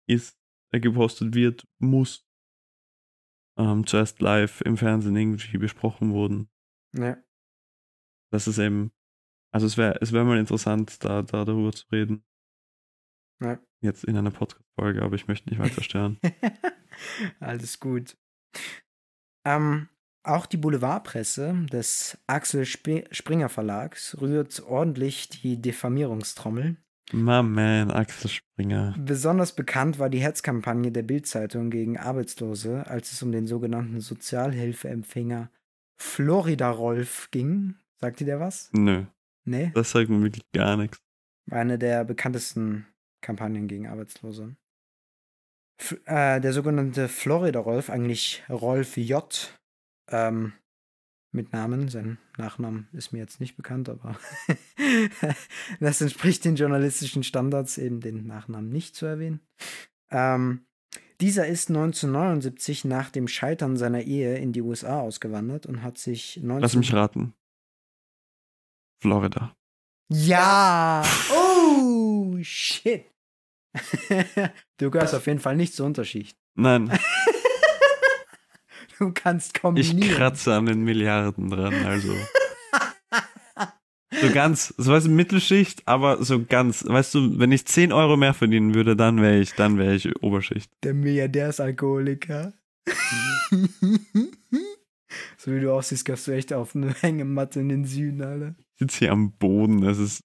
ist, 0.07 0.37
äh, 0.71 0.79
gepostet 0.79 1.35
wird, 1.35 1.67
muss 1.79 2.25
ähm, 3.57 3.85
zuerst 3.85 4.21
live 4.21 4.61
im 4.61 4.77
Fernsehen 4.77 5.15
irgendwie 5.15 5.57
besprochen 5.57 6.13
wurden. 6.13 6.49
Ja. 6.93 7.21
Das 8.31 8.47
ist 8.47 8.57
eben, 8.57 8.91
also 9.53 9.67
es 9.67 9.77
wäre 9.77 9.99
es 10.01 10.13
wär 10.13 10.23
mal 10.23 10.37
interessant, 10.39 11.03
da, 11.03 11.21
da 11.21 11.43
darüber 11.45 11.73
zu 11.73 11.87
reden. 11.91 12.23
Ja. 13.41 13.59
Jetzt 13.81 14.03
in 14.03 14.15
einer 14.15 14.31
Podcast-Folge, 14.31 15.01
aber 15.01 15.15
ich 15.15 15.27
möchte 15.27 15.49
nicht 15.49 15.59
weiter 15.59 15.83
stören. 15.83 16.19
Alles 17.39 17.79
gut. 17.79 18.17
Ähm, 19.45 19.89
auch 20.23 20.45
die 20.45 20.57
Boulevardpresse 20.57 21.65
des 21.71 22.17
Axel 22.27 22.61
Sp 22.63 23.05
Springer 23.11 23.49
Verlags 23.49 24.17
rührt 24.19 24.61
ordentlich 24.63 25.29
die 25.29 25.61
Diffamierungstrommel. 25.61 26.77
My 27.13 27.43
man, 27.43 27.91
Axel 27.91 28.29
Springer. 28.29 28.95
Besonders 28.97 29.53
bekannt 29.53 29.99
war 29.99 30.09
die 30.09 30.21
Hetzkampagne 30.21 30.91
der 30.91 31.03
Bildzeitung 31.03 31.69
gegen 31.69 31.97
Arbeitslose, 31.97 32.87
als 32.87 33.11
es 33.11 33.21
um 33.21 33.31
den 33.31 33.47
sogenannten 33.47 33.99
Sozialhilfeempfänger 33.99 35.49
Florida 35.97 36.69
Rolf 36.71 37.29
ging. 37.31 37.75
Sagt 37.99 38.19
dir 38.21 38.25
der 38.25 38.39
was? 38.39 38.69
Nö, 38.73 39.05
Nee. 39.45 39.71
das 39.73 39.91
sagt 39.91 40.09
mir 40.09 40.21
wirklich 40.21 40.43
gar 40.53 40.77
nichts. 40.77 40.99
War 41.47 41.59
eine 41.59 41.77
der 41.77 42.05
bekanntesten 42.05 42.87
Kampagnen 43.21 43.67
gegen 43.67 43.87
Arbeitslose. 43.87 44.55
F 45.79 45.99
äh, 46.05 46.39
der 46.39 46.53
sogenannte 46.53 47.07
Florida 47.09 47.59
Rolf, 47.59 47.89
eigentlich 47.89 48.43
Rolf 48.49 48.97
J. 48.97 49.59
Ähm, 50.11 50.53
mit 51.31 51.53
Namen. 51.53 51.87
Sein 51.87 52.17
Nachnamen 52.37 52.87
ist 52.91 53.13
mir 53.13 53.19
jetzt 53.19 53.39
nicht 53.39 53.55
bekannt, 53.55 53.89
aber 53.89 54.17
das 55.79 56.01
entspricht 56.01 56.45
den 56.45 56.55
journalistischen 56.55 57.23
Standards, 57.23 57.77
eben 57.77 58.01
den 58.01 58.27
Nachnamen 58.27 58.69
nicht 58.69 58.95
zu 58.95 59.05
erwähnen. 59.05 59.39
Ähm, 60.09 60.65
dieser 61.21 61.47
ist 61.47 61.69
1979 61.69 62.85
nach 62.85 63.09
dem 63.11 63.27
Scheitern 63.27 63.77
seiner 63.77 64.01
Ehe 64.01 64.37
in 64.37 64.53
die 64.53 64.61
USA 64.61 65.01
ausgewandert 65.01 65.65
und 65.65 65.83
hat 65.83 65.97
sich 65.97 66.37
19 66.37 66.61
Lass 66.61 66.75
mich 66.75 66.93
raten. 66.93 67.33
Florida. 69.01 69.55
Ja! 70.09 71.03
Oh, 71.33 72.37
shit! 72.41 73.05
du 74.77 74.91
gehörst 74.91 75.15
auf 75.15 75.27
jeden 75.27 75.39
Fall 75.39 75.55
nicht 75.55 75.73
zur 75.73 75.85
Unterschicht. 75.85 76.37
Nein, 76.55 76.91
Du 79.01 79.11
kannst 79.11 79.55
ich 79.55 79.61
kombinieren. 79.61 80.15
kratze 80.15 80.53
an 80.53 80.67
den 80.67 80.83
Milliarden 80.83 81.49
dran, 81.49 81.73
also. 81.85 82.13
So 84.13 84.29
ganz, 84.31 84.73
so 84.77 84.91
weißt 84.91 85.07
du, 85.07 85.09
Mittelschicht, 85.09 85.87
aber 85.87 86.21
so 86.23 86.43
ganz, 86.45 86.85
weißt 86.85 87.15
du, 87.15 87.39
wenn 87.39 87.51
ich 87.53 87.65
10 87.65 87.91
Euro 87.93 88.17
mehr 88.17 88.33
verdienen 88.35 88.75
würde, 88.75 88.95
dann 88.97 89.21
wäre 89.21 89.39
ich, 89.39 89.53
dann 89.53 89.77
wäre 89.79 89.95
ich 89.95 90.21
Oberschicht. 90.21 90.69
Der 90.83 90.93
Milliardärsalkoholiker. 90.93 92.53
so 95.37 95.51
wie 95.55 95.61
du 95.61 95.73
aussiehst, 95.73 96.03
gehst 96.05 96.27
du 96.27 96.33
echt 96.33 96.51
auf 96.53 96.75
eine 96.75 96.93
Hängematte 96.93 97.61
in 97.61 97.69
den 97.69 97.85
Süden, 97.85 98.21
Alter. 98.21 98.53
Ich 98.73 98.79
sitze 98.79 98.99
hier 98.99 99.11
am 99.13 99.31
Boden, 99.31 99.79
das 99.81 99.97
ist 99.97 100.19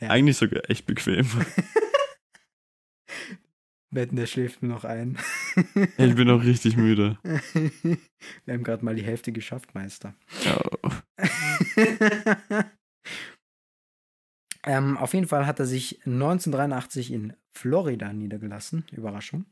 Ja. 0.00 0.08
eigentlich 0.10 0.36
sogar 0.36 0.68
echt 0.68 0.84
bequem. 0.86 1.26
Wetten, 3.90 4.16
der 4.16 4.26
schläft 4.26 4.62
mir 4.62 4.68
noch 4.68 4.84
ein. 4.84 5.18
Ich 5.96 6.14
bin 6.14 6.30
auch 6.30 6.42
richtig 6.42 6.76
müde. 6.76 7.18
Wir 7.22 8.54
haben 8.54 8.64
gerade 8.64 8.84
mal 8.84 8.94
die 8.94 9.02
Hälfte 9.02 9.32
geschafft, 9.32 9.74
Meister. 9.74 10.14
Ja. 10.44 10.60
Ähm, 14.68 14.96
auf 14.98 15.14
jeden 15.14 15.28
Fall 15.28 15.46
hat 15.46 15.60
er 15.60 15.66
sich 15.66 16.00
1983 16.04 17.12
in 17.12 17.32
Florida 17.52 18.12
niedergelassen. 18.12 18.84
Überraschung. 18.92 19.46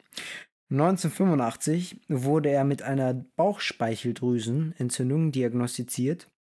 1985 0.71 2.03
wurde 2.09 2.51
er 2.51 2.65
mit 2.65 2.83
einer 2.83 3.15
Bauchspeicheldrüsenentzündung 3.15 5.33
diagnostiziert 5.33 6.31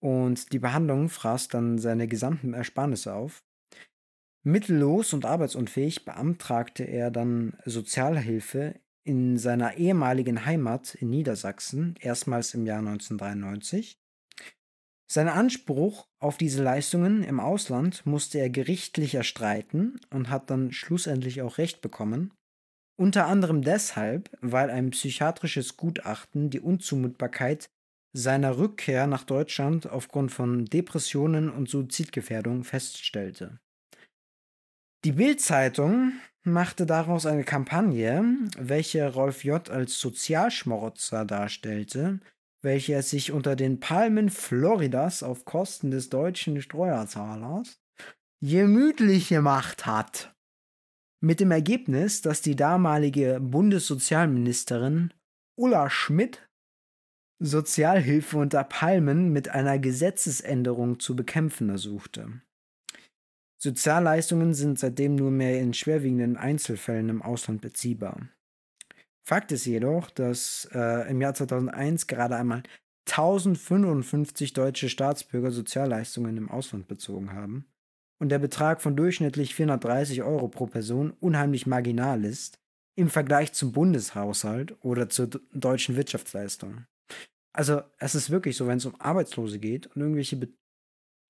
und 0.00 0.52
die 0.52 0.58
Behandlung 0.58 1.08
fraß 1.08 1.48
dann 1.48 1.78
seine 1.78 2.08
gesamten 2.08 2.52
Ersparnisse 2.52 3.14
auf. 3.14 3.42
Mittellos 4.42 5.12
und 5.12 5.26
arbeitsunfähig 5.26 6.04
beantragte 6.06 6.84
er 6.84 7.10
dann 7.10 7.58
Sozialhilfe 7.66 8.80
in 9.04 9.36
seiner 9.36 9.76
ehemaligen 9.76 10.46
Heimat 10.46 10.94
in 10.94 11.10
Niedersachsen, 11.10 11.94
erstmals 12.00 12.54
im 12.54 12.64
Jahr 12.64 12.78
1993. 12.78 13.98
Seinen 15.10 15.28
Anspruch 15.28 16.06
auf 16.20 16.38
diese 16.38 16.62
Leistungen 16.62 17.24
im 17.24 17.40
Ausland 17.40 18.06
musste 18.06 18.38
er 18.38 18.48
gerichtlich 18.48 19.14
erstreiten 19.14 20.00
und 20.10 20.30
hat 20.30 20.50
dann 20.50 20.72
schlussendlich 20.72 21.42
auch 21.42 21.58
Recht 21.58 21.80
bekommen. 21.80 22.32
Unter 22.96 23.26
anderem 23.26 23.62
deshalb, 23.62 24.30
weil 24.40 24.70
ein 24.70 24.90
psychiatrisches 24.90 25.76
Gutachten 25.76 26.48
die 26.48 26.60
Unzumutbarkeit 26.60 27.68
seiner 28.12 28.56
Rückkehr 28.56 29.06
nach 29.06 29.24
Deutschland 29.24 29.88
aufgrund 29.88 30.32
von 30.32 30.64
Depressionen 30.66 31.50
und 31.50 31.68
Suizidgefährdung 31.68 32.64
feststellte. 32.64 33.58
Die 35.04 35.12
Bild-Zeitung 35.12 36.12
machte 36.42 36.84
daraus 36.84 37.24
eine 37.24 37.44
Kampagne, 37.44 38.22
welche 38.58 39.10
Rolf 39.10 39.44
J. 39.44 39.70
als 39.70 39.98
Sozialschmarotzer 39.98 41.24
darstellte, 41.24 42.20
welcher 42.60 43.02
sich 43.02 43.32
unter 43.32 43.56
den 43.56 43.80
Palmen 43.80 44.28
Floridas 44.28 45.22
auf 45.22 45.46
Kosten 45.46 45.90
des 45.90 46.10
deutschen 46.10 46.60
Steuerzahlers 46.60 47.80
gemütlich 48.42 49.30
gemacht 49.30 49.86
hat. 49.86 50.34
Mit 51.22 51.40
dem 51.40 51.50
Ergebnis, 51.50 52.20
dass 52.20 52.42
die 52.42 52.56
damalige 52.56 53.40
Bundessozialministerin 53.40 55.14
Ulla 55.56 55.88
Schmidt 55.88 56.46
Sozialhilfe 57.42 58.36
unter 58.36 58.64
Palmen 58.64 59.32
mit 59.32 59.48
einer 59.48 59.78
Gesetzesänderung 59.78 61.00
zu 61.00 61.16
bekämpfen 61.16 61.70
ersuchte. 61.70 62.42
Sozialleistungen 63.62 64.54
sind 64.54 64.78
seitdem 64.78 65.16
nur 65.16 65.30
mehr 65.30 65.60
in 65.60 65.74
schwerwiegenden 65.74 66.38
Einzelfällen 66.38 67.10
im 67.10 67.20
Ausland 67.20 67.60
beziehbar. 67.60 68.28
Fakt 69.22 69.52
ist 69.52 69.66
jedoch, 69.66 70.10
dass 70.10 70.66
äh, 70.72 71.10
im 71.10 71.20
Jahr 71.20 71.34
2001 71.34 72.06
gerade 72.06 72.36
einmal 72.36 72.62
1055 73.06 74.54
deutsche 74.54 74.88
Staatsbürger 74.88 75.50
Sozialleistungen 75.50 76.38
im 76.38 76.50
Ausland 76.50 76.88
bezogen 76.88 77.34
haben 77.34 77.66
und 78.18 78.30
der 78.30 78.38
Betrag 78.38 78.80
von 78.80 78.96
durchschnittlich 78.96 79.54
430 79.54 80.22
Euro 80.22 80.48
pro 80.48 80.66
Person 80.66 81.12
unheimlich 81.20 81.66
marginal 81.66 82.24
ist 82.24 82.58
im 82.96 83.10
Vergleich 83.10 83.52
zum 83.52 83.72
Bundeshaushalt 83.72 84.74
oder 84.82 85.10
zur 85.10 85.28
deutschen 85.52 85.96
Wirtschaftsleistung. 85.96 86.86
Also 87.52 87.82
es 87.98 88.14
ist 88.14 88.30
wirklich 88.30 88.56
so, 88.56 88.66
wenn 88.66 88.78
es 88.78 88.86
um 88.86 88.98
Arbeitslose 89.00 89.58
geht 89.58 89.88
und 89.88 90.00
irgendwelche 90.00 90.36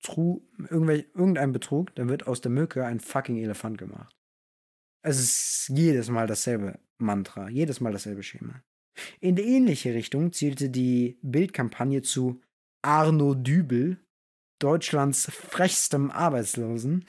Betrug, 0.01 0.43
irgendein 0.69 1.51
Betrug, 1.51 1.95
dann 1.95 2.09
wird 2.09 2.27
aus 2.27 2.41
der 2.41 2.51
Mücke 2.51 2.85
ein 2.85 2.99
fucking 2.99 3.37
Elefant 3.37 3.77
gemacht. 3.77 4.15
Es 5.03 5.19
ist 5.19 5.69
jedes 5.69 6.09
Mal 6.09 6.27
dasselbe 6.27 6.79
Mantra, 6.97 7.49
jedes 7.49 7.81
Mal 7.81 7.91
dasselbe 7.91 8.23
Schema. 8.23 8.63
In 9.19 9.35
die 9.35 9.43
ähnliche 9.43 9.93
Richtung 9.93 10.33
zielte 10.33 10.69
die 10.69 11.17
Bildkampagne 11.21 12.01
zu 12.01 12.41
Arno 12.81 13.35
Dübel, 13.35 13.97
Deutschlands 14.59 15.25
frechstem 15.31 16.11
Arbeitslosen. 16.11 17.05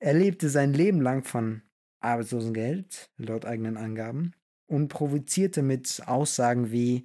Er 0.00 0.14
lebte 0.14 0.48
sein 0.48 0.72
Leben 0.72 1.00
lang 1.00 1.22
von 1.24 1.62
Arbeitslosengeld, 2.00 3.10
laut 3.18 3.44
eigenen 3.44 3.76
Angaben, 3.76 4.32
und 4.66 4.88
provozierte 4.88 5.62
mit 5.62 6.02
Aussagen 6.06 6.72
wie 6.72 7.04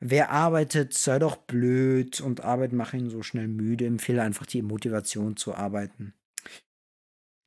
Wer 0.00 0.30
arbeitet, 0.30 0.94
sei 0.94 1.18
doch 1.18 1.36
blöd 1.36 2.20
und 2.20 2.42
Arbeit 2.42 2.72
mache 2.72 2.96
ihn 2.96 3.10
so 3.10 3.22
schnell 3.22 3.48
müde, 3.48 3.86
empfehle 3.86 4.22
einfach 4.22 4.46
die 4.46 4.62
Motivation 4.62 5.36
zu 5.36 5.54
arbeiten. 5.54 6.14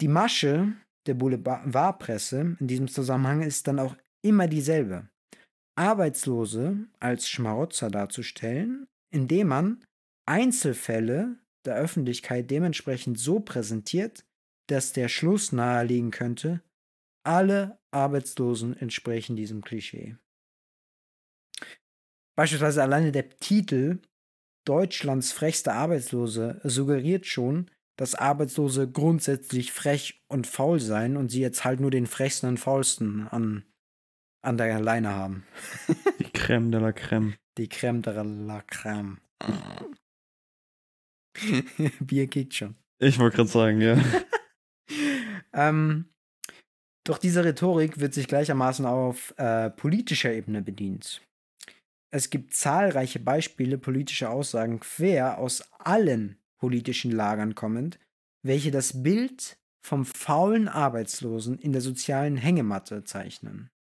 Die 0.02 0.10
Masche 0.10 0.74
der 1.06 1.14
Boulevardpresse 1.14 2.58
in 2.60 2.68
diesem 2.68 2.88
Zusammenhang 2.88 3.42
ist 3.42 3.68
dann 3.68 3.80
auch 3.80 3.96
immer 4.22 4.48
dieselbe. 4.48 5.10
Arbeitslose 5.78 6.88
als 7.00 7.30
Schmarotzer 7.30 7.90
darzustellen, 7.90 8.88
indem 9.12 9.48
man 9.48 9.84
Einzelfälle 10.28 11.38
der 11.66 11.76
Öffentlichkeit 11.76 12.52
dementsprechend 12.52 13.20
so 13.20 13.40
präsentiert, 13.40 14.26
dass 14.68 14.94
der 14.94 15.08
Schluss 15.08 15.52
naheliegen 15.52 16.12
könnte, 16.12 16.62
alle 17.24 17.80
Arbeitslosen 17.92 18.76
entsprechen 18.78 19.36
diesem 19.36 19.62
Klischee. 19.62 20.18
Beispielsweise 22.42 22.82
alleine 22.82 23.12
der 23.12 23.30
Titel 23.30 24.00
Deutschlands 24.66 25.32
frechste 25.32 25.74
Arbeitslose 25.74 26.60
suggeriert 26.64 27.28
schon, 27.28 27.70
dass 28.00 28.16
Arbeitslose 28.16 28.90
grundsätzlich 28.90 29.72
frech 29.72 30.24
und 30.28 30.48
faul 30.48 30.80
seien 30.80 31.18
und 31.18 31.30
sie 31.30 31.40
jetzt 31.40 31.64
halt 31.64 31.80
nur 31.80 31.92
den 31.92 32.08
frechsten 32.08 32.50
und 32.50 32.58
faulsten 32.58 33.28
an, 33.28 33.64
an 34.42 34.58
der 34.58 34.80
Leine 34.80 35.12
haben. 35.12 35.46
Die 36.20 36.32
Creme 36.32 36.72
de 36.72 36.82
la 36.82 36.92
Creme. 36.94 37.36
Die 37.60 37.70
Creme 37.70 38.02
de 38.02 38.24
la 38.24 38.64
Creme. 38.64 39.22
Bier 42.00 42.26
kickt 42.26 42.56
schon. 42.56 42.76
Ich 42.98 43.20
wollte 43.20 43.36
gerade 43.36 43.50
sagen, 43.50 43.82
ja. 43.82 44.04
ähm, 45.54 46.06
doch 47.04 47.20
diese 47.20 47.46
Rhetorik 47.46 48.00
wird 48.00 48.16
sich 48.16 48.26
gleichermaßen 48.26 48.88
auf 48.88 49.32
äh, 49.38 49.70
politischer 49.70 50.34
Ebene 50.34 50.64
bedient. 50.64 51.22
Es 52.14 52.30
gibt 52.30 52.54
zahlreiche 52.54 53.20
Beispiele 53.20 53.78
politischer 53.78 54.32
Aussagen 54.32 54.82
quer 54.82 55.38
aus 55.38 55.62
allen 55.80 56.38
politischen 56.58 57.12
Lagern 57.12 57.56
kommend, 57.56 58.00
welche 58.44 58.70
das 58.70 59.02
Bild 59.02 59.58
vom 59.82 60.06
faulen 60.06 60.68
Arbeitslosen 60.68 61.58
in 61.58 61.72
der 61.72 61.82
sozialen 61.82 62.36
Hängematte 62.36 63.06
zeichnen. 63.06 63.72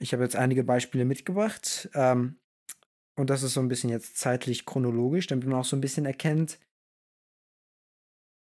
Ich 0.00 0.12
habe 0.12 0.22
jetzt 0.22 0.36
einige 0.36 0.62
Beispiele 0.62 1.04
mitgebracht. 1.04 1.90
Ähm, 1.94 2.38
und 3.16 3.30
das 3.30 3.42
ist 3.42 3.54
so 3.54 3.60
ein 3.60 3.68
bisschen 3.68 3.90
jetzt 3.90 4.16
zeitlich 4.16 4.66
chronologisch, 4.66 5.26
damit 5.26 5.46
man 5.46 5.58
auch 5.58 5.64
so 5.64 5.76
ein 5.76 5.80
bisschen 5.80 6.06
erkennt, 6.06 6.58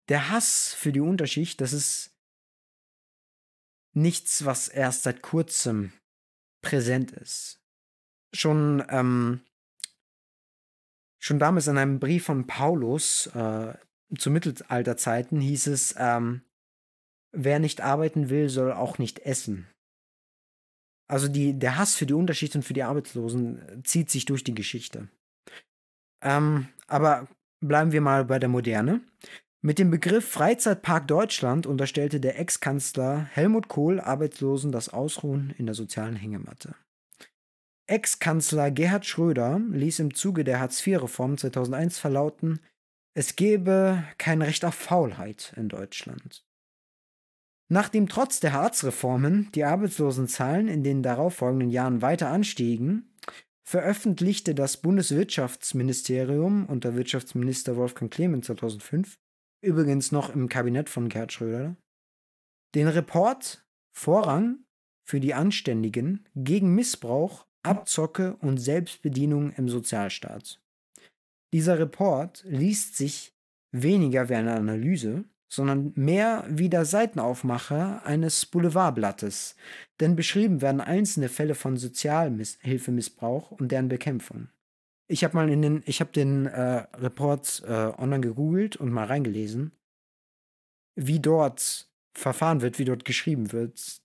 der 0.10 0.30
Hass 0.30 0.74
für 0.74 0.92
die 0.92 1.00
Unterschicht, 1.00 1.62
das 1.62 1.74
ist 1.74 2.18
nichts, 3.94 4.46
was 4.46 4.68
erst 4.68 5.04
seit 5.04 5.22
kurzem 5.22 5.94
präsent 6.62 7.12
ist 7.12 7.61
schon, 8.34 8.84
ähm, 8.90 9.42
schon 11.20 11.40
damals 11.40 11.68
in 11.68 11.78
einem 11.78 12.00
Brief 12.00 12.26
von 12.26 12.48
Paulus 12.48 13.28
äh, 13.28 13.74
zu 14.18 14.30
Mittelalterzeiten 14.30 15.40
hieß 15.40 15.68
es, 15.68 15.96
ähm, 15.98 16.42
wer 17.32 17.60
nicht 17.60 17.82
arbeiten 17.82 18.30
will, 18.30 18.50
soll 18.50 18.72
auch 18.72 18.98
nicht 18.98 19.20
essen. 19.20 19.68
Also 21.08 21.28
die, 21.28 21.58
der 21.58 21.78
Hass 21.78 21.96
für 21.96 22.06
die 22.06 22.14
Unterschicht 22.14 22.56
und 22.56 22.64
für 22.64 22.74
die 22.74 22.84
Arbeitslosen 22.84 23.84
zieht 23.84 24.10
sich 24.10 24.26
durch 24.26 24.44
die 24.44 24.56
Geschichte. 24.56 25.10
Ähm, 26.22 26.68
aber 26.88 27.28
bleiben 27.60 27.92
wir 27.92 28.02
mal 28.02 28.26
bei 28.26 28.40
der 28.40 28.50
Moderne. 28.50 29.02
Mit 29.62 29.78
dem 29.78 29.92
Begriff 29.92 30.28
Freizeitpark 30.30 31.08
Deutschland 31.08 31.68
unterstellte 31.68 32.20
der 32.20 32.40
Ex-Kanzler 32.40 33.26
Helmut 33.32 33.68
Kohl 33.68 34.00
Arbeitslosen 34.00 34.72
das 34.72 34.90
Ausruhen 34.90 35.54
in 35.58 35.66
der 35.66 35.76
sozialen 35.76 36.16
Hängematte. 36.16 36.76
Ex-Kanzler 37.92 38.72
Gerhard 38.72 39.06
Schröder 39.06 39.60
ließ 39.70 40.00
im 40.00 40.14
Zuge 40.14 40.46
der 40.46 40.62
Hartz-IV-Reform 40.62 41.38
2001 41.38 42.00
verlauten, 42.00 42.62
es 43.14 43.36
gebe 43.36 44.06
kein 44.18 44.42
Recht 44.42 44.64
auf 44.64 44.76
Faulheit 44.76 45.52
in 45.58 45.68
Deutschland. 45.68 46.46
Nachdem 47.68 48.08
trotz 48.08 48.40
der 48.40 48.54
Hartz-Reformen 48.54 49.52
die 49.56 49.66
Arbeitslosenzahlen 49.66 50.70
in 50.70 50.86
den 50.86 51.04
darauffolgenden 51.04 51.70
Jahren 51.70 52.02
weiter 52.02 52.30
anstiegen, 52.30 53.14
veröffentlichte 53.62 54.56
das 54.56 54.78
Bundeswirtschaftsministerium 54.78 56.68
unter 56.68 56.96
Wirtschaftsminister 56.96 57.76
Wolfgang 57.76 58.10
Clement 58.10 58.46
2005, 58.46 59.16
übrigens 59.62 60.14
noch 60.14 60.34
im 60.34 60.48
Kabinett 60.48 60.88
von 60.88 61.10
Gerhard 61.10 61.34
Schröder, 61.34 61.76
den 62.74 62.88
Report 62.88 63.66
Vorrang 63.94 64.64
für 65.04 65.20
die 65.20 65.34
Anständigen 65.34 66.26
gegen 66.36 66.74
Missbrauch 66.74 67.51
Abzocke 67.64 68.36
und 68.38 68.58
Selbstbedienung 68.58 69.52
im 69.54 69.70
Sozialstaat. 69.70 70.60
Dieser 71.54 71.80
Report 71.80 72.44
liest 72.48 72.96
sich 72.96 73.34
weniger 73.72 74.30
wie 74.30 74.36
eine 74.36 74.54
Analyse, 74.54 75.26
sondern 75.52 75.92
mehr 75.96 76.46
wie 76.48 76.70
der 76.70 76.86
Seitenaufmacher 76.86 78.06
eines 78.06 78.46
Boulevardblattes, 78.46 79.56
denn 80.00 80.16
beschrieben 80.16 80.62
werden 80.62 80.80
einzelne 80.80 81.28
Fälle 81.28 81.56
von 81.56 81.76
Sozialhilfemissbrauch 81.76 83.52
und 83.52 83.72
deren 83.72 83.90
Bekämpfung. 83.90 84.48
Ich 85.10 85.26
habe 85.26 85.36
mal 85.36 85.50
in 85.50 85.62
den, 85.62 85.84
ich 85.86 86.00
habe 86.00 86.14
den 86.14 86.46
äh, 86.46 86.86
Report 86.96 87.64
äh, 87.68 87.92
online 87.98 88.22
gegoogelt 88.22 88.78
und 88.78 88.92
mal 88.92 89.06
reingelesen, 89.08 89.74
wie 90.96 91.20
dort 91.20 91.90
verfahren 92.14 92.62
wird, 92.62 92.80
wie 92.80 92.86
dort 92.86 93.04
geschrieben 93.04 93.52
wird. 93.52 94.01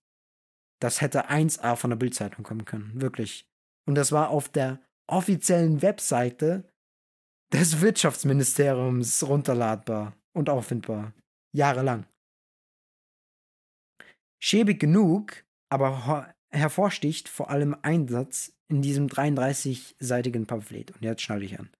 Das 0.81 1.01
hätte 1.01 1.31
1a 1.31 1.77
von 1.77 1.90
der 1.90 1.97
Bildzeitung 1.97 2.44
kommen 2.44 2.65
können, 2.65 3.01
wirklich. 3.01 3.47
Und 3.86 3.94
das 3.94 4.12
war 4.12 4.31
auf 4.31 4.48
der 4.48 4.81
offiziellen 5.07 5.82
Webseite 5.82 6.65
des 7.53 7.81
Wirtschaftsministeriums 7.81 9.27
runterladbar. 9.27 10.15
und 10.32 10.51
auffindbar. 10.51 11.15
Jahrelang. 11.53 12.05
Schäbig 14.39 14.78
genug, 14.78 15.44
aber 15.70 16.35
hervorsticht 16.51 17.28
vor 17.28 17.48
allem 17.48 17.74
ein 17.81 18.07
Satz 18.07 18.53
in 18.69 18.82
diesem 18.82 19.07
33-seitigen 19.07 20.47
Pamphlet. 20.47 20.90
Und 20.90 21.03
jetzt 21.03 21.23
schnalle 21.23 21.47
ich 21.47 21.59
an. 21.59 21.70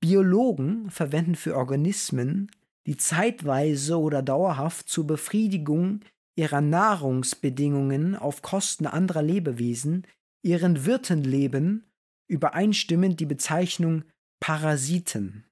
Biologen 0.00 0.90
verwenden 0.90 1.34
für 1.34 1.56
Organismen, 1.56 2.50
die 2.86 2.96
zeitweise 2.96 3.98
oder 3.98 4.22
dauerhaft 4.22 4.88
zur 4.88 5.06
Befriedigung 5.06 6.00
ihrer 6.40 6.62
Nahrungsbedingungen 6.62 8.16
auf 8.16 8.40
Kosten 8.40 8.86
anderer 8.86 9.20
Lebewesen 9.20 10.06
ihren 10.42 10.86
Wirtenleben 10.86 11.84
übereinstimmend 12.28 13.20
die 13.20 13.26
Bezeichnung 13.26 14.04
Parasiten. 14.42 15.44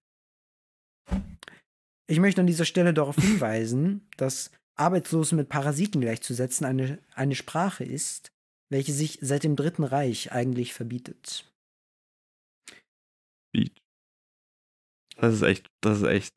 Ich 2.06 2.20
möchte 2.20 2.40
an 2.40 2.46
dieser 2.46 2.64
Stelle 2.64 2.94
darauf 2.94 3.16
hinweisen, 3.20 4.08
dass 4.16 4.50
Arbeitslosen 4.76 5.36
mit 5.36 5.50
Parasiten 5.50 6.00
gleichzusetzen 6.00 6.64
eine, 6.64 6.98
eine 7.14 7.34
Sprache 7.34 7.84
ist, 7.84 8.30
welche 8.70 8.92
sich 8.92 9.18
seit 9.20 9.44
dem 9.44 9.56
Dritten 9.56 9.84
Reich 9.84 10.32
eigentlich 10.32 10.72
verbietet. 10.72 11.52
Das 15.16 15.34
ist 15.34 15.42
echt, 15.42 15.66
das 15.82 15.98
ist 15.98 16.06
echt. 16.06 16.30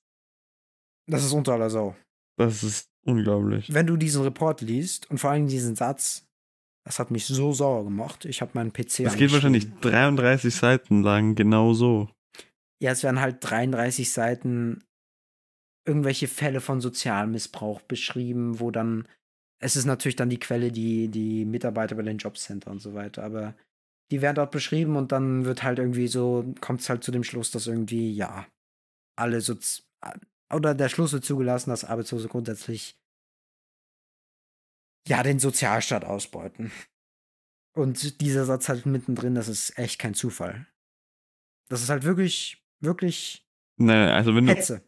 Das 1.08 1.24
ist 1.24 1.32
unter 1.32 1.54
aller 1.54 1.70
Sau. 1.70 1.96
Das 2.38 2.64
ist 2.64 2.91
unglaublich. 3.06 3.74
Wenn 3.74 3.88
du 3.88 3.98
diesen 3.98 4.24
Report 4.24 4.62
liest 4.62 5.10
und 5.10 5.18
vor 5.18 5.32
allem 5.32 5.48
diesen 5.48 5.76
Satz, 5.76 6.28
das 6.86 7.00
hat 7.00 7.12
mich 7.12 7.26
so 7.26 7.54
sauer 7.54 7.84
gemacht. 7.84 8.26
Ich 8.26 8.42
habe 8.42 8.52
meinen 8.56 8.74
PC. 8.74 9.04
Das 9.04 9.16
geht 9.16 9.32
wahrscheinlich 9.32 9.72
33 9.82 10.54
Seiten 10.54 11.04
lang, 11.04 11.36
genau 11.36 11.74
so. 11.74 12.10
Ja, 12.82 12.92
es 12.92 13.04
werden 13.04 13.22
halt 13.22 13.38
33 13.42 14.12
Seiten 14.12 14.84
irgendwelche 15.86 16.28
Fälle 16.28 16.62
von 16.62 16.82
Sozialmissbrauch 16.82 17.82
beschrieben, 17.82 18.60
wo 18.60 18.72
dann, 18.72 19.08
es 19.60 19.76
ist 19.76 19.86
natürlich 19.86 20.16
dann 20.16 20.30
die 20.30 20.40
Quelle, 20.40 20.72
die, 20.72 21.08
die 21.08 21.46
Mitarbeiter 21.46 21.96
bei 21.96 22.04
den 22.04 22.18
Jobcenter 22.18 22.72
und 22.72 22.82
so 22.82 22.94
weiter, 22.94 23.24
aber 23.24 23.56
die 24.12 24.22
werden 24.22 24.36
dort 24.36 24.52
beschrieben 24.52 24.96
und 24.96 25.12
dann 25.12 25.46
wird 25.46 25.64
halt 25.64 25.80
irgendwie 25.80 26.08
so, 26.08 26.54
kommt 26.60 26.82
es 26.82 26.90
halt 26.90 27.04
zu 27.04 27.12
dem 27.12 27.24
Schluss, 27.24 27.50
dass 27.52 27.68
irgendwie, 27.68 28.12
ja, 28.14 28.46
alle 29.16 29.42
Sozi 29.42 29.84
oder 30.54 30.76
der 30.76 30.90
Schluss 30.90 31.14
wird 31.14 31.26
zugelassen, 31.26 31.70
dass 31.70 31.84
Arbeitslose 31.84 32.28
grundsätzlich 32.28 32.98
ja 35.08 35.24
den 35.24 35.40
Sozialstaat 35.40 36.06
ausbeuten. 36.06 36.72
Und 37.74 38.20
dieser 38.22 38.46
Satz 38.46 38.70
halt 38.70 38.86
mittendrin, 38.86 39.36
das 39.36 39.48
ist 39.48 39.78
echt 39.78 40.00
kein 40.00 40.14
Zufall. 40.14 40.68
Das 41.70 41.82
ist 41.82 41.90
halt 41.90 42.04
wirklich, 42.04 42.66
wirklich 42.82 43.48
Nein, 43.78 44.10
also 44.10 44.36
wenn 44.36 44.48
Hetze. 44.48 44.84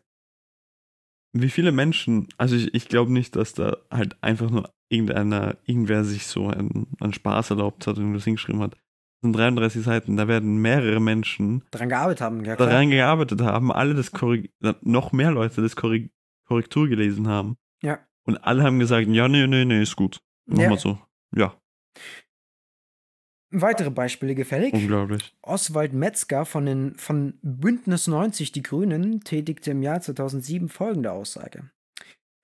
Du, 1.33 1.41
wie 1.41 1.49
viele 1.49 1.71
Menschen, 1.71 2.27
also 2.37 2.55
ich, 2.55 2.73
ich 2.73 2.87
glaube 2.89 3.11
nicht, 3.11 3.35
dass 3.35 3.53
da 3.53 3.77
halt 3.89 4.21
einfach 4.21 4.51
nur 4.51 4.73
irgendeiner, 4.89 5.57
irgendwer 5.65 6.03
sich 6.03 6.27
so 6.27 6.49
einen, 6.49 6.87
einen 6.99 7.13
Spaß 7.13 7.51
erlaubt 7.51 7.87
hat 7.87 7.97
und 7.97 8.13
das 8.13 8.25
hingeschrieben 8.25 8.61
hat 8.61 8.82
sind 9.23 9.35
33 9.35 9.83
Seiten, 9.83 10.17
da 10.17 10.27
werden 10.27 10.57
mehrere 10.57 10.99
Menschen 10.99 11.63
daran 11.71 11.89
gearbeitet 11.89 12.21
haben, 12.21 12.45
ja, 12.45 12.55
daran 12.55 12.91
gearbeitet 12.91 13.41
haben, 13.41 13.71
alle 13.71 13.95
das 13.95 14.11
Korrig 14.11 14.51
noch 14.81 15.11
mehr 15.11 15.31
Leute 15.31 15.61
das 15.61 15.75
Korrig 15.75 16.11
Korrektur 16.45 16.87
gelesen 16.87 17.27
haben. 17.27 17.57
Ja. 17.81 17.99
Und 18.25 18.37
alle 18.37 18.63
haben 18.63 18.79
gesagt, 18.79 19.07
ja, 19.07 19.27
nee, 19.27 19.47
nee, 19.47 19.65
nee, 19.65 19.81
ist 19.81 19.95
gut. 19.95 20.21
Machen 20.45 20.61
Ja. 20.71 20.77
so. 20.77 20.99
Ja, 21.35 21.55
Weitere 23.55 23.91
Beispiele 23.91 24.33
gefällig. 24.33 24.73
unglaublich. 24.73 25.35
Oswald 25.43 25.93
Metzger 25.93 26.43
von, 26.43 26.65
den, 26.65 26.95
von 26.95 27.37
Bündnis 27.43 28.07
90 28.07 28.51
Die 28.51 28.63
Grünen 28.63 29.21
tätigte 29.21 29.71
im 29.71 29.83
Jahr 29.83 30.01
2007 30.01 30.69
folgende 30.69 31.11
Aussage. 31.11 31.69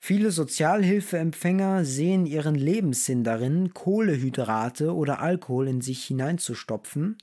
Viele 0.01 0.31
Sozialhilfeempfänger 0.31 1.83
sehen 1.83 2.25
ihren 2.25 2.55
Lebenssinn 2.55 3.23
darin, 3.23 3.73
Kohlehydrate 3.73 4.95
oder 4.95 5.19
Alkohol 5.19 5.67
in 5.67 5.81
sich 5.81 6.05
hineinzustopfen, 6.05 7.17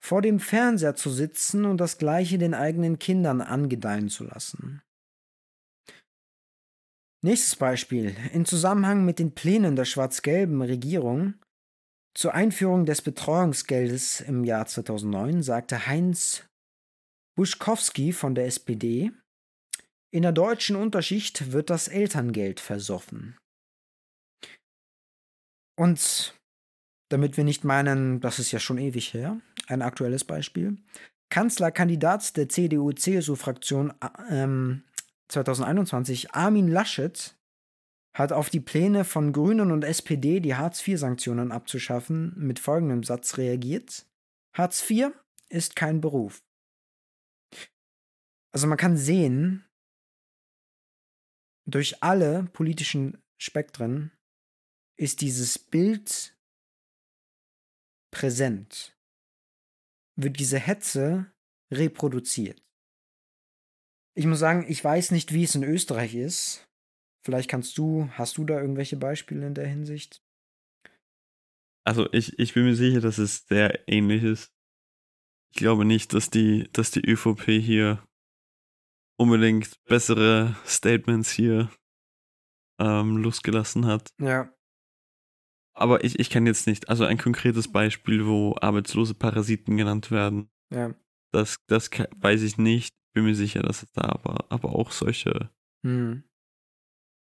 vor 0.00 0.22
dem 0.22 0.38
Fernseher 0.38 0.94
zu 0.94 1.10
sitzen 1.10 1.64
und 1.64 1.78
das 1.78 1.98
gleiche 1.98 2.38
den 2.38 2.54
eigenen 2.54 2.98
Kindern 2.98 3.40
angedeihen 3.40 4.08
zu 4.08 4.24
lassen. 4.24 4.82
Nächstes 7.20 7.56
Beispiel. 7.56 8.14
In 8.32 8.44
Zusammenhang 8.44 9.04
mit 9.04 9.18
den 9.18 9.34
Plänen 9.34 9.74
der 9.74 9.86
schwarz-gelben 9.86 10.62
Regierung 10.62 11.34
zur 12.14 12.34
Einführung 12.34 12.84
des 12.84 13.02
Betreuungsgeldes 13.02 14.20
im 14.20 14.44
Jahr 14.44 14.66
2009 14.66 15.42
sagte 15.42 15.86
Heinz 15.86 16.44
Buschkowski 17.36 18.12
von 18.12 18.34
der 18.34 18.46
SPD, 18.46 19.12
in 20.10 20.22
der 20.22 20.32
deutschen 20.32 20.76
Unterschicht 20.76 21.52
wird 21.52 21.70
das 21.70 21.88
Elterngeld 21.88 22.60
versoffen. 22.60 23.36
Und 25.76 26.34
damit 27.08 27.36
wir 27.36 27.44
nicht 27.44 27.64
meinen, 27.64 28.20
das 28.20 28.38
ist 28.38 28.52
ja 28.52 28.58
schon 28.58 28.78
ewig 28.78 29.14
her, 29.14 29.40
ein 29.66 29.82
aktuelles 29.82 30.24
Beispiel. 30.24 30.76
Kanzlerkandidat 31.30 32.36
der 32.36 32.48
CDU-CSU-Fraktion 32.48 33.92
ähm, 34.30 34.82
2021, 35.28 36.34
Armin 36.34 36.68
Laschet, 36.68 37.34
hat 38.14 38.32
auf 38.32 38.50
die 38.50 38.60
Pläne 38.60 39.04
von 39.04 39.32
Grünen 39.32 39.70
und 39.70 39.84
SPD, 39.84 40.40
die 40.40 40.56
Hartz-IV-Sanktionen 40.56 41.52
abzuschaffen, 41.52 42.34
mit 42.36 42.58
folgendem 42.58 43.04
Satz 43.04 43.36
reagiert. 43.36 44.06
Hartz 44.54 44.88
IV 44.90 45.12
ist 45.48 45.76
kein 45.76 46.00
Beruf. 46.00 46.42
Also 48.50 48.66
man 48.66 48.78
kann 48.78 48.96
sehen, 48.96 49.67
durch 51.68 52.02
alle 52.02 52.44
politischen 52.52 53.22
Spektren 53.36 54.10
ist 54.96 55.20
dieses 55.20 55.58
Bild 55.58 56.34
präsent. 58.10 58.96
Wird 60.16 60.40
diese 60.40 60.58
Hetze 60.58 61.30
reproduziert. 61.70 62.62
Ich 64.16 64.26
muss 64.26 64.40
sagen, 64.40 64.64
ich 64.68 64.82
weiß 64.82 65.12
nicht, 65.12 65.32
wie 65.32 65.44
es 65.44 65.54
in 65.54 65.62
Österreich 65.62 66.14
ist. 66.14 66.66
Vielleicht 67.22 67.50
kannst 67.50 67.76
du, 67.78 68.08
hast 68.12 68.38
du 68.38 68.44
da 68.44 68.60
irgendwelche 68.60 68.96
Beispiele 68.96 69.46
in 69.46 69.54
der 69.54 69.68
Hinsicht? 69.68 70.24
Also 71.84 72.10
ich, 72.12 72.38
ich 72.38 72.54
bin 72.54 72.64
mir 72.64 72.74
sicher, 72.74 73.00
dass 73.00 73.18
es 73.18 73.46
sehr 73.46 73.86
ähnlich 73.88 74.24
ist. 74.24 74.52
Ich 75.52 75.58
glaube 75.58 75.84
nicht, 75.84 76.14
dass 76.14 76.30
die, 76.30 76.68
dass 76.72 76.90
die 76.90 77.06
ÖVP 77.06 77.60
hier 77.60 78.07
unbedingt 79.18 79.82
bessere 79.84 80.56
Statements 80.64 81.30
hier 81.30 81.70
ähm, 82.80 83.16
losgelassen 83.18 83.86
hat. 83.86 84.10
Ja. 84.20 84.52
Aber 85.74 86.02
ich, 86.04 86.18
ich 86.18 86.30
kann 86.30 86.46
jetzt 86.46 86.66
nicht, 86.66 86.88
also 86.88 87.04
ein 87.04 87.18
konkretes 87.18 87.70
Beispiel, 87.70 88.26
wo 88.26 88.56
arbeitslose 88.60 89.14
Parasiten 89.14 89.76
genannt 89.76 90.10
werden, 90.10 90.50
Ja. 90.72 90.94
das, 91.32 91.58
das 91.66 91.90
weiß 91.90 92.42
ich 92.42 92.58
nicht. 92.58 92.94
Bin 93.14 93.24
mir 93.24 93.34
sicher, 93.34 93.62
dass 93.62 93.82
es 93.82 93.92
da 93.92 94.02
aber, 94.02 94.46
aber 94.50 94.74
auch 94.74 94.92
solche. 94.92 95.50
Hm. 95.84 96.24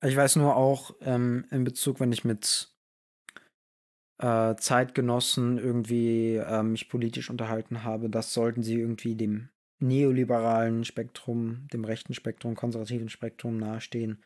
Ich 0.05 0.16
weiß 0.16 0.36
nur 0.36 0.56
auch 0.56 0.94
ähm, 1.01 1.47
in 1.51 1.64
Bezug, 1.64 2.01
wenn 2.01 2.12
ich 2.12 2.24
mit 2.24 2.74
äh, 4.18 4.56
Zeitgenossen 4.56 5.59
irgendwie 5.59 6.36
äh, 6.36 6.62
mich 6.62 6.89
politisch 6.89 7.31
unterhalten 7.31 7.82
habe, 7.82 8.10
das 8.10 8.35
sollten 8.35 8.62
sie 8.62 8.74
irgendwie 8.74 9.14
dem 9.14 9.48
neoliberalen 9.78 10.85
Spektrum, 10.85 11.69
dem 11.73 11.85
rechten 11.85 12.15
Spektrum, 12.15 12.55
konservativen 12.55 13.09
Spektrum 13.09 13.59
nahestehen, 13.59 14.23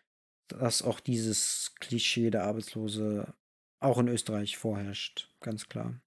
dass 0.48 0.82
auch 0.82 1.00
dieses 1.00 1.74
Klischee 1.80 2.30
der 2.30 2.44
Arbeitslose 2.44 3.34
auch 3.80 3.98
in 3.98 4.08
Österreich 4.08 4.56
vorherrscht, 4.58 5.32
ganz 5.40 5.68
klar. 5.68 6.00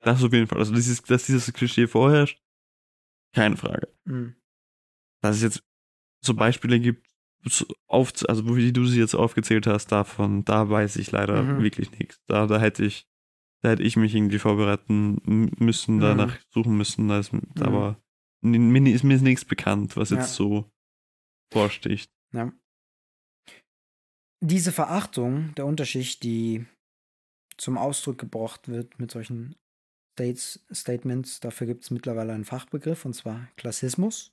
Das 0.00 0.22
auf 0.24 0.32
jeden 0.32 0.46
Fall. 0.46 0.58
Also 0.58 0.74
dieses, 0.74 1.02
dass 1.02 1.26
dieses 1.26 1.52
Klischee 1.52 1.86
vorherrscht, 1.86 2.42
keine 3.34 3.56
Frage. 3.56 3.88
Hm. 4.06 4.34
Dass 5.22 5.36
es 5.36 5.42
jetzt 5.42 5.62
so 6.24 6.34
Beispiele 6.34 6.80
gibt, 6.80 7.06
auf, 7.86 8.12
also 8.28 8.56
wie 8.56 8.72
du 8.72 8.84
sie 8.86 8.98
jetzt 9.00 9.14
aufgezählt 9.14 9.66
hast, 9.66 9.88
davon, 9.92 10.44
da 10.44 10.68
weiß 10.68 10.96
ich 10.96 11.10
leider 11.10 11.42
Mhm. 11.42 11.62
wirklich 11.62 11.90
nichts. 11.98 12.20
Da, 12.26 12.46
da 12.46 12.58
hätte 12.60 12.84
ich, 12.84 13.06
da 13.62 13.70
hätte 13.70 13.82
ich 13.82 13.96
mich 13.96 14.14
irgendwie 14.14 14.38
vorbereiten 14.38 15.50
müssen, 15.58 15.96
Mhm. 15.96 16.00
danach 16.00 16.38
suchen 16.50 16.76
müssen. 16.76 17.08
Da 17.08 17.18
ist, 17.18 17.32
Aber 17.60 17.88
n- 17.88 17.96
mir 18.42 18.94
ist 18.94 19.04
mir 19.04 19.14
ist 19.16 19.22
nichts 19.22 19.44
bekannt, 19.44 19.96
was 19.96 20.10
Ja. 20.10 20.18
jetzt 20.18 20.34
so 20.34 20.70
vorsticht. 21.52 22.10
Ja. 22.32 22.52
Diese 24.42 24.72
Verachtung 24.72 25.54
der 25.56 25.66
Unterschicht, 25.66 26.22
die 26.22 26.64
zum 27.58 27.76
Ausdruck 27.76 28.18
gebracht 28.18 28.68
wird 28.68 28.98
mit 28.98 29.10
solchen 29.10 29.56
States, 30.12 30.64
Statements, 30.72 31.40
dafür 31.40 31.66
gibt 31.66 31.84
es 31.84 31.90
mittlerweile 31.90 32.32
einen 32.32 32.44
Fachbegriff, 32.44 33.04
und 33.04 33.14
zwar 33.14 33.48
Klassismus. 33.56 34.32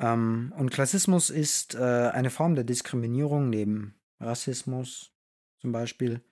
Ähm, 0.00 0.52
und 0.56 0.70
Klassismus 0.70 1.30
ist 1.30 1.74
äh, 1.74 1.78
eine 1.78 2.30
Form 2.30 2.54
der 2.54 2.64
Diskriminierung 2.64 3.50
neben 3.50 3.94
Rassismus 4.18 5.12
zum 5.60 5.72
Beispiel, 5.72 6.22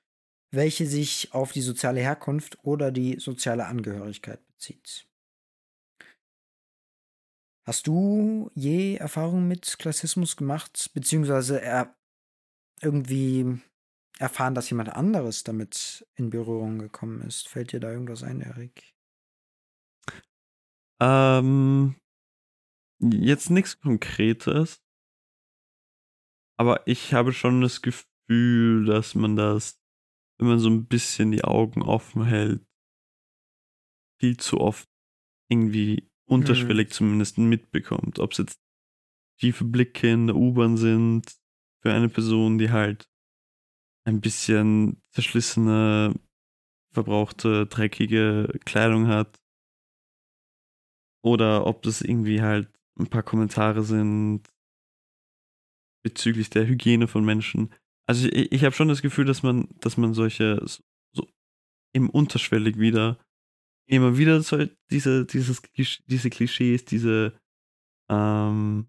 welche 0.50 0.86
sich 0.86 1.32
auf 1.34 1.52
die 1.52 1.60
soziale 1.60 2.00
Herkunft 2.00 2.58
oder 2.64 2.90
die 2.90 3.20
soziale 3.20 3.66
Angehörigkeit 3.66 4.44
bezieht. 4.48 5.07
Hast 7.68 7.86
du 7.86 8.50
je 8.54 8.94
Erfahrungen 8.94 9.46
mit 9.46 9.76
Klassismus 9.78 10.38
gemacht, 10.38 10.90
beziehungsweise 10.94 11.60
er 11.60 11.94
irgendwie 12.80 13.60
erfahren, 14.18 14.54
dass 14.54 14.70
jemand 14.70 14.88
anderes 14.88 15.44
damit 15.44 16.08
in 16.14 16.30
Berührung 16.30 16.78
gekommen 16.78 17.20
ist? 17.20 17.46
Fällt 17.46 17.72
dir 17.72 17.80
da 17.80 17.92
irgendwas 17.92 18.22
ein, 18.22 18.40
Erik? 18.40 18.94
Ähm, 20.98 21.96
jetzt 23.02 23.50
nichts 23.50 23.78
Konkretes. 23.78 24.82
Aber 26.58 26.86
ich 26.86 27.12
habe 27.12 27.34
schon 27.34 27.60
das 27.60 27.82
Gefühl, 27.82 28.86
dass 28.86 29.14
man 29.14 29.36
das, 29.36 29.78
wenn 30.38 30.48
man 30.48 30.58
so 30.58 30.70
ein 30.70 30.86
bisschen 30.86 31.32
die 31.32 31.44
Augen 31.44 31.82
offen 31.82 32.24
hält, 32.24 32.66
viel 34.18 34.38
zu 34.38 34.58
oft 34.58 34.88
irgendwie 35.50 36.10
unterschwellig 36.28 36.88
Mhm. 36.88 36.92
zumindest 36.92 37.38
mitbekommt. 37.38 38.18
Ob 38.18 38.32
es 38.32 38.38
jetzt 38.38 38.60
tiefe 39.40 39.64
Blicke 39.64 40.10
in 40.10 40.26
der 40.28 40.36
U-Bahn 40.36 40.76
sind 40.76 41.36
für 41.82 41.92
eine 41.92 42.08
Person, 42.08 42.58
die 42.58 42.70
halt 42.70 43.08
ein 44.06 44.20
bisschen 44.20 45.02
zerschlissene, 45.12 46.14
verbrauchte, 46.92 47.66
dreckige 47.66 48.58
Kleidung 48.64 49.06
hat. 49.06 49.40
Oder 51.22 51.66
ob 51.66 51.82
das 51.82 52.00
irgendwie 52.00 52.40
halt 52.42 52.68
ein 52.98 53.08
paar 53.08 53.22
Kommentare 53.22 53.82
sind 53.82 54.48
bezüglich 56.04 56.50
der 56.50 56.66
Hygiene 56.66 57.08
von 57.08 57.24
Menschen. 57.24 57.72
Also 58.08 58.28
ich, 58.28 58.52
ich 58.52 58.64
habe 58.64 58.74
schon 58.74 58.88
das 58.88 59.02
Gefühl, 59.02 59.24
dass 59.24 59.42
man, 59.42 59.68
dass 59.80 59.96
man 59.96 60.14
solche 60.14 60.60
so 60.66 60.82
so 61.14 61.26
im 61.94 62.08
unterschwellig 62.10 62.78
wieder 62.78 63.18
immer 63.88 64.16
wieder 64.16 64.40
so 64.42 64.64
diese, 64.90 65.24
dieses, 65.24 65.62
diese 66.06 66.30
Klischees, 66.30 66.84
diese 66.84 67.38
ähm, 68.10 68.88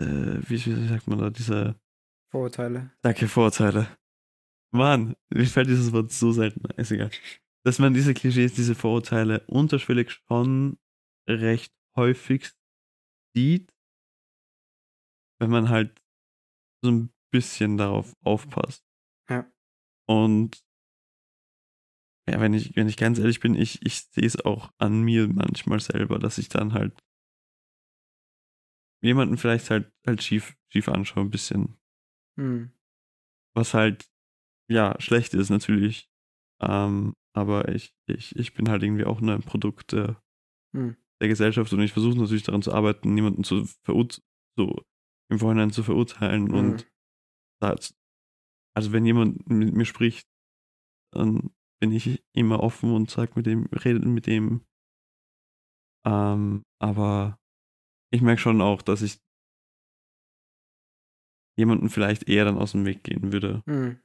äh, 0.00 0.04
wie, 0.48 0.64
wie 0.64 0.88
sagt 0.88 1.06
man 1.06 1.18
da, 1.18 1.30
diese 1.30 1.80
Vorurteile. 2.30 2.92
Danke, 3.02 3.28
Vorurteile. 3.28 3.88
Mann, 4.70 5.16
mir 5.30 5.46
fällt 5.46 5.68
dieses 5.68 5.92
Wort 5.92 6.12
so 6.12 6.32
selten. 6.32 6.60
Ist 6.76 6.92
egal. 6.92 7.10
Dass 7.64 7.78
man 7.78 7.94
diese 7.94 8.14
Klischees, 8.14 8.54
diese 8.54 8.74
Vorurteile 8.74 9.44
unterschwellig 9.46 10.10
schon 10.10 10.78
recht 11.28 11.72
häufig 11.96 12.50
sieht, 13.34 13.72
wenn 15.40 15.50
man 15.50 15.68
halt 15.68 16.00
so 16.82 16.90
ein 16.90 17.12
bisschen 17.32 17.76
darauf 17.76 18.14
aufpasst. 18.22 18.84
Ja. 19.28 19.50
Und 20.06 20.62
ja, 22.28 22.40
wenn 22.40 22.54
ich, 22.54 22.76
wenn 22.76 22.88
ich 22.88 22.96
ganz 22.96 23.18
ehrlich 23.18 23.40
bin, 23.40 23.54
ich, 23.54 23.84
ich 23.84 24.04
sehe 24.10 24.26
es 24.26 24.44
auch 24.44 24.70
an 24.78 25.02
mir 25.02 25.28
manchmal 25.28 25.80
selber, 25.80 26.18
dass 26.18 26.38
ich 26.38 26.48
dann 26.48 26.72
halt 26.72 26.98
jemanden 29.02 29.36
vielleicht 29.36 29.70
halt, 29.70 29.92
halt 30.06 30.22
schief, 30.22 30.56
schief 30.72 30.88
anschaue, 30.88 31.24
ein 31.24 31.30
bisschen 31.30 31.78
Hm. 32.36 32.70
was 33.54 33.74
halt 33.74 34.08
ja 34.70 34.94
schlecht 35.00 35.34
ist 35.34 35.50
natürlich. 35.50 36.08
Ähm, 36.60 37.14
aber 37.34 37.68
ich, 37.68 37.94
ich, 38.06 38.34
ich 38.36 38.54
bin 38.54 38.68
halt 38.68 38.82
irgendwie 38.82 39.04
auch 39.04 39.20
nur 39.20 39.34
ein 39.34 39.42
Produkt 39.42 39.92
der, 39.92 40.22
Hm. 40.74 40.96
der 41.20 41.28
Gesellschaft 41.28 41.72
und 41.72 41.80
ich 41.80 41.92
versuche 41.92 42.18
natürlich 42.18 42.42
daran 42.42 42.62
zu 42.62 42.72
arbeiten, 42.72 43.14
niemanden 43.14 43.44
zu 43.44 43.64
verurteilen, 43.84 44.24
so 44.56 44.82
im 45.30 45.38
Vorhinein 45.38 45.70
zu 45.70 45.82
verurteilen 45.82 46.50
und 46.50 46.82
Hm. 46.82 46.88
das, 47.60 47.96
also 48.76 48.92
wenn 48.92 49.04
jemand 49.04 49.48
mit 49.48 49.74
mir 49.74 49.84
spricht, 49.84 50.28
dann 51.12 51.50
bin 51.80 51.92
ich 51.92 52.24
immer 52.32 52.60
offen 52.60 52.92
und 52.92 53.10
sag 53.10 53.36
mit 53.36 53.46
dem, 53.46 53.66
redet 53.66 54.04
mit 54.04 54.26
dem. 54.26 54.64
Ähm, 56.06 56.64
aber 56.80 57.38
ich 58.12 58.22
merke 58.22 58.40
schon 58.40 58.60
auch, 58.60 58.82
dass 58.82 59.02
ich 59.02 59.20
jemanden 61.56 61.88
vielleicht 61.90 62.28
eher 62.28 62.44
dann 62.44 62.56
aus 62.58 62.72
dem 62.72 62.84
Weg 62.86 63.02
gehen 63.02 63.32
würde, 63.32 63.62
Hm. 63.66 64.00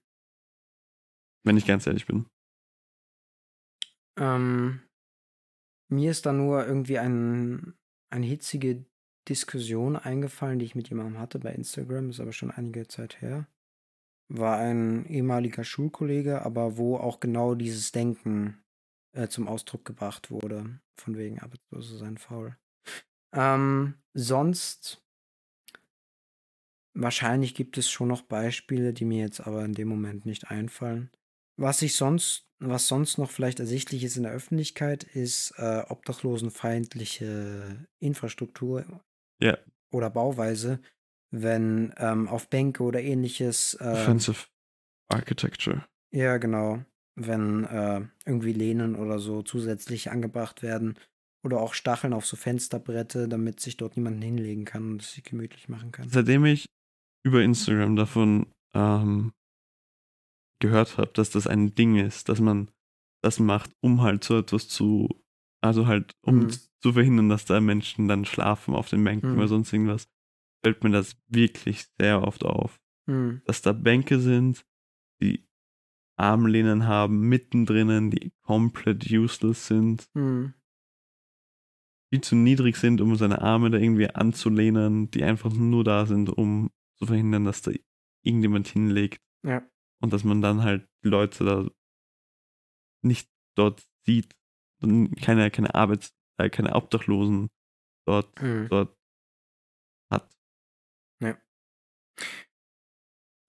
wenn 1.45 1.57
ich 1.57 1.65
ganz 1.65 1.85
ehrlich 1.87 2.05
bin. 2.07 2.27
Ähm, 4.17 4.81
mir 5.89 6.11
ist 6.11 6.25
da 6.25 6.33
nur 6.33 6.65
irgendwie 6.65 6.99
ein, 6.99 7.77
eine 8.11 8.25
hitzige 8.25 8.85
Diskussion 9.29 9.95
eingefallen, 9.95 10.59
die 10.59 10.65
ich 10.65 10.75
mit 10.75 10.89
jemandem 10.89 11.19
hatte 11.19 11.39
bei 11.39 11.53
Instagram, 11.53 12.09
ist 12.09 12.19
aber 12.19 12.33
schon 12.33 12.51
einige 12.51 12.87
Zeit 12.87 13.21
her. 13.21 13.47
War 14.29 14.57
ein 14.57 15.05
ehemaliger 15.05 15.63
Schulkollege, 15.63 16.43
aber 16.43 16.77
wo 16.77 16.97
auch 16.97 17.19
genau 17.19 17.55
dieses 17.55 17.91
Denken 17.91 18.63
äh, 19.13 19.27
zum 19.27 19.47
Ausdruck 19.47 19.85
gebracht 19.85 20.31
wurde, 20.31 20.79
von 20.99 21.17
wegen 21.17 21.39
Arbeitslose 21.39 21.97
sein 21.97 22.17
faul. 22.17 22.57
Ähm, 23.33 23.95
sonst, 24.13 25.03
wahrscheinlich 26.95 27.55
gibt 27.55 27.77
es 27.77 27.89
schon 27.89 28.07
noch 28.07 28.21
Beispiele, 28.23 28.93
die 28.93 29.05
mir 29.05 29.19
jetzt 29.19 29.41
aber 29.41 29.63
in 29.65 29.73
dem 29.73 29.87
Moment 29.87 30.25
nicht 30.25 30.49
einfallen. 30.49 31.11
Was 31.57 31.81
ich 31.81 31.95
sonst, 31.95 32.47
was 32.59 32.87
sonst 32.87 33.17
noch 33.17 33.29
vielleicht 33.29 33.59
ersichtlich 33.59 34.03
ist 34.03 34.17
in 34.17 34.23
der 34.23 34.31
Öffentlichkeit, 34.31 35.03
ist 35.03 35.53
äh, 35.57 35.83
obdachlosenfeindliche 35.87 37.87
Infrastruktur 37.99 39.01
Ja. 39.39 39.57
oder 39.91 40.09
Bauweise, 40.09 40.81
wenn 41.35 41.93
ähm, 41.97 42.27
auf 42.27 42.47
Bänke 42.49 42.83
oder 42.83 43.01
ähnliches, 43.01 43.73
äh, 43.75 43.85
Offensive 43.91 44.45
Architecture. 45.09 45.83
ja 46.11 46.37
genau, 46.37 46.83
wenn 47.15 47.63
äh, 47.65 48.01
irgendwie 48.25 48.53
Lehnen 48.53 48.95
oder 48.95 49.17
so 49.19 49.41
zusätzlich 49.41 50.11
angebracht 50.11 50.61
werden 50.61 50.97
oder 51.43 51.59
auch 51.59 51.73
Stacheln 51.73 52.13
auf 52.13 52.25
so 52.25 52.37
Fensterbrette, 52.37 53.27
damit 53.27 53.59
sich 53.59 53.77
dort 53.77 53.97
niemand 53.97 54.23
hinlegen 54.23 54.63
kann 54.65 54.91
und 54.91 55.01
es 55.01 55.11
sich 55.13 55.23
gemütlich 55.23 55.69
machen 55.69 55.91
kann. 55.91 56.07
Seitdem 56.09 56.45
ich 56.45 56.67
über 57.25 57.41
Instagram 57.41 57.95
davon 57.95 58.47
ähm, 58.75 59.31
gehört 60.59 60.97
habe, 60.97 61.11
dass 61.13 61.29
das 61.31 61.47
ein 61.47 61.75
Ding 61.75 61.95
ist, 61.97 62.29
dass 62.29 62.39
man 62.39 62.69
das 63.21 63.39
macht, 63.39 63.71
um 63.81 64.01
halt 64.01 64.23
so 64.23 64.37
etwas 64.37 64.67
zu, 64.67 65.09
also 65.61 65.87
halt, 65.87 66.11
um 66.25 66.39
Mhm. 66.41 66.51
zu 66.81 66.93
verhindern, 66.93 67.29
dass 67.29 67.45
da 67.45 67.59
Menschen 67.59 68.07
dann 68.07 68.25
schlafen 68.25 68.73
auf 68.75 68.89
den 68.89 69.03
Bänken 69.03 69.31
Mhm. 69.31 69.37
oder 69.37 69.47
sonst 69.47 69.71
irgendwas, 69.73 70.05
fällt 70.63 70.83
mir 70.83 70.91
das 70.91 71.15
wirklich 71.27 71.85
sehr 71.99 72.21
oft 72.23 72.45
auf. 72.45 72.79
Hm. 73.09 73.41
Dass 73.45 73.61
da 73.61 73.73
Bänke 73.73 74.19
sind, 74.19 74.65
die 75.21 75.45
Armlehnen 76.17 76.87
haben, 76.87 77.27
mittendrin, 77.27 78.11
die 78.11 78.31
komplett 78.41 79.09
useless 79.11 79.67
sind, 79.67 80.07
Hm. 80.15 80.53
die 82.13 82.21
zu 82.21 82.35
niedrig 82.35 82.77
sind, 82.77 83.01
um 83.01 83.15
seine 83.15 83.41
Arme 83.41 83.71
da 83.71 83.77
irgendwie 83.77 84.09
anzulehnen, 84.09 85.09
die 85.11 85.23
einfach 85.23 85.51
nur 85.51 85.83
da 85.83 86.05
sind, 86.05 86.29
um 86.29 86.69
zu 86.99 87.07
verhindern, 87.07 87.45
dass 87.45 87.61
da 87.63 87.71
irgendjemand 88.23 88.67
hinlegt. 88.67 89.21
Ja. 89.43 89.67
Und 90.01 90.13
dass 90.13 90.23
man 90.23 90.41
dann 90.41 90.61
halt 90.63 90.87
die 91.03 91.09
Leute 91.09 91.43
da 91.43 91.67
nicht 93.03 93.29
dort 93.57 93.83
sieht, 94.05 94.33
keine, 95.21 95.49
keine 95.51 95.73
Arbeits-, 95.75 96.13
äh, 96.37 96.49
keine 96.49 96.75
Obdachlosen 96.75 97.49
dort, 98.05 98.39
Hm. 98.39 98.67
dort 98.69 98.95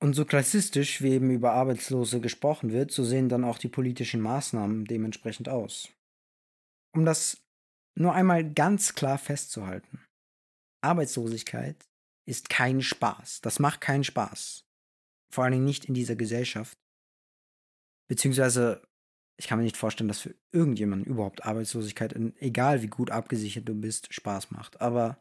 Und 0.01 0.15
so 0.15 0.25
klassistisch 0.25 1.01
wie 1.01 1.13
eben 1.13 1.31
über 1.31 1.53
Arbeitslose 1.53 2.21
gesprochen 2.21 2.73
wird, 2.73 2.91
so 2.91 3.05
sehen 3.05 3.29
dann 3.29 3.45
auch 3.45 3.59
die 3.59 3.69
politischen 3.69 4.21
Maßnahmen 4.21 4.85
dementsprechend 4.85 5.49
aus. 5.49 5.89
Um 6.95 7.05
das 7.05 7.43
nur 7.97 8.13
einmal 8.13 8.53
ganz 8.53 8.95
klar 8.95 9.19
festzuhalten. 9.19 10.05
Arbeitslosigkeit 10.83 11.89
ist 12.27 12.51
kein 12.51 12.83
Spaß. 12.83 13.41
Das 13.41 13.59
macht 13.59 13.81
keinen 13.81 14.05
Spaß. 14.05 14.67
Vor 15.33 15.45
allen 15.45 15.53
Dingen 15.55 15.65
nicht 15.65 15.87
in 15.87 15.95
dieser 15.95 16.17
Gesellschaft. 16.17 16.79
Beziehungsweise, 18.09 18.87
ich 19.39 19.47
kann 19.47 19.59
mir 19.59 19.65
nicht 19.65 19.77
vorstellen, 19.77 20.09
dass 20.09 20.21
für 20.21 20.35
irgendjemanden 20.53 21.07
überhaupt 21.11 21.45
Arbeitslosigkeit, 21.45 22.15
egal 22.41 22.83
wie 22.83 22.89
gut 22.89 23.11
abgesichert 23.11 23.69
du 23.69 23.75
bist, 23.75 24.13
Spaß 24.13 24.51
macht. 24.51 24.81
Aber 24.81 25.19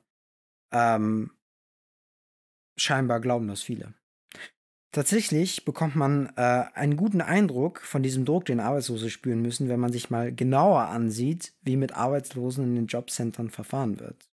ähm, 0.72 1.32
scheinbar 2.76 3.20
glauben 3.20 3.48
das 3.48 3.62
viele. 3.62 3.94
Tatsächlich 4.94 5.66
bekommt 5.66 5.96
man 5.96 6.32
äh, 6.36 6.66
einen 6.76 6.98
guten 6.98 7.22
Eindruck 7.22 7.82
von 7.82 8.04
diesem 8.04 8.26
Druck, 8.26 8.46
den 8.46 8.60
Arbeitslose 8.60 9.10
spüren 9.10 9.42
müssen, 9.42 9.68
wenn 9.68 9.80
man 9.80 9.92
sich 9.92 10.12
mal 10.12 10.32
genauer 10.32 10.84
ansieht, 10.90 11.54
wie 11.64 11.78
mit 11.78 11.94
Arbeitslosen 11.94 12.64
in 12.64 12.76
den 12.76 12.86
Jobcentern 12.86 13.50
verfahren 13.50 14.00
wird. 14.00 14.30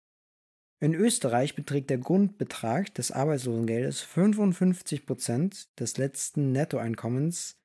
In 0.81 0.95
Österreich 0.95 1.55
beträgt 1.55 1.89
der 1.89 1.97
Grundbetrag 1.97 2.95
des 2.95 3.11
Arbeitslosengeldes 3.11 4.05
55% 4.05 5.69
des 5.79 5.97
letzten 5.97 6.53
Nettoeinkommens 6.53 7.57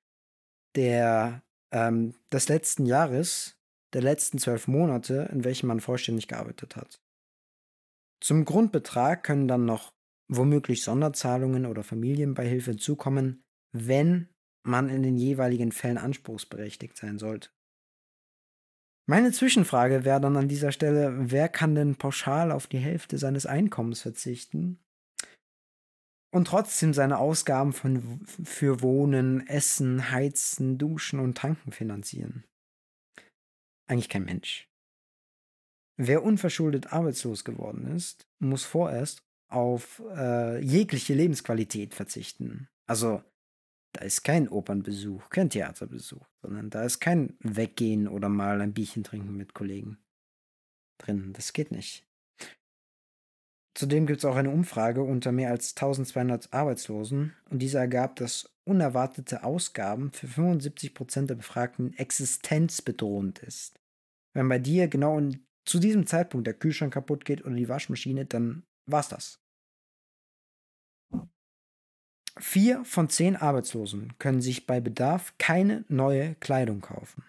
der, 0.76 1.42
ähm, 1.72 2.14
des 2.32 2.48
letzten 2.48 2.86
Jahres, 2.86 3.58
der 3.92 4.04
letzten 4.04 4.38
zwölf 4.38 4.70
Monate, 4.70 5.30
in 5.34 5.44
welchen 5.44 5.68
man 5.68 5.82
vollständig 5.82 6.30
gearbeitet 6.30 6.78
hat. 6.78 7.02
Zum 8.22 8.44
Grundbetrag 8.46 9.24
können 9.24 9.48
dann 9.50 9.66
noch 9.66 9.95
womöglich 10.28 10.84
Sonderzahlungen 10.84 11.66
oder 11.66 11.84
Familienbeihilfe 11.84 12.72
hinzukommen, 12.72 13.44
wenn 13.72 14.30
man 14.66 14.90
in 14.90 15.04
den 15.04 15.18
jeweiligen 15.18 15.72
Fällen 15.72 15.98
anspruchsberechtigt 15.98 16.98
sein 16.98 17.20
sollte. 17.20 17.50
Meine 19.08 19.32
Zwischenfrage 19.32 20.04
wäre 20.04 20.20
dann 20.20 20.36
an 20.36 20.48
dieser 20.48 20.72
Stelle, 20.72 21.14
wer 21.32 21.48
kann 21.48 21.76
denn 21.76 21.96
pauschal 21.96 22.52
auf 22.52 22.66
die 22.66 22.80
Hälfte 22.80 23.20
seines 23.20 23.46
Einkommens 23.46 24.02
verzichten 24.02 24.80
und 26.34 26.48
trotzdem 26.48 26.94
seine 26.94 27.20
Ausgaben 27.20 27.72
von, 27.72 28.26
für 28.26 28.82
Wohnen, 28.82 29.46
Essen, 29.46 30.10
Heizen, 30.10 30.80
Duschen 30.80 31.20
und 31.20 31.38
Tanken 31.38 31.72
finanzieren? 31.72 32.46
Eigentlich 33.88 34.10
kein 34.10 34.26
Mensch. 34.26 34.68
Wer 35.98 36.24
unverschuldet 36.24 36.92
arbeitslos 36.92 37.46
geworden 37.46 37.86
ist, 37.96 38.28
muss 38.40 38.66
vorerst 38.66 39.24
auf 39.56 40.02
äh, 40.15 40.60
jegliche 40.60 41.14
Lebensqualität 41.14 41.94
verzichten. 41.94 42.68
Also 42.88 43.23
da 43.94 44.02
ist 44.02 44.23
kein 44.23 44.49
Opernbesuch, 44.49 45.30
kein 45.30 45.49
Theaterbesuch, 45.49 46.26
sondern 46.41 46.69
da 46.69 46.84
ist 46.84 46.99
kein 46.99 47.38
Weggehen 47.40 48.07
oder 48.07 48.27
mal 48.27 48.60
ein 48.60 48.73
Bierchen 48.73 49.03
trinken 49.03 49.38
mit 49.38 49.53
Kollegen 49.53 49.98
drin. 50.98 51.32
Das 51.34 51.53
geht 51.53 51.72
nicht. 51.72 52.06
Zudem 53.73 54.06
gibt 54.06 54.19
es 54.19 54.26
auch 54.26 54.36
eine 54.36 54.52
Umfrage 54.52 55.03
unter 55.03 55.32
mehr 55.32 55.52
als 55.52 55.76
1200 55.76 56.53
Arbeitslosen 56.53 57.34
und 57.49 57.60
diese 57.60 57.77
ergab, 57.77 58.15
dass 58.18 58.49
unerwartete 58.65 59.44
Ausgaben 59.44 60.11
für 60.11 60.27
75% 60.27 61.27
der 61.27 61.36
Befragten 61.36 61.94
existenzbedrohend 61.98 63.40
ist. 63.40 63.80
Wenn 64.34 64.49
bei 64.49 64.60
dir 64.60 64.88
genau 64.88 65.22
zu 65.65 65.80
diesem 65.80 66.06
Zeitpunkt 66.06 66.48
der 66.48 66.53
Kühlschrank 66.53 66.94
kaputt 66.94 67.26
geht 67.26 67.45
oder 67.45 67.56
die 67.56 67.69
Waschmaschine, 67.69 68.26
dann 68.26 68.64
war's 68.86 69.10
das. 69.10 69.45
Vier 72.38 72.84
von 72.84 73.10
zehn 73.10 73.36
Arbeitslosen 73.36 74.14
können 74.20 74.41
sich 74.41 74.68
bei 74.68 74.82
Bedarf 74.82 75.34
keine 75.38 75.86
neue 75.88 76.36
Kleidung 76.36 76.82
kaufen. 76.82 77.24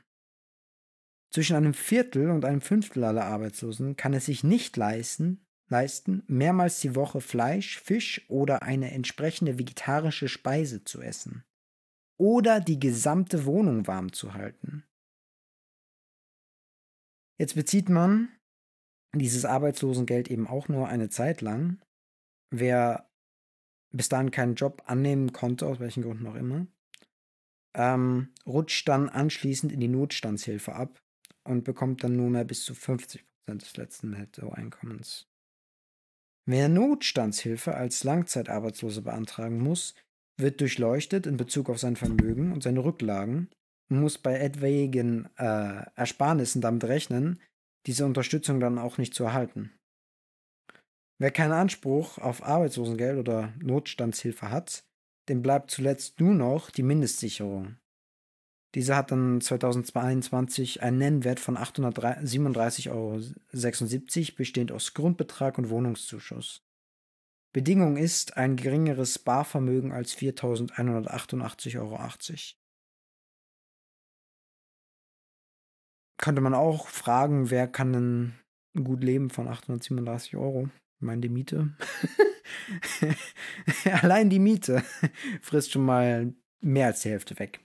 Zwischen 1.31 1.57
einem 1.57 1.75
Viertel 1.75 2.31
und 2.31 2.45
einem 2.45 2.61
Fünftel 2.61 3.05
aller 3.05 3.25
Arbeitslosen 3.25 3.97
kann 3.97 4.15
es 4.15 4.27
sich 4.27 4.43
nicht 4.43 4.77
leisten, 4.77 5.47
leisten, 5.69 6.23
mehrmals 6.27 6.81
die 6.81 6.95
Woche 6.95 7.21
Fleisch, 7.21 7.79
Fisch 7.81 8.25
oder 8.29 8.63
eine 8.63 8.91
entsprechende 8.93 9.59
vegetarische 9.59 10.29
Speise 10.29 10.85
zu 10.85 11.01
essen. 11.03 11.45
Oder 12.19 12.61
die 12.61 12.81
gesamte 12.81 13.45
Wohnung 13.45 13.87
warm 13.87 14.13
zu 14.13 14.35
halten. 14.35 14.85
Jetzt 17.39 17.55
bezieht 17.55 17.91
man 17.91 18.31
dieses 19.15 19.45
Arbeitslosengeld 19.45 20.31
eben 20.31 20.47
auch 20.47 20.69
nur 20.69 20.89
eine 20.89 21.11
Zeit 21.11 21.43
lang. 21.43 21.81
Wer 22.51 23.06
bis 23.93 24.09
dahin 24.09 24.31
keinen 24.31 24.55
Job 24.55 24.83
annehmen 24.87 25.33
konnte, 25.33 25.67
aus 25.67 25.81
welchen 25.81 26.03
Gründen 26.03 26.27
auch 26.27 26.35
immer, 26.35 26.67
ähm, 27.75 28.29
rutscht 28.47 28.89
dann 28.89 29.09
anschließend 29.09 29.73
in 29.73 29.81
die 29.81 29.89
Notstandshilfe 29.89 30.75
ab 30.75 31.01
und 31.45 31.65
bekommt 31.65 32.03
dann 32.03 32.17
nur 32.17 32.31
mehr 32.31 32.45
bis 32.45 32.65
zu 32.65 32.75
50% 32.75 33.23
des 33.49 33.77
letzten 33.77 34.11
Nettoeinkommens. 34.11 35.27
Wer 36.47 36.69
Notstandshilfe 36.69 37.75
als 37.75 38.05
Langzeitarbeitsloser 38.05 39.03
beantragen 39.03 39.59
muss, 39.59 39.95
wird 40.39 40.61
durchleuchtet 40.61 41.27
in 41.27 41.37
Bezug 41.37 41.69
auf 41.69 41.79
sein 41.79 41.97
Vermögen 41.97 42.53
und 42.53 42.63
seine 42.63 42.85
Rücklagen 42.85 43.49
und 43.91 44.01
muss 44.01 44.19
bei 44.19 44.39
etwaigen 44.39 45.29
äh, 45.37 45.85
Ersparnissen 45.95 46.61
damit 46.61 46.85
rechnen, 46.85 47.41
diese 47.87 48.05
Unterstützung 48.05 48.61
dann 48.61 48.79
auch 48.79 48.99
nicht 48.99 49.15
zu 49.15 49.25
erhalten. 49.25 49.73
Wer 51.19 51.31
keinen 51.31 51.53
Anspruch 51.53 52.19
auf 52.19 52.43
Arbeitslosengeld 52.43 53.19
oder 53.19 53.55
Notstandshilfe 53.63 54.51
hat, 54.51 54.85
dem 55.29 55.41
bleibt 55.43 55.71
zuletzt 55.71 56.21
nur 56.21 56.35
noch 56.35 56.71
die 56.71 56.83
Mindestsicherung. 56.83 57.77
Diese 58.75 58.95
hat 58.95 59.11
dann 59.11 59.41
2022 59.41 60.83
einen 60.83 60.99
Nennwert 60.99 61.41
von 61.41 61.57
837,76 61.57 62.91
Euro, 62.91 63.23
bestehend 64.37 64.71
aus 64.73 64.93
Grundbetrag 64.93 65.57
und 65.57 65.71
Wohnungszuschuss. 65.71 66.63
Bedingung 67.55 67.97
ist 67.97 68.37
ein 68.37 68.57
geringeres 68.57 69.19
Barvermögen 69.19 69.93
als 69.93 70.15
4.188,80 70.15 71.79
Euro. 71.79 71.99
Könnte 76.19 76.43
man 76.43 76.53
auch 76.53 76.89
fragen, 76.89 77.51
wer 77.51 77.67
kann 77.69 77.95
denn 77.95 78.35
gut 78.85 79.03
leben 79.03 79.31
von 79.31 79.49
837 79.49 80.37
Euro? 80.37 80.69
Meine, 80.99 81.29
Miete. 81.29 81.75
Allein 84.03 84.31
die 84.31 84.39
Miete 84.39 84.83
frisst 85.41 85.73
schon 85.73 85.85
mal 85.85 86.35
mehr 86.61 86.87
als 86.87 87.03
die 87.03 87.11
Hälfte 87.11 87.39
weg. 87.39 87.61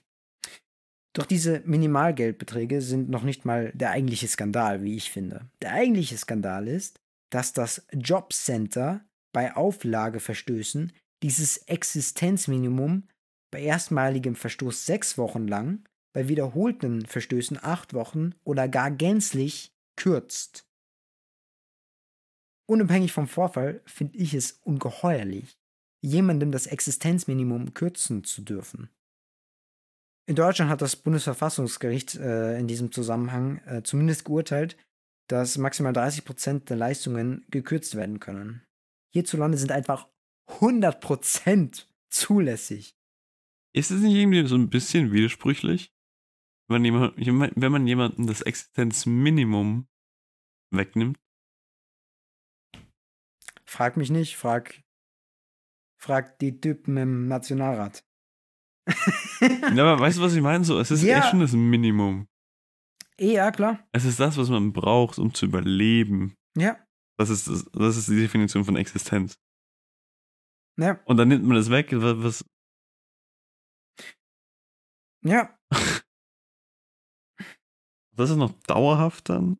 Doch 1.14 1.26
diese 1.26 1.62
Minimalgeldbeträge 1.66 2.82
sind 2.82 3.10
noch 3.10 3.24
nicht 3.24 3.44
mal 3.44 3.72
der 3.74 3.91
eigentliche 3.91 4.28
Skandal, 4.28 4.84
wie 4.84 4.95
ich 4.95 5.12
finde. 5.12 5.49
Der 5.62 5.74
eigentliche 5.74 6.18
Skandal 6.18 6.68
ist, 6.68 6.99
dass 7.30 7.53
das 7.53 7.86
Jobcenter 7.91 9.03
bei 9.34 9.56
Auflageverstößen 9.56 10.94
dieses 11.24 11.58
Existenzminimum 11.58 13.08
bei 13.52 13.62
erstmaligem 13.62 14.36
Verstoß 14.36 14.86
sechs 14.86 15.18
Wochen 15.18 15.48
lang, 15.48 15.84
bei 16.14 16.28
wiederholten 16.30 17.06
Verstößen 17.06 17.60
acht 17.62 17.94
Wochen 17.94 18.34
oder 18.44 18.68
gar 18.68 18.91
gänzlich 18.91 19.74
kürzt. 19.98 20.66
Unabhängig 22.67 23.11
vom 23.11 23.27
Vorfall 23.27 23.81
finde 23.85 24.17
ich 24.17 24.33
es 24.33 24.59
ungeheuerlich, 24.63 25.57
jemandem 26.01 26.51
das 26.51 26.67
Existenzminimum 26.67 27.73
kürzen 27.73 28.23
zu 28.23 28.41
dürfen. 28.41 28.89
In 30.27 30.35
Deutschland 30.35 30.71
hat 30.71 30.81
das 30.81 30.95
Bundesverfassungsgericht 30.95 32.15
äh, 32.15 32.57
in 32.57 32.67
diesem 32.67 32.91
Zusammenhang 32.91 33.57
äh, 33.65 33.83
zumindest 33.83 34.25
geurteilt, 34.25 34.77
dass 35.27 35.57
maximal 35.57 35.93
30 35.93 36.25
Prozent 36.25 36.69
der 36.69 36.77
Leistungen 36.77 37.45
gekürzt 37.49 37.95
werden 37.95 38.19
können. 38.19 38.63
Hierzulande 39.13 39.57
sind 39.57 39.71
einfach 39.71 40.07
100 40.47 41.01
Prozent 41.01 41.89
zulässig. 42.09 42.95
Ist 43.73 43.91
es 43.91 44.01
nicht 44.01 44.15
irgendwie 44.15 44.45
so 44.45 44.55
ein 44.55 44.69
bisschen 44.69 45.11
widersprüchlich? 45.11 45.93
Wenn 46.69 46.81
man, 46.81 47.13
jemand, 47.17 47.53
wenn 47.55 47.71
man 47.71 47.88
jemandem 47.88 48.27
das 48.27 48.41
Existenzminimum 48.41 49.88
wegnimmt? 50.71 51.19
Frag 53.72 53.95
mich 53.95 54.10
nicht, 54.10 54.35
frag, 54.35 54.84
frag 55.98 56.38
die 56.39 56.60
Typen 56.60 56.98
im 56.98 57.30
Nationalrat. 57.30 58.03
ja, 59.39 59.85
aber 59.85 59.98
weißt 59.98 60.18
du, 60.18 60.22
was 60.22 60.35
ich 60.35 60.41
meine? 60.41 60.65
So, 60.65 60.77
es 60.77 60.91
ist 60.91 61.03
ja. 61.03 61.19
echt 61.19 61.30
schon 61.30 61.39
das 61.39 61.53
Minimum. 61.53 62.27
Ja, 63.18 63.49
klar. 63.49 63.88
Es 63.93 64.03
ist 64.03 64.19
das, 64.19 64.35
was 64.35 64.49
man 64.49 64.73
braucht, 64.73 65.19
um 65.19 65.34
zu 65.34 65.45
überleben. 65.45 66.35
Ja. 66.57 66.85
Das 67.18 67.30
ist, 67.30 67.48
das, 67.48 67.64
das 67.72 67.95
ist 67.95 68.10
die 68.10 68.19
Definition 68.19 68.65
von 68.65 68.76
Existenz. 68.76 69.39
Ja. 70.77 70.99
Und 71.06 71.15
dann 71.15 71.30
nimmt 71.30 71.45
man 71.45 71.56
das 71.56 71.69
weg, 71.69 71.91
was. 71.93 72.43
Ja. 75.23 75.57
Das 78.14 78.30
ist 78.30 78.35
noch 78.35 78.52
dauerhaft 78.68 79.30
dann? 79.30 79.57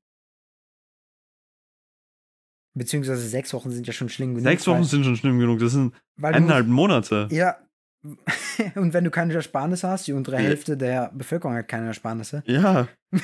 Beziehungsweise 2.74 3.28
sechs 3.28 3.54
Wochen 3.54 3.72
sind 3.72 3.86
ja 3.88 3.94
schon 3.94 4.10
schlimm 4.10 4.36
genug. 4.36 4.44
Sechs 4.44 4.66
Wochen 4.68 4.84
sind 4.84 5.04
schon 5.04 5.18
schlimm 5.18 5.40
genug. 5.40 5.60
Das 5.60 5.74
sind 5.74 5.94
eineinhalb 6.22 6.68
musst, 6.68 6.76
Monate. 6.76 7.28
Ja. 7.32 7.58
Und 8.76 8.94
wenn 8.94 9.04
du 9.04 9.12
keine 9.12 9.34
Ersparnisse 9.34 9.88
hast, 9.88 10.08
die 10.08 10.14
untere 10.14 10.38
Hälfte 10.38 10.76
der 10.76 11.12
Bevölkerung 11.14 11.56
hat 11.56 11.68
keine 11.68 11.88
Ersparnisse. 11.88 12.42
Ja. 12.48 12.88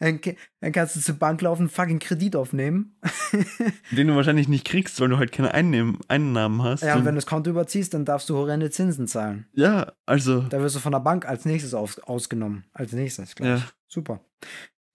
dann, 0.00 0.20
dann, 0.60 0.72
kannst 0.72 0.96
du 0.96 1.00
zur 1.00 1.16
Bank 1.16 1.42
laufen, 1.42 1.68
fucking 1.68 1.98
Kredit 1.98 2.36
aufnehmen. 2.36 2.96
Den 3.90 4.06
du 4.06 4.16
wahrscheinlich 4.16 4.48
nicht 4.48 4.66
kriegst, 4.66 5.00
weil 5.00 5.08
du 5.08 5.18
halt 5.18 5.32
keine 5.32 5.52
Einnehmen, 5.52 5.98
Einnahmen 6.08 6.62
hast. 6.62 6.82
Ja, 6.82 6.94
und, 6.94 7.00
und 7.00 7.06
wenn 7.06 7.14
du 7.14 7.18
das 7.18 7.26
Konto 7.26 7.50
überziehst, 7.50 7.92
dann 7.92 8.06
darfst 8.06 8.30
du 8.30 8.36
horrende 8.36 8.70
Zinsen 8.70 9.06
zahlen. 9.06 9.46
Ja, 9.52 9.92
also. 10.06 10.42
Da 10.42 10.60
wirst 10.60 10.76
du 10.76 10.80
von 10.80 10.92
der 10.92 11.00
Bank 11.00 11.26
als 11.28 11.44
nächstes 11.44 11.74
aus, 11.74 11.98
ausgenommen. 11.98 12.64
Als 12.72 12.92
nächstes, 12.92 13.34
gleich. 13.34 13.60
Ja. 13.60 13.66
Super. 13.86 14.20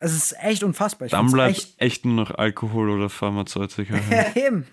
Es 0.03 0.13
ist 0.13 0.35
echt 0.43 0.63
unfassbar. 0.63 1.05
Ich 1.05 1.11
Dann 1.11 1.31
bleibt 1.31 1.57
echt, 1.57 1.81
echt 1.81 2.05
nur 2.05 2.15
noch 2.15 2.31
Alkohol 2.31 2.89
oder 2.89 3.09
Pharmazeutika. 3.09 3.97
ja, 4.11 4.35
eben. 4.35 4.67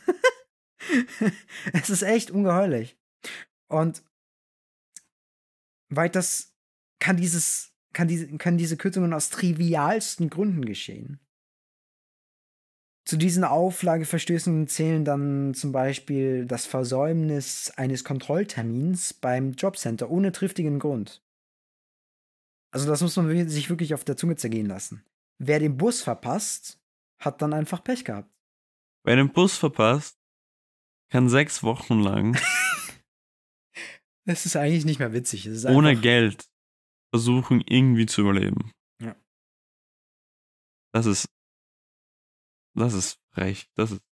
es 1.73 1.89
ist 1.89 2.03
echt 2.03 2.33
ungeheuerlich. 2.33 2.99
Und 3.69 4.03
weil 5.89 6.09
das 6.09 6.53
kann 6.99 7.17
dieses, 7.17 7.73
kann 7.93 8.09
diese, 8.09 8.27
kann 8.39 8.59
diese 8.59 8.77
Kürzungen 8.77 9.13
aus 9.13 9.31
trivialsten 9.31 10.31
Gründen 10.31 10.65
geschehen. 10.65 11.21
Zu 13.05 13.17
diesen 13.17 13.45
Auflageverstößen 13.45 14.67
zählen 14.67 15.05
dann 15.05 15.55
zum 15.55 15.71
Beispiel 15.71 16.45
das 16.45 16.67
Versäumnis 16.67 17.73
eines 17.77 18.03
Kontrolltermins 18.03 19.15
beim 19.15 19.53
Jobcenter 19.53 20.11
ohne 20.11 20.33
triftigen 20.33 20.81
Grund. 20.81 21.23
Also 22.73 22.89
das 22.89 23.01
muss 23.01 23.15
man 23.15 23.49
sich 23.49 23.71
wirklich 23.71 23.95
auf 23.95 24.03
der 24.03 24.17
Zunge 24.17 24.35
zergehen 24.35 24.67
lassen. 24.67 25.05
Wer 25.43 25.59
den 25.59 25.79
Bus 25.79 26.03
verpasst, 26.03 26.79
hat 27.19 27.41
dann 27.41 27.55
einfach 27.55 27.83
Pech 27.83 28.05
gehabt. 28.05 28.31
Wer 29.05 29.17
den 29.17 29.33
Bus 29.33 29.57
verpasst, 29.57 30.21
kann 31.09 31.31
sechs 31.31 31.63
Wochen 31.63 32.01
lang. 32.01 32.39
das 34.27 34.45
ist 34.45 34.57
eigentlich 34.57 34.85
nicht 34.85 34.99
mehr 34.99 35.15
witzig. 35.15 35.49
ohne 35.67 35.97
Geld 35.97 36.47
versuchen, 37.11 37.63
irgendwie 37.67 38.05
zu 38.05 38.21
überleben. 38.21 38.73
Ja. 39.01 39.17
Das 40.93 41.07
ist. 41.07 41.27
Das 42.75 42.93
ist 42.93 43.19
frech. 43.33 43.71
Das 43.77 43.93
ist. 43.93 44.03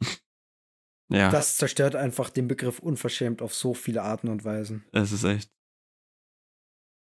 ja. 1.08 1.30
Das 1.30 1.56
zerstört 1.56 1.96
einfach 1.96 2.28
den 2.28 2.46
Begriff 2.46 2.78
unverschämt 2.78 3.40
auf 3.40 3.54
so 3.54 3.72
viele 3.72 4.02
Arten 4.02 4.28
und 4.28 4.44
Weisen. 4.44 4.84
Es 4.92 5.12
ist 5.12 5.24
echt. 5.24 5.50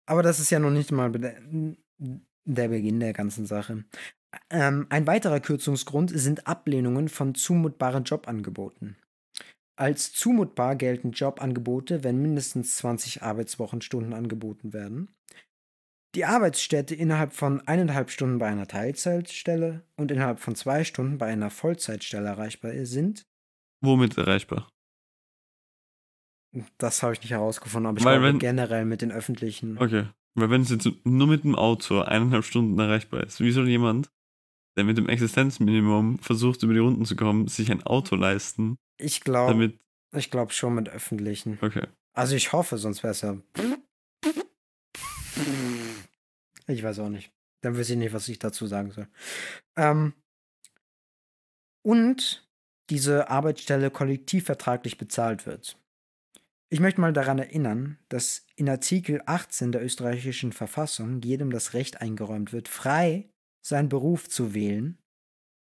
Aber 0.07 0.23
das 0.23 0.39
ist 0.39 0.51
ja 0.51 0.61
noch 0.61 0.71
nicht 0.71 0.93
mal 0.93 1.11
der 2.55 2.69
Beginn 2.69 3.01
der 3.01 3.13
ganzen 3.13 3.47
Sache. 3.47 3.85
Ähm, 4.51 4.87
ein 4.91 5.07
weiterer 5.07 5.41
Kürzungsgrund 5.41 6.11
sind 6.15 6.47
Ablehnungen 6.47 7.09
von 7.09 7.35
zumutbaren 7.35 8.05
Jobangeboten. 8.05 8.97
Als 9.77 10.13
zumutbar 10.13 10.77
gelten 10.77 11.13
Jobangebote, 11.13 12.05
wenn 12.05 12.21
mindestens 12.21 12.77
20 12.77 13.23
Arbeitswochenstunden 13.23 14.13
angeboten 14.13 14.73
werden, 14.73 15.09
die 16.15 16.25
Arbeitsstätte 16.25 16.95
innerhalb 16.95 17.33
von 17.33 17.61
eineinhalb 17.67 18.11
Stunden 18.11 18.39
bei 18.39 18.49
einer 18.49 18.67
Teilzeitstelle 18.67 19.83
und 19.97 20.11
innerhalb 20.11 20.41
von 20.41 20.55
zwei 20.57 20.85
Stunden 20.85 21.19
bei 21.19 21.27
einer 21.27 21.51
Vollzeitstelle 21.51 22.27
erreichbar 22.29 22.73
sind. 22.85 23.25
Womit 23.81 24.19
erreichbar? 24.19 24.69
Das 26.79 27.03
habe 27.03 27.13
ich 27.13 27.21
nicht 27.21 27.31
herausgefunden, 27.31 27.87
aber 27.89 27.99
ich 27.99 28.05
Weil 28.05 28.19
glaube 28.19 28.33
wenn- 28.33 28.39
generell 28.41 28.85
mit 28.85 29.03
den 29.03 29.13
öffentlichen. 29.13 29.79
Okay. 29.79 30.09
Weil 30.35 30.51
wenn 30.51 30.63
es 30.63 30.71
jetzt 30.71 30.89
nur 31.05 31.27
mit 31.27 31.45
dem 31.45 31.55
Auto 31.55 32.01
eineinhalb 32.01 32.45
Stunden 32.45 32.79
erreichbar 32.79 33.25
ist, 33.25 33.41
wie 33.41 33.51
soll 33.51 33.69
jemand, 33.69 34.11
der 34.77 34.85
mit 34.85 34.97
dem 34.97 35.09
Existenzminimum 35.09 36.19
versucht, 36.19 36.63
über 36.63 36.73
die 36.73 36.79
Runden 36.79 37.05
zu 37.05 37.17
kommen, 37.17 37.49
sich 37.49 37.71
ein 37.71 37.83
Auto 37.83 38.17
leisten, 38.17 38.77
Ich 38.99 39.23
glaube, 39.23 39.73
ich 40.15 40.31
glaube 40.31 40.53
schon 40.53 40.75
mit 40.75 40.89
öffentlichen. 40.89 41.59
Okay. 41.61 41.87
Also 42.13 42.35
ich 42.35 42.53
hoffe, 42.53 42.79
sonst 42.79 43.03
wäre 43.03 43.13
es 43.13 43.23
ja. 43.23 43.37
Ich 46.67 46.83
weiß 46.83 46.99
auch 47.01 47.09
nicht. 47.09 47.33
Dann 47.63 47.77
wüsste 47.77 47.95
ich 47.95 47.99
nicht, 47.99 48.13
was 48.13 48.29
ich 48.29 48.39
dazu 48.39 48.67
sagen 48.67 48.91
soll. 48.93 49.09
Ähm, 49.77 50.13
und 51.83 52.47
diese 52.91 53.31
Arbeitsstelle 53.31 53.91
kollektivvertraglich 53.91 54.99
bezahlt 54.99 55.47
wird. 55.47 55.79
Ich 56.73 56.79
möchte 56.79 57.01
mal 57.01 57.13
daran 57.13 57.41
erinnern, 57.41 57.99
dass 58.09 58.47
in 58.55 58.69
Artikel 58.69 59.21
18 59.27 59.73
der 59.73 59.85
österreichischen 59.85 60.53
Verfassung 60.53 61.21
jedem 61.21 61.51
das 61.51 61.75
Recht 61.75 62.01
eingeräumt 62.01 62.53
wird, 62.53 62.69
frei 62.69 63.29
seinen 63.61 63.89
Beruf 63.89 64.29
zu 64.29 64.55
wählen 64.55 64.97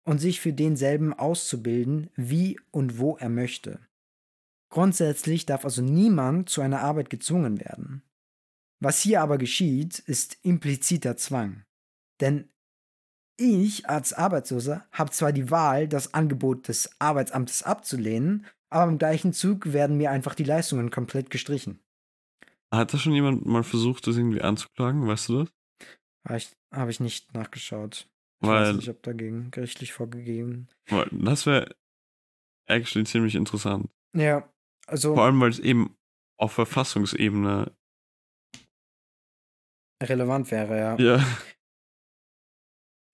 und 0.05 0.19
sich 0.19 0.41
für 0.41 0.53
denselben 0.53 1.15
auszubilden, 1.15 2.11
wie 2.15 2.61
und 2.71 2.99
wo 2.99 3.17
er 3.17 3.31
möchte. 3.31 3.81
Grundsätzlich 4.69 5.47
darf 5.47 5.65
also 5.65 5.81
niemand 5.81 6.51
zu 6.51 6.61
einer 6.61 6.81
Arbeit 6.81 7.09
gezwungen 7.09 7.59
werden. 7.59 8.03
Was 8.79 9.01
hier 9.01 9.23
aber 9.23 9.39
geschieht, 9.39 9.99
ist 9.99 10.39
impliziter 10.43 11.17
Zwang. 11.17 11.65
Denn 12.21 12.51
ich 13.39 13.89
als 13.89 14.13
Arbeitsloser 14.13 14.87
habe 14.93 15.11
zwar 15.11 15.33
die 15.33 15.51
Wahl, 15.51 15.89
das 15.89 16.13
Angebot 16.13 16.69
des 16.69 16.91
Arbeitsamtes 17.01 17.63
abzulehnen, 17.63 18.47
aber 18.73 18.91
im 18.91 18.99
gleichen 18.99 19.33
Zug 19.33 19.73
werden 19.73 19.97
mir 19.97 20.11
einfach 20.11 20.35
die 20.35 20.45
Leistungen 20.45 20.91
komplett 20.91 21.31
gestrichen. 21.31 21.81
Hat 22.73 22.93
da 22.95 22.99
schon 22.99 23.13
jemand 23.13 23.45
mal 23.47 23.63
versucht, 23.65 24.07
das 24.07 24.17
irgendwie 24.17 24.41
anzuklagen? 24.41 25.07
Weißt 25.07 25.29
du 25.29 25.45
das? 25.45 25.53
Habe 26.27 26.37
ich, 26.39 26.51
habe 26.73 26.91
ich 26.91 27.01
nicht 27.01 27.35
nachgeschaut. 27.35 28.09
Ich 28.43 28.49
Weil- 28.49 28.69
weiß 28.71 28.77
nicht, 28.77 28.89
ob 28.89 29.03
dagegen 29.03 29.51
gerichtlich 29.51 29.93
vorgegeben. 29.93 30.69
Weil 30.89 31.09
Das 31.13 31.47
wäre 31.47 31.75
actually 32.67 33.05
ziemlich 33.05 33.35
interessant. 33.35 33.91
Ja, 34.15 34.49
also 34.87 35.15
Vor 35.15 35.25
allem, 35.25 35.41
weil 35.41 35.51
es 35.51 35.59
eben 35.59 35.97
auf 36.39 36.53
Verfassungsebene. 36.53 37.73
relevant 40.03 40.51
wäre, 40.51 40.79
ja. 40.79 40.97
Ja. 40.99 41.25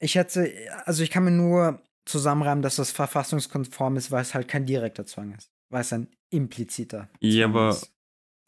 Ich 0.01 0.15
hätte, 0.15 0.51
also 0.85 1.03
ich 1.03 1.11
kann 1.11 1.25
mir 1.25 1.31
nur 1.33 1.83
zusammenreimen, 2.09 2.63
dass 2.63 2.77
das 2.77 2.91
verfassungskonform 2.91 3.97
ist, 3.97 4.11
weil 4.11 4.23
es 4.23 4.35
halt 4.35 4.49
kein 4.49 4.67
direkter 4.67 5.07
Zwang 5.07 5.35
ist. 5.35 5.51
Weil 5.71 5.83
es 5.83 5.93
ein 5.93 6.09
impliziter 6.31 7.09
Zwang 7.09 7.21
Ja, 7.21 7.47
aber 7.47 7.71
ist. 7.71 7.93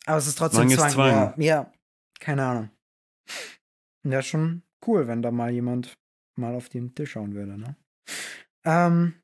Aber 0.06 0.18
es 0.18 0.26
ist 0.26 0.38
trotzdem 0.38 0.68
Zwang 0.68 0.70
ist 0.70 0.76
Zwang. 0.78 0.90
Zwang. 0.90 1.10
Ja, 1.10 1.34
ja, 1.38 1.72
keine 2.18 2.44
Ahnung. 2.44 2.70
Ja, 4.04 4.22
schon 4.22 4.62
cool, 4.86 5.06
wenn 5.06 5.22
da 5.22 5.30
mal 5.30 5.50
jemand 5.50 5.98
mal 6.36 6.54
auf 6.54 6.68
den 6.68 6.94
Tisch 6.94 7.12
schauen 7.12 7.34
würde, 7.34 7.58
ne? 7.58 7.76
Ähm, 8.64 9.14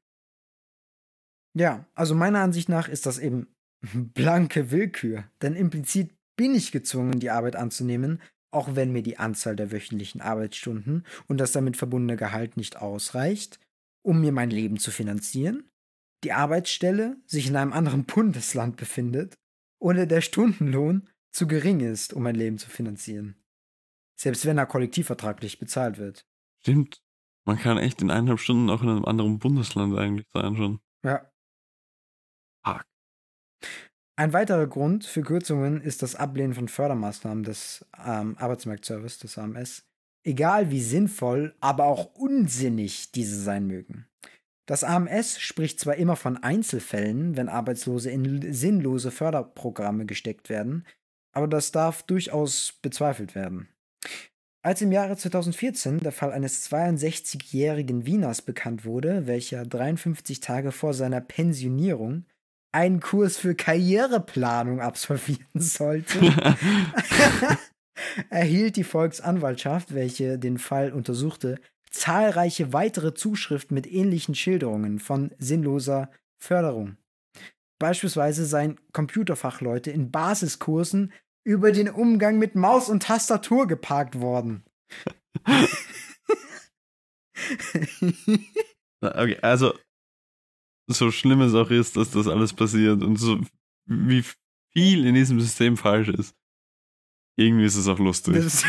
ja, 1.56 1.86
also 1.94 2.14
meiner 2.14 2.40
Ansicht 2.40 2.68
nach 2.68 2.88
ist 2.88 3.06
das 3.06 3.18
eben 3.18 3.48
blanke 3.94 4.70
Willkür. 4.70 5.24
Denn 5.40 5.54
implizit 5.54 6.14
bin 6.36 6.54
ich 6.54 6.72
gezwungen, 6.72 7.18
die 7.18 7.30
Arbeit 7.30 7.56
anzunehmen, 7.56 8.20
auch 8.52 8.74
wenn 8.74 8.92
mir 8.92 9.02
die 9.02 9.18
Anzahl 9.18 9.56
der 9.56 9.72
wöchentlichen 9.72 10.20
Arbeitsstunden 10.20 11.06
und 11.26 11.38
das 11.38 11.52
damit 11.52 11.76
verbundene 11.76 12.16
Gehalt 12.16 12.56
nicht 12.56 12.76
ausreicht, 12.76 13.58
um 14.07 14.20
mir 14.20 14.31
mein 14.31 14.51
Leben 14.51 14.78
zu 14.78 14.93
finanzieren, 14.93 15.69
die 16.23 16.33
Arbeitsstelle 16.33 17.16
sich 17.27 17.49
in 17.49 17.57
einem 17.57 17.73
anderen 17.73 18.05
Bundesland 18.07 18.77
befindet 18.77 19.35
oder 19.78 20.07
der 20.07 20.20
Stundenlohn 20.20 21.11
zu 21.33 21.47
gering 21.47 21.81
ist, 21.81 22.15
um 22.15 22.23
mein 22.23 22.37
Leben 22.37 22.57
zu 22.57 22.70
finanzieren. 22.70 23.37
Selbst 24.19 24.47
wenn 24.47 24.59
er 24.59 24.66
kollektivvertraglich 24.66 25.59
bezahlt 25.59 25.99
wird. 25.99 26.24
stimmt. 26.61 27.03
Man 27.45 27.59
kann 27.59 27.78
echt 27.78 28.03
in 28.03 28.11
eineinhalb 28.11 28.41
Stunden 28.41 28.70
auch 28.70 28.83
in 28.83 28.89
einem 28.89 29.05
anderen 29.05 29.39
Bundesland 29.39 29.97
eigentlich 29.97 30.27
sein 30.33 30.57
schon. 30.57 30.81
Ja. 31.05 31.31
Fuck. 32.65 32.85
Ein 34.16 34.33
weiterer 34.33 34.66
Grund 34.66 35.05
für 35.05 35.23
Kürzungen 35.23 35.81
ist 35.81 36.03
das 36.03 36.16
Ablehnen 36.16 36.55
von 36.55 36.66
Fördermaßnahmen 36.69 37.45
des 37.45 37.87
ähm, 38.05 38.37
Arbeitsmarktservice, 38.39 39.19
des 39.19 39.39
AMS. 39.39 39.85
Egal 40.27 40.73
wie 40.73 40.81
sinnvoll, 40.81 41.55
aber 41.61 41.85
auch 41.85 42.16
unsinnig 42.16 43.12
diese 43.12 43.40
sein 43.40 43.69
mögen. 43.69 44.07
Das 44.66 44.82
AMS 44.82 45.39
spricht 45.39 45.78
zwar 45.78 45.94
immer 45.94 46.16
von 46.16 46.36
Einzelfällen, 46.36 47.36
wenn 47.36 47.48
Arbeitslose 47.48 48.11
in 48.11 48.53
sinnlose 48.53 49.12
Förderprogramme 49.12 50.05
gesteckt 50.05 50.48
werden, 50.48 50.85
aber 51.32 51.47
das 51.47 51.70
darf 51.70 52.03
durchaus 52.03 52.74
bezweifelt 52.82 53.36
werden. 53.36 53.69
Als 54.62 54.82
im 54.82 54.90
Jahre 54.90 55.16
2014 55.16 56.01
der 56.01 56.11
Fall 56.11 56.32
eines 56.32 56.69
62-jährigen 56.73 58.05
Wieners 58.05 58.43
bekannt 58.43 58.85
wurde, 58.85 59.28
welcher 59.28 59.65
53 59.65 60.40
Tage 60.40 60.73
vor 60.73 60.93
seiner 60.93 61.20
Pensionierung 61.20 62.24
einen 62.73 62.98
Kurs 62.98 63.36
für 63.36 63.55
Karriereplanung 63.55 64.81
absolvieren 64.81 65.47
sollte, 65.55 66.19
erhielt 68.31 68.77
die 68.77 68.85
Volksanwaltschaft, 68.85 69.94
welche 69.94 70.39
den 70.39 70.59
Fall 70.59 70.93
untersuchte, 70.93 71.59
zahlreiche 71.90 72.73
weitere 72.73 73.14
Zuschriften 73.14 73.74
mit 73.74 73.86
ähnlichen 73.86 74.35
Schilderungen 74.35 74.98
von 74.98 75.32
sinnloser 75.39 76.10
Förderung. 76.39 76.97
Beispielsweise 77.78 78.47
seien 78.47 78.81
Computerfachleute 78.93 79.90
in 79.90 80.10
Basiskursen 80.10 81.12
über 81.44 81.73
den 81.73 81.89
Umgang 81.89 82.39
mit 82.39 82.55
Maus 82.55 82.89
und 82.89 83.02
Tastatur 83.02 83.66
geparkt 83.66 84.20
worden. 84.20 84.64
okay, 89.01 89.39
also, 89.43 89.74
so 90.89 91.10
schlimm 91.10 91.40
es 91.43 91.55
auch 91.55 91.70
ist, 91.70 91.97
dass 91.97 92.10
das 92.10 92.28
alles 92.28 92.52
passiert 92.52 93.02
und 93.02 93.16
so 93.16 93.40
wie 93.86 94.24
viel 94.73 95.06
in 95.06 95.14
diesem 95.14 95.40
System 95.40 95.77
falsch 95.77 96.09
ist. 96.09 96.35
Irgendwie 97.38 97.66
ist 97.66 97.76
es 97.76 97.86
auch 97.86 97.98
lustig. 97.98 98.34
Das 98.34 98.46
ist 98.54 98.64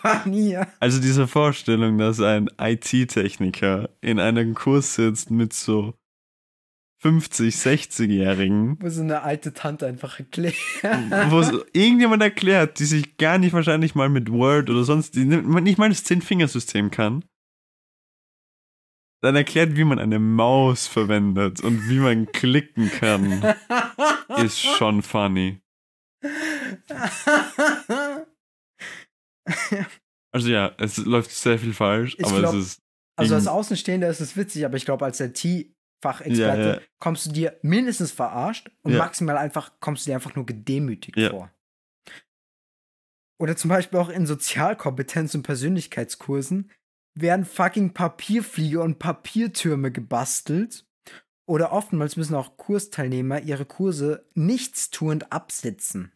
funny, 0.00 0.52
ja. 0.52 0.66
Also 0.80 1.00
diese 1.00 1.28
Vorstellung, 1.28 1.98
dass 1.98 2.20
ein 2.20 2.48
IT-Techniker 2.58 3.90
in 4.00 4.18
einem 4.18 4.54
Kurs 4.54 4.94
sitzt 4.94 5.30
mit 5.30 5.52
so 5.52 5.94
50, 7.00 7.54
60-Jährigen, 7.54 8.78
Wo 8.80 8.88
so 8.88 9.02
eine 9.02 9.22
alte 9.22 9.52
Tante 9.52 9.86
einfach 9.86 10.18
erklärt. 10.18 10.56
wo 11.28 11.38
es 11.38 11.52
irgendjemand 11.72 12.22
erklärt, 12.22 12.80
die 12.80 12.86
sich 12.86 13.18
gar 13.18 13.38
nicht 13.38 13.52
wahrscheinlich 13.52 13.94
mal 13.94 14.08
mit 14.08 14.32
Word 14.32 14.68
oder 14.70 14.82
sonst, 14.84 15.14
die 15.14 15.24
nicht 15.24 15.78
mal 15.78 15.90
das 15.90 16.02
Zehn-Fingersystem 16.02 16.90
kann, 16.90 17.24
dann 19.20 19.36
erklärt, 19.36 19.76
wie 19.76 19.84
man 19.84 19.98
eine 19.98 20.18
Maus 20.18 20.86
verwendet 20.86 21.60
und 21.60 21.88
wie 21.88 21.98
man 21.98 22.26
klicken 22.32 22.90
kann, 22.90 23.54
ist 24.44 24.60
schon 24.60 25.02
funny. 25.02 25.60
Also 30.32 30.48
ja, 30.50 30.74
es 30.78 30.98
läuft 30.98 31.30
sehr 31.30 31.58
viel 31.58 31.72
falsch, 31.72 32.16
Ich 32.18 32.26
aber 32.26 32.38
glaub- 32.40 32.54
es 32.54 32.66
ist 32.66 32.82
Also 33.16 33.34
als 33.34 33.46
Außenstehender 33.46 34.08
ist 34.08 34.20
es 34.20 34.36
witzig, 34.36 34.64
aber 34.64 34.76
ich 34.76 34.84
glaube, 34.84 35.04
als 35.04 35.18
IT-Fachexperte 35.20 36.62
Ja, 36.62 36.74
ja. 36.74 36.80
kommst 37.00 37.26
du 37.26 37.32
dir 37.32 37.58
mindestens 37.62 38.12
verarscht 38.12 38.70
und 38.82 38.92
Ja. 38.92 38.98
maximal 38.98 39.36
einfach 39.36 39.72
kommst 39.80 40.06
du 40.06 40.10
dir 40.10 40.14
einfach 40.14 40.34
nur 40.36 40.46
gedemütigt 40.46 41.18
vor. 41.30 41.50
Oder 43.40 43.56
zum 43.56 43.68
Beispiel 43.70 43.98
auch 43.98 44.08
in 44.08 44.26
Sozialkompetenz- 44.26 45.34
und 45.34 45.44
Persönlichkeitskursen 45.44 46.70
werden 47.14 47.44
fucking 47.44 47.94
Papierflieger 47.94 48.82
und 48.82 48.98
Papiertürme 48.98 49.90
gebastelt. 49.90 50.86
Oder 51.48 51.72
oftmals 51.72 52.16
müssen 52.16 52.34
auch 52.34 52.58
Kursteilnehmer 52.58 53.40
ihre 53.40 53.64
Kurse 53.64 54.26
nichtstuend 54.34 55.32
absitzen. 55.32 56.12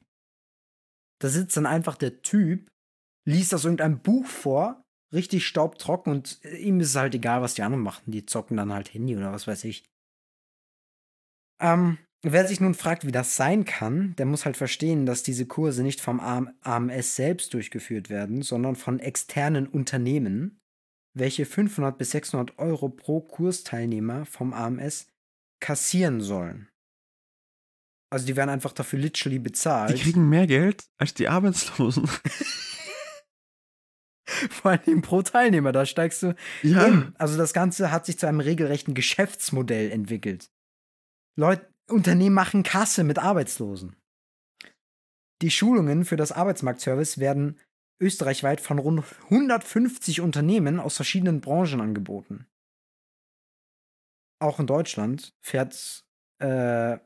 Da 1.21 1.31
sitzt 1.31 1.57
dann 1.57 1.65
einfach 1.65 1.97
der 1.97 2.21
Typ, 2.21 2.71
liest 3.25 3.55
aus 3.55 3.65
irgendeinem 3.65 4.01
Buch 4.01 4.27
vor, 4.27 4.85
richtig 5.11 5.47
staubtrocken 5.47 6.13
und 6.13 6.45
äh, 6.45 6.59
ihm 6.59 6.81
ist 6.81 6.91
es 6.91 6.97
halt 6.97 7.15
egal, 7.15 7.41
was 7.41 7.55
die 7.55 7.63
anderen 7.63 7.83
machen. 7.83 8.13
Die 8.13 8.27
zocken 8.27 8.59
dann 8.59 8.75
halt 8.75 8.93
Handy 8.93 9.17
oder 9.17 9.33
was 9.33 9.47
weiß 9.47 9.65
ich. 9.65 9.85
Ähm, 11.63 11.97
wer 12.21 12.47
sich 12.47 12.61
nun 12.61 12.75
fragt, 12.75 13.07
wie 13.07 13.13
das 13.13 13.35
sein 13.35 13.65
kann, 13.65 14.15
der 14.17 14.27
muss 14.27 14.45
halt 14.45 14.59
verstehen, 14.59 15.07
dass 15.07 15.23
diese 15.23 15.47
Kurse 15.47 15.83
nicht 15.83 16.03
vom 16.03 16.21
AMS 16.21 17.17
selbst 17.17 17.55
durchgeführt 17.55 18.11
werden, 18.11 18.43
sondern 18.43 18.77
von 18.77 18.99
externen 18.99 19.67
Unternehmen, 19.67 20.61
welche 21.15 21.47
500 21.47 21.97
bis 21.97 22.11
600 22.11 22.59
Euro 22.59 22.91
pro 22.91 23.23
Kursteilnehmer 23.23 24.27
vom 24.27 24.53
AMS 24.53 25.12
kassieren 25.63 26.21
sollen. 26.21 26.69
Also 28.11 28.27
die 28.27 28.37
werden 28.37 28.51
einfach 28.51 28.73
dafür 28.73 28.99
literally 28.99 29.39
bezahlt. 29.39 29.97
Die 29.97 30.03
kriegen 30.03 30.29
mehr 30.29 30.47
Geld 30.47 30.85
als 30.99 31.15
die 31.15 31.29
Arbeitslosen. 31.29 32.07
Vor 34.27 34.73
allem 34.73 35.01
pro 35.01 35.23
Teilnehmer, 35.23 35.73
da 35.73 35.87
steigst 35.87 36.23
du. 36.23 36.35
Ja. 36.63 36.89
Eben. 36.89 37.15
Also 37.17 37.39
das 37.39 37.55
Ganze 37.55 37.91
hat 37.91 38.05
sich 38.05 38.19
zu 38.19 38.27
einem 38.27 38.41
regelrechten 38.41 38.93
Geschäftsmodell 38.93 39.91
entwickelt. 39.91 40.51
Leute, 41.37 41.73
Unternehmen 41.89 42.35
machen 42.35 42.63
Kasse 42.63 43.03
mit 43.05 43.19
Arbeitslosen. 43.19 43.97
Die 45.41 45.51
Schulungen 45.51 46.05
für 46.05 46.17
das 46.17 46.33
Arbeitsmarktservice 46.33 47.17
werden 47.19 47.59
österreichweit 48.01 48.61
von 48.61 48.79
rund 48.79 49.05
150 49.25 50.21
Unternehmen 50.21 50.81
aus 50.81 50.97
verschiedenen 50.97 51.41
Branchen 51.41 51.81
angeboten. 51.81 52.47
Auch 54.43 54.59
in 54.59 54.67
Deutschland 54.67 55.35
fährt 55.41 56.05
äh, 56.41 56.99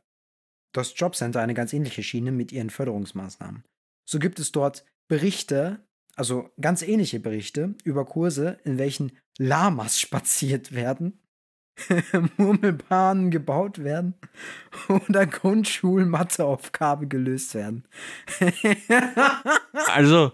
das 0.72 0.98
Jobcenter 0.98 1.42
eine 1.42 1.52
ganz 1.52 1.74
ähnliche 1.74 2.02
Schiene 2.02 2.32
mit 2.32 2.50
ihren 2.50 2.70
Förderungsmaßnahmen. 2.70 3.62
So 4.08 4.18
gibt 4.18 4.38
es 4.40 4.52
dort 4.52 4.86
Berichte, 5.06 5.84
also 6.14 6.50
ganz 6.58 6.80
ähnliche 6.80 7.20
Berichte 7.20 7.74
über 7.84 8.06
Kurse, 8.06 8.58
in 8.64 8.78
welchen 8.78 9.12
Lamas 9.36 10.00
spaziert 10.00 10.74
werden, 10.74 11.20
Murmelbahnen 12.38 13.30
gebaut 13.30 13.84
werden 13.84 14.14
oder 14.88 15.26
Grundschulmatheaufgabe 15.26 17.06
gelöst 17.06 17.54
werden. 17.54 17.86
also, 19.92 20.32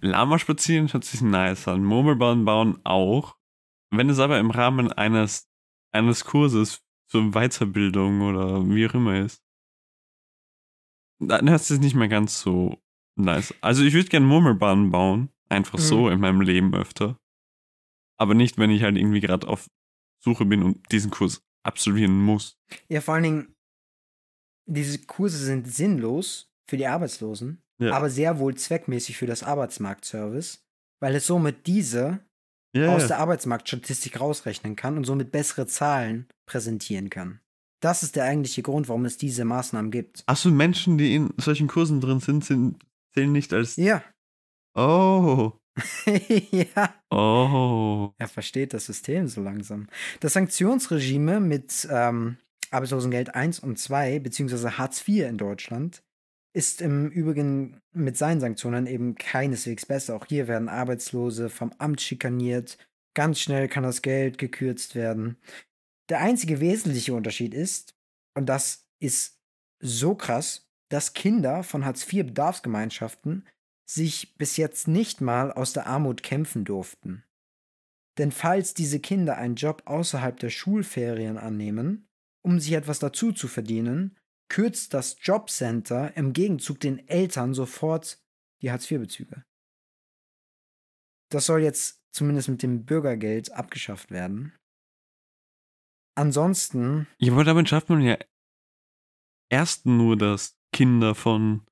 Lama 0.00 0.38
spazieren 0.38 0.90
hört 0.90 1.04
sich 1.04 1.20
nice 1.20 1.68
an. 1.68 1.84
Murmelbahnen 1.84 2.46
bauen 2.46 2.78
auch. 2.84 3.36
Wenn 3.90 4.08
es 4.08 4.18
aber 4.18 4.38
im 4.38 4.50
Rahmen 4.50 4.90
eines, 4.90 5.49
eines 5.92 6.24
Kurses 6.24 6.82
zur 7.08 7.32
Weiterbildung 7.32 8.22
oder 8.22 8.68
wie 8.68 8.86
auch 8.86 8.94
immer 8.94 9.18
ist, 9.18 9.42
dann 11.18 11.50
hört 11.50 11.60
es 11.60 11.70
nicht 11.70 11.94
mehr 11.94 12.08
ganz 12.08 12.40
so 12.40 12.80
nice. 13.16 13.54
Also 13.60 13.84
ich 13.84 13.94
würde 13.94 14.08
gerne 14.08 14.26
Murmelbahnen 14.26 14.90
bauen. 14.90 15.30
Einfach 15.48 15.78
mhm. 15.78 15.82
so 15.82 16.08
in 16.08 16.20
meinem 16.20 16.40
Leben 16.40 16.74
öfter. 16.74 17.18
Aber 18.16 18.34
nicht, 18.34 18.56
wenn 18.56 18.70
ich 18.70 18.82
halt 18.82 18.96
irgendwie 18.96 19.20
gerade 19.20 19.48
auf 19.48 19.68
Suche 20.22 20.44
bin 20.44 20.62
und 20.62 20.92
diesen 20.92 21.10
Kurs 21.10 21.42
absolvieren 21.64 22.22
muss. 22.22 22.58
Ja, 22.88 23.00
vor 23.00 23.14
allen 23.14 23.24
Dingen, 23.24 23.54
diese 24.66 25.00
Kurse 25.00 25.38
sind 25.38 25.66
sinnlos 25.66 26.52
für 26.68 26.76
die 26.76 26.86
Arbeitslosen, 26.86 27.62
ja. 27.78 27.92
aber 27.92 28.10
sehr 28.10 28.38
wohl 28.38 28.54
zweckmäßig 28.54 29.16
für 29.16 29.26
das 29.26 29.42
Arbeitsmarktservice, 29.42 30.64
weil 31.00 31.16
es 31.16 31.26
somit 31.26 31.66
diese 31.66 32.24
ja, 32.74 32.94
aus 32.94 33.08
der 33.08 33.18
Arbeitsmarktstatistik 33.18 34.20
rausrechnen 34.20 34.76
kann 34.76 34.96
und 34.96 35.04
somit 35.04 35.32
bessere 35.32 35.66
Zahlen 35.66 36.26
präsentieren 36.46 37.10
kann. 37.10 37.40
Das 37.80 38.02
ist 38.02 38.16
der 38.16 38.24
eigentliche 38.24 38.62
Grund, 38.62 38.88
warum 38.88 39.06
es 39.06 39.16
diese 39.16 39.44
Maßnahmen 39.44 39.90
gibt. 39.90 40.22
Achso, 40.26 40.50
Menschen, 40.50 40.98
die 40.98 41.14
in 41.14 41.32
solchen 41.38 41.66
Kursen 41.66 42.00
drin 42.00 42.20
sind, 42.20 42.44
sind 42.44 42.78
zählen 43.14 43.32
nicht 43.32 43.52
als. 43.52 43.76
Ja. 43.76 44.04
Oh. 44.74 45.52
ja. 46.50 46.94
Oh. 47.10 48.12
Er 48.18 48.28
versteht 48.28 48.74
das 48.74 48.86
System 48.86 49.28
so 49.28 49.40
langsam. 49.40 49.88
Das 50.20 50.34
Sanktionsregime 50.34 51.40
mit 51.40 51.88
ähm, 51.90 52.36
Arbeitslosengeld 52.70 53.34
1 53.34 53.60
und 53.60 53.78
2, 53.78 54.18
beziehungsweise 54.20 54.78
Hartz 54.78 55.06
IV 55.06 55.26
in 55.26 55.38
Deutschland, 55.38 56.02
ist 56.52 56.80
im 56.80 57.10
Übrigen 57.10 57.80
mit 57.92 58.16
seinen 58.16 58.40
Sanktionen 58.40 58.86
eben 58.86 59.14
keineswegs 59.14 59.86
besser. 59.86 60.16
Auch 60.16 60.26
hier 60.26 60.48
werden 60.48 60.68
Arbeitslose 60.68 61.48
vom 61.48 61.72
Amt 61.78 62.00
schikaniert. 62.00 62.78
Ganz 63.14 63.40
schnell 63.40 63.68
kann 63.68 63.84
das 63.84 64.02
Geld 64.02 64.38
gekürzt 64.38 64.94
werden. 64.94 65.36
Der 66.08 66.20
einzige 66.20 66.60
wesentliche 66.60 67.14
Unterschied 67.14 67.54
ist, 67.54 67.94
und 68.34 68.46
das 68.46 68.88
ist 68.98 69.38
so 69.80 70.14
krass, 70.14 70.68
dass 70.88 71.14
Kinder 71.14 71.62
von 71.62 71.84
Hartz-IV-Bedarfsgemeinschaften 71.84 73.46
sich 73.88 74.36
bis 74.36 74.56
jetzt 74.56 74.88
nicht 74.88 75.20
mal 75.20 75.52
aus 75.52 75.72
der 75.72 75.86
Armut 75.86 76.22
kämpfen 76.22 76.64
durften. 76.64 77.24
Denn 78.18 78.32
falls 78.32 78.74
diese 78.74 79.00
Kinder 79.00 79.36
einen 79.36 79.54
Job 79.54 79.82
außerhalb 79.86 80.38
der 80.38 80.50
Schulferien 80.50 81.38
annehmen, 81.38 82.08
um 82.42 82.58
sich 82.58 82.72
etwas 82.72 82.98
dazu 82.98 83.32
zu 83.32 83.48
verdienen, 83.48 84.16
kürzt 84.50 84.92
das 84.92 85.16
Jobcenter 85.22 86.14
im 86.16 86.34
Gegenzug 86.34 86.80
den 86.80 87.08
Eltern 87.08 87.54
sofort 87.54 88.22
die 88.60 88.70
Hartz-IV-Bezüge. 88.70 89.44
Das 91.30 91.46
soll 91.46 91.62
jetzt 91.62 92.02
zumindest 92.12 92.48
mit 92.48 92.62
dem 92.62 92.84
Bürgergeld 92.84 93.52
abgeschafft 93.52 94.10
werden. 94.10 94.54
Ansonsten. 96.16 97.06
Ja, 97.18 97.32
aber 97.32 97.44
damit 97.44 97.68
schafft 97.68 97.88
man 97.88 98.02
ja 98.02 98.18
erst 99.48 99.86
nur, 99.86 100.18
dass 100.18 100.58
Kinder 100.72 101.14
von 101.14 101.64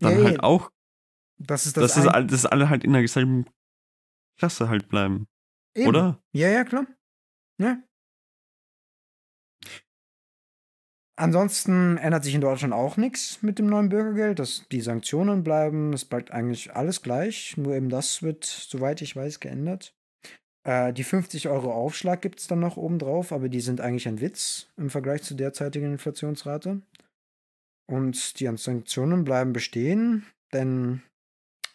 dann 0.00 0.18
ja, 0.18 0.24
halt 0.24 0.36
ja. 0.36 0.42
auch. 0.42 0.72
Das 1.38 1.66
ist 1.66 1.76
das. 1.76 1.94
Dass, 1.94 2.04
das, 2.04 2.26
dass 2.26 2.46
alle 2.46 2.70
halt 2.70 2.84
in 2.84 2.94
derselben 2.94 3.44
Klasse 4.38 4.68
halt 4.68 4.88
bleiben. 4.88 5.28
Eben. 5.76 5.88
Oder? 5.88 6.22
Ja, 6.32 6.48
ja, 6.48 6.64
klar. 6.64 6.86
Ja. 7.58 7.82
Ansonsten 11.20 11.98
ändert 11.98 12.24
sich 12.24 12.34
in 12.34 12.40
Deutschland 12.40 12.72
auch 12.72 12.96
nichts 12.96 13.42
mit 13.42 13.58
dem 13.58 13.66
neuen 13.66 13.90
Bürgergeld. 13.90 14.38
dass 14.38 14.64
die 14.72 14.80
Sanktionen 14.80 15.44
bleiben, 15.44 15.92
es 15.92 16.06
bleibt 16.06 16.30
eigentlich 16.30 16.74
alles 16.74 17.02
gleich. 17.02 17.58
Nur 17.58 17.74
eben 17.74 17.90
das 17.90 18.22
wird, 18.22 18.46
soweit 18.46 19.02
ich 19.02 19.16
weiß, 19.16 19.38
geändert. 19.38 19.92
Äh, 20.66 20.94
die 20.94 21.04
50 21.04 21.50
Euro 21.50 21.74
Aufschlag 21.74 22.22
gibt 22.22 22.40
es 22.40 22.46
dann 22.46 22.60
noch 22.60 22.78
obendrauf, 22.78 23.32
aber 23.32 23.50
die 23.50 23.60
sind 23.60 23.82
eigentlich 23.82 24.08
ein 24.08 24.22
Witz 24.22 24.68
im 24.78 24.88
Vergleich 24.88 25.22
zur 25.22 25.36
derzeitigen 25.36 25.92
Inflationsrate. 25.92 26.80
Und 27.86 28.40
die 28.40 28.56
Sanktionen 28.56 29.24
bleiben 29.24 29.52
bestehen, 29.52 30.24
denn 30.54 31.02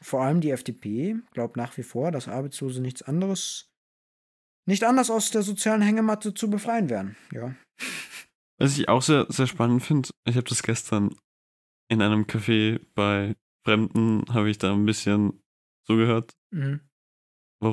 vor 0.02 0.24
allem 0.24 0.42
die 0.42 0.50
FDP 0.50 1.18
glaubt 1.34 1.56
nach 1.56 1.78
wie 1.78 1.84
vor, 1.84 2.12
dass 2.12 2.28
Arbeitslose 2.28 2.82
nichts 2.82 3.04
anderes, 3.04 3.70
nicht 4.68 4.84
anders 4.84 5.12
aus 5.12 5.30
der 5.30 5.44
sozialen 5.44 5.84
Hängematte 5.84 6.34
zu 6.34 6.50
befreien 6.50 6.90
wären. 6.90 7.16
Ja. 7.32 7.54
Was 8.58 8.78
ich 8.78 8.88
auch 8.88 9.02
sehr, 9.02 9.26
sehr 9.30 9.48
spannend 9.48 9.84
finde, 9.84 10.10
ich 10.26 10.36
habe 10.36 10.48
das 10.48 10.64
gestern 10.64 11.16
in 11.90 12.02
einem 12.02 12.24
Café 12.24 12.80
bei 12.96 13.36
Fremden, 13.66 14.24
habe 14.34 14.50
ich 14.50 14.58
da 14.58 14.74
ein 14.74 14.86
bisschen 14.86 15.44
zugehört. 15.86 16.34
Mhm 16.52 16.82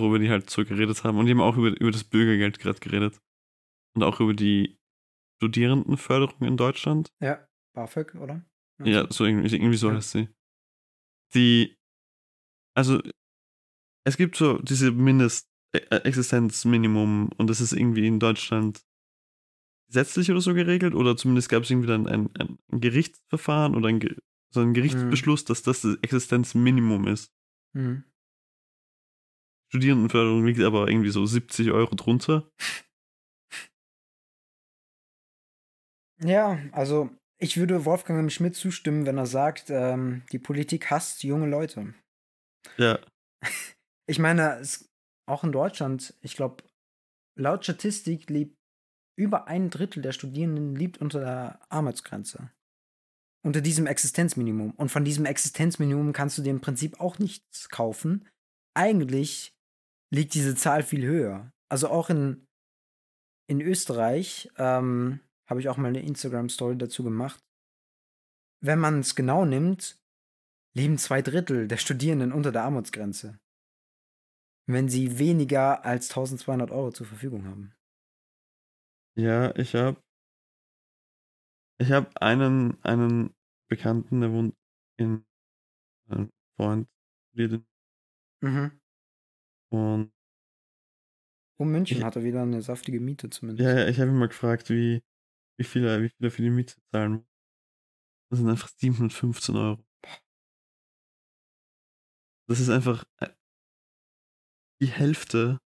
worüber 0.01 0.19
die 0.19 0.31
halt 0.31 0.49
so 0.51 0.65
geredet 0.65 1.05
haben. 1.05 1.19
Und 1.19 1.27
die 1.27 1.33
haben 1.33 1.41
auch 1.41 1.57
über, 1.57 1.69
über 1.81 1.93
das 1.93 2.05
Bürgergeld 2.05 2.59
gerade 2.59 2.81
geredet. 2.81 3.23
Und 3.95 4.03
auch 4.03 4.21
über 4.21 4.35
die 4.35 4.79
Studierendenförderung 5.37 6.47
in 6.47 6.57
Deutschland. 6.57 7.13
Ja, 7.21 7.47
BAföG, 7.75 8.15
oder? 8.17 8.45
Ja, 8.83 9.07
so 9.11 9.25
irgendwie, 9.25 9.55
irgendwie 9.55 9.77
so 9.77 9.91
ja. 9.91 9.97
heißt 9.97 10.13
sie. 10.13 10.29
Die, 11.35 11.77
also, 12.75 13.03
es 14.05 14.17
gibt 14.17 14.37
so 14.37 14.59
diese 14.59 14.93
Mindestexistenzminimum 14.93 17.31
und 17.37 17.49
das 17.49 17.61
ist 17.61 17.73
irgendwie 17.73 18.07
in 18.07 18.19
Deutschland 18.19 18.83
gesetzlich 19.93 20.31
oder 20.31 20.41
so 20.41 20.55
geregelt 20.55 20.95
oder 20.95 21.17
zumindest 21.17 21.51
gab 21.51 21.65
es 21.65 21.71
irgendwie 21.71 21.89
dann 21.89 22.07
ein, 22.07 22.31
ein, 22.39 22.59
Gerichtsverfahren 22.81 23.75
oder 23.75 23.89
ein, 23.89 24.01
so 24.51 24.61
einen 24.61 24.73
Gerichtsbeschluss, 24.73 25.45
mhm. 25.45 25.47
dass 25.49 25.63
das 25.63 25.83
das 25.83 25.99
Existenzminimum 26.01 27.07
ist. 27.09 27.31
Mhm. 27.75 28.05
Studierendenförderung 29.69 30.47
liegt 30.47 30.61
aber 30.61 30.89
irgendwie 30.89 31.11
so 31.11 31.25
70 31.25 31.71
Euro 31.71 31.95
drunter. 31.95 32.51
Ja, 36.21 36.59
also 36.73 37.11
ich 37.39 37.57
würde 37.57 37.85
Wolfgang. 37.85 38.31
Schmidt 38.31 38.55
zustimmen, 38.55 39.07
wenn 39.07 39.19
er 39.19 39.27
sagt, 39.27 39.69
ähm, 39.69 40.23
die 40.33 40.39
Politik 40.39 40.91
hasst 40.91 41.23
junge 41.23 41.49
Leute. 41.49 41.95
Ja. 42.77 42.99
Ich 44.09 44.19
meine, 44.19 44.59
es, 44.59 44.91
auch 45.29 45.45
in 45.45 45.53
Deutschland, 45.53 46.13
ich 46.23 46.35
glaube, 46.35 46.65
laut 47.39 47.63
Statistik 47.63 48.29
lebt 48.29 48.57
über 49.17 49.47
ein 49.47 49.71
Drittel 49.71 50.03
der 50.03 50.13
Studierenden 50.13 50.75
lebt 50.75 50.99
unter 50.99 51.21
der 51.21 51.61
Armutsgrenze. 51.71 52.51
Unter 53.45 53.61
diesem 53.61 53.87
Existenzminimum. 53.87 54.71
Und 54.73 54.91
von 54.91 55.05
diesem 55.05 55.25
Existenzminimum 55.25 56.13
kannst 56.13 56.39
du 56.39 56.43
dir 56.43 56.51
im 56.51 56.61
Prinzip 56.61 57.01
auch 57.01 57.19
nichts 57.19 57.69
kaufen. 57.69 58.29
Eigentlich 58.75 59.55
liegt 60.11 60.35
diese 60.35 60.55
Zahl 60.55 60.83
viel 60.83 61.05
höher. 61.05 61.53
Also 61.69 61.89
auch 61.89 62.11
in, 62.11 62.47
in 63.49 63.61
Österreich 63.61 64.51
ähm, 64.57 65.21
habe 65.47 65.61
ich 65.61 65.69
auch 65.69 65.77
mal 65.77 65.89
eine 65.89 66.03
Instagram-Story 66.03 66.79
dazu 66.79 67.03
gemacht. 67.03 67.43
Wenn 68.61 68.79
man 68.79 69.01
es 69.01 69.15
genau 69.15 69.45
nimmt, 69.45 70.01
leben 70.75 70.99
zwei 70.99 71.21
Drittel 71.21 71.69
der 71.69 71.79
Studierenden 71.79 72.33
unter 72.33 72.53
der 72.53 72.63
Armutsgrenze. 72.63 73.39
wenn 74.67 74.89
sie 74.89 75.19
weniger 75.19 75.85
als 75.85 76.11
1200 76.11 76.71
Euro 76.71 76.93
zur 76.93 77.07
Verfügung 77.07 77.47
haben. 77.47 77.75
Ja, 79.17 79.55
ich 79.57 79.75
habe 79.75 80.03
ich 81.79 81.91
habe 81.91 82.11
einen, 82.21 82.83
einen 82.85 83.35
Bekannten, 83.69 84.21
der 84.21 84.33
wohnt 84.33 84.55
in 84.99 85.25
einem 86.09 86.31
Freund 86.57 86.89
studiert 87.33 87.65
Mhm. 88.43 88.81
und 89.71 90.13
Um 91.59 91.71
München 91.73 91.99
Ich- 91.99 92.05
hat 92.05 92.17
er 92.17 92.25
wieder 92.25 92.43
eine 92.43 92.63
saftige 92.63 93.01
Miete 93.01 93.31
zumindest. 93.31 93.69
ja, 93.69 93.81
ja, 93.81 93.89
ich 93.89 94.01
habe 94.01 94.11
ihn 94.11 94.19
mal 94.19 94.29
gefragt, 94.29 94.69
wie, 94.71 95.03
wie 95.59 95.65
viel 95.65 95.85
er 95.87 96.03
wie 96.03 96.09
viel 96.09 96.27
er 96.27 96.31
für 96.31 96.43
die 96.43 96.51
Miete 96.51 96.77
zahlen 96.93 97.13
muss. 97.13 97.27
Das 98.31 98.39
sind 98.41 98.49
einfach 98.49 98.69
715 98.69 99.57
Euro. 99.57 99.85
Das 102.49 102.61
ist 102.61 102.69
einfach 102.71 103.05
äh, 103.21 103.29
die 104.81 104.89
Hälfte 104.89 105.59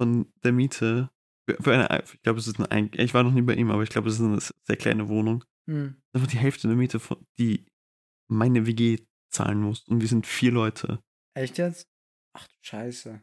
von 0.00 0.32
der 0.44 0.52
Miete 0.52 1.10
für, 1.60 1.72
eine, 1.72 2.02
ich 2.04 2.22
glaube, 2.22 2.38
es 2.38 2.46
ist 2.46 2.58
eine, 2.58 2.70
Ein- 2.70 2.90
ich 2.94 3.14
war 3.14 3.22
noch 3.22 3.32
nie 3.32 3.42
bei 3.42 3.54
ihm, 3.54 3.70
aber 3.70 3.82
ich 3.82 3.90
glaube, 3.90 4.08
es 4.08 4.14
ist 4.14 4.20
eine 4.20 4.40
sehr 4.40 4.76
kleine 4.76 5.08
Wohnung. 5.08 5.44
Hm. 5.68 6.02
einfach 6.12 6.26
die 6.28 6.38
Hälfte 6.38 6.66
der 6.66 6.76
Miete, 6.76 6.98
von, 6.98 7.24
die 7.38 7.66
meine 8.28 8.66
WG 8.66 8.98
zahlen 9.30 9.60
muss. 9.60 9.86
Und 9.88 10.00
wir 10.00 10.08
sind 10.08 10.26
vier 10.26 10.50
Leute. 10.50 11.00
Echt 11.34 11.56
jetzt? 11.58 11.88
Ach 12.36 12.46
du 12.48 12.54
Scheiße. 12.62 13.22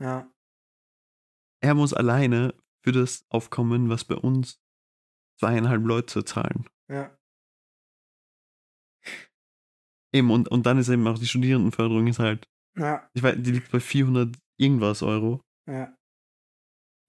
Ja. 0.00 0.30
Er 1.62 1.74
muss 1.74 1.94
alleine 1.94 2.54
für 2.84 2.92
das 2.92 3.24
aufkommen, 3.30 3.88
was 3.88 4.04
bei 4.04 4.16
uns 4.16 4.60
zweieinhalb 5.40 5.84
Leute 5.84 6.24
zahlen. 6.24 6.68
Ja. 6.90 7.16
Eben, 10.12 10.30
und, 10.30 10.48
und 10.48 10.66
dann 10.66 10.78
ist 10.78 10.88
eben 10.90 11.06
auch 11.08 11.18
die 11.18 11.26
Studierendenförderung 11.26 12.06
ist 12.06 12.18
halt, 12.18 12.46
Ja. 12.76 13.08
ich 13.14 13.22
weiß, 13.22 13.36
die 13.38 13.52
liegt 13.52 13.70
bei 13.72 13.80
400 13.80 14.36
irgendwas 14.58 15.02
Euro. 15.02 15.40
Ja. 15.68 15.96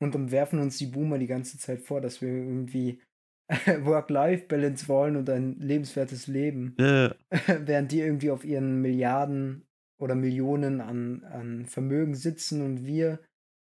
Und 0.02 0.14
dann 0.14 0.32
werfen 0.32 0.60
uns 0.60 0.78
die 0.78 0.88
Boomer 0.88 1.18
die 1.18 1.28
ganze 1.28 1.58
Zeit 1.58 1.82
vor, 1.82 2.02
dass 2.02 2.22
wir 2.22 2.30
irgendwie 2.30 3.02
Work-Life-Balance 3.50 4.88
wollen 4.88 5.16
und 5.16 5.30
ein 5.30 5.60
lebenswertes 5.60 6.28
Leben. 6.28 6.76
Ja, 6.80 7.16
Während 7.48 7.92
die 7.92 8.00
irgendwie 8.02 8.32
auf 8.32 8.44
ihren 8.44 8.82
Milliarden 8.82 9.66
oder 10.00 10.16
Millionen 10.16 10.82
an, 10.82 11.24
an 11.24 11.66
Vermögen 11.66 12.16
sitzen 12.16 12.62
und 12.62 12.86
wir 12.86 13.20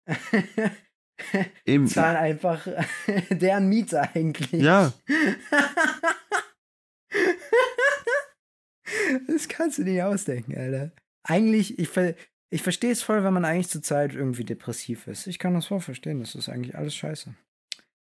eben. 1.67 1.87
zahlen 1.87 2.17
einfach 2.17 2.67
deren 3.31 3.69
Miete 3.69 4.03
eigentlich. 4.15 4.63
Ja. 4.63 4.93
Das 9.27 9.49
kannst 9.49 9.79
du 9.79 9.85
dir 9.85 9.93
nicht 9.93 10.03
ausdenken, 10.03 10.57
Alter. 10.57 10.93
Eigentlich, 11.25 11.79
ich, 11.79 11.89
ver 11.89 12.15
ich 12.51 12.63
verstehe 12.63 12.93
es 12.93 13.03
voll, 13.03 13.25
wenn 13.25 13.35
man 13.35 13.45
eigentlich 13.45 13.69
zur 13.69 13.83
Zeit 13.83 14.15
irgendwie 14.15 14.45
depressiv 14.45 15.07
ist. 15.07 15.27
Ich 15.27 15.39
kann 15.39 15.55
das 15.55 15.67
voll 15.67 15.81
verstehen. 15.81 16.21
Das 16.21 16.35
ist 16.35 16.49
eigentlich 16.49 16.77
alles 16.77 16.95
scheiße. 16.95 17.35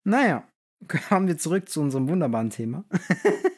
Naja, 0.05 0.47
kommen 1.09 1.27
wir 1.27 1.39
zurück 1.39 1.69
zu 1.69 1.81
unserem 1.81 2.09
wunderbaren 2.09 2.51
Thema. 2.51 2.85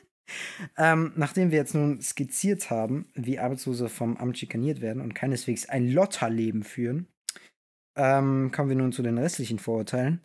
ähm, 0.76 1.12
nachdem 1.16 1.50
wir 1.50 1.58
jetzt 1.58 1.74
nun 1.74 2.00
skizziert 2.00 2.70
haben, 2.70 3.10
wie 3.14 3.38
Arbeitslose 3.38 3.88
vom 3.88 4.16
Amt 4.16 4.38
schikaniert 4.38 4.80
werden 4.80 5.02
und 5.02 5.14
keineswegs 5.14 5.68
ein 5.68 5.88
Lotterleben 5.88 6.62
führen, 6.62 7.08
ähm, 7.96 8.52
kommen 8.52 8.68
wir 8.68 8.76
nun 8.76 8.92
zu 8.92 9.02
den 9.02 9.18
restlichen 9.18 9.58
Vorurteilen. 9.58 10.20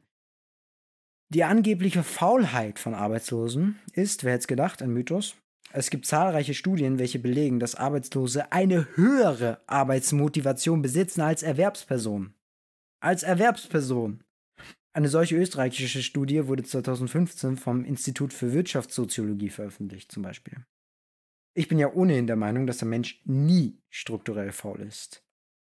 Die 1.29 1.43
angebliche 1.43 2.03
Faulheit 2.03 2.77
von 2.77 2.93
Arbeitslosen 2.93 3.79
ist, 3.93 4.23
wer 4.23 4.33
hätte 4.33 4.41
es 4.41 4.47
gedacht, 4.47 4.83
ein 4.83 4.93
Mythos. 4.93 5.35
Es 5.75 5.89
gibt 5.89 6.05
zahlreiche 6.05 6.53
Studien, 6.53 6.99
welche 6.99 7.17
belegen, 7.17 7.59
dass 7.59 7.73
Arbeitslose 7.73 8.51
eine 8.51 8.95
höhere 8.95 9.59
Arbeitsmotivation 9.65 10.83
besitzen 10.83 11.21
als 11.21 11.41
Erwerbspersonen. 11.41 12.35
Als 12.99 13.23
Erwerbsperson. 13.23 14.23
Eine 14.93 15.09
solche 15.09 15.35
österreichische 15.35 16.03
Studie 16.03 16.45
wurde 16.45 16.61
2015 16.61 17.57
vom 17.57 17.83
Institut 17.85 18.33
für 18.33 18.53
Wirtschaftssoziologie 18.53 19.49
veröffentlicht, 19.49 20.11
zum 20.11 20.21
Beispiel. 20.21 20.63
Ich 21.55 21.67
bin 21.67 21.79
ja 21.79 21.91
ohnehin 21.91 22.27
der 22.27 22.35
Meinung, 22.35 22.67
dass 22.67 22.77
der 22.77 22.87
Mensch 22.87 23.19
nie 23.25 23.81
strukturell 23.89 24.51
faul 24.51 24.79
ist. 24.81 25.23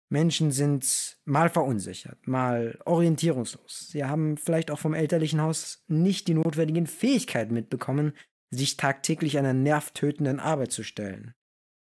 Menschen 0.09 0.51
sind 0.51 1.19
mal 1.27 1.51
verunsichert, 1.51 2.27
mal 2.27 2.79
orientierungslos. 2.87 3.89
Sie 3.91 4.05
haben 4.05 4.39
vielleicht 4.39 4.71
auch 4.71 4.79
vom 4.79 4.95
elterlichen 4.95 5.43
Haus 5.43 5.85
nicht 5.89 6.27
die 6.27 6.35
notwendigen 6.35 6.87
Fähigkeiten 6.87 7.53
mitbekommen, 7.53 8.15
sich 8.51 8.77
tagtäglich 8.77 9.39
einer 9.39 9.53
nervtötenden 9.53 10.41
Arbeit 10.41 10.73
zu 10.73 10.83
stellen. 10.83 11.35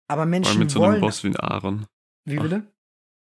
Aber 0.08 0.26
Menschen 0.26 0.50
allem 0.50 0.58
mit 0.60 0.70
so 0.70 0.80
wollen. 0.80 0.94
einem 0.94 1.00
Boss 1.00 1.24
wie 1.24 1.36
Aaron. 1.36 1.86
Wie 2.24 2.38
bitte? 2.38 2.66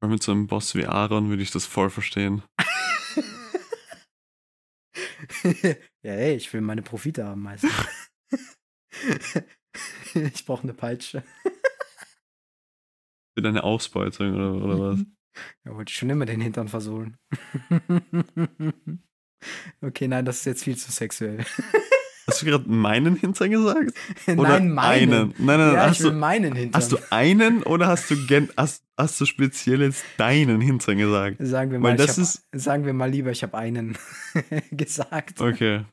Allem 0.00 0.12
mit 0.12 0.22
so 0.22 0.32
einem 0.32 0.46
Boss 0.46 0.74
wie 0.74 0.86
Aaron 0.86 1.28
würde 1.28 1.42
ich 1.42 1.50
das 1.50 1.66
voll 1.66 1.90
verstehen. 1.90 2.42
ja, 6.02 6.12
ey, 6.12 6.36
ich 6.36 6.52
will 6.52 6.60
meine 6.60 6.82
Profite 6.82 7.24
haben, 7.24 7.42
Meister. 7.42 7.68
ich 10.14 10.46
brauche 10.46 10.62
eine 10.62 10.74
Peitsche. 10.74 11.24
Für 13.36 13.42
deine 13.42 13.64
Ausbeutung 13.64 14.34
oder, 14.34 14.64
oder 14.64 14.80
was? 14.80 15.00
Ja, 15.64 15.72
wollte 15.72 15.90
ich 15.90 15.96
schon 15.96 16.10
immer 16.10 16.26
den 16.26 16.40
Hintern 16.40 16.66
versohlen. 16.66 17.16
okay, 19.80 20.08
nein, 20.08 20.24
das 20.24 20.38
ist 20.38 20.46
jetzt 20.46 20.64
viel 20.64 20.76
zu 20.76 20.90
sexuell. 20.90 21.44
Hast 22.28 22.42
du 22.42 22.46
gerade 22.46 22.68
meinen 22.70 23.16
Hintern 23.16 23.50
gesagt? 23.50 23.92
Oder 24.28 24.60
nein, 24.60 24.70
meinen. 24.72 25.12
einen? 25.14 25.34
Nein, 25.38 25.58
nein, 25.58 25.74
Ja, 25.74 25.86
hast 25.86 25.98
ich 25.98 26.04
will 26.04 26.10
du, 26.12 26.16
meinen 26.18 26.54
Hintern. 26.54 26.80
Hast 26.80 26.92
du 26.92 26.98
einen 27.10 27.62
oder 27.62 27.86
hast 27.88 28.10
du, 28.10 28.26
gen 28.26 28.50
hast, 28.56 28.84
hast 28.96 29.20
du 29.20 29.24
speziell 29.24 29.80
jetzt 29.82 30.04
deinen 30.18 30.60
Hintern 30.60 30.98
gesagt? 30.98 31.36
sagen 31.40 31.70
wir 31.72 31.82
Weil 31.82 31.92
mal, 31.92 31.96
das 31.96 32.18
ich 32.18 32.22
ist- 32.24 32.46
hab, 32.52 32.60
sagen 32.60 32.84
wir 32.86 32.92
mal 32.92 33.10
lieber, 33.10 33.30
ich 33.30 33.42
habe 33.42 33.56
einen 33.56 33.96
gesagt. 34.70 35.40
Okay. 35.40 35.84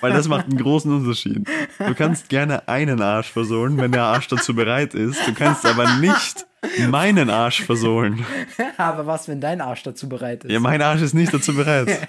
Weil 0.00 0.12
das 0.12 0.28
macht 0.28 0.44
einen 0.46 0.58
großen 0.58 0.92
Unterschied. 0.94 1.48
Du 1.78 1.94
kannst 1.94 2.28
gerne 2.28 2.68
einen 2.68 3.00
Arsch 3.00 3.30
versohlen, 3.32 3.78
wenn 3.78 3.92
der 3.92 4.02
Arsch 4.02 4.28
dazu 4.28 4.54
bereit 4.54 4.94
ist. 4.94 5.26
Du 5.26 5.32
kannst 5.32 5.64
aber 5.64 5.96
nicht 6.00 6.46
meinen 6.90 7.30
Arsch 7.30 7.62
versohlen. 7.64 8.26
Aber 8.76 9.06
was, 9.06 9.26
wenn 9.26 9.40
dein 9.40 9.62
Arsch 9.62 9.84
dazu 9.84 10.06
bereit 10.08 10.44
ist? 10.44 10.50
Ja, 10.52 10.60
mein 10.60 10.82
Arsch 10.82 11.00
ist 11.00 11.14
nicht 11.14 11.32
dazu 11.32 11.54
bereit. 11.54 12.08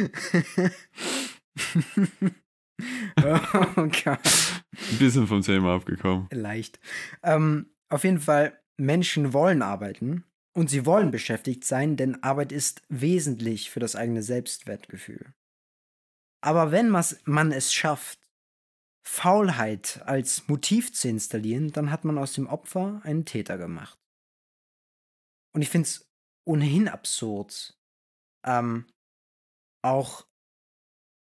oh 3.24 3.88
Gott. 4.04 4.62
Ein 4.90 4.98
bisschen 4.98 5.26
vom 5.26 5.42
Thema 5.42 5.76
abgekommen. 5.76 6.28
Leicht. 6.32 6.78
Ähm, 7.22 7.70
auf 7.88 8.04
jeden 8.04 8.20
Fall, 8.20 8.58
Menschen 8.76 9.32
wollen 9.32 9.62
arbeiten 9.62 10.24
und 10.54 10.70
sie 10.70 10.86
wollen 10.86 11.10
beschäftigt 11.10 11.64
sein, 11.64 11.96
denn 11.96 12.22
Arbeit 12.22 12.52
ist 12.52 12.82
wesentlich 12.88 13.70
für 13.70 13.80
das 13.80 13.96
eigene 13.96 14.22
Selbstwertgefühl. 14.22 15.34
Aber 16.42 16.72
wenn 16.72 16.88
man 16.88 17.52
es 17.52 17.74
schafft, 17.74 18.18
Faulheit 19.02 20.00
als 20.04 20.48
Motiv 20.48 20.92
zu 20.92 21.08
installieren, 21.08 21.72
dann 21.72 21.90
hat 21.90 22.04
man 22.04 22.18
aus 22.18 22.32
dem 22.32 22.46
Opfer 22.46 23.00
einen 23.04 23.24
Täter 23.24 23.58
gemacht. 23.58 23.98
Und 25.52 25.62
ich 25.62 25.68
finde 25.68 25.86
es 25.86 26.08
ohnehin 26.46 26.88
absurd, 26.88 27.76
ähm, 28.46 28.86
auch 29.82 30.26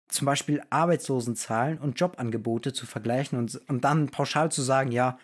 zum 0.09 0.27
Beispiel 0.27 0.62
Arbeitslosenzahlen 0.70 1.79
und 1.79 1.99
Jobangebote 1.99 2.73
zu 2.73 2.87
vergleichen 2.87 3.39
und, 3.39 3.57
und 3.69 3.83
dann 3.83 4.11
pauschal 4.11 4.53
zu 4.53 4.62
sagen, 4.62 4.93
ja, 4.93 5.19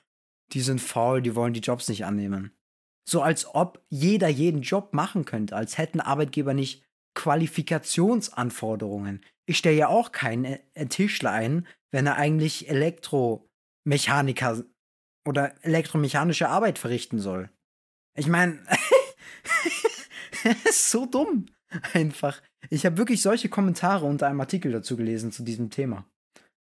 die 0.53 0.61
sind 0.61 0.81
faul, 0.81 1.21
die 1.21 1.37
wollen 1.37 1.53
die 1.53 1.61
Jobs 1.61 1.89
nicht 1.89 2.07
annehmen. 2.07 2.59
So 3.09 3.23
als 3.23 3.55
ob 3.55 3.85
jeder 3.89 4.29
jeden 4.29 4.63
Job 4.63 4.95
machen 4.95 5.25
könnte, 5.25 5.57
als 5.57 5.79
hätten 5.79 6.01
Arbeitgeber 6.01 6.55
nicht 6.55 6.85
Qualifikationsanforderungen. 7.15 9.25
Ich 9.47 9.59
stelle 9.59 9.77
ja 9.77 9.89
auch 9.89 10.13
keinen 10.13 10.45
äh, 10.45 10.87
Tischler 10.87 11.33
ein, 11.33 11.67
wenn 11.91 12.07
er 12.07 12.15
eigentlich 12.17 12.69
Elektromechaniker 12.69 14.63
oder 15.27 15.53
elektromechanische 15.65 16.49
Arbeit 16.49 16.79
verrichten 16.79 17.19
soll. 17.19 17.51
Ich 18.15 18.29
meine, 18.29 18.63
ist 20.65 20.91
so 20.91 21.07
dumm. 21.07 21.47
Einfach. 21.93 22.41
Ich 22.71 22.85
habe 22.85 22.99
wirklich 22.99 23.23
solche 23.23 23.49
Kommentare 23.49 24.05
unter 24.05 24.27
einem 24.27 24.41
Artikel 24.41 24.73
dazu 24.73 24.97
gelesen 24.97 25.33
zu 25.33 25.43
diesem 25.43 25.71
Thema. 25.71 26.05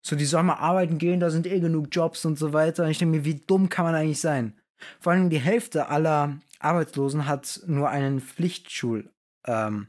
So, 0.05 0.17
die 0.17 0.25
sollen 0.25 0.47
mal 0.47 0.55
arbeiten 0.55 0.99
gehen, 0.99 1.21
da 1.21 1.31
sind 1.31 1.47
eh 1.47 1.61
genug 1.61 1.89
Jobs 1.93 2.25
und 2.25 2.39
so 2.39 2.53
weiter. 2.53 2.85
Und 2.85 2.91
ich 2.91 2.99
denke 2.99 3.17
mir, 3.17 3.25
wie 3.25 3.37
dumm 3.37 3.69
kann 3.69 3.85
man 3.85 3.95
eigentlich 3.95 4.21
sein? 4.21 4.59
Vor 5.01 5.13
allem 5.13 5.31
die 5.31 5.39
Hälfte 5.39 5.89
aller 5.89 6.39
Arbeitslosen 6.59 7.27
hat 7.27 7.61
nur 7.67 7.89
einen 7.89 8.21
Pflichtschul, 8.21 9.11
ähm, 9.47 9.89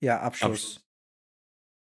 ja, 0.00 0.20
Abschluss. 0.20 0.50
Abschluss. 0.50 0.84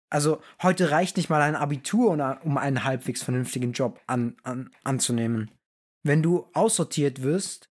Also 0.10 0.42
heute 0.62 0.92
reicht 0.92 1.16
nicht 1.16 1.30
mal 1.30 1.42
ein 1.42 1.56
Abitur, 1.56 2.40
um 2.44 2.58
einen 2.58 2.84
halbwegs 2.84 3.24
vernünftigen 3.24 3.72
Job 3.72 4.02
an, 4.08 4.36
an, 4.44 4.70
anzunehmen. 4.84 5.52
Wenn 6.04 6.22
du 6.22 6.50
aussortiert 6.54 7.24
wirst 7.24 7.70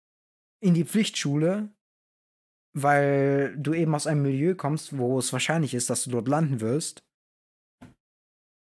in 0.60 0.72
die 0.72 0.84
Pflichtschule, 0.84 1.70
weil 2.72 3.56
du 3.56 3.74
eben 3.74 3.94
aus 3.94 4.06
einem 4.06 4.22
Milieu 4.22 4.54
kommst, 4.54 4.96
wo 4.96 5.18
es 5.18 5.32
wahrscheinlich 5.32 5.74
ist, 5.74 5.90
dass 5.90 6.04
du 6.04 6.10
dort 6.10 6.28
landen 6.28 6.60
wirst, 6.60 7.02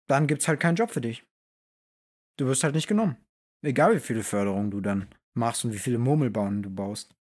dann 0.09 0.27
gibt's 0.27 0.49
halt 0.49 0.61
keinen 0.61 0.77
Job 0.77 0.91
für 0.91 1.01
dich. 1.01 1.25
du 2.39 2.47
wirst 2.47 2.65
halt 2.65 2.75
nicht 2.75 2.89
genommen. 2.89 3.17
Egal 3.62 3.95
wie 3.95 4.01
viele 4.01 4.23
Förderungen 4.23 4.71
du 4.71 4.81
dann 4.81 5.09
machst 5.35 5.65
und 5.65 5.73
wie 5.73 5.79
viele 5.79 5.99
Murmelbauern 5.99 6.62
du 6.62 6.71
baust. 6.71 7.15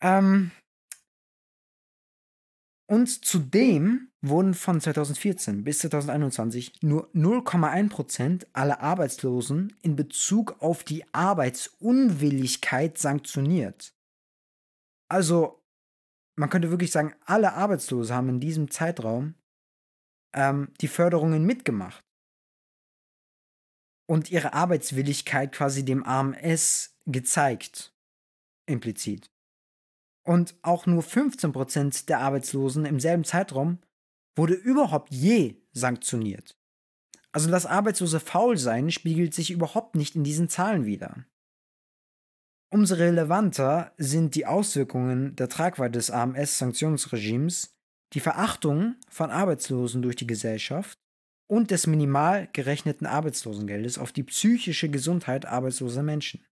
Ähm, 0.00 0.52
und 2.90 3.24
zudem 3.24 4.10
wurden 4.22 4.54
von 4.54 4.80
2014 4.80 5.64
bis 5.64 5.80
2021 5.80 6.82
nur 6.82 7.10
0,1% 7.12 8.46
aller 8.52 8.80
Arbeitslosen 8.80 9.76
in 9.82 9.96
Bezug 9.96 10.62
auf 10.62 10.84
die 10.84 11.04
Arbeitsunwilligkeit 11.12 12.98
sanktioniert. 12.98 13.92
Also, 15.08 15.62
man 16.36 16.50
könnte 16.50 16.70
wirklich 16.70 16.92
sagen, 16.92 17.14
alle 17.24 17.54
Arbeitslose 17.54 18.14
haben 18.14 18.28
in 18.28 18.40
diesem 18.40 18.70
Zeitraum 18.70 19.34
ähm, 20.34 20.72
die 20.80 20.88
Förderungen 20.88 21.44
mitgemacht 21.44 22.04
und 24.08 24.30
ihre 24.30 24.52
Arbeitswilligkeit 24.52 25.52
quasi 25.52 25.84
dem 25.84 26.04
AMS 26.04 26.96
gezeigt, 27.06 27.94
implizit. 28.66 29.30
Und 30.24 30.56
auch 30.62 30.86
nur 30.86 31.02
15% 31.02 32.06
der 32.06 32.20
Arbeitslosen 32.20 32.84
im 32.84 33.00
selben 33.00 33.24
Zeitraum 33.24 33.78
wurde 34.36 34.54
überhaupt 34.54 35.12
je 35.12 35.56
sanktioniert. 35.72 36.56
Also 37.32 37.50
das 37.50 37.66
arbeitslose 37.66 38.20
Faulsein 38.20 38.90
spiegelt 38.90 39.34
sich 39.34 39.50
überhaupt 39.50 39.94
nicht 39.94 40.16
in 40.16 40.24
diesen 40.24 40.48
Zahlen 40.48 40.86
wider. 40.86 41.24
Umso 42.70 42.96
relevanter 42.96 43.92
sind 43.96 44.34
die 44.34 44.44
Auswirkungen 44.44 45.34
der 45.36 45.48
Tragweite 45.48 45.92
des 45.92 46.10
AMS-Sanktionsregimes, 46.10 47.74
die 48.12 48.20
Verachtung 48.20 48.96
von 49.08 49.30
Arbeitslosen 49.30 50.02
durch 50.02 50.16
die 50.16 50.26
Gesellschaft 50.26 50.98
und 51.50 51.70
des 51.70 51.86
minimal 51.86 52.48
gerechneten 52.52 53.06
Arbeitslosengeldes 53.06 53.98
auf 53.98 54.12
die 54.12 54.22
psychische 54.22 54.90
Gesundheit 54.90 55.46
arbeitsloser 55.46 56.02
Menschen. 56.02 56.44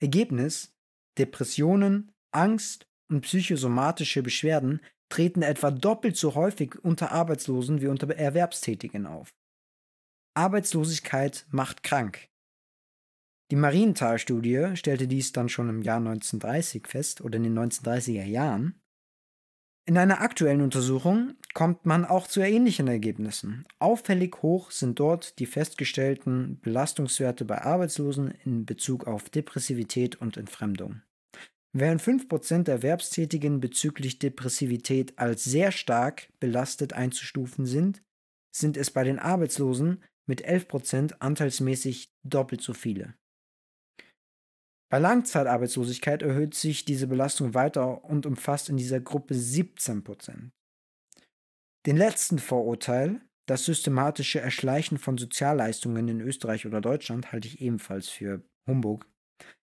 Ergebnis 0.00 0.74
Depressionen, 1.18 2.12
Angst 2.30 2.86
und 3.10 3.22
psychosomatische 3.22 4.22
Beschwerden 4.22 4.80
treten 5.10 5.42
etwa 5.42 5.70
doppelt 5.70 6.16
so 6.16 6.34
häufig 6.34 6.76
unter 6.82 7.12
Arbeitslosen 7.12 7.80
wie 7.82 7.88
unter 7.88 8.08
Erwerbstätigen 8.14 9.06
auf. 9.06 9.34
Arbeitslosigkeit 10.34 11.46
macht 11.50 11.82
krank. 11.82 12.28
Die 13.50 13.56
Marienthal-Studie 13.56 14.72
stellte 14.74 15.08
dies 15.08 15.32
dann 15.32 15.48
schon 15.48 15.68
im 15.68 15.82
Jahr 15.82 15.98
1930 15.98 16.86
fest 16.86 17.20
oder 17.22 17.36
in 17.36 17.44
den 17.44 17.58
1930er 17.58 18.24
Jahren. 18.24 18.80
In 19.86 19.96
einer 19.96 20.20
aktuellen 20.20 20.60
Untersuchung 20.60 21.32
kommt 21.54 21.86
man 21.86 22.04
auch 22.04 22.26
zu 22.26 22.40
ähnlichen 22.40 22.88
Ergebnissen. 22.88 23.64
Auffällig 23.78 24.42
hoch 24.42 24.70
sind 24.70 25.00
dort 25.00 25.38
die 25.38 25.46
festgestellten 25.46 26.60
Belastungswerte 26.60 27.46
bei 27.46 27.62
Arbeitslosen 27.62 28.32
in 28.44 28.66
Bezug 28.66 29.06
auf 29.06 29.30
Depressivität 29.30 30.16
und 30.16 30.36
Entfremdung. 30.36 31.00
Während 31.72 32.02
5% 32.02 32.64
der 32.64 32.76
Erwerbstätigen 32.76 33.60
bezüglich 33.60 34.18
Depressivität 34.18 35.18
als 35.18 35.44
sehr 35.44 35.72
stark 35.72 36.28
belastet 36.38 36.92
einzustufen 36.92 37.64
sind, 37.64 38.02
sind 38.54 38.76
es 38.76 38.90
bei 38.90 39.04
den 39.04 39.18
Arbeitslosen 39.18 40.02
mit 40.26 40.46
11% 40.46 41.14
anteilsmäßig 41.20 42.10
doppelt 42.24 42.60
so 42.60 42.74
viele. 42.74 43.14
Bei 44.90 44.98
Langzeitarbeitslosigkeit 44.98 46.22
erhöht 46.22 46.54
sich 46.54 46.84
diese 46.84 47.06
Belastung 47.06 47.52
weiter 47.54 48.04
und 48.04 48.24
umfasst 48.24 48.70
in 48.70 48.78
dieser 48.78 49.00
Gruppe 49.00 49.34
17%. 49.34 50.50
Den 51.86 51.96
letzten 51.96 52.38
Vorurteil, 52.38 53.20
das 53.46 53.64
systematische 53.64 54.40
Erschleichen 54.40 54.98
von 54.98 55.18
Sozialleistungen 55.18 56.08
in 56.08 56.20
Österreich 56.20 56.66
oder 56.66 56.80
Deutschland, 56.80 57.32
halte 57.32 57.48
ich 57.48 57.60
ebenfalls 57.60 58.08
für 58.08 58.42
Humbug. 58.66 59.06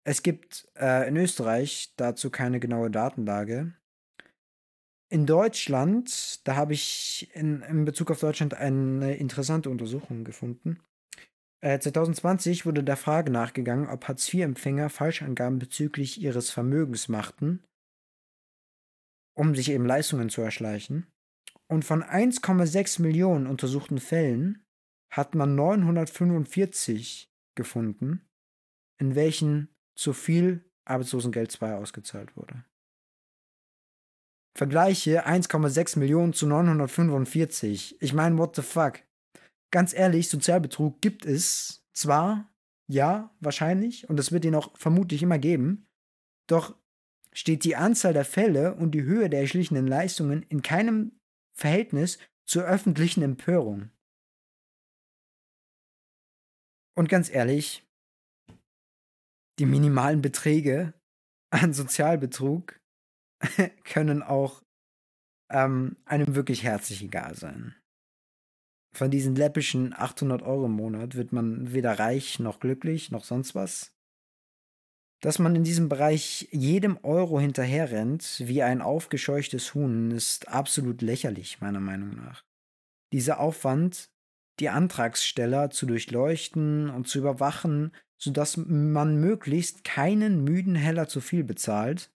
Es 0.03 0.23
gibt 0.23 0.68
äh, 0.76 1.07
in 1.07 1.18
Österreich 1.18 1.94
dazu 1.98 2.30
keine 2.30 2.60
genaue 2.60 2.90
Datenlage. 2.90 3.73
In 5.11 5.26
Deutschland, 5.26 6.48
da 6.48 6.56
habe 6.56 6.73
ich 6.73 7.30
in, 7.34 7.61
in 7.64 7.86
Bezug 7.86 8.11
auf 8.11 8.19
Deutschland 8.19 8.53
eine 8.53 9.15
interessante 9.15 9.69
Untersuchung 9.72 10.23
gefunden. 10.23 10.80
Äh, 11.61 11.80
2020 11.80 12.65
wurde 12.65 12.84
der 12.84 12.98
Frage 12.98 13.31
nachgegangen, 13.31 13.88
ob 13.88 14.07
Hartz-IV-Empfänger 14.07 14.90
Falschangaben 14.90 15.60
bezüglich 15.60 16.22
ihres 16.22 16.49
Vermögens 16.49 17.10
machten, 17.10 17.64
um 19.36 19.56
sich 19.56 19.69
eben 19.72 19.86
Leistungen 19.86 20.30
zu 20.30 20.41
erschleichen. 20.41 21.07
Und 21.68 21.86
von 21.86 22.03
1,6 22.03 23.02
Millionen 23.02 23.45
untersuchten 23.45 23.99
Fällen 23.99 24.64
hat 25.11 25.36
man 25.36 25.56
945 25.56 27.30
gefunden, 27.56 28.26
in 28.99 29.15
welchen 29.15 29.69
zu 29.95 30.14
viel 30.14 30.65
Arbeitslosengeld 30.86 31.52
2 31.52 31.76
ausgezahlt 31.76 32.36
wurde. 32.38 32.64
Vergleiche 34.57 35.26
1,6 35.27 35.99
Millionen 35.99 36.34
zu 36.34 36.48
945. 36.48 38.02
Ich 38.02 38.14
meine, 38.14 38.38
what 38.38 38.56
the 38.56 38.61
fuck? 38.61 38.99
Ganz 39.72 39.94
ehrlich, 39.94 40.30
Sozialbetrug 40.30 41.02
gibt 41.02 41.26
es 41.26 41.86
zwar, 41.94 42.52
ja, 42.88 43.36
wahrscheinlich, 43.40 44.10
und 44.10 44.20
es 44.20 44.32
wird 44.32 44.46
ihn 44.46 44.56
auch 44.56 44.76
vermutlich 44.78 45.22
immer 45.22 45.38
geben, 45.38 45.88
doch 46.48 46.76
steht 47.32 47.64
die 47.64 47.76
Anzahl 47.76 48.14
der 48.14 48.26
Fälle 48.26 48.74
und 48.76 48.91
die 48.91 49.04
Höhe 49.04 49.30
der 49.30 49.41
erschlichenen 49.41 49.86
Leistungen 49.86 50.44
in 50.44 50.62
keinem 50.62 51.20
Verhältnis 51.54 52.18
zur 52.46 52.64
öffentlichen 52.64 53.22
Empörung. 53.22 53.91
Und 56.98 57.08
ganz 57.08 57.30
ehrlich, 57.30 57.88
die 59.60 59.66
minimalen 59.66 60.22
Beträge 60.22 60.94
an 61.52 61.74
Sozialbetrug 61.74 62.80
können 63.84 64.24
auch 64.24 64.64
ähm, 65.52 65.98
einem 66.06 66.36
wirklich 66.36 66.64
herzlich 66.64 67.04
egal 67.04 67.36
sein. 67.36 67.78
Von 68.91 69.11
diesen 69.11 69.36
läppischen 69.36 69.94
800 69.94 70.41
Euro 70.41 70.66
im 70.66 70.74
Monat 70.74 71.16
wird 71.16 71.32
man 71.32 71.74
weder 71.74 71.99
reich 71.99 72.40
noch 72.40 72.60
glücklich 72.60 73.11
noch 73.11 73.24
sonst 73.24 73.56
was. 73.56 73.94
Dass 75.22 75.38
man 75.38 75.56
in 75.56 75.64
diesem 75.64 75.90
Bereich 75.90 76.48
jedem 76.52 76.98
Euro 77.03 77.40
hinterherrennt 77.40 78.41
wie 78.45 78.64
ein 78.64 78.82
aufgescheuchtes 78.82 79.74
Huhn, 79.74 80.11
ist 80.11 80.48
absolut 80.48 81.02
lächerlich, 81.02 81.60
meiner 81.60 81.82
Meinung 81.82 82.16
nach. 82.16 82.45
Dieser 83.11 83.40
Aufwand, 83.40 84.10
die 84.60 84.70
Antragsteller 84.70 85.70
zu 85.72 85.86
durchleuchten 85.86 86.90
und 86.90 87.07
zu 87.07 87.20
überwachen 87.20 87.91
sodass 88.20 88.57
man 88.57 89.20
möglichst 89.20 89.84
keinen 89.84 90.44
müden 90.44 90.76
Heller 90.76 91.07
zu 91.07 91.22
viel 91.22 91.44
bezahlt, 91.44 92.11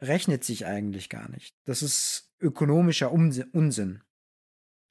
rechnet 0.00 0.44
sich 0.44 0.66
eigentlich 0.66 1.08
gar 1.08 1.28
nicht. 1.30 1.56
Das 1.64 1.82
ist 1.82 2.30
ökonomischer 2.38 3.10
Unsinn, 3.10 4.02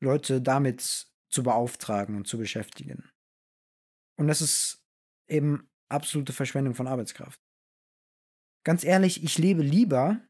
Leute 0.02 0.42
damit 0.42 1.08
zu 1.30 1.44
beauftragen 1.44 2.16
und 2.16 2.28
zu 2.28 2.38
beschäftigen. 2.38 3.10
Und 4.18 4.28
das 4.28 4.42
ist 4.42 4.84
eben 5.28 5.70
absolute 5.90 6.34
Verschwendung 6.34 6.76
von 6.76 6.88
Arbeitskraft. 6.88 7.40
Ganz 8.64 8.84
ehrlich, 8.84 9.24
ich 9.24 9.38
lebe 9.38 9.62
lieber 9.62 10.22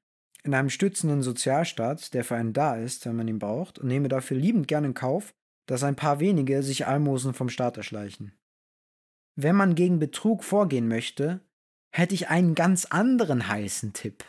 in 0.43 0.53
einem 0.53 0.69
stützenden 0.69 1.21
Sozialstaat, 1.21 2.13
der 2.13 2.23
für 2.23 2.35
einen 2.35 2.53
da 2.53 2.75
ist, 2.75 3.05
wenn 3.05 3.15
man 3.15 3.27
ihn 3.27 3.39
braucht, 3.39 3.79
und 3.79 3.87
nehme 3.87 4.07
dafür 4.07 4.37
liebend 4.37 4.67
gern 4.67 4.85
in 4.85 4.93
Kauf, 4.93 5.33
dass 5.67 5.83
ein 5.83 5.95
paar 5.95 6.19
wenige 6.19 6.63
sich 6.63 6.87
Almosen 6.87 7.33
vom 7.33 7.49
Staat 7.49 7.77
erschleichen. 7.77 8.33
Wenn 9.35 9.55
man 9.55 9.75
gegen 9.75 9.99
Betrug 9.99 10.43
vorgehen 10.43 10.87
möchte, 10.87 11.41
hätte 11.93 12.15
ich 12.15 12.29
einen 12.29 12.55
ganz 12.55 12.85
anderen 12.85 13.47
heißen 13.47 13.93
Tipp. 13.93 14.23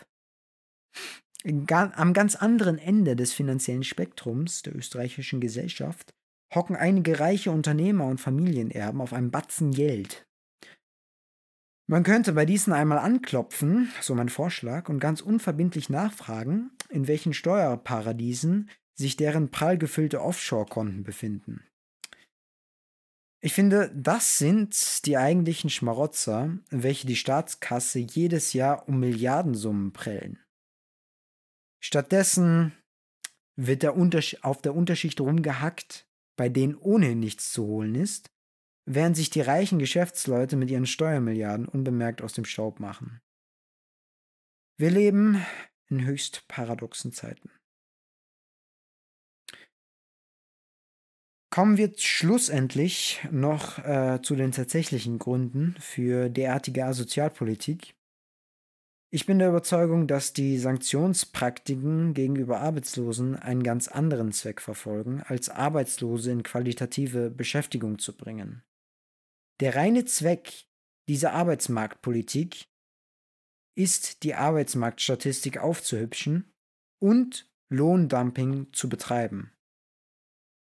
Am 1.44 2.12
ganz 2.12 2.36
anderen 2.36 2.78
Ende 2.78 3.16
des 3.16 3.32
finanziellen 3.32 3.82
Spektrums 3.82 4.62
der 4.62 4.76
österreichischen 4.76 5.40
Gesellschaft 5.40 6.12
hocken 6.54 6.76
einige 6.76 7.18
reiche 7.18 7.50
Unternehmer 7.50 8.06
und 8.06 8.20
Familienerben 8.20 9.00
auf 9.00 9.12
einem 9.12 9.30
Batzen 9.30 9.72
Geld. 9.72 10.24
Man 11.88 12.04
könnte 12.04 12.32
bei 12.32 12.46
diesen 12.46 12.72
einmal 12.72 12.98
anklopfen, 12.98 13.90
so 14.00 14.14
mein 14.14 14.28
Vorschlag, 14.28 14.88
und 14.88 15.00
ganz 15.00 15.20
unverbindlich 15.20 15.90
nachfragen, 15.90 16.70
in 16.90 17.08
welchen 17.08 17.34
Steuerparadiesen 17.34 18.70
sich 18.94 19.16
deren 19.16 19.50
prall 19.50 19.78
gefüllte 19.78 20.22
Offshore-Konten 20.22 21.02
befinden. 21.02 21.64
Ich 23.44 23.52
finde, 23.52 23.90
das 23.94 24.38
sind 24.38 25.04
die 25.04 25.16
eigentlichen 25.16 25.68
Schmarotzer, 25.68 26.56
welche 26.70 27.08
die 27.08 27.16
Staatskasse 27.16 27.98
jedes 27.98 28.52
Jahr 28.52 28.88
um 28.88 29.00
Milliardensummen 29.00 29.92
prellen. 29.92 30.38
Stattdessen 31.84 32.72
wird 33.56 33.82
der 33.82 33.96
auf 34.42 34.62
der 34.62 34.74
Unterschicht 34.74 35.20
rumgehackt, 35.20 36.06
bei 36.36 36.48
denen 36.48 36.76
ohnehin 36.76 37.18
nichts 37.18 37.52
zu 37.52 37.66
holen 37.66 37.94
ist, 37.94 38.30
während 38.86 39.16
sich 39.16 39.30
die 39.30 39.40
reichen 39.40 39.78
Geschäftsleute 39.78 40.56
mit 40.56 40.70
ihren 40.70 40.86
Steuermilliarden 40.86 41.66
unbemerkt 41.66 42.22
aus 42.22 42.32
dem 42.32 42.44
Staub 42.44 42.80
machen. 42.80 43.20
Wir 44.78 44.90
leben 44.90 45.44
in 45.88 46.04
höchst 46.04 46.46
paradoxen 46.48 47.12
Zeiten. 47.12 47.50
Kommen 51.50 51.76
wir 51.76 51.92
schlussendlich 51.98 53.20
noch 53.30 53.78
äh, 53.78 54.20
zu 54.22 54.34
den 54.36 54.52
tatsächlichen 54.52 55.18
Gründen 55.18 55.76
für 55.78 56.30
derartige 56.30 56.86
Asozialpolitik. 56.86 57.94
Ich 59.14 59.26
bin 59.26 59.38
der 59.38 59.50
Überzeugung, 59.50 60.06
dass 60.06 60.32
die 60.32 60.56
Sanktionspraktiken 60.56 62.14
gegenüber 62.14 62.60
Arbeitslosen 62.60 63.36
einen 63.36 63.62
ganz 63.62 63.88
anderen 63.88 64.32
Zweck 64.32 64.62
verfolgen, 64.62 65.22
als 65.26 65.50
Arbeitslose 65.50 66.32
in 66.32 66.42
qualitative 66.42 67.28
Beschäftigung 67.28 67.98
zu 67.98 68.16
bringen. 68.16 68.62
Der 69.60 69.76
reine 69.76 70.06
Zweck 70.06 70.64
dieser 71.08 71.34
Arbeitsmarktpolitik 71.34 72.68
ist, 73.74 74.22
die 74.22 74.34
Arbeitsmarktstatistik 74.34 75.58
aufzuhübschen 75.58 76.50
und 76.98 77.52
Lohndumping 77.68 78.72
zu 78.72 78.88
betreiben. 78.88 79.52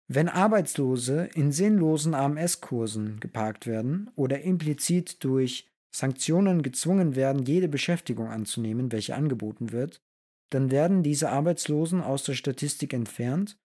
Wenn 0.08 0.30
Arbeitslose 0.30 1.26
in 1.34 1.52
sinnlosen 1.52 2.14
AMS-Kursen 2.14 3.20
geparkt 3.20 3.68
werden 3.68 4.10
oder 4.16 4.42
implizit 4.42 5.26
durch 5.26 5.70
Sanktionen 5.92 6.62
gezwungen 6.62 7.16
werden, 7.16 7.46
jede 7.46 7.68
Beschäftigung 7.68 8.30
anzunehmen, 8.30 8.92
welche 8.92 9.16
angeboten 9.16 9.72
wird, 9.72 10.02
dann 10.52 10.72
werden 10.72 11.04
diese 11.04 11.30
Arbeitslosen 11.30 12.02
aus 12.02 12.24
der 12.24 12.34
Statistik 12.34 12.94
entfernt 12.94 13.58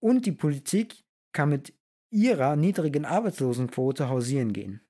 und 0.00 0.26
die 0.26 0.32
Politik 0.32 1.04
kann 1.32 1.50
mit 1.50 1.74
ihrer 2.10 2.56
niedrigen 2.56 3.04
Arbeitslosenquote 3.04 4.08
hausieren 4.08 4.52
gehen. 4.52 4.80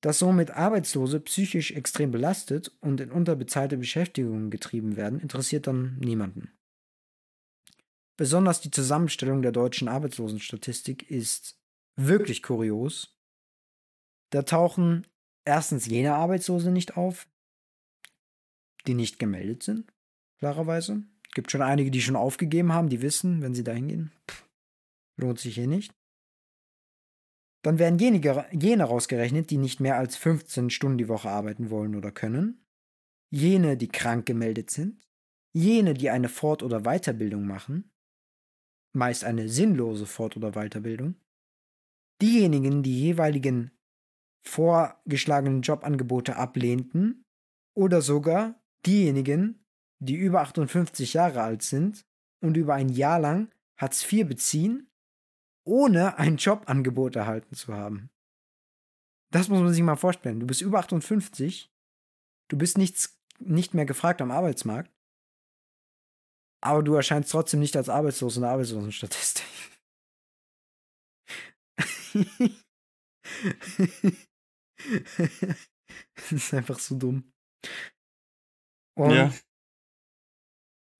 Dass 0.00 0.20
somit 0.20 0.52
Arbeitslose 0.52 1.18
psychisch 1.20 1.72
extrem 1.72 2.12
belastet 2.12 2.70
und 2.80 3.00
in 3.00 3.10
unterbezahlte 3.10 3.76
Beschäftigungen 3.76 4.50
getrieben 4.50 4.96
werden, 4.96 5.18
interessiert 5.18 5.66
dann 5.66 5.98
niemanden. 5.98 6.52
Besonders 8.16 8.60
die 8.60 8.70
Zusammenstellung 8.70 9.42
der 9.42 9.52
deutschen 9.52 9.88
Arbeitslosenstatistik 9.88 11.10
ist 11.10 11.60
wirklich 11.96 12.42
kurios 12.42 13.17
da 14.30 14.42
tauchen 14.42 15.06
erstens 15.44 15.86
jene 15.86 16.14
Arbeitslose 16.14 16.70
nicht 16.70 16.96
auf, 16.96 17.28
die 18.86 18.94
nicht 18.94 19.18
gemeldet 19.18 19.62
sind, 19.62 19.92
klarerweise. 20.38 21.02
Es 21.28 21.34
gibt 21.34 21.50
schon 21.50 21.62
einige, 21.62 21.90
die 21.90 22.00
schon 22.00 22.16
aufgegeben 22.16 22.72
haben, 22.72 22.88
die 22.88 23.02
wissen, 23.02 23.42
wenn 23.42 23.54
sie 23.54 23.64
da 23.64 23.72
hingehen, 23.72 24.12
lohnt 25.16 25.38
sich 25.38 25.54
hier 25.54 25.66
nicht. 25.66 25.94
Dann 27.62 27.78
werden 27.78 27.98
jene, 27.98 28.46
jene 28.52 28.84
rausgerechnet, 28.84 29.50
die 29.50 29.58
nicht 29.58 29.80
mehr 29.80 29.96
als 29.96 30.16
15 30.16 30.70
Stunden 30.70 30.98
die 30.98 31.08
Woche 31.08 31.28
arbeiten 31.28 31.70
wollen 31.70 31.96
oder 31.96 32.12
können. 32.12 32.64
Jene, 33.30 33.76
die 33.76 33.88
krank 33.88 34.26
gemeldet 34.26 34.70
sind. 34.70 35.04
Jene, 35.52 35.94
die 35.94 36.10
eine 36.10 36.28
Fort- 36.28 36.62
oder 36.62 36.82
Weiterbildung 36.82 37.46
machen. 37.46 37.90
Meist 38.94 39.24
eine 39.24 39.48
sinnlose 39.48 40.06
Fort- 40.06 40.36
oder 40.36 40.52
Weiterbildung. 40.52 41.16
Diejenigen, 42.22 42.82
die 42.82 42.98
jeweiligen 42.98 43.77
vorgeschlagenen 44.42 45.62
Jobangebote 45.62 46.36
ablehnten 46.36 47.24
oder 47.74 48.02
sogar 48.02 48.60
diejenigen, 48.86 49.64
die 49.98 50.16
über 50.16 50.40
58 50.40 51.14
Jahre 51.14 51.42
alt 51.42 51.62
sind 51.62 52.06
und 52.40 52.56
über 52.56 52.74
ein 52.74 52.88
Jahr 52.88 53.18
lang 53.18 53.50
Hartz 53.76 54.10
IV 54.10 54.26
beziehen, 54.26 54.90
ohne 55.64 56.18
ein 56.18 56.36
Jobangebot 56.36 57.16
erhalten 57.16 57.54
zu 57.54 57.74
haben. 57.74 58.10
Das 59.30 59.48
muss 59.48 59.60
man 59.60 59.72
sich 59.72 59.82
mal 59.82 59.96
vorstellen. 59.96 60.40
Du 60.40 60.46
bist 60.46 60.62
über 60.62 60.78
58, 60.78 61.70
du 62.48 62.56
bist 62.56 62.78
nichts, 62.78 63.20
nicht 63.38 63.74
mehr 63.74 63.84
gefragt 63.84 64.22
am 64.22 64.30
Arbeitsmarkt, 64.30 64.90
aber 66.60 66.82
du 66.82 66.94
erscheinst 66.94 67.30
trotzdem 67.30 67.60
nicht 67.60 67.76
als 67.76 67.88
arbeitslos 67.88 68.36
in 68.36 68.42
der 68.42 68.50
Arbeitslosenstatistik. 68.52 69.44
das 76.14 76.32
ist 76.32 76.54
einfach 76.54 76.78
so 76.78 76.96
dumm. 76.96 77.32
Und 78.96 79.12
ja. 79.12 79.32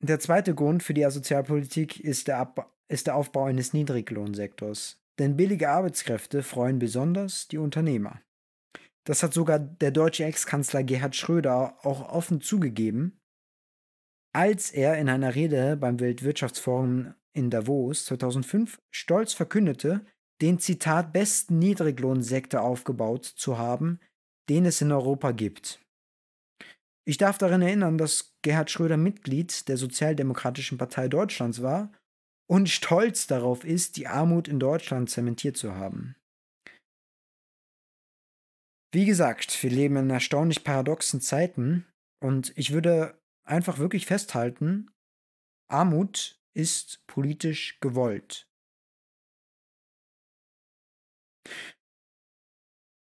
der 0.00 0.20
zweite 0.20 0.54
Grund 0.54 0.82
für 0.82 0.94
die 0.94 1.04
Asozialpolitik 1.04 2.00
ist 2.00 2.28
der, 2.28 2.38
Ab 2.38 2.74
ist 2.88 3.06
der 3.06 3.16
Aufbau 3.16 3.44
eines 3.44 3.72
Niedriglohnsektors. 3.72 5.00
Denn 5.18 5.36
billige 5.36 5.68
Arbeitskräfte 5.70 6.42
freuen 6.42 6.78
besonders 6.78 7.48
die 7.48 7.58
Unternehmer. 7.58 8.22
Das 9.04 9.22
hat 9.22 9.34
sogar 9.34 9.58
der 9.58 9.90
deutsche 9.90 10.24
Ex-Kanzler 10.24 10.84
Gerhard 10.84 11.16
Schröder 11.16 11.84
auch 11.84 12.08
offen 12.08 12.40
zugegeben, 12.40 13.20
als 14.34 14.70
er 14.70 14.98
in 14.98 15.08
einer 15.08 15.34
Rede 15.34 15.76
beim 15.76 15.98
Weltwirtschaftsforum 15.98 17.14
in 17.32 17.50
Davos 17.50 18.04
2005 18.04 18.80
stolz 18.90 19.32
verkündete, 19.32 20.04
den 20.40 20.58
Zitat 20.58 21.12
besten 21.12 21.58
Niedriglohnsektor 21.58 22.60
aufgebaut 22.60 23.24
zu 23.24 23.58
haben, 23.58 24.00
den 24.48 24.64
es 24.64 24.80
in 24.80 24.92
Europa 24.92 25.32
gibt. 25.32 25.80
Ich 27.06 27.16
darf 27.16 27.38
daran 27.38 27.62
erinnern, 27.62 27.98
dass 27.98 28.36
Gerhard 28.42 28.70
Schröder 28.70 28.96
Mitglied 28.96 29.68
der 29.68 29.76
Sozialdemokratischen 29.76 30.78
Partei 30.78 31.08
Deutschlands 31.08 31.62
war 31.62 31.90
und 32.50 32.68
stolz 32.68 33.26
darauf 33.26 33.64
ist, 33.64 33.96
die 33.96 34.06
Armut 34.06 34.48
in 34.48 34.60
Deutschland 34.60 35.10
zementiert 35.10 35.56
zu 35.56 35.74
haben. 35.74 36.16
Wie 38.92 39.04
gesagt, 39.04 39.62
wir 39.62 39.70
leben 39.70 39.96
in 39.96 40.10
erstaunlich 40.10 40.64
paradoxen 40.64 41.20
Zeiten 41.20 41.86
und 42.20 42.52
ich 42.56 42.72
würde 42.72 43.20
einfach 43.44 43.78
wirklich 43.78 44.06
festhalten, 44.06 44.90
Armut 45.70 46.40
ist 46.54 47.06
politisch 47.06 47.78
gewollt. 47.80 48.47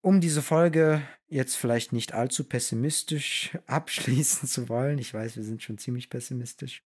Um 0.02 0.20
diese 0.20 0.40
Folge 0.40 1.02
jetzt 1.28 1.56
vielleicht 1.56 1.92
nicht 1.92 2.14
allzu 2.14 2.44
pessimistisch 2.44 3.56
abschließen 3.66 4.48
zu 4.48 4.68
wollen, 4.68 4.98
ich 4.98 5.12
weiß, 5.12 5.36
wir 5.36 5.44
sind 5.44 5.62
schon 5.62 5.78
ziemlich 5.78 6.10
pessimistisch, 6.10 6.82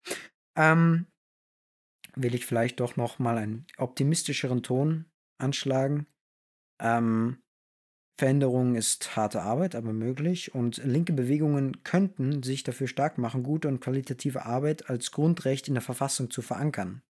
ähm, 0.57 1.07
will 2.15 2.35
ich 2.35 2.47
vielleicht 2.47 2.81
doch 2.81 2.97
noch 2.97 3.19
mal 3.19 3.39
einen 3.39 3.67
optimistischeren 3.77 4.63
Ton 4.63 5.07
anschlagen. 5.39 6.07
Ähm, 6.81 7.43
Veränderung 8.19 8.77
ist 8.77 9.17
harte 9.17 9.43
Arbeit, 9.43 9.75
aber 9.75 9.93
möglich 9.93 10.55
und 10.55 10.79
linke 10.79 11.13
Bewegungen 11.13 11.83
könnten 11.83 12.43
sich 12.43 12.63
dafür 12.63 12.87
stark 12.87 13.19
machen, 13.19 13.43
gute 13.43 13.69
und 13.69 13.81
qualitative 13.81 14.45
Arbeit 14.45 14.89
als 14.89 15.11
Grundrecht 15.11 15.69
in 15.69 15.75
der 15.75 15.83
Verfassung 15.83 16.31
zu 16.31 16.43
verankern, 16.43 17.03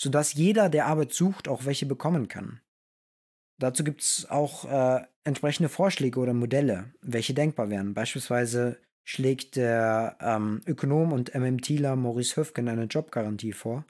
sodass 0.00 0.34
jeder, 0.34 0.68
der 0.68 0.86
Arbeit 0.86 1.12
sucht, 1.12 1.48
auch 1.48 1.64
welche 1.64 1.86
bekommen 1.86 2.28
kann. 2.28 2.60
Dazu 3.58 3.84
gibt 3.84 4.02
es 4.02 4.28
auch 4.28 4.64
äh, 4.66 5.02
entsprechende 5.24 5.68
Vorschläge 5.68 6.20
oder 6.20 6.34
Modelle, 6.34 6.92
welche 7.00 7.34
denkbar 7.34 7.70
wären. 7.70 7.94
Beispielsweise 7.94 8.78
schlägt 9.04 9.56
der 9.56 10.18
ähm, 10.20 10.60
Ökonom 10.66 11.12
und 11.12 11.34
MMTler 11.34 11.96
Maurice 11.96 12.36
Höfgen 12.36 12.68
eine 12.68 12.84
Jobgarantie 12.84 13.52
vor, 13.52 13.84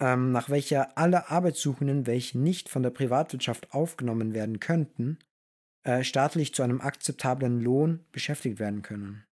ähm, 0.00 0.32
nach 0.32 0.48
welcher 0.48 0.96
alle 0.96 1.30
Arbeitssuchenden, 1.30 2.06
welche 2.06 2.38
nicht 2.38 2.68
von 2.68 2.82
der 2.82 2.90
Privatwirtschaft 2.90 3.72
aufgenommen 3.72 4.32
werden 4.32 4.60
könnten, 4.60 5.18
äh, 5.84 6.04
staatlich 6.04 6.54
zu 6.54 6.62
einem 6.62 6.80
akzeptablen 6.80 7.60
Lohn 7.60 8.04
beschäftigt 8.12 8.58
werden 8.58 8.82
können. 8.82 9.24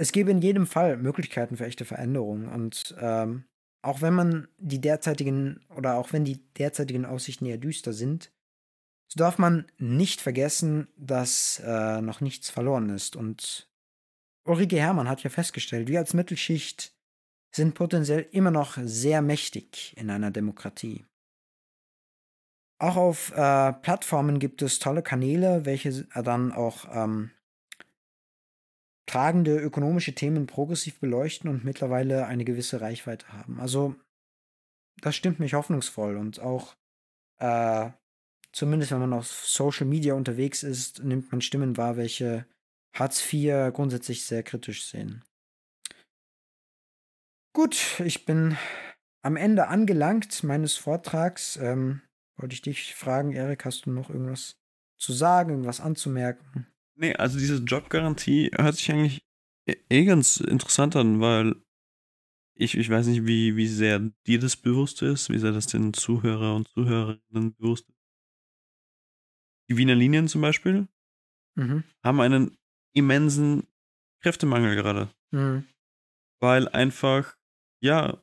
Es 0.00 0.12
gäbe 0.12 0.30
in 0.30 0.40
jedem 0.40 0.66
Fall 0.66 0.96
Möglichkeiten 0.96 1.56
für 1.56 1.66
echte 1.66 1.84
Veränderungen 1.84 2.48
und 2.48 2.94
ähm, 3.00 3.44
auch 3.82 4.02
wenn 4.02 4.14
man 4.14 4.48
die 4.58 4.80
derzeitigen 4.80 5.64
oder 5.76 5.96
auch 5.96 6.12
wenn 6.12 6.24
die 6.24 6.44
derzeitigen 6.54 7.04
Aussichten 7.04 7.46
eher 7.46 7.58
düster 7.58 7.92
sind, 7.92 8.32
so 9.08 9.18
darf 9.18 9.38
man 9.38 9.66
nicht 9.78 10.20
vergessen, 10.20 10.88
dass 10.96 11.62
äh, 11.64 12.00
noch 12.02 12.20
nichts 12.20 12.50
verloren 12.50 12.90
ist. 12.90 13.16
Und 13.16 13.68
Ulrike 14.44 14.78
Hermann 14.78 15.08
hat 15.08 15.22
ja 15.22 15.30
festgestellt, 15.30 15.88
wir 15.88 15.98
als 15.98 16.14
Mittelschicht 16.14 16.94
sind 17.50 17.74
potenziell 17.74 18.26
immer 18.32 18.50
noch 18.50 18.76
sehr 18.82 19.22
mächtig 19.22 19.94
in 19.96 20.10
einer 20.10 20.30
Demokratie. 20.30 21.06
Auch 22.78 22.96
auf 22.96 23.32
äh, 23.32 23.72
Plattformen 23.72 24.38
gibt 24.38 24.62
es 24.62 24.78
tolle 24.78 25.02
Kanäle, 25.02 25.64
welche 25.64 26.04
dann 26.14 26.52
auch 26.52 26.84
ähm, 26.92 27.30
tragende 29.08 29.58
ökonomische 29.58 30.14
Themen 30.14 30.46
progressiv 30.46 31.00
beleuchten 31.00 31.50
und 31.50 31.64
mittlerweile 31.64 32.26
eine 32.26 32.44
gewisse 32.44 32.80
Reichweite 32.80 33.32
haben. 33.32 33.58
Also 33.58 33.96
das 35.00 35.16
stimmt 35.16 35.40
mich 35.40 35.54
hoffnungsvoll 35.54 36.16
und 36.16 36.40
auch 36.40 36.76
äh, 37.38 37.90
zumindest 38.52 38.92
wenn 38.92 39.00
man 39.00 39.12
auf 39.12 39.26
Social 39.26 39.86
Media 39.86 40.14
unterwegs 40.14 40.62
ist, 40.62 41.02
nimmt 41.02 41.32
man 41.32 41.40
Stimmen 41.40 41.76
wahr, 41.76 41.96
welche 41.96 42.46
Hartz 42.94 43.32
IV 43.32 43.72
grundsätzlich 43.72 44.24
sehr 44.24 44.42
kritisch 44.42 44.86
sehen. 44.86 45.24
Gut, 47.54 48.00
ich 48.04 48.24
bin 48.24 48.56
am 49.22 49.36
Ende 49.36 49.68
angelangt 49.68 50.42
meines 50.44 50.76
Vortrags. 50.76 51.56
Ähm, 51.56 52.02
wollte 52.36 52.54
ich 52.54 52.62
dich 52.62 52.94
fragen, 52.94 53.32
Erik, 53.32 53.64
hast 53.64 53.86
du 53.86 53.90
noch 53.90 54.10
irgendwas 54.10 54.56
zu 54.96 55.12
sagen, 55.12 55.50
irgendwas 55.50 55.80
anzumerken? 55.80 56.66
Nee, 57.00 57.14
also 57.14 57.38
diese 57.38 57.62
Jobgarantie 57.62 58.50
hört 58.56 58.74
sich 58.74 58.90
eigentlich 58.90 59.24
eh, 59.66 59.76
eh 59.88 60.04
ganz 60.04 60.38
interessant 60.38 60.96
an, 60.96 61.20
weil 61.20 61.54
ich, 62.54 62.76
ich 62.76 62.90
weiß 62.90 63.06
nicht, 63.06 63.24
wie, 63.24 63.54
wie 63.54 63.68
sehr 63.68 64.00
dir 64.26 64.40
das 64.40 64.56
bewusst 64.56 65.02
ist, 65.02 65.30
wie 65.30 65.38
sehr 65.38 65.52
das 65.52 65.68
den 65.68 65.94
Zuhörer 65.94 66.56
und 66.56 66.66
Zuhörerinnen 66.68 67.54
bewusst 67.54 67.88
ist. 67.88 67.98
Die 69.70 69.76
Wiener 69.76 69.94
Linien 69.94 70.26
zum 70.28 70.40
Beispiel 70.40 70.88
Mhm. 71.56 71.84
haben 72.04 72.20
einen 72.20 72.56
immensen 72.94 73.66
Kräftemangel 74.20 74.74
gerade. 74.74 75.08
Mhm. 75.30 75.66
Weil 76.40 76.68
einfach, 76.68 77.36
ja, 77.80 78.20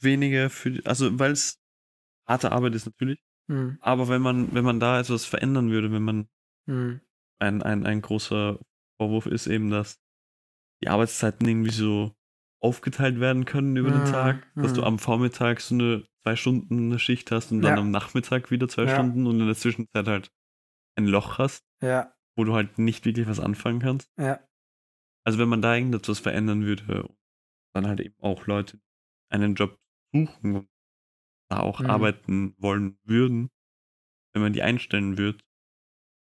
weniger 0.00 0.50
für, 0.50 0.80
also 0.84 1.18
weil 1.20 1.32
es 1.32 1.60
harte 2.26 2.50
Arbeit 2.50 2.74
ist 2.74 2.86
natürlich, 2.86 3.20
Mhm. 3.48 3.78
aber 3.80 4.08
wenn 4.08 4.22
man, 4.22 4.52
wenn 4.54 4.64
man 4.64 4.80
da 4.80 4.98
etwas 4.98 5.24
verändern 5.24 5.70
würde, 5.70 5.92
wenn 5.92 6.02
man 6.02 6.28
Mhm. 6.66 7.00
Ein, 7.42 7.62
ein, 7.62 7.86
ein 7.86 8.00
großer 8.00 8.58
Vorwurf 9.00 9.26
ist 9.26 9.46
eben, 9.46 9.70
dass 9.70 10.00
die 10.82 10.88
Arbeitszeiten 10.88 11.46
irgendwie 11.46 11.70
so 11.72 12.14
aufgeteilt 12.60 13.20
werden 13.20 13.44
können 13.44 13.76
über 13.76 13.90
den 13.90 14.02
Mhm, 14.02 14.12
Tag, 14.12 14.46
dass 14.56 14.72
du 14.72 14.80
mhm. 14.82 14.86
am 14.86 14.98
Vormittag 14.98 15.60
so 15.60 15.74
eine 15.74 16.06
zwei 16.22 16.36
Stunden 16.36 16.86
eine 16.86 16.98
Schicht 16.98 17.30
hast 17.32 17.50
und 17.52 17.62
dann 17.62 17.74
Ja. 17.74 17.80
am 17.80 17.90
Nachmittag 17.90 18.50
wieder 18.50 18.68
zwei 18.68 18.86
Ja. 18.86 18.94
Stunden 18.94 19.26
und 19.26 19.40
in 19.40 19.46
der 19.46 19.56
Zwischenzeit 19.56 20.06
halt 20.06 20.32
ein 20.96 21.06
Loch 21.06 21.38
hast, 21.38 21.64
Ja, 21.82 22.14
wo 22.36 22.44
du 22.44 22.54
halt 22.54 22.78
nicht 22.78 23.04
wirklich 23.04 23.26
was 23.26 23.40
anfangen 23.40 23.80
kannst. 23.80 24.10
ja. 24.16 24.38
Also 25.24 25.38
wenn 25.38 25.48
man 25.48 25.62
da 25.62 25.74
irgendetwas 25.74 26.18
verändern 26.18 26.64
würde, 26.64 27.08
dann 27.74 27.86
halt 27.86 28.00
eben 28.00 28.16
auch 28.20 28.46
Leute 28.46 28.80
einen 29.30 29.54
Job 29.54 29.78
suchen 30.12 30.56
und 30.56 30.68
da 31.50 31.60
auch 31.60 31.80
Mhm. 31.80 31.86
arbeiten 31.86 32.54
wollen 32.58 32.98
würden, 33.04 33.50
wenn 34.34 34.42
man 34.42 34.52
die 34.52 34.62
einstellen 34.62 35.18
würde 35.18 35.42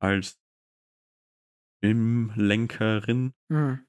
als 0.02 0.40
Filmlenkerin, 1.82 3.34
Mhm. 3.50 3.86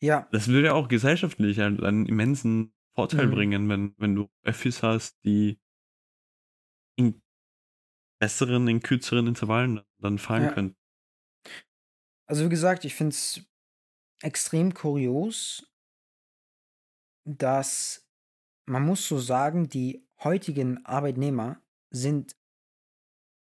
Ja, 0.00 0.30
das 0.30 0.46
würde 0.48 0.74
auch 0.74 0.86
gesellschaftlich 0.88 1.58
halt 1.58 1.82
einen 1.82 2.06
immensen 2.06 2.72
Vorteil 2.94 3.26
Mhm. 3.26 3.28
bringen, 3.28 3.68
wenn, 3.68 3.94
wenn 3.98 4.14
du 4.14 4.28
Öffis 4.42 4.82
hast, 4.82 5.18
die 5.24 5.58
in 6.96 7.22
besseren, 8.20 8.68
in 8.68 8.80
kürzeren 8.82 9.26
Intervallen 9.26 9.80
dann 9.98 10.18
fahren 10.18 10.46
Ja. 10.46 10.48
können. 10.48 10.76
also 12.26 12.44
wie 12.44 12.48
gesagt, 12.48 12.84
ich 12.84 12.94
finde 12.94 13.14
es 13.14 13.40
extrem 14.22 14.74
kurios, 14.74 15.72
dass 17.24 18.08
man 18.66 18.84
muss 18.84 19.06
so 19.06 19.18
sagen, 19.18 19.68
die 19.68 20.08
heutigen 20.22 20.84
Arbeitnehmer 20.86 21.62
sind 21.90 22.36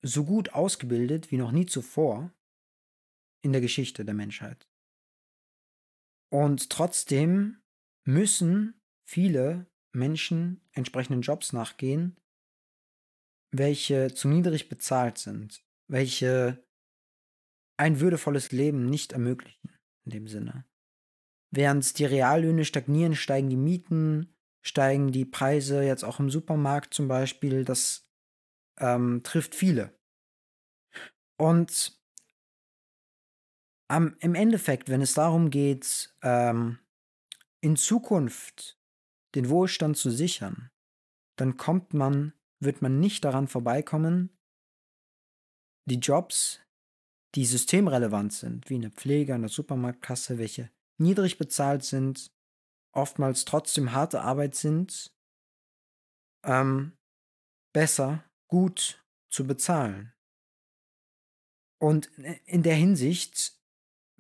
so 0.03 0.25
gut 0.27 0.53
ausgebildet 0.53 1.31
wie 1.31 1.37
noch 1.39 1.53
nie 1.53 1.65
zuvor 1.67 2.33
in 3.43 3.53
der 3.53 3.61
Geschichte 3.61 4.05
der 4.05 4.15
Menschheit. 4.15 4.69
Und 6.33 6.71
trotzdem 6.71 7.61
müssen 8.07 8.81
viele 9.07 9.67
Menschen 9.93 10.61
entsprechenden 10.73 11.23
Jobs 11.23 11.53
nachgehen, 11.53 12.17
welche 13.53 14.15
zu 14.15 14.29
niedrig 14.29 14.69
bezahlt 14.69 15.19
sind, 15.19 15.65
welche 15.89 16.65
ein 17.77 18.01
würdevolles 18.01 18.53
Leben 18.53 18.87
nicht 18.87 19.13
ermöglichen, 19.13 19.77
in 20.05 20.13
dem 20.13 20.29
Sinne. 20.29 20.65
Während 21.53 21.99
die 21.99 22.05
Reallöhne 22.05 22.65
stagnieren, 22.65 23.17
steigen 23.17 23.51
die 23.51 23.57
Mieten, 23.57 24.37
steigen 24.63 25.11
die 25.11 25.25
Preise, 25.25 25.83
jetzt 25.83 26.05
auch 26.05 26.21
im 26.21 26.31
Supermarkt 26.31 26.95
zum 26.95 27.09
Beispiel, 27.09 27.65
das 27.65 28.09
ähm, 28.79 29.23
trifft 29.25 29.55
viele. 29.55 29.99
Und 31.37 32.00
am, 33.91 34.17
im 34.21 34.35
Endeffekt, 34.35 34.89
wenn 34.89 35.03
es 35.03 35.15
darum 35.15 35.51
geht, 35.51 36.15
ähm, 36.23 36.79
in 37.61 37.77
Zukunft 37.77 38.79
den 39.35 39.49
Wohlstand 39.49 39.97
zu 39.97 40.11
sichern, 40.11 40.71
dann 41.37 41.57
kommt 41.57 41.93
man, 41.93 42.33
wird 42.61 42.83
man 42.83 43.01
nicht 43.01 43.25
daran 43.25 43.49
vorbeikommen, 43.49 44.37
die 45.87 45.97
Jobs, 45.97 46.61
die 47.35 47.45
systemrelevant 47.45 48.33
sind, 48.33 48.71
wie 48.71 48.77
eine 48.77 48.91
Pflege 48.91 49.39
der 49.39 49.49
Supermarktkasse, 49.49 50.39
welche 50.39 50.71
niedrig 50.99 51.39
bezahlt 51.39 51.85
sind, 51.85 52.33
oftmals 52.93 53.45
trotzdem 53.45 53.93
harte 53.93 54.23
Arbeit 54.23 54.55
sind, 54.55 55.13
ähm, 56.45 56.97
besser, 57.73 58.25
gut 58.49 59.05
zu 59.31 59.47
bezahlen. 59.47 60.13
Und 61.81 62.07
in 62.45 62.63
der 62.63 62.75
Hinsicht 62.75 63.60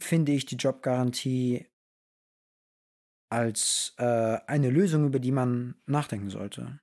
finde 0.00 0.32
ich 0.32 0.46
die 0.46 0.56
Jobgarantie 0.56 1.66
als 3.30 3.94
äh, 3.98 4.38
eine 4.46 4.70
Lösung, 4.70 5.06
über 5.06 5.18
die 5.20 5.32
man 5.32 5.76
nachdenken 5.86 6.30
sollte. 6.30 6.80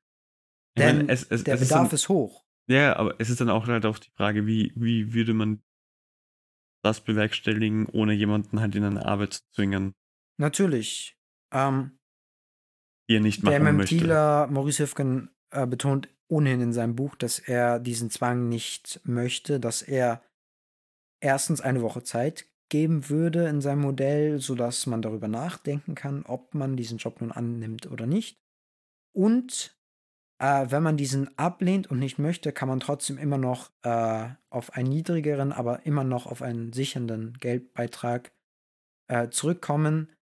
Ich 0.75 0.83
meine, 0.83 0.99
Denn 0.99 1.09
es- 1.09 1.23
es- 1.23 1.43
der 1.43 1.55
es 1.55 1.61
ist 1.61 1.69
Bedarf 1.69 1.87
dann- 1.89 1.95
ist 1.95 2.09
hoch. 2.09 2.45
Ja, 2.69 2.95
aber 2.97 3.15
es 3.19 3.29
ist 3.29 3.39
dann 3.41 3.49
auch 3.49 3.67
halt 3.67 3.85
auch 3.85 3.97
die 3.99 4.11
Frage, 4.11 4.45
wie, 4.45 4.73
wie 4.75 5.13
würde 5.13 5.33
man 5.33 5.61
das 6.83 7.01
bewerkstelligen, 7.01 7.85
ohne 7.87 8.13
jemanden 8.13 8.59
halt 8.59 8.75
in 8.75 8.83
eine 8.83 9.05
Arbeit 9.05 9.33
zu 9.33 9.41
zwingen, 9.53 9.93
Natürlich. 10.39 11.17
Ähm, 11.51 11.97
die 13.09 13.15
er 13.15 13.21
nicht 13.21 13.41
der 13.47 13.59
machen 13.59 13.77
möchte. 13.77 13.95
Memtila, 13.95 14.47
Maurice 14.47 14.83
Höfgen, 14.83 15.31
äh, 15.49 15.65
betont 15.65 16.09
ohnehin 16.27 16.61
in 16.61 16.73
seinem 16.73 16.95
Buch, 16.95 17.15
dass 17.15 17.39
er 17.39 17.79
diesen 17.79 18.09
Zwang 18.11 18.47
nicht 18.49 18.99
möchte, 19.05 19.59
dass 19.59 19.81
er 19.81 20.21
erstens 21.21 21.61
eine 21.61 21.81
Woche 21.81 22.03
Zeit 22.03 22.45
geben 22.69 23.09
würde 23.09 23.47
in 23.47 23.61
seinem 23.61 23.81
Modell, 23.81 24.39
sodass 24.39 24.85
man 24.85 25.01
darüber 25.01 25.27
nachdenken 25.27 25.95
kann, 25.95 26.23
ob 26.25 26.53
man 26.53 26.75
diesen 26.75 26.97
Job 26.97 27.21
nun 27.21 27.31
annimmt 27.31 27.89
oder 27.89 28.05
nicht. 28.05 28.39
Und 29.13 29.77
äh, 30.39 30.67
wenn 30.69 30.83
man 30.83 30.97
diesen 30.97 31.37
ablehnt 31.37 31.89
und 31.89 31.99
nicht 31.99 32.19
möchte, 32.19 32.51
kann 32.51 32.69
man 32.69 32.79
trotzdem 32.79 33.17
immer 33.17 33.37
noch 33.37 33.71
äh, 33.83 34.29
auf 34.49 34.73
einen 34.73 34.89
niedrigeren, 34.89 35.51
aber 35.51 35.85
immer 35.85 36.03
noch 36.03 36.27
auf 36.27 36.41
einen 36.41 36.73
sichernden 36.73 37.33
Geldbeitrag 37.39 38.31
äh, 39.07 39.29
zurückkommen, 39.29 40.13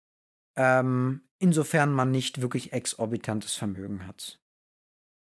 ähm, 0.55 1.21
insofern 1.39 1.91
man 1.91 2.11
nicht 2.11 2.41
wirklich 2.41 2.71
exorbitantes 2.71 3.55
Vermögen 3.55 4.07
hat. 4.07 4.39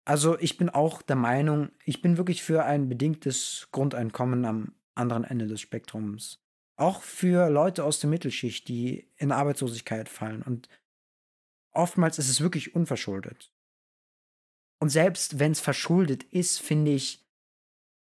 Also 0.05 0.39
ich 0.39 0.57
bin 0.57 0.69
auch 0.69 1.03
der 1.03 1.17
Meinung, 1.17 1.71
ich 1.85 2.03
bin 2.03 2.17
wirklich 2.17 2.43
für 2.43 2.65
ein 2.65 2.89
bedingtes 2.89 3.69
Grundeinkommen 3.73 4.45
am 4.45 4.75
anderen 4.95 5.25
Ende 5.25 5.47
des 5.47 5.61
Spektrums. 5.61 6.46
Auch 6.77 7.03
für 7.03 7.49
Leute 7.49 7.85
aus 7.85 8.01
der 8.01 8.11
Mittelschicht, 8.11 8.69
die 8.69 9.11
in 9.17 9.33
Arbeitslosigkeit 9.33 10.09
fallen. 10.09 10.43
Und 10.43 10.69
oftmals 11.73 12.19
ist 12.19 12.29
es 12.29 12.41
wirklich 12.41 12.75
unverschuldet. 12.75 13.53
Und 14.79 14.91
selbst 14.91 15.39
wenn 15.39 15.53
es 15.53 15.61
verschuldet 15.61 16.25
ist, 16.25 16.61
finde 16.61 16.93
ich 16.93 17.27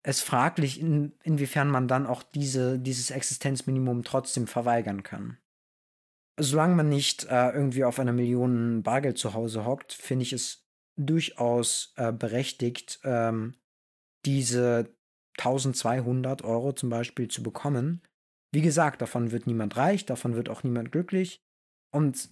es 0.04 0.22
fraglich, 0.22 0.80
in, 0.80 1.14
inwiefern 1.24 1.70
man 1.70 1.88
dann 1.88 2.06
auch 2.06 2.24
diese, 2.24 2.80
dieses 2.80 3.12
Existenzminimum 3.12 4.04
trotzdem 4.04 4.48
verweigern 4.48 5.04
kann. 5.04 5.38
Solange 6.40 6.76
man 6.76 6.90
nicht 6.90 7.26
äh, 7.26 7.52
irgendwie 7.52 7.84
auf 7.84 8.00
einer 8.00 8.14
Million 8.14 8.84
Bargeld 8.84 9.18
zu 9.18 9.34
Hause 9.34 9.66
hockt, 9.66 9.94
finde 9.94 10.24
ich 10.24 10.34
es 10.34 10.68
durchaus 10.98 11.94
äh, 11.98 12.12
berechtigt, 12.12 13.00
ähm, 13.04 13.56
diese 14.26 14.96
1200 15.38 16.44
Euro 16.44 16.74
zum 16.74 16.90
Beispiel 16.90 17.28
zu 17.28 17.42
bekommen. 17.42 18.02
Wie 18.56 18.62
gesagt, 18.62 19.02
davon 19.02 19.32
wird 19.32 19.48
niemand 19.48 19.76
reich, 19.76 20.06
davon 20.06 20.36
wird 20.36 20.48
auch 20.48 20.64
niemand 20.64 20.94
glücklich. 20.94 21.44
Und 21.94 22.30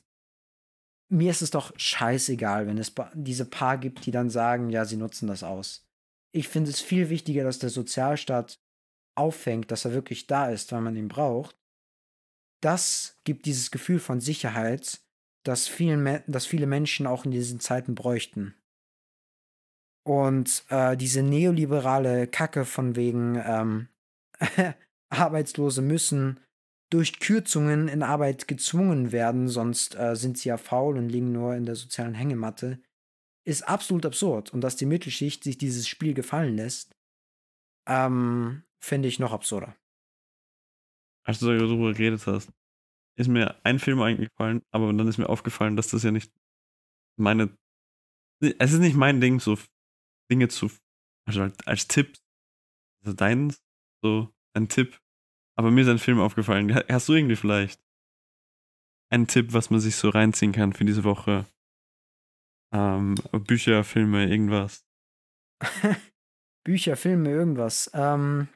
mir 1.09 1.29
ist 1.29 1.41
es 1.41 1.51
doch 1.51 1.77
scheißegal, 1.77 2.65
wenn 2.65 2.77
es 2.77 2.93
diese 3.13 3.43
Paar 3.43 3.77
gibt, 3.77 4.05
die 4.05 4.11
dann 4.11 4.29
sagen, 4.29 4.69
ja, 4.69 4.85
sie 4.85 4.95
nutzen 4.95 5.27
das 5.27 5.43
aus. 5.43 5.85
Ich 6.33 6.47
finde 6.47 6.69
es 6.69 6.79
viel 6.79 7.09
wichtiger, 7.09 7.43
dass 7.43 7.59
der 7.59 7.69
Sozialstaat 7.69 8.57
auffängt, 9.15 9.69
dass 9.69 9.83
er 9.83 9.91
wirklich 9.91 10.25
da 10.25 10.49
ist, 10.49 10.71
weil 10.71 10.79
man 10.79 10.95
ihn 10.95 11.09
braucht. 11.09 11.57
Das 12.61 13.19
gibt 13.25 13.45
dieses 13.45 13.69
Gefühl 13.69 13.99
von 13.99 14.21
Sicherheit, 14.21 15.01
das, 15.43 15.67
vielen, 15.67 16.23
das 16.27 16.45
viele 16.45 16.67
Menschen 16.67 17.05
auch 17.05 17.25
in 17.25 17.31
diesen 17.31 17.59
Zeiten 17.59 17.95
bräuchten. 17.95 18.55
Und 20.07 20.63
äh, 20.69 20.95
diese 20.95 21.21
neoliberale 21.21 22.27
Kacke 22.27 22.63
von 22.63 22.95
wegen 22.95 23.35
ähm, 23.45 23.89
Arbeitslose 25.13 25.81
müssen 25.81 26.39
durch 26.89 27.19
Kürzungen 27.19 27.87
in 27.87 28.03
Arbeit 28.03 28.47
gezwungen 28.47 29.11
werden, 29.11 29.47
sonst 29.47 29.95
äh, 29.95 30.15
sind 30.15 30.37
sie 30.37 30.49
ja 30.49 30.57
faul 30.57 30.97
und 30.97 31.09
liegen 31.09 31.31
nur 31.31 31.55
in 31.55 31.65
der 31.65 31.75
sozialen 31.75 32.13
Hängematte, 32.13 32.79
ist 33.45 33.67
absolut 33.67 34.05
absurd. 34.05 34.53
Und 34.53 34.61
dass 34.61 34.75
die 34.75 34.85
Mittelschicht 34.85 35.43
sich 35.43 35.57
dieses 35.57 35.87
Spiel 35.87 36.13
gefallen 36.13 36.55
lässt, 36.55 36.95
ähm, 37.87 38.63
finde 38.79 39.07
ich 39.07 39.19
noch 39.19 39.33
absurder. 39.33 39.75
Als 41.25 41.39
du 41.39 41.47
darüber 41.47 41.93
geredet 41.93 42.27
hast, 42.27 42.51
ist 43.17 43.27
mir 43.27 43.59
ein 43.65 43.79
Film 43.79 44.01
eingefallen, 44.01 44.61
aber 44.71 44.91
dann 44.93 45.07
ist 45.07 45.17
mir 45.17 45.29
aufgefallen, 45.29 45.75
dass 45.75 45.89
das 45.89 46.03
ja 46.03 46.11
nicht 46.11 46.31
meine. 47.17 47.57
Es 48.59 48.73
ist 48.73 48.79
nicht 48.79 48.95
mein 48.95 49.21
Ding, 49.21 49.39
so 49.39 49.57
Dinge 50.29 50.47
zu. 50.47 50.69
Also 51.25 51.41
halt 51.41 51.67
als 51.67 51.87
Tipp. 51.87 52.17
Also 53.03 53.15
deins, 53.15 53.63
so 54.01 54.33
ein 54.53 54.67
Tipp. 54.69 54.99
Aber 55.55 55.71
mir 55.71 55.81
ist 55.81 55.87
ein 55.89 55.99
Film 55.99 56.19
aufgefallen. 56.19 56.73
Ha- 56.73 56.83
Hast 56.89 57.09
du 57.09 57.13
irgendwie 57.13 57.35
vielleicht 57.35 57.79
ein 59.11 59.27
Tipp, 59.27 59.53
was 59.53 59.69
man 59.69 59.79
sich 59.79 59.95
so 59.95 60.09
reinziehen 60.09 60.51
kann 60.51 60.73
für 60.73 60.85
diese 60.85 61.03
Woche? 61.03 61.45
Ähm, 62.73 63.15
Bücher, 63.47 63.83
Filme, 63.83 64.27
irgendwas. 64.27 64.85
Bücher, 66.65 66.95
Filme, 66.95 67.29
irgendwas. 67.29 67.91
Ähm, 67.93 68.47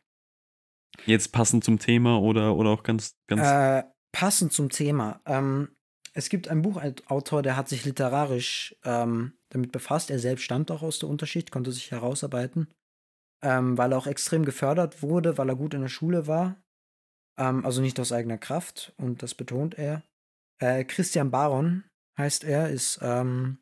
Jetzt 1.06 1.32
passend 1.32 1.64
zum 1.64 1.78
Thema 1.78 2.20
oder, 2.20 2.56
oder 2.56 2.72
auch 2.72 2.84
ganz, 2.84 3.16
ganz. 3.28 3.42
äh, 3.42 3.84
passend 4.12 4.52
zum 4.54 4.70
Thema. 4.70 5.22
Ähm, 5.26 5.70
es 6.14 6.30
gibt 6.30 6.48
einen 6.48 6.64
Buchautor, 6.64 7.44
der 7.44 7.56
hat 7.56 7.70
sich 7.70 7.86
literarisch 7.86 8.76
ähm, 8.84 9.34
damit 9.50 9.72
befasst. 9.72 10.10
Er 10.10 10.18
selbst 10.18 10.44
stammt 10.44 10.72
auch 10.72 10.82
aus 10.82 10.98
der 10.98 11.10
Unterschicht, 11.10 11.52
konnte 11.52 11.72
sich 11.72 11.92
herausarbeiten, 11.92 12.74
ähm, 13.44 13.78
weil 13.78 13.92
er 13.92 14.00
auch 14.00 14.08
extrem 14.08 14.44
gefördert 14.44 15.04
wurde, 15.04 15.38
weil 15.38 15.50
er 15.50 15.56
gut 15.56 15.76
in 15.76 15.82
der 15.82 15.90
Schule 15.90 16.26
war. 16.26 16.56
Ähm, 17.38 17.66
also 17.66 17.82
nicht 17.82 18.00
aus 18.00 18.12
eigener 18.12 18.38
Kraft 18.38 18.94
und 18.98 19.24
das 19.24 19.36
betont 19.36 19.76
er. 19.78 20.04
Äh, 20.60 20.84
Christian 20.84 21.32
Baron 21.32 21.84
heißt 22.18 22.44
er, 22.44 22.70
ist 22.70 23.00
ähm, 23.02 23.60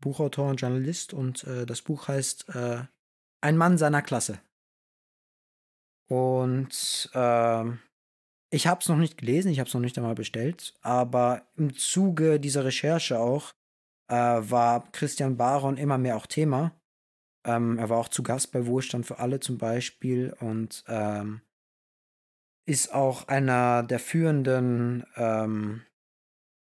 Buchautor 0.00 0.50
und 0.50 0.60
Journalist 0.60 1.12
und 1.12 1.44
äh, 1.44 1.66
das 1.66 1.82
Buch 1.82 2.08
heißt 2.08 2.48
äh, 2.54 2.84
Ein 3.40 3.56
Mann 3.56 3.78
seiner 3.78 4.02
Klasse. 4.02 4.40
Und 6.08 7.10
ähm, 7.14 7.78
ich 8.50 8.66
habe 8.66 8.80
es 8.80 8.88
noch 8.88 8.98
nicht 8.98 9.16
gelesen, 9.16 9.50
ich 9.50 9.60
habe 9.60 9.68
es 9.68 9.74
noch 9.74 9.80
nicht 9.80 9.96
einmal 9.96 10.14
bestellt, 10.14 10.74
aber 10.82 11.46
im 11.56 11.74
Zuge 11.74 12.38
dieser 12.38 12.64
Recherche 12.64 13.18
auch 13.18 13.54
äh, 14.08 14.14
war 14.14 14.90
Christian 14.92 15.38
Baron 15.38 15.78
immer 15.78 15.96
mehr 15.96 16.16
auch 16.16 16.26
Thema. 16.26 16.78
Ähm, 17.44 17.78
er 17.78 17.88
war 17.88 17.98
auch 17.98 18.08
zu 18.08 18.22
Gast 18.22 18.52
bei 18.52 18.66
Wohlstand 18.66 19.06
für 19.06 19.18
alle 19.18 19.40
zum 19.40 19.56
Beispiel 19.56 20.34
und 20.38 20.84
ähm, 20.86 21.40
ist 22.64 22.92
auch 22.94 23.28
einer 23.28 23.82
der 23.82 23.98
führenden 23.98 25.04
ähm, 25.16 25.82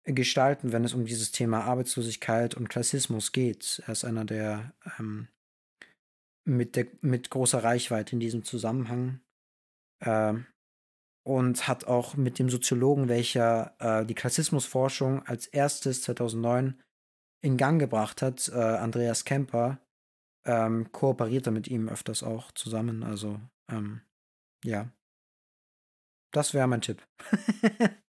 Gestalten, 0.06 0.72
wenn 0.72 0.84
es 0.84 0.94
um 0.94 1.06
dieses 1.06 1.32
Thema 1.32 1.64
Arbeitslosigkeit 1.64 2.56
und 2.56 2.70
Klassismus 2.70 3.32
geht. 3.32 3.82
Er 3.86 3.94
ist 3.94 4.04
einer 4.04 4.26
der 4.26 4.74
ähm, 5.00 5.28
mit, 6.46 6.76
der, 6.76 6.88
mit 7.02 7.30
großer 7.30 7.64
Reichweite 7.64 8.14
in 8.14 8.20
diesem 8.20 8.44
Zusammenhang. 8.44 9.22
Ähm, 10.02 10.46
und 11.26 11.70
hat 11.70 11.86
auch 11.86 12.16
mit 12.16 12.38
dem 12.38 12.50
Soziologen, 12.50 13.08
welcher 13.08 13.76
äh, 13.80 14.06
die 14.06 14.14
Klassismusforschung 14.14 15.26
als 15.26 15.48
erstes 15.48 16.02
2009 16.02 16.82
in 17.42 17.56
Gang 17.56 17.80
gebracht 17.80 18.22
hat, 18.22 18.50
äh, 18.50 18.58
Andreas 18.58 19.24
Kemper, 19.24 19.80
ähm, 20.46 20.92
kooperiert 20.92 21.46
er 21.46 21.54
mit 21.54 21.70
ihm 21.70 21.88
öfters 21.88 22.24
auch 22.24 22.52
zusammen. 22.52 23.04
Also, 23.04 23.40
ähm, 23.70 24.02
ja. 24.66 24.90
Das 26.34 26.54
wäre 26.54 26.68
mein 26.68 26.82
Tipp. 26.82 27.06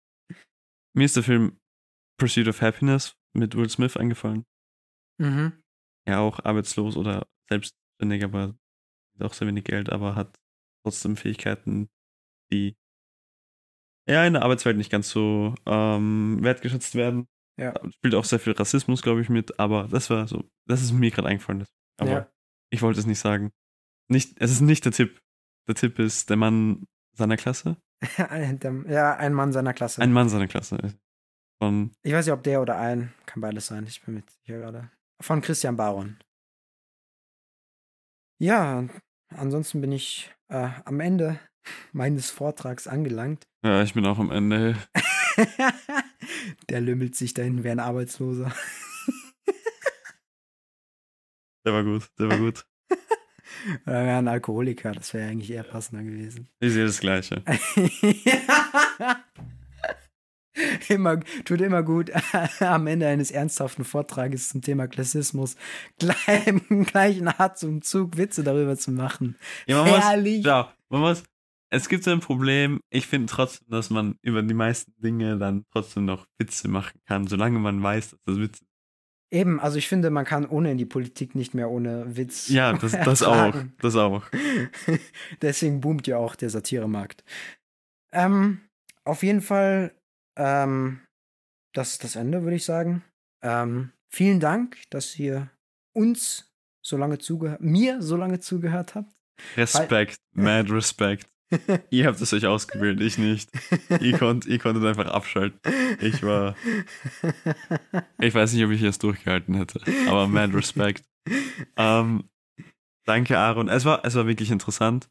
Mir 0.96 1.04
ist 1.04 1.16
der 1.16 1.22
Film 1.22 1.58
Pursuit 2.18 2.48
of 2.48 2.60
Happiness 2.62 3.16
mit 3.36 3.54
Will 3.56 3.68
Smith 3.68 3.96
eingefallen. 3.96 4.44
mhm. 5.20 5.60
Er 6.06 6.20
auch 6.20 6.38
arbeitslos 6.44 6.96
oder 6.98 7.26
selbstständig, 7.48 8.22
aber 8.24 8.54
auch 9.20 9.32
sehr 9.32 9.48
wenig 9.48 9.64
Geld, 9.64 9.90
aber 9.90 10.14
hat 10.14 10.38
trotzdem 10.84 11.16
Fähigkeiten, 11.16 11.88
die 12.52 12.76
ja 14.06 14.26
in 14.26 14.34
der 14.34 14.42
Arbeitswelt 14.42 14.76
nicht 14.76 14.90
ganz 14.90 15.08
so 15.08 15.54
ähm, 15.64 16.38
wertgeschätzt 16.42 16.94
werden. 16.94 17.26
Ja. 17.58 17.72
Spielt 17.90 18.14
auch 18.16 18.24
sehr 18.26 18.38
viel 18.38 18.52
Rassismus, 18.52 19.00
glaube 19.00 19.22
ich, 19.22 19.30
mit, 19.30 19.58
aber 19.58 19.88
das 19.88 20.10
war 20.10 20.28
so, 20.28 20.44
das 20.68 20.82
ist 20.82 20.92
mir 20.92 21.10
gerade 21.10 21.28
eingefallen. 21.28 21.64
Aber 21.98 22.10
Ja. 22.10 22.32
ich 22.70 22.82
wollte 22.82 23.00
es 23.00 23.06
nicht 23.06 23.20
sagen. 23.20 23.50
Nicht, 24.10 24.34
es 24.40 24.50
ist 24.50 24.60
nicht 24.60 24.84
der 24.84 24.92
Tipp. 24.92 25.20
Der 25.66 25.74
Tipp 25.74 25.98
ist 25.98 26.28
der 26.28 26.36
Mann 26.36 26.84
seiner 27.16 27.38
Klasse. 27.38 27.78
Ja, 28.88 29.16
ein 29.16 29.32
Mann 29.32 29.52
seiner 29.52 29.72
Klasse. 29.74 30.02
Ein 30.02 30.12
Mann 30.12 30.28
seiner 30.28 30.48
Klasse. 30.48 30.94
Von, 31.62 31.92
ich 32.02 32.12
weiß 32.12 32.26
nicht, 32.26 32.32
ob 32.32 32.42
der 32.42 32.60
oder 32.60 32.78
ein. 32.78 33.14
Kann 33.26 33.40
beides 33.40 33.66
sein, 33.66 33.86
ich 33.86 34.02
bin 34.02 34.16
nicht 34.16 34.30
sicher 34.30 34.58
gerade. 34.58 34.90
Von 35.20 35.40
Christian 35.40 35.76
Baron. 35.76 36.18
Ja, 38.38 38.84
ansonsten 39.28 39.80
bin 39.80 39.92
ich 39.92 40.34
äh, 40.48 40.68
am 40.84 41.00
Ende 41.00 41.38
meines 41.92 42.30
Vortrags 42.30 42.86
angelangt. 42.86 43.46
ja, 43.64 43.82
ich 43.82 43.94
bin 43.94 44.04
auch 44.06 44.18
am 44.18 44.30
Ende. 44.30 44.76
der 46.68 46.80
lümmelt 46.80 47.16
sich 47.16 47.34
dahin 47.34 47.64
wie 47.64 47.70
ein 47.70 47.80
Arbeitsloser. 47.80 48.52
Der 51.64 51.72
war 51.72 51.82
gut, 51.82 52.10
der 52.18 52.28
war 52.28 52.38
gut. 52.38 52.66
Oder 53.86 54.04
wäre 54.04 54.18
ein 54.18 54.28
Alkoholiker, 54.28 54.92
das 54.92 55.14
wäre 55.14 55.28
eigentlich 55.28 55.50
eher 55.50 55.64
passender 55.64 56.04
gewesen. 56.04 56.48
Ich 56.60 56.72
sehe 56.72 56.84
das 56.84 57.00
Gleiche. 57.00 57.42
immer, 60.88 61.20
tut 61.44 61.60
immer 61.60 61.82
gut, 61.82 62.10
am 62.60 62.86
Ende 62.86 63.06
eines 63.06 63.30
ernsthaften 63.30 63.84
Vortrages 63.84 64.48
zum 64.48 64.62
Thema 64.62 64.86
Klassismus 64.86 65.56
gleich, 65.98 66.44
gleich 66.86 67.20
einen 67.20 67.56
zum 67.56 67.82
Zug 67.82 68.16
Witze 68.16 68.44
darüber 68.44 68.76
zu 68.76 68.90
machen. 68.90 69.36
Ja, 69.66 69.82
man 69.82 69.90
muss, 69.90 70.04
Herrlich. 70.04 70.44
ja, 70.44 70.72
man 70.88 71.00
muss, 71.00 71.24
es 71.70 71.88
gibt 71.88 72.04
so 72.04 72.12
ein 72.12 72.20
Problem. 72.20 72.80
Ich 72.90 73.06
finde 73.06 73.26
trotzdem, 73.26 73.66
dass 73.68 73.90
man 73.90 74.16
über 74.22 74.42
die 74.42 74.54
meisten 74.54 74.92
Dinge 75.00 75.38
dann 75.38 75.64
trotzdem 75.72 76.04
noch 76.04 76.26
Witze 76.38 76.68
machen 76.68 77.00
kann, 77.06 77.26
solange 77.26 77.58
man 77.58 77.82
weiß, 77.82 78.10
dass 78.10 78.20
das 78.24 78.38
Witze 78.38 78.64
Eben, 79.34 79.58
also 79.58 79.78
ich 79.78 79.88
finde, 79.88 80.10
man 80.10 80.24
kann 80.24 80.46
ohne 80.46 80.70
in 80.70 80.78
die 80.78 80.86
Politik 80.86 81.34
nicht 81.34 81.54
mehr 81.54 81.68
ohne 81.68 82.16
Witz. 82.16 82.48
Ja, 82.50 82.72
das, 82.72 82.92
das 83.04 83.22
auch. 83.24 83.52
Das 83.80 83.96
auch. 83.96 84.22
Deswegen 85.42 85.80
boomt 85.80 86.06
ja 86.06 86.18
auch 86.18 86.36
der 86.36 86.50
Satiremarkt. 86.50 87.24
Ähm, 88.12 88.60
auf 89.02 89.24
jeden 89.24 89.40
Fall, 89.40 89.92
ähm, 90.36 91.00
das 91.72 91.94
ist 91.94 92.04
das 92.04 92.14
Ende, 92.14 92.44
würde 92.44 92.54
ich 92.54 92.64
sagen. 92.64 93.02
Ähm, 93.42 93.90
vielen 94.08 94.38
Dank, 94.38 94.78
dass 94.90 95.18
ihr 95.18 95.50
uns 95.92 96.54
so 96.80 96.96
lange 96.96 97.18
zugehört, 97.18 97.60
mir 97.60 98.02
so 98.02 98.16
lange 98.16 98.38
zugehört 98.38 98.94
habt. 98.94 99.12
Respekt, 99.56 100.20
mad 100.30 100.72
Respekt. 100.72 101.28
Ihr 101.90 102.06
habt 102.06 102.20
es 102.20 102.32
euch 102.32 102.46
ausgewählt, 102.46 103.00
ich 103.00 103.18
nicht. 103.18 103.50
Ihr, 104.00 104.18
konnt, 104.18 104.46
ihr 104.46 104.58
konntet 104.58 104.84
einfach 104.84 105.06
abschalten. 105.06 105.60
Ich 106.00 106.22
war, 106.22 106.56
ich 108.20 108.34
weiß 108.34 108.52
nicht, 108.52 108.64
ob 108.64 108.70
ich 108.70 108.82
es 108.82 108.98
durchgehalten 108.98 109.54
hätte, 109.54 109.80
aber 110.08 110.26
mad 110.26 110.54
Respekt. 110.56 111.04
Ähm, 111.76 112.24
danke, 113.04 113.38
Aaron. 113.38 113.68
Es 113.68 113.84
war, 113.84 114.04
es 114.04 114.14
war 114.14 114.26
wirklich 114.26 114.50
interessant. 114.50 115.08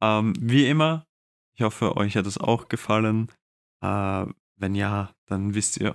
Ähm, 0.00 0.34
wie 0.38 0.68
immer, 0.68 1.06
ich 1.54 1.62
hoffe, 1.62 1.96
euch 1.96 2.16
hat 2.16 2.26
es 2.26 2.38
auch 2.38 2.68
gefallen. 2.68 3.30
Äh, 3.82 4.26
wenn 4.56 4.74
ja, 4.74 5.14
dann 5.26 5.54
wisst 5.54 5.78
ihr 5.78 5.94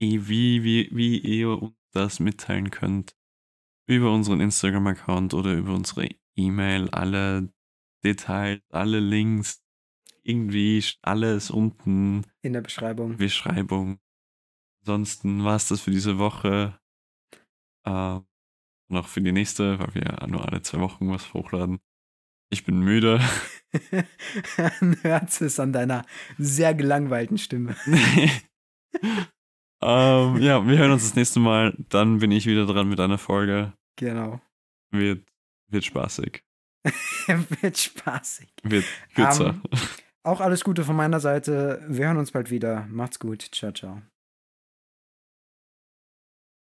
eh, 0.00 0.20
wie, 0.22 0.64
wie, 0.64 0.90
wie 0.92 1.18
ihr 1.18 1.62
uns 1.62 1.74
das 1.92 2.20
mitteilen 2.20 2.70
könnt. 2.70 3.16
Über 3.86 4.12
unseren 4.12 4.40
Instagram-Account 4.40 5.34
oder 5.34 5.54
über 5.54 5.74
unsere 5.74 6.08
E-Mail. 6.36 6.88
Alle 6.90 7.52
Details, 8.04 8.60
alle 8.70 9.00
Links, 9.00 9.62
irgendwie 10.22 10.84
alles 11.02 11.50
unten, 11.50 12.24
In 12.42 12.52
der 12.52 12.60
Beschreibung. 12.60 13.16
Beschreibung. 13.16 13.98
Ansonsten 14.80 15.44
war 15.44 15.56
es 15.56 15.68
das 15.68 15.80
für 15.80 15.90
diese 15.90 16.18
Woche. 16.18 16.78
Äh, 17.84 18.20
auch 18.90 19.06
für 19.06 19.22
die 19.22 19.32
nächste, 19.32 19.78
weil 19.78 19.94
wir 19.94 20.26
nur 20.28 20.46
alle 20.46 20.60
zwei 20.62 20.80
Wochen 20.80 21.10
was 21.10 21.32
hochladen. 21.32 21.80
Ich 22.50 22.64
bin 22.64 22.80
müde. 22.80 23.20
Hört 25.02 25.40
es 25.40 25.58
an 25.58 25.72
deiner 25.72 26.04
sehr 26.36 26.74
gelangweilten 26.74 27.38
Stimme. 27.38 27.74
ähm, 29.80 30.36
ja, 30.42 30.66
wir 30.66 30.76
hören 30.76 30.92
uns 30.92 31.04
das 31.04 31.14
nächste 31.14 31.40
Mal. 31.40 31.74
Dann 31.88 32.18
bin 32.18 32.30
ich 32.30 32.44
wieder 32.44 32.66
dran 32.66 32.90
mit 32.90 33.00
einer 33.00 33.16
Folge. 33.16 33.72
Genau. 33.96 34.42
Wird, 34.90 35.26
wird 35.68 35.84
spaßig. 35.84 36.44
Wird 37.60 37.78
spaßig. 37.78 38.48
Wird 38.62 38.84
kürzer. 39.14 39.48
Ähm, 39.50 39.62
Auch 40.24 40.40
alles 40.40 40.64
Gute 40.64 40.84
von 40.84 40.96
meiner 40.96 41.20
Seite. 41.20 41.84
Wir 41.88 42.06
hören 42.06 42.18
uns 42.18 42.30
bald 42.32 42.50
wieder. 42.50 42.86
Macht's 42.90 43.18
gut. 43.18 43.42
Ciao, 43.52 43.72
ciao. 43.72 44.02